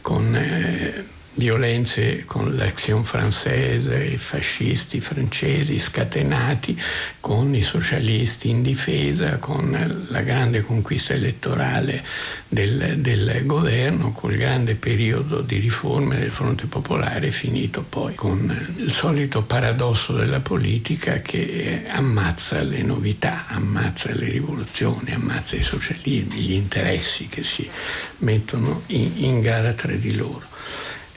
con 0.00 0.32
eh, 0.36 1.04
violenze 1.36 2.24
con 2.24 2.56
l'Action 2.56 3.02
Française, 3.02 4.12
i 4.12 4.16
fascisti 4.16 5.00
francesi 5.00 5.78
scatenati 5.78 6.80
con 7.20 7.54
i 7.54 7.62
socialisti 7.62 8.48
in 8.48 8.62
difesa, 8.62 9.38
con 9.38 10.06
la 10.08 10.20
grande 10.22 10.62
conquista 10.62 11.12
elettorale 11.12 12.02
del, 12.48 12.98
del 12.98 13.42
governo, 13.44 14.12
col 14.12 14.36
grande 14.36 14.74
periodo 14.76 15.40
di 15.40 15.58
riforme 15.58 16.18
del 16.18 16.30
fronte 16.30 16.66
popolare 16.66 17.30
finito 17.30 17.82
poi 17.82 18.14
con 18.14 18.74
il 18.78 18.92
solito 18.92 19.42
paradosso 19.42 20.14
della 20.14 20.40
politica 20.40 21.20
che 21.20 21.84
ammazza 21.88 22.62
le 22.62 22.82
novità, 22.82 23.46
ammazza 23.48 24.14
le 24.14 24.30
rivoluzioni, 24.30 25.12
ammazza 25.12 25.56
i 25.56 25.62
socialismi, 25.62 26.40
gli 26.40 26.52
interessi 26.52 27.28
che 27.28 27.42
si 27.42 27.68
mettono 28.18 28.82
in, 28.86 29.10
in 29.16 29.40
gara 29.40 29.72
tra 29.72 29.92
di 29.92 30.14
loro. 30.14 30.55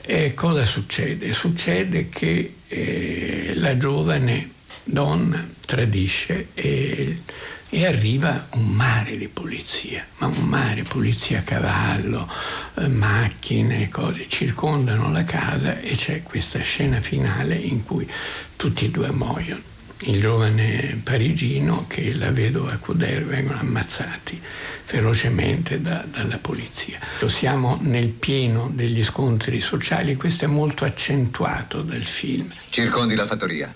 E 0.02 0.34
cosa 0.34 0.64
succede? 0.64 1.32
Succede 1.32 2.08
che 2.08 2.54
eh, 2.68 3.52
la 3.54 3.76
giovane 3.76 4.50
donna 4.84 5.46
tradisce 5.66 6.48
e, 6.54 7.22
e, 7.68 7.86
arriva 7.86 8.46
un 8.52 8.68
mare 8.68 9.16
di 9.16 9.28
polizia, 9.28 10.04
ma 10.18 10.26
un 10.26 10.44
mare, 10.44 10.82
polizia 10.82 11.40
a 11.40 11.42
cavallo, 11.42 12.28
eh, 12.76 12.88
macchine, 12.88 13.88
cose, 13.88 14.26
circondano 14.28 15.12
la 15.12 15.24
casa 15.24 15.78
e 15.80 15.94
c'è 15.94 16.22
questa 16.22 16.60
scena 16.60 17.00
finale 17.00 17.54
in 17.54 17.84
cui 17.84 18.08
tutti 18.56 18.86
e 18.86 18.90
due 18.90 19.10
muoiono 19.10 19.69
il 20.02 20.20
giovane 20.20 21.00
parigino 21.02 21.86
che 21.86 22.14
la 22.14 22.30
vedova 22.30 22.76
Couder 22.76 23.24
vengono 23.24 23.60
ammazzati 23.60 24.40
ferocemente 24.84 25.80
da, 25.80 26.04
dalla 26.10 26.38
polizia. 26.38 26.98
Siamo 27.26 27.78
nel 27.82 28.08
pieno 28.08 28.70
degli 28.72 29.04
scontri 29.04 29.60
sociali, 29.60 30.16
questo 30.16 30.46
è 30.46 30.48
molto 30.48 30.84
accentuato 30.84 31.82
dal 31.82 32.04
film. 32.04 32.50
Circondi 32.70 33.14
la 33.14 33.26
fattoria 33.26 33.72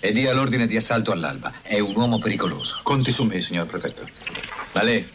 e 0.00 0.12
dia 0.12 0.32
l'ordine 0.32 0.66
di 0.66 0.76
assalto 0.76 1.12
all'alba. 1.12 1.52
È 1.62 1.78
un 1.78 1.94
uomo 1.94 2.18
pericoloso. 2.18 2.80
Conti 2.82 3.12
su 3.12 3.22
me, 3.22 3.40
signor 3.40 3.66
prefetto. 3.66 4.06
Ma 4.72 4.82
lei, 4.82 5.06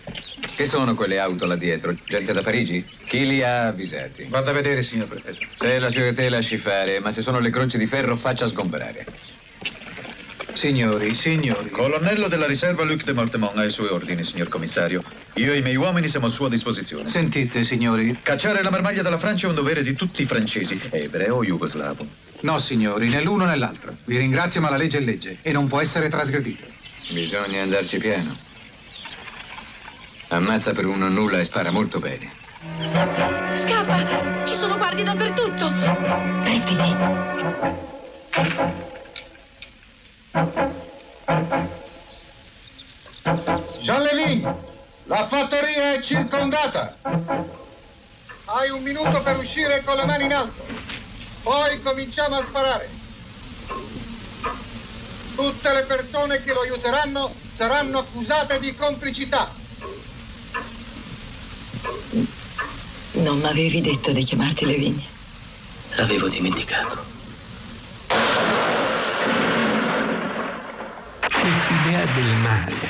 che 0.55 0.65
sono 0.65 0.95
quelle 0.95 1.19
auto 1.19 1.45
là 1.45 1.57
dietro? 1.57 1.93
Gente 2.07 2.31
da 2.31 2.41
Parigi? 2.41 2.85
Chi 3.05 3.27
li 3.27 3.43
ha 3.43 3.67
avvisati? 3.67 4.25
Vada 4.29 4.51
a 4.51 4.53
vedere, 4.53 4.83
signor 4.83 5.07
prefetto. 5.07 5.45
Se 5.55 5.67
è 5.67 5.79
la 5.79 5.89
sûreté 5.89 6.29
lasci 6.29 6.57
fare, 6.57 6.99
ma 6.99 7.11
se 7.11 7.21
sono 7.21 7.39
le 7.39 7.49
croci 7.49 7.77
di 7.77 7.85
ferro 7.85 8.15
faccia 8.15 8.47
sgomberare. 8.47 9.05
Signori, 10.57 11.13
signori. 11.13 11.69
Colonnello 11.69 12.27
della 12.27 12.47
riserva 12.47 12.83
Luc 12.83 13.03
de 13.03 13.13
Mortemont 13.13 13.55
ha 13.55 13.63
i 13.63 13.69
suoi 13.69 13.89
ordini, 13.89 14.23
signor 14.23 14.47
commissario. 14.47 15.03
Io 15.35 15.53
e 15.53 15.57
i 15.57 15.61
miei 15.61 15.75
uomini 15.75 16.07
siamo 16.07 16.25
a 16.25 16.29
sua 16.29 16.49
disposizione. 16.49 17.07
Sentite, 17.07 17.63
signori. 17.63 18.17
Cacciare 18.23 18.63
la 18.63 18.71
marmaglia 18.71 19.03
dalla 19.03 19.19
Francia 19.19 19.45
è 19.45 19.49
un 19.49 19.55
dovere 19.55 19.83
di 19.83 19.93
tutti 19.93 20.23
i 20.23 20.25
francesi, 20.25 20.81
ebreo 20.89 21.35
o 21.35 21.43
jugoslavo. 21.43 22.03
No, 22.39 22.57
signori, 22.57 23.07
né 23.07 23.21
l'uno 23.21 23.45
né 23.45 23.55
l'altro. 23.55 23.97
Vi 24.05 24.17
ringrazio, 24.17 24.59
ma 24.59 24.71
la 24.71 24.77
legge 24.77 24.97
è 24.97 25.01
legge 25.01 25.37
e 25.43 25.51
non 25.51 25.67
può 25.67 25.79
essere 25.79 26.09
trasgredita. 26.09 26.65
Bisogna 27.11 27.61
andarci 27.61 27.99
piano. 27.99 28.35
Ammazza 30.29 30.73
per 30.73 30.87
uno 30.87 31.07
nulla 31.07 31.37
e 31.37 31.43
spara 31.43 31.69
molto 31.69 31.99
bene. 31.99 32.31
Scappa! 33.53 34.43
Ci 34.43 34.55
sono 34.55 34.75
guardie 34.75 35.03
dappertutto! 35.03 35.71
Vestiti! 36.41 36.95
Jean 43.81 44.03
Levin, 44.03 44.55
la 45.05 45.27
fattoria 45.27 45.93
è 45.93 46.01
circondata. 46.01 46.95
Hai 48.45 48.69
un 48.69 48.83
minuto 48.83 49.19
per 49.21 49.37
uscire 49.37 49.81
con 49.83 49.95
le 49.95 50.05
mani 50.05 50.25
in 50.25 50.33
alto. 50.33 50.63
Poi 51.41 51.81
cominciamo 51.81 52.35
a 52.35 52.43
sparare. 52.43 52.87
Tutte 55.35 55.73
le 55.73 55.83
persone 55.83 56.43
che 56.43 56.53
lo 56.53 56.61
aiuteranno 56.61 57.33
saranno 57.55 57.97
accusate 57.97 58.59
di 58.59 58.75
complicità. 58.75 59.49
Non 63.13 63.39
mi 63.39 63.45
avevi 63.45 63.81
detto 63.81 64.11
di 64.11 64.23
chiamarti 64.23 64.65
Levin. 64.65 65.03
L'avevo 65.95 66.27
dimenticato. 66.27 67.16
Quest'idea 71.47 72.03
del 72.03 72.35
male, 72.41 72.89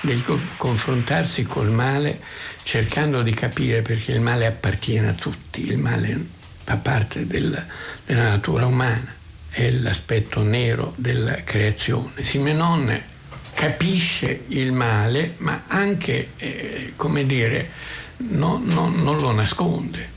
del 0.00 0.24
co- 0.24 0.40
confrontarsi 0.56 1.42
col 1.42 1.68
male 1.70 2.20
cercando 2.62 3.20
di 3.20 3.34
capire 3.34 3.82
perché 3.82 4.12
il 4.12 4.22
male 4.22 4.46
appartiene 4.46 5.08
a 5.08 5.12
tutti, 5.12 5.66
il 5.66 5.76
male 5.76 6.18
fa 6.64 6.76
parte 6.76 7.26
della, 7.26 7.62
della 8.06 8.30
natura 8.30 8.64
umana, 8.64 9.14
è 9.50 9.68
l'aspetto 9.72 10.42
nero 10.42 10.94
della 10.96 11.44
creazione. 11.44 12.22
Simenon 12.22 12.98
capisce 13.52 14.44
il 14.46 14.72
male, 14.72 15.34
ma 15.38 15.64
anche, 15.66 16.30
eh, 16.38 16.94
come 16.96 17.24
dire, 17.24 17.72
no, 18.16 18.58
no, 18.64 18.88
non 18.88 19.18
lo 19.18 19.32
nasconde. 19.32 20.11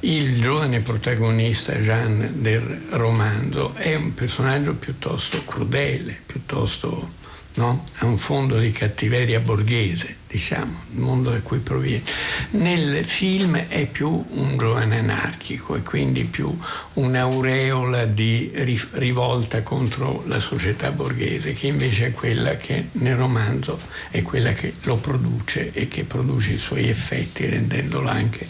Il 0.00 0.40
giovane 0.40 0.78
protagonista 0.78 1.74
Jean 1.74 2.40
del 2.40 2.82
romanzo 2.90 3.74
è 3.74 3.96
un 3.96 4.14
personaggio 4.14 4.74
piuttosto 4.74 5.44
crudele, 5.44 6.16
piuttosto 6.24 7.10
no? 7.58 7.84
ha 7.96 8.06
un 8.06 8.18
fondo 8.18 8.56
di 8.56 8.70
cattiveria 8.70 9.40
borghese, 9.40 10.16
diciamo, 10.28 10.82
il 10.92 11.00
mondo 11.00 11.30
da 11.30 11.40
cui 11.40 11.58
proviene. 11.58 12.04
Nel 12.50 13.04
film 13.04 13.56
è 13.56 13.86
più 13.86 14.08
un 14.08 14.56
giovane 14.56 15.00
anarchico 15.00 15.74
e 15.74 15.82
quindi 15.82 16.24
più 16.24 16.56
un'aureola 16.94 18.04
di 18.04 18.50
rivolta 18.92 19.62
contro 19.62 20.22
la 20.26 20.38
società 20.38 20.90
borghese, 20.92 21.52
che 21.52 21.66
invece 21.66 22.06
è 22.06 22.12
quella 22.12 22.56
che 22.56 22.88
nel 22.92 23.16
romanzo 23.16 23.78
è 24.10 24.22
quella 24.22 24.52
che 24.52 24.74
lo 24.84 24.96
produce 24.96 25.72
e 25.72 25.88
che 25.88 26.04
produce 26.04 26.52
i 26.52 26.58
suoi 26.58 26.88
effetti, 26.88 27.46
rendendolo 27.46 28.08
anche 28.08 28.46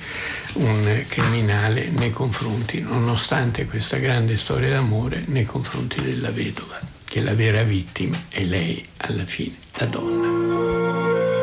un 0.54 1.04
criminale 1.08 1.88
nei 1.88 2.10
confronti, 2.10 2.80
nonostante 2.80 3.64
questa 3.64 3.96
grande 3.96 4.36
storia 4.36 4.74
d'amore, 4.76 5.24
nei 5.26 5.46
confronti 5.46 6.00
della 6.02 6.30
vedova 6.30 6.96
che 7.08 7.22
la 7.22 7.34
vera 7.34 7.62
vittima 7.62 8.22
è 8.28 8.42
lei 8.44 8.86
alla 8.98 9.24
fine, 9.24 9.56
la 9.78 9.86
donna. 9.86 11.37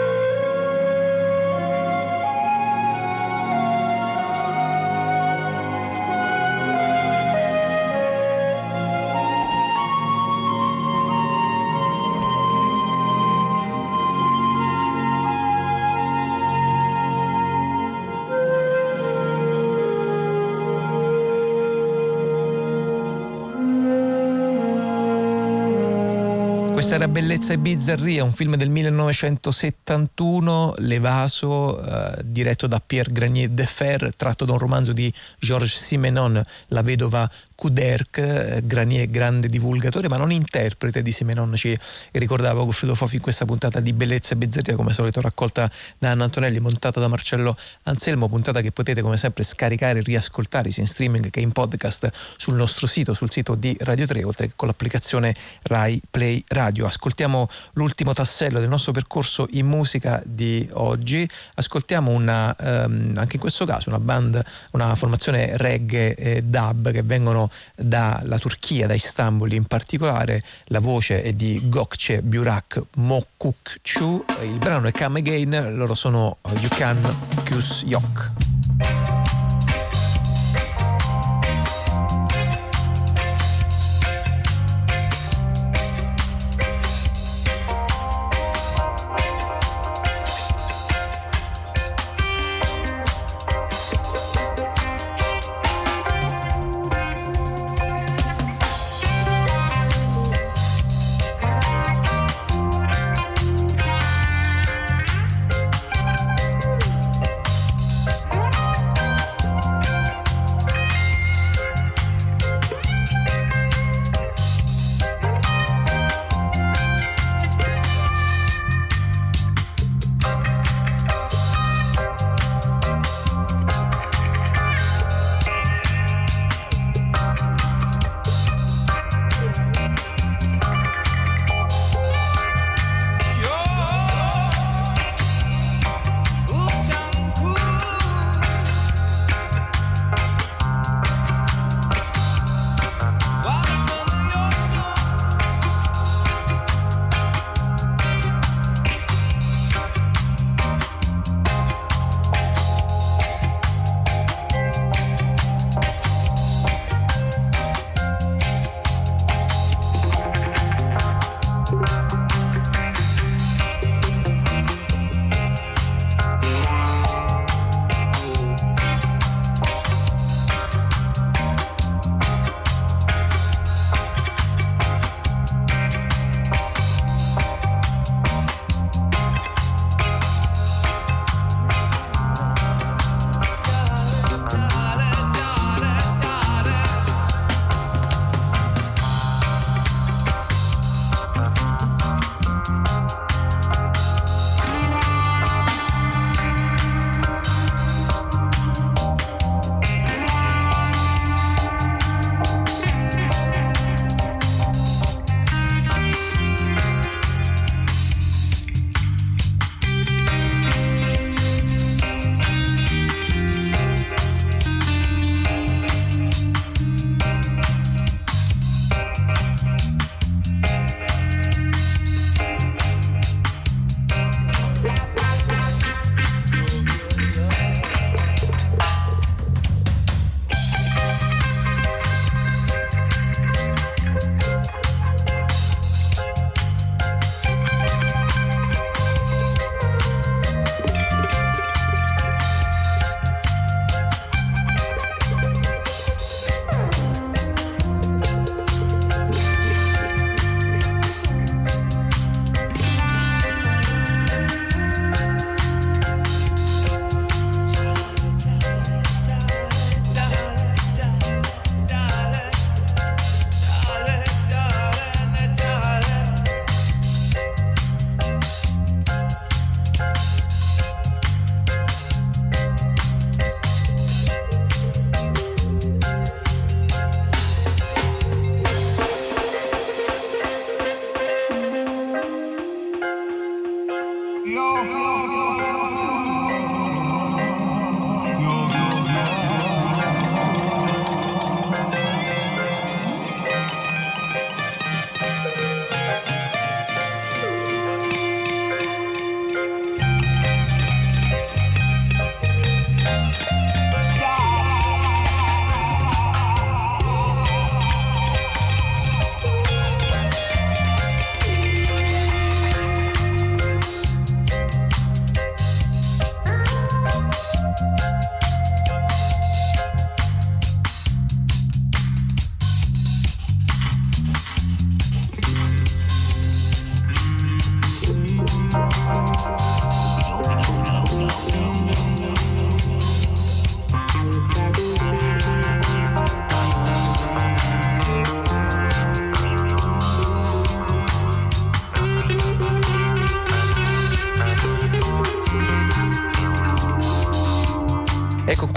Era 26.95 27.07
Bellezza 27.09 27.51
e 27.51 27.57
Bizzarria, 27.57 28.23
un 28.23 28.31
film 28.31 28.55
del 28.55 28.69
1971, 28.69 30.76
L'Evaso, 30.77 31.84
eh, 31.84 32.22
diretto 32.23 32.67
da 32.67 32.80
Pierre 32.80 33.11
Granier 33.11 33.49
de 33.49 33.65
Fer, 33.65 34.15
tratto 34.15 34.45
da 34.45 34.53
un 34.53 34.59
romanzo 34.59 34.93
di 34.93 35.13
Georges 35.38 35.84
Simenon, 35.84 36.41
La 36.67 36.81
vedova 36.84 37.30
Kuderk, 37.55 38.17
eh, 38.17 38.61
Granier 38.63 39.09
grande 39.09 39.47
divulgatore 39.47 40.09
ma 40.09 40.17
non 40.17 40.31
interprete 40.31 41.01
di 41.01 41.11
Simenon, 41.11 41.55
ci 41.55 41.77
ricordava 42.11 42.63
Goffredo 42.63 42.95
Fofi 42.95 43.15
in 43.15 43.22
questa 43.22 43.45
puntata 43.45 43.80
di 43.80 43.93
Bellezza 43.93 44.34
e 44.34 44.38
Bizzarria, 44.38 44.76
come 44.76 44.89
al 44.89 44.95
solito 44.95 45.22
raccolta 45.22 45.72
da 45.97 46.11
Anna 46.11 46.26
Antonelli, 46.26 46.59
montata 46.59 46.99
da 46.99 47.07
Marcello 47.07 47.57
Anselmo, 47.84 48.30
puntata 48.30 48.61
che 48.61 48.72
potete 48.72 49.01
come 49.01 49.17
sempre 49.17 49.43
scaricare 49.43 49.99
e 49.99 50.01
riascoltare 50.01 50.69
sia 50.69 50.84
in 50.84 50.89
streaming 50.89 51.30
che 51.30 51.39
in 51.39 51.51
podcast 51.51 52.09
sul 52.38 52.55
nostro 52.55 52.88
sito, 52.88 53.13
sul 53.13 53.31
sito 53.31 53.55
di 53.55 53.76
Radio 53.81 54.05
3, 54.05 54.23
oltre 54.23 54.47
che 54.47 54.53
con 54.55 54.67
l'applicazione 54.67 55.34
Rai 55.63 56.01
Play 56.09 56.43
Radio. 56.47 56.84
Ascoltiamo 56.87 57.47
l'ultimo 57.73 58.13
tassello 58.13 58.59
del 58.59 58.69
nostro 58.69 58.91
percorso 58.91 59.47
in 59.51 59.65
musica 59.67 60.21
di 60.25 60.67
oggi, 60.73 61.27
ascoltiamo 61.55 62.11
una, 62.11 62.55
ehm, 62.55 63.13
anche 63.17 63.35
in 63.35 63.41
questo 63.41 63.65
caso 63.65 63.89
una 63.89 63.99
band, 63.99 64.41
una 64.71 64.95
formazione 64.95 65.57
reggae 65.57 66.15
e 66.15 66.43
dub 66.43 66.91
che 66.91 67.03
vengono 67.03 67.49
dalla 67.75 68.37
Turchia, 68.37 68.87
da 68.87 68.93
Istanbul 68.93 69.51
in 69.53 69.65
particolare, 69.65 70.43
la 70.65 70.79
voce 70.79 71.21
è 71.21 71.33
di 71.33 71.61
Gokce 71.65 72.21
Burak 72.21 72.81
Mokukchu, 72.95 74.25
il 74.43 74.57
brano 74.57 74.87
è 74.87 74.91
Come 74.91 75.19
Again, 75.19 75.75
loro 75.75 75.95
sono 75.95 76.37
You 76.59 76.69
Can 76.69 76.97
Kus 77.43 77.83
Yok. 77.85 79.44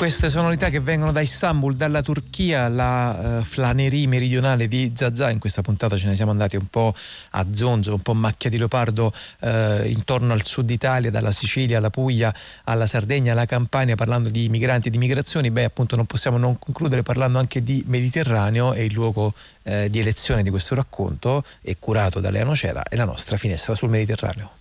Queste 0.08 0.30
sonorità 0.30 0.70
che 0.70 0.80
vengono 0.80 1.12
da 1.12 1.20
Istanbul, 1.20 1.76
dalla 1.76 2.00
Turchia, 2.00 2.66
la 2.68 3.40
uh, 3.40 3.44
flanerie 3.44 4.06
meridionale 4.06 4.66
di 4.66 4.90
Zazà, 4.96 5.28
in 5.28 5.38
questa 5.38 5.60
puntata 5.60 5.98
ce 5.98 6.06
ne 6.06 6.14
siamo 6.14 6.30
andati 6.30 6.56
un 6.56 6.66
po' 6.70 6.94
a 7.32 7.46
zonzo, 7.50 7.92
un 7.92 8.00
po' 8.00 8.14
macchia 8.14 8.48
di 8.48 8.56
leopardo 8.56 9.12
uh, 9.40 9.84
intorno 9.84 10.32
al 10.32 10.46
sud 10.46 10.70
Italia, 10.70 11.10
dalla 11.10 11.30
Sicilia 11.30 11.76
alla 11.76 11.90
Puglia, 11.90 12.34
alla 12.64 12.86
Sardegna, 12.86 13.32
alla 13.32 13.44
Campania, 13.44 13.96
parlando 13.96 14.30
di 14.30 14.48
migranti 14.48 14.88
e 14.88 14.90
di 14.90 14.96
migrazioni, 14.96 15.50
beh 15.50 15.64
appunto 15.64 15.94
non 15.94 16.06
possiamo 16.06 16.38
non 16.38 16.58
concludere 16.58 17.02
parlando 17.02 17.38
anche 17.38 17.62
di 17.62 17.84
Mediterraneo 17.86 18.72
e 18.72 18.86
il 18.86 18.94
luogo 18.94 19.34
uh, 19.64 19.88
di 19.88 19.98
elezione 19.98 20.42
di 20.42 20.48
questo 20.48 20.74
racconto 20.74 21.44
è 21.60 21.76
curato 21.78 22.20
da 22.20 22.30
Lea 22.30 22.44
Nocera 22.44 22.82
e 22.84 22.96
la 22.96 23.04
nostra 23.04 23.36
finestra 23.36 23.74
sul 23.74 23.90
Mediterraneo. 23.90 24.57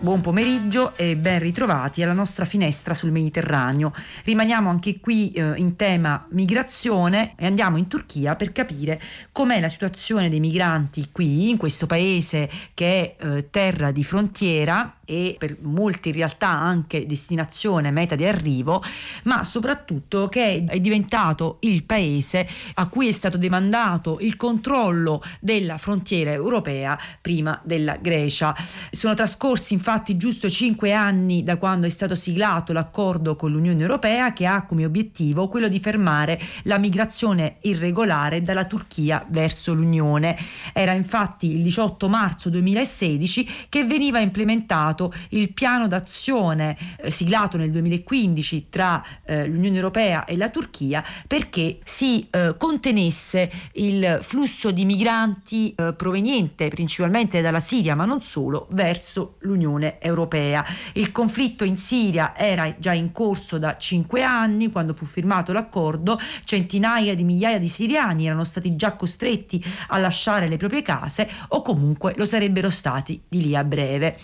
Buon 0.00 0.20
pomeriggio 0.20 0.96
e 0.96 1.16
ben 1.16 1.40
ritrovati 1.40 2.04
alla 2.04 2.12
nostra 2.12 2.44
finestra 2.44 2.94
sul 2.94 3.10
Mediterraneo. 3.10 3.92
Rimaniamo 4.22 4.70
anche 4.70 5.00
qui 5.00 5.32
eh, 5.32 5.54
in 5.56 5.74
tema 5.74 6.24
migrazione 6.30 7.34
e 7.36 7.46
andiamo 7.46 7.78
in 7.78 7.88
Turchia 7.88 8.36
per 8.36 8.52
capire 8.52 9.02
com'è 9.32 9.58
la 9.58 9.68
situazione 9.68 10.28
dei 10.28 10.38
migranti 10.38 11.08
qui, 11.10 11.50
in 11.50 11.56
questo 11.56 11.86
paese 11.86 12.48
che 12.74 13.16
è 13.16 13.24
eh, 13.26 13.50
terra 13.50 13.90
di 13.90 14.04
frontiera 14.04 14.97
e 15.10 15.36
per 15.38 15.56
molti 15.62 16.10
in 16.10 16.16
realtà 16.16 16.48
anche 16.48 17.06
destinazione, 17.06 17.90
meta 17.90 18.14
di 18.14 18.26
arrivo, 18.26 18.82
ma 19.24 19.42
soprattutto 19.42 20.28
che 20.28 20.64
è 20.68 20.80
diventato 20.80 21.56
il 21.60 21.84
paese 21.84 22.46
a 22.74 22.88
cui 22.88 23.08
è 23.08 23.12
stato 23.12 23.38
demandato 23.38 24.18
il 24.20 24.36
controllo 24.36 25.22
della 25.40 25.78
frontiera 25.78 26.30
europea 26.30 26.98
prima 27.22 27.58
della 27.64 27.96
Grecia. 27.96 28.54
Sono 28.90 29.14
trascorsi 29.14 29.72
infatti 29.72 30.18
giusto 30.18 30.50
cinque 30.50 30.92
anni 30.92 31.42
da 31.42 31.56
quando 31.56 31.86
è 31.86 31.90
stato 31.90 32.14
siglato 32.14 32.74
l'accordo 32.74 33.34
con 33.34 33.50
l'Unione 33.50 33.80
Europea 33.80 34.34
che 34.34 34.44
ha 34.44 34.66
come 34.66 34.84
obiettivo 34.84 35.48
quello 35.48 35.68
di 35.68 35.80
fermare 35.80 36.38
la 36.64 36.76
migrazione 36.76 37.56
irregolare 37.62 38.42
dalla 38.42 38.66
Turchia 38.66 39.24
verso 39.30 39.72
l'Unione. 39.72 40.36
Era 40.74 40.92
infatti 40.92 41.52
il 41.52 41.62
18 41.62 42.08
marzo 42.10 42.50
2016 42.50 43.66
che 43.70 43.84
veniva 43.84 44.18
implementato 44.18 44.97
il 45.30 45.52
piano 45.52 45.86
d'azione 45.86 46.76
eh, 47.00 47.10
siglato 47.10 47.56
nel 47.56 47.70
2015 47.70 48.66
tra 48.68 49.04
eh, 49.24 49.46
l'Unione 49.46 49.76
Europea 49.76 50.24
e 50.24 50.36
la 50.36 50.50
Turchia 50.50 51.04
perché 51.26 51.78
si 51.84 52.26
eh, 52.30 52.54
contenesse 52.58 53.50
il 53.74 54.18
flusso 54.22 54.70
di 54.70 54.84
migranti 54.84 55.74
eh, 55.74 55.94
proveniente 55.94 56.68
principalmente 56.68 57.40
dalla 57.40 57.60
Siria 57.60 57.94
ma 57.94 58.04
non 58.04 58.20
solo 58.20 58.66
verso 58.70 59.36
l'Unione 59.40 60.00
Europea. 60.00 60.64
Il 60.94 61.12
conflitto 61.12 61.64
in 61.64 61.76
Siria 61.76 62.36
era 62.36 62.74
già 62.78 62.92
in 62.92 63.12
corso 63.12 63.58
da 63.58 63.76
cinque 63.76 64.22
anni 64.22 64.70
quando 64.70 64.94
fu 64.94 65.04
firmato 65.04 65.52
l'accordo, 65.52 66.18
centinaia 66.44 67.14
di 67.14 67.24
migliaia 67.24 67.58
di 67.58 67.68
siriani 67.68 68.26
erano 68.26 68.44
stati 68.44 68.76
già 68.76 68.94
costretti 68.94 69.62
a 69.88 69.98
lasciare 69.98 70.48
le 70.48 70.56
proprie 70.56 70.82
case 70.82 71.28
o 71.48 71.62
comunque 71.62 72.14
lo 72.16 72.24
sarebbero 72.24 72.70
stati 72.70 73.20
di 73.28 73.42
lì 73.42 73.56
a 73.56 73.64
breve. 73.64 74.18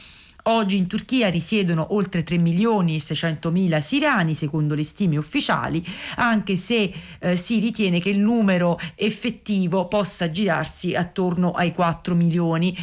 Oggi 0.47 0.77
in 0.77 0.87
Turchia 0.87 1.31
risiedono 1.31 1.95
oltre 1.95 2.23
3 2.23 2.37
milioni 2.37 2.97
e 2.97 3.01
600 3.01 3.51
mila 3.51 3.81
siriani, 3.81 4.35
secondo 4.35 4.75
le 4.75 4.85
stime 4.85 5.17
ufficiali, 5.17 5.83
anche 6.17 6.57
se 6.57 6.93
eh, 7.19 7.35
si 7.37 7.59
ritiene 7.61 7.99
che 7.99 8.11
il 8.11 8.19
numero 8.19 8.79
effettivo 8.95 9.89
possa 9.89 10.31
girarsi 10.31 10.95
attorno 10.95 11.53
ai 11.53 11.73
4 11.73 12.15
milioni. 12.15 12.77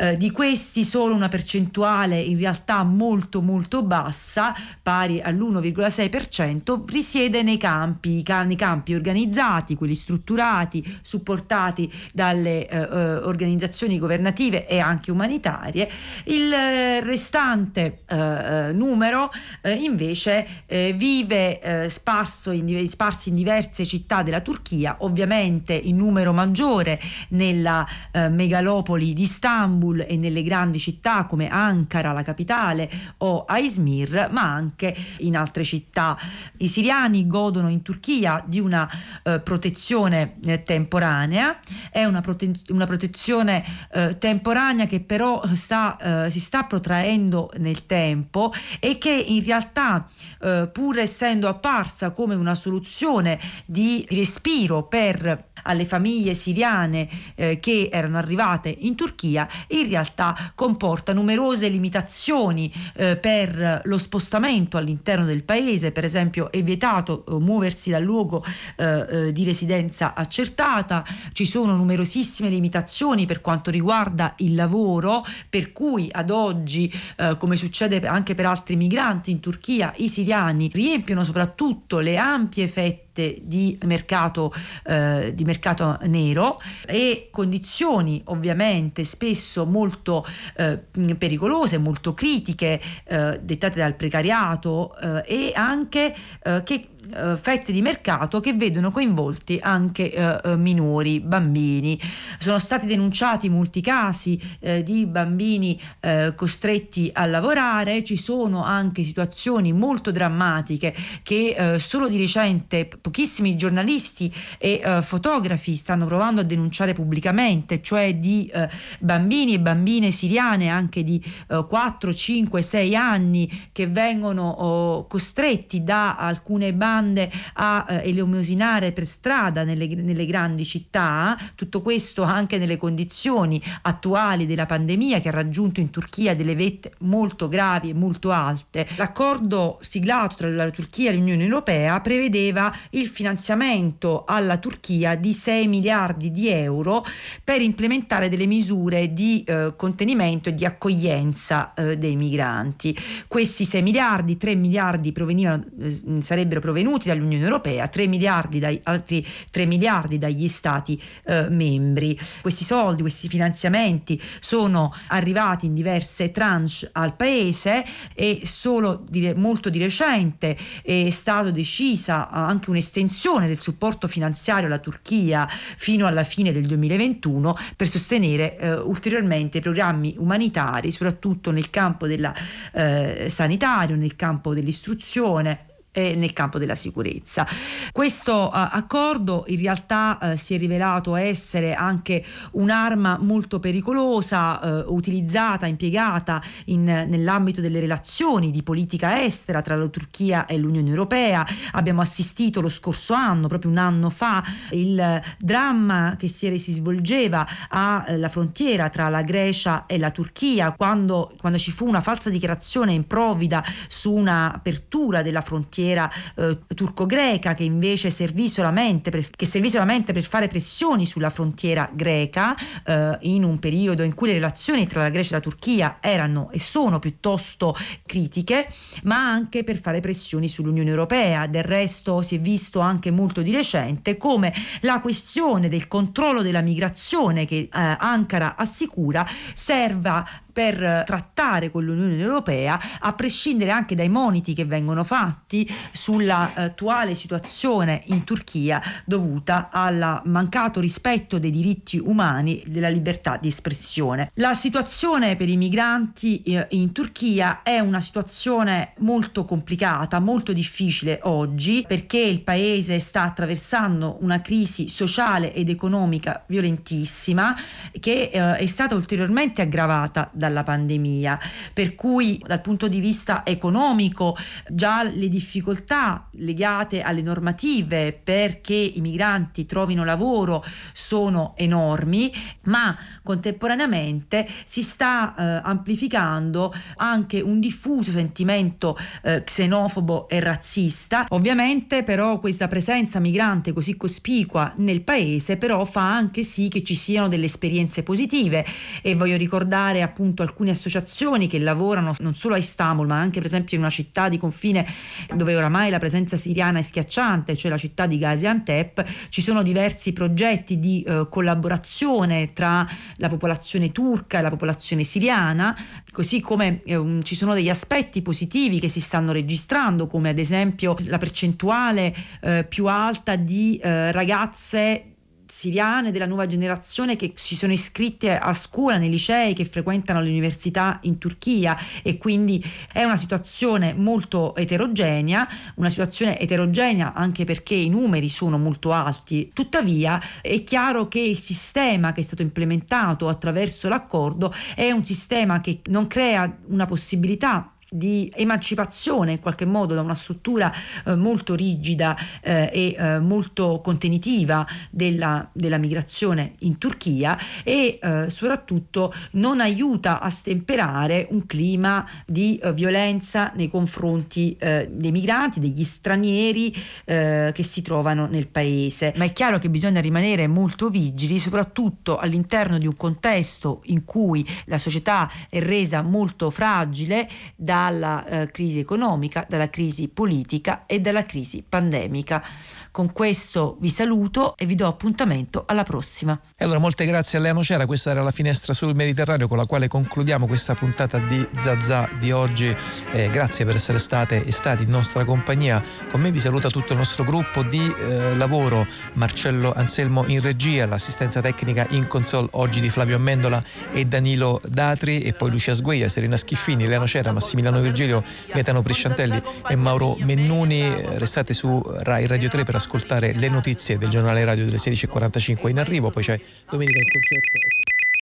Eh, 0.00 0.16
di 0.16 0.30
questi 0.30 0.84
solo 0.84 1.12
una 1.12 1.28
percentuale 1.28 2.20
in 2.20 2.38
realtà 2.38 2.84
molto 2.84 3.42
molto 3.42 3.82
bassa, 3.82 4.54
pari 4.80 5.20
all'1,6%, 5.20 6.84
risiede 6.86 7.42
nei 7.42 7.56
campi, 7.56 8.22
nei 8.44 8.54
campi 8.54 8.94
organizzati, 8.94 9.74
quelli 9.74 9.96
strutturati, 9.96 11.00
supportati 11.02 11.92
dalle 12.12 12.68
eh, 12.68 12.76
eh 12.76 13.16
organizzazioni 13.28 13.98
governative 13.98 14.68
e 14.68 14.78
anche 14.78 15.10
umanitarie. 15.10 15.90
Il 16.24 16.52
eh, 16.52 17.00
restante 17.00 18.02
eh, 18.06 18.70
numero 18.72 19.30
invece 19.64 20.46
vive 20.94 21.88
sparso 21.88 22.50
in, 22.50 22.88
sparsi 22.88 23.30
in 23.30 23.34
diverse 23.34 23.84
città 23.84 24.22
della 24.22 24.40
Turchia, 24.40 24.96
ovviamente 25.00 25.74
in 25.74 25.96
numero 25.96 26.32
maggiore 26.32 27.00
nella 27.30 27.86
megalopoli 28.12 29.12
di 29.12 29.22
Istanbul, 29.22 29.87
Istanbul 29.88 30.04
e 30.06 30.16
nelle 30.16 30.42
grandi 30.42 30.78
città 30.78 31.24
come 31.24 31.48
Ankara, 31.48 32.12
la 32.12 32.22
capitale, 32.22 32.90
o 33.18 33.44
a 33.44 33.58
Izmir, 33.58 34.28
ma 34.30 34.42
anche 34.42 34.94
in 35.18 35.36
altre 35.36 35.64
città. 35.64 36.18
I 36.58 36.68
siriani 36.68 37.26
godono 37.26 37.68
in 37.68 37.82
Turchia 37.82 38.42
di 38.46 38.60
una 38.60 38.88
eh, 39.22 39.40
protezione 39.40 40.36
eh, 40.44 40.62
temporanea, 40.62 41.58
è 41.90 42.04
una, 42.04 42.20
prote- 42.20 42.52
una 42.68 42.86
protezione 42.86 43.64
eh, 43.92 44.18
temporanea 44.18 44.86
che 44.86 45.00
però 45.00 45.42
sta, 45.54 46.26
eh, 46.26 46.30
si 46.30 46.40
sta 46.40 46.64
protraendo 46.64 47.50
nel 47.58 47.86
tempo 47.86 48.52
e 48.80 48.98
che 48.98 49.10
in 49.10 49.44
realtà, 49.44 50.08
eh, 50.40 50.68
pur 50.72 50.98
essendo 50.98 51.48
apparsa 51.48 52.10
come 52.10 52.34
una 52.34 52.54
soluzione 52.54 53.38
di 53.64 54.06
respiro 54.10 54.84
per 54.84 55.46
alle 55.62 55.84
famiglie 55.86 56.34
siriane 56.34 57.08
eh, 57.34 57.58
che 57.60 57.88
erano 57.90 58.18
arrivate 58.18 58.74
in 58.80 58.94
Turchia, 58.94 59.48
in 59.68 59.77
realtà 59.86 60.36
comporta 60.54 61.12
numerose 61.12 61.68
limitazioni 61.68 62.72
eh, 62.94 63.16
per 63.16 63.82
lo 63.84 63.98
spostamento 63.98 64.76
all'interno 64.76 65.24
del 65.24 65.44
paese, 65.44 65.92
per 65.92 66.04
esempio 66.04 66.50
è 66.50 66.62
vietato 66.62 67.24
eh, 67.24 67.38
muoversi 67.38 67.90
dal 67.90 68.02
luogo 68.02 68.44
eh, 68.76 69.06
eh, 69.08 69.32
di 69.32 69.44
residenza 69.44 70.14
accertata, 70.14 71.04
ci 71.32 71.46
sono 71.46 71.76
numerosissime 71.76 72.48
limitazioni 72.48 73.26
per 73.26 73.40
quanto 73.40 73.70
riguarda 73.70 74.34
il 74.38 74.54
lavoro, 74.54 75.24
per 75.48 75.72
cui 75.72 76.08
ad 76.10 76.30
oggi, 76.30 76.92
eh, 77.16 77.36
come 77.38 77.56
succede 77.56 78.06
anche 78.06 78.34
per 78.34 78.46
altri 78.46 78.76
migranti 78.76 79.30
in 79.30 79.40
Turchia, 79.40 79.92
i 79.96 80.08
siriani 80.08 80.70
riempiono 80.72 81.24
soprattutto 81.24 81.98
le 81.98 82.16
ampie 82.16 82.68
fette 82.68 83.07
di 83.42 83.78
mercato, 83.84 84.52
eh, 84.84 85.32
di 85.34 85.44
mercato 85.44 85.98
nero 86.02 86.60
e 86.86 87.28
condizioni 87.30 88.20
ovviamente 88.26 89.04
spesso 89.04 89.66
molto 89.66 90.24
eh, 90.56 90.78
pericolose, 91.16 91.78
molto 91.78 92.14
critiche, 92.14 92.80
eh, 93.04 93.40
dettate 93.42 93.78
dal 93.78 93.94
precariato 93.94 94.96
eh, 94.98 95.48
e 95.48 95.52
anche 95.54 96.14
eh, 96.42 96.62
che 96.62 96.88
eh, 97.14 97.36
fette 97.36 97.72
di 97.72 97.80
mercato 97.80 98.40
che 98.40 98.52
vedono 98.52 98.90
coinvolti 98.90 99.58
anche 99.62 100.12
eh, 100.12 100.40
eh, 100.44 100.56
minori, 100.56 101.20
bambini. 101.20 101.98
Sono 102.38 102.58
stati 102.58 102.86
denunciati 102.86 103.48
molti 103.48 103.80
casi 103.80 104.40
eh, 104.60 104.82
di 104.82 105.06
bambini 105.06 105.80
eh, 106.00 106.34
costretti 106.36 107.10
a 107.12 107.26
lavorare, 107.26 108.04
ci 108.04 108.16
sono 108.16 108.62
anche 108.62 109.02
situazioni 109.02 109.72
molto 109.72 110.10
drammatiche 110.10 110.94
che 111.22 111.54
eh, 111.56 111.78
solo 111.78 112.08
di 112.08 112.18
recente 112.18 112.88
pochissimi 113.00 113.56
giornalisti 113.56 114.32
e 114.58 114.82
fotografi 115.02 115.76
stanno 115.76 116.06
provando 116.06 116.40
a 116.40 116.44
denunciare 116.44 116.92
pubblicamente, 116.92 117.80
cioè 117.82 118.14
di 118.14 118.50
bambini 118.98 119.54
e 119.54 119.60
bambine 119.60 120.10
siriane 120.10 120.68
anche 120.68 121.04
di 121.04 121.22
4, 121.46 122.12
5, 122.12 122.62
6 122.62 122.96
anni 122.96 123.68
che 123.72 123.86
vengono 123.86 124.48
oh, 124.48 125.06
costretti 125.06 125.82
da 125.82 126.16
alcune 126.16 126.72
bande 126.72 126.97
bande 126.98 127.30
a 127.54 127.86
eh, 127.88 128.08
elemosinare 128.08 128.92
per 128.92 129.06
strada 129.06 129.62
nelle, 129.62 129.86
nelle 129.86 130.26
grandi 130.26 130.64
città, 130.64 131.38
tutto 131.54 131.80
questo 131.80 132.22
anche 132.22 132.58
nelle 132.58 132.76
condizioni 132.76 133.62
attuali 133.82 134.46
della 134.46 134.66
pandemia 134.66 135.20
che 135.20 135.28
ha 135.28 135.32
raggiunto 135.32 135.80
in 135.80 135.90
Turchia 135.90 136.34
delle 136.34 136.56
vette 136.56 136.92
molto 137.00 137.48
gravi 137.48 137.90
e 137.90 137.94
molto 137.94 138.32
alte. 138.32 138.86
L'accordo 138.96 139.78
siglato 139.80 140.36
tra 140.36 140.50
la 140.50 140.70
Turchia 140.70 141.10
e 141.10 141.14
l'Unione 141.14 141.44
Europea 141.44 142.00
prevedeva 142.00 142.74
il 142.90 143.06
finanziamento 143.06 144.24
alla 144.26 144.58
Turchia 144.58 145.14
di 145.14 145.32
6 145.32 145.68
miliardi 145.68 146.30
di 146.30 146.48
euro 146.48 147.04
per 147.44 147.60
implementare 147.60 148.28
delle 148.28 148.46
misure 148.46 149.12
di 149.12 149.44
eh, 149.44 149.74
contenimento 149.76 150.48
e 150.48 150.54
di 150.54 150.64
accoglienza 150.64 151.74
eh, 151.74 151.96
dei 151.96 152.16
migranti. 152.16 152.96
Questi 153.26 153.64
6 153.64 153.82
miliardi, 153.82 154.36
3 154.36 154.54
miliardi 154.56 155.12
eh, 155.12 156.20
sarebbero 156.20 156.60
provenuti 156.60 156.87
sostenuti 156.88 157.08
dall'Unione 157.08 157.44
Europea, 157.44 157.86
3 157.88 158.06
miliardi 158.06 158.58
dai, 158.58 158.80
altri 158.84 159.26
3 159.50 159.66
miliardi 159.66 160.18
dagli 160.18 160.48
Stati 160.48 161.00
eh, 161.24 161.48
membri. 161.50 162.18
Questi 162.40 162.64
soldi, 162.64 163.02
questi 163.02 163.28
finanziamenti 163.28 164.20
sono 164.40 164.94
arrivati 165.08 165.66
in 165.66 165.74
diverse 165.74 166.30
tranche 166.30 166.56
al 166.92 167.14
Paese 167.14 167.84
e 168.14 168.40
solo 168.44 169.04
di, 169.08 169.32
molto 169.34 169.68
di 169.68 169.78
recente 169.78 170.56
è 170.82 171.10
stata 171.10 171.50
decisa 171.50 172.28
anche 172.30 172.70
un'estensione 172.70 173.46
del 173.46 173.58
supporto 173.58 174.08
finanziario 174.08 174.66
alla 174.66 174.78
Turchia 174.78 175.46
fino 175.76 176.06
alla 176.06 176.24
fine 176.24 176.52
del 176.52 176.66
2021 176.66 177.56
per 177.76 177.86
sostenere 177.86 178.58
eh, 178.58 178.74
ulteriormente 178.74 179.60
programmi 179.60 180.14
umanitari, 180.18 180.90
soprattutto 180.90 181.50
nel 181.50 181.70
campo 181.70 182.06
della, 182.06 182.34
eh, 182.72 183.26
sanitario, 183.28 183.94
nel 183.94 184.16
campo 184.16 184.54
dell'istruzione 184.54 185.66
e 185.98 186.14
nel 186.14 186.32
campo 186.32 186.58
della 186.58 186.76
sicurezza. 186.76 187.44
Questo 187.90 188.32
uh, 188.32 188.50
accordo 188.52 189.44
in 189.48 189.58
realtà 189.58 190.18
uh, 190.20 190.36
si 190.36 190.54
è 190.54 190.58
rivelato 190.58 191.16
essere 191.16 191.74
anche 191.74 192.24
un'arma 192.52 193.18
molto 193.20 193.58
pericolosa, 193.58 194.84
uh, 194.84 194.94
utilizzata, 194.94 195.66
impiegata 195.66 196.40
in, 196.66 196.84
nell'ambito 196.84 197.60
delle 197.60 197.80
relazioni 197.80 198.52
di 198.52 198.62
politica 198.62 199.24
estera 199.24 199.60
tra 199.60 199.74
la 199.74 199.88
Turchia 199.88 200.46
e 200.46 200.56
l'Unione 200.56 200.88
Europea. 200.88 201.44
Abbiamo 201.72 202.00
assistito 202.00 202.60
lo 202.60 202.68
scorso 202.68 203.14
anno, 203.14 203.48
proprio 203.48 203.72
un 203.72 203.78
anno 203.78 204.08
fa, 204.08 204.44
il 204.70 205.20
dramma 205.38 206.14
che 206.16 206.28
si, 206.28 206.58
si 206.58 206.72
svolgeva 206.72 207.44
alla 207.68 208.28
frontiera 208.28 208.88
tra 208.88 209.08
la 209.08 209.22
Grecia 209.22 209.86
e 209.86 209.98
la 209.98 210.10
Turchia, 210.10 210.72
quando, 210.76 211.32
quando 211.40 211.58
ci 211.58 211.72
fu 211.72 211.88
una 211.88 212.00
falsa 212.00 212.30
dichiarazione 212.30 212.92
improvvida 212.92 213.64
su 213.88 214.12
un'apertura 214.12 215.22
della 215.22 215.40
frontiera 215.40 215.86
frontiera 215.88 216.10
eh, 216.36 216.58
turco-greca 216.74 217.54
che 217.54 217.64
invece 217.64 218.10
servì 218.10 218.48
solamente 218.48 219.10
per, 219.10 219.26
servì 219.46 219.70
solamente 219.70 220.12
per 220.12 220.24
fare 220.24 220.46
pressioni 220.46 221.06
sulla 221.06 221.30
frontiera 221.30 221.88
greca 221.92 222.54
eh, 222.84 223.16
in 223.22 223.44
un 223.44 223.58
periodo 223.58 224.02
in 224.02 224.14
cui 224.14 224.28
le 224.28 224.34
relazioni 224.34 224.86
tra 224.86 225.02
la 225.02 225.08
Grecia 225.08 225.30
e 225.30 225.34
la 225.34 225.40
Turchia 225.40 225.98
erano 226.00 226.50
e 226.50 226.60
sono 226.60 226.98
piuttosto 226.98 227.74
critiche, 228.04 228.68
ma 229.04 229.16
anche 229.16 229.64
per 229.64 229.80
fare 229.80 230.00
pressioni 230.00 230.48
sull'Unione 230.48 230.90
Europea. 230.90 231.46
Del 231.46 231.64
resto 231.64 232.22
si 232.22 232.36
è 232.36 232.40
visto 232.40 232.80
anche 232.80 233.10
molto 233.10 233.42
di 233.42 233.52
recente 233.52 234.16
come 234.16 234.52
la 234.80 235.00
questione 235.00 235.68
del 235.68 235.88
controllo 235.88 236.42
della 236.42 236.60
migrazione 236.60 237.46
che 237.46 237.56
eh, 237.56 237.68
Ankara 237.70 238.56
assicura 238.56 239.26
serva 239.54 240.26
per 240.58 241.04
trattare 241.06 241.70
con 241.70 241.84
l'Unione 241.84 242.20
Europea, 242.20 242.80
a 242.98 243.12
prescindere 243.12 243.70
anche 243.70 243.94
dai 243.94 244.08
moniti 244.08 244.54
che 244.54 244.64
vengono 244.64 245.04
fatti 245.04 245.70
sull'attuale 245.92 247.14
situazione 247.14 248.02
in 248.06 248.24
Turchia 248.24 248.82
dovuta 249.04 249.68
al 249.70 250.22
mancato 250.24 250.80
rispetto 250.80 251.38
dei 251.38 251.52
diritti 251.52 252.00
umani 252.02 252.60
e 252.60 252.64
della 252.70 252.88
libertà 252.88 253.36
di 253.36 253.46
espressione. 253.46 254.32
La 254.34 254.52
situazione 254.54 255.36
per 255.36 255.48
i 255.48 255.56
migranti 255.56 256.42
eh, 256.42 256.66
in 256.70 256.90
Turchia 256.90 257.62
è 257.62 257.78
una 257.78 258.00
situazione 258.00 258.94
molto 258.98 259.44
complicata, 259.44 260.18
molto 260.18 260.52
difficile 260.52 261.20
oggi 261.22 261.84
perché 261.86 262.18
il 262.18 262.40
paese 262.40 262.98
sta 262.98 263.22
attraversando 263.22 264.16
una 264.22 264.40
crisi 264.40 264.88
sociale 264.88 265.54
ed 265.54 265.68
economica 265.68 266.42
violentissima 266.48 267.56
che 268.00 268.30
eh, 268.32 268.56
è 268.56 268.66
stata 268.66 268.96
ulteriormente 268.96 269.62
aggravata 269.62 270.28
da 270.32 270.46
dalla 270.48 270.64
pandemia, 270.64 271.38
per 271.72 271.94
cui 271.94 272.42
dal 272.44 272.60
punto 272.60 272.88
di 272.88 273.00
vista 273.00 273.44
economico 273.44 274.36
già 274.68 275.02
le 275.02 275.28
difficoltà 275.28 276.28
legate 276.32 277.02
alle 277.02 277.22
normative 277.22 278.12
perché 278.12 278.74
i 278.74 279.00
migranti 279.00 279.66
trovino 279.66 280.04
lavoro 280.04 280.64
sono 280.92 281.54
enormi, 281.56 282.32
ma 282.64 282.96
contemporaneamente 283.22 284.48
si 284.64 284.82
sta 284.82 285.34
eh, 285.36 285.60
amplificando 285.62 286.74
anche 286.96 287.40
un 287.40 287.60
diffuso 287.60 288.10
sentimento 288.10 288.96
eh, 289.22 289.44
xenofobo 289.44 290.28
e 290.28 290.40
razzista. 290.40 291.26
Ovviamente 291.30 292.02
però 292.02 292.38
questa 292.38 292.68
presenza 292.68 293.20
migrante 293.20 293.72
così 293.72 293.96
cospicua 293.96 294.72
nel 294.76 295.02
paese 295.02 295.56
però 295.56 295.84
fa 295.84 296.14
anche 296.14 296.42
sì 296.42 296.68
che 296.68 296.82
ci 296.82 296.94
siano 296.94 297.28
delle 297.28 297.44
esperienze 297.46 298.02
positive 298.02 298.64
e 299.02 299.14
voglio 299.14 299.36
ricordare 299.36 300.02
appunto 300.02 300.37
appunto 300.38 300.42
alcune 300.42 300.70
associazioni 300.70 301.46
che 301.48 301.58
lavorano 301.58 302.14
non 302.18 302.34
solo 302.34 302.54
a 302.54 302.58
Istanbul 302.58 303.06
ma 303.06 303.18
anche 303.18 303.38
per 303.38 303.46
esempio 303.46 303.76
in 303.76 303.82
una 303.82 303.90
città 303.90 304.28
di 304.28 304.38
confine 304.38 304.86
dove 305.34 305.56
oramai 305.56 305.90
la 305.90 305.98
presenza 305.98 306.36
siriana 306.36 306.78
è 306.78 306.82
schiacciante, 306.82 307.56
cioè 307.56 307.70
la 307.70 307.76
città 307.76 308.06
di 308.06 308.18
Gaziantep, 308.18 309.28
ci 309.28 309.42
sono 309.42 309.62
diversi 309.62 310.12
progetti 310.12 310.78
di 310.78 311.02
eh, 311.02 311.26
collaborazione 311.28 312.52
tra 312.52 312.86
la 313.16 313.28
popolazione 313.28 313.90
turca 313.92 314.38
e 314.38 314.42
la 314.42 314.50
popolazione 314.50 315.04
siriana, 315.04 315.76
così 316.12 316.40
come 316.40 316.80
eh, 316.84 317.20
ci 317.22 317.34
sono 317.34 317.54
degli 317.54 317.70
aspetti 317.70 318.22
positivi 318.22 318.80
che 318.80 318.88
si 318.88 319.00
stanno 319.00 319.32
registrando 319.32 320.06
come 320.06 320.30
ad 320.30 320.38
esempio 320.38 320.94
la 321.06 321.18
percentuale 321.18 322.14
eh, 322.40 322.64
più 322.68 322.86
alta 322.86 323.36
di 323.36 323.76
eh, 323.82 324.12
ragazze 324.12 325.12
siriane 325.48 326.10
della 326.10 326.26
nuova 326.26 326.46
generazione 326.46 327.16
che 327.16 327.32
si 327.34 327.56
sono 327.56 327.72
iscritte 327.72 328.38
a 328.38 328.52
scuola 328.52 328.98
nei 328.98 329.10
licei, 329.10 329.54
che 329.54 329.64
frequentano 329.64 330.20
l'università 330.20 330.98
in 331.02 331.18
Turchia 331.18 331.76
e 332.02 332.18
quindi 332.18 332.62
è 332.92 333.04
una 333.04 333.16
situazione 333.16 333.94
molto 333.94 334.54
eterogenea, 334.54 335.48
una 335.76 335.88
situazione 335.88 336.38
eterogenea 336.38 337.12
anche 337.12 337.44
perché 337.44 337.74
i 337.74 337.88
numeri 337.88 338.28
sono 338.28 338.58
molto 338.58 338.92
alti. 338.92 339.50
Tuttavia 339.52 340.20
è 340.40 340.62
chiaro 340.62 341.08
che 341.08 341.20
il 341.20 341.38
sistema 341.38 342.12
che 342.12 342.20
è 342.20 342.24
stato 342.24 342.42
implementato 342.42 343.28
attraverso 343.28 343.88
l'accordo 343.88 344.52
è 344.74 344.90
un 344.90 345.04
sistema 345.04 345.60
che 345.60 345.80
non 345.86 346.06
crea 346.06 346.58
una 346.66 346.86
possibilità 346.86 347.72
di 347.90 348.30
emancipazione 348.34 349.32
in 349.32 349.38
qualche 349.38 349.64
modo 349.64 349.94
da 349.94 350.02
una 350.02 350.14
struttura 350.14 350.72
eh, 351.04 351.14
molto 351.14 351.54
rigida 351.54 352.16
eh, 352.42 352.70
e 352.72 352.96
eh, 352.98 353.18
molto 353.18 353.80
contenitiva 353.82 354.66
della, 354.90 355.48
della, 355.52 355.78
migrazione 355.78 356.54
in 356.60 356.76
Turchia 356.76 357.38
e 357.64 357.98
eh, 358.02 358.28
soprattutto 358.28 359.14
non 359.32 359.60
aiuta 359.60 360.20
a 360.20 360.28
stemperare 360.28 361.28
un 361.30 361.46
clima 361.46 362.06
di 362.26 362.58
eh, 362.58 362.72
violenza 362.72 363.52
nei 363.54 363.70
confronti 363.70 364.56
eh, 364.58 364.88
dei 364.90 365.12
migranti, 365.12 365.60
degli 365.60 365.84
stranieri 365.84 366.74
che 367.08 367.62
si 367.62 367.82
trovano 367.82 368.26
nel 368.26 368.48
paese. 368.48 369.12
Ma 369.16 369.24
è 369.24 369.32
chiaro 369.32 369.58
che 369.58 369.70
bisogna 369.70 370.00
rimanere 370.00 370.46
molto 370.46 370.90
vigili, 370.90 371.38
soprattutto 371.38 372.18
all'interno 372.18 372.78
di 372.78 372.86
un 372.86 372.96
contesto 372.96 373.80
in 373.86 374.04
cui 374.04 374.46
la 374.66 374.78
società 374.78 375.30
è 375.48 375.60
resa 375.60 376.02
molto 376.02 376.50
fragile 376.50 377.28
da 377.56 377.77
dalla 377.78 378.24
eh, 378.26 378.50
crisi 378.50 378.80
economica, 378.80 379.46
dalla 379.48 379.70
crisi 379.70 380.08
politica 380.08 380.82
e 380.86 381.00
dalla 381.00 381.24
crisi 381.24 381.64
pandemica. 381.66 382.42
Con 382.90 383.12
questo 383.12 383.76
vi 383.78 383.90
saluto 383.90 384.56
e 384.56 384.66
vi 384.66 384.74
do 384.74 384.88
appuntamento 384.88 385.62
alla 385.66 385.84
prossima. 385.84 386.36
E 386.56 386.64
allora 386.64 386.80
molte 386.80 387.06
grazie 387.06 387.38
a 387.38 387.40
Lea 387.40 387.52
Nocera, 387.52 387.86
questa 387.86 388.10
era 388.10 388.22
la 388.22 388.32
finestra 388.32 388.72
sul 388.72 388.96
Mediterraneo 388.96 389.46
con 389.46 389.56
la 389.56 389.66
quale 389.66 389.86
concludiamo 389.86 390.48
questa 390.48 390.74
puntata 390.74 391.18
di 391.18 391.46
Zazà 391.58 392.08
di 392.18 392.32
oggi. 392.32 392.74
Eh, 393.12 393.30
grazie 393.30 393.64
per 393.64 393.76
essere 393.76 394.00
state 394.00 394.42
e 394.42 394.50
stati 394.50 394.82
in 394.82 394.90
nostra 394.90 395.24
compagnia. 395.24 395.80
Con 396.10 396.20
me 396.20 396.32
vi 396.32 396.40
saluta 396.40 396.70
tutto 396.70 396.94
il 396.94 396.98
nostro 396.98 397.22
gruppo 397.22 397.62
di 397.62 397.94
eh, 397.96 398.34
lavoro, 398.34 398.84
Marcello 399.12 399.72
Anselmo 399.72 400.24
in 400.26 400.40
regia, 400.40 400.86
l'assistenza 400.86 401.40
tecnica 401.40 401.86
in 401.90 402.08
console 402.08 402.48
oggi 402.52 402.80
di 402.80 402.88
Flavio 402.88 403.14
Amendola 403.14 403.62
e 403.92 404.04
Danilo 404.04 404.60
Datri 404.66 405.20
e 405.20 405.32
poi 405.34 405.50
Lucia 405.52 405.74
Sgueia, 405.74 406.08
Serena 406.08 406.36
Schiffini, 406.36 406.88
Lea 406.88 406.98
Nocera, 406.98 407.30
Massimiliano 407.30 407.67
Virgilio, 407.76 408.24
Gaetano 408.52 408.82
Prisciantelli 408.82 409.40
e 409.68 409.76
Mauro 409.76 410.16
Mennuni. 410.20 410.90
Restate 411.16 411.54
su 411.54 411.80
Rai 411.84 412.26
Radio 412.26 412.48
3 412.48 412.64
per 412.64 412.74
ascoltare 412.74 413.32
le 413.34 413.48
notizie 413.48 413.98
del 413.98 414.08
giornale 414.08 414.44
radio 414.44 414.64
delle 414.64 414.78
16.45 414.78 415.68
in 415.68 415.78
arrivo, 415.78 416.10
poi 416.10 416.22
c'è 416.22 416.40
domenica 416.68 416.98
in 416.98 417.04
concerto. 417.10 417.87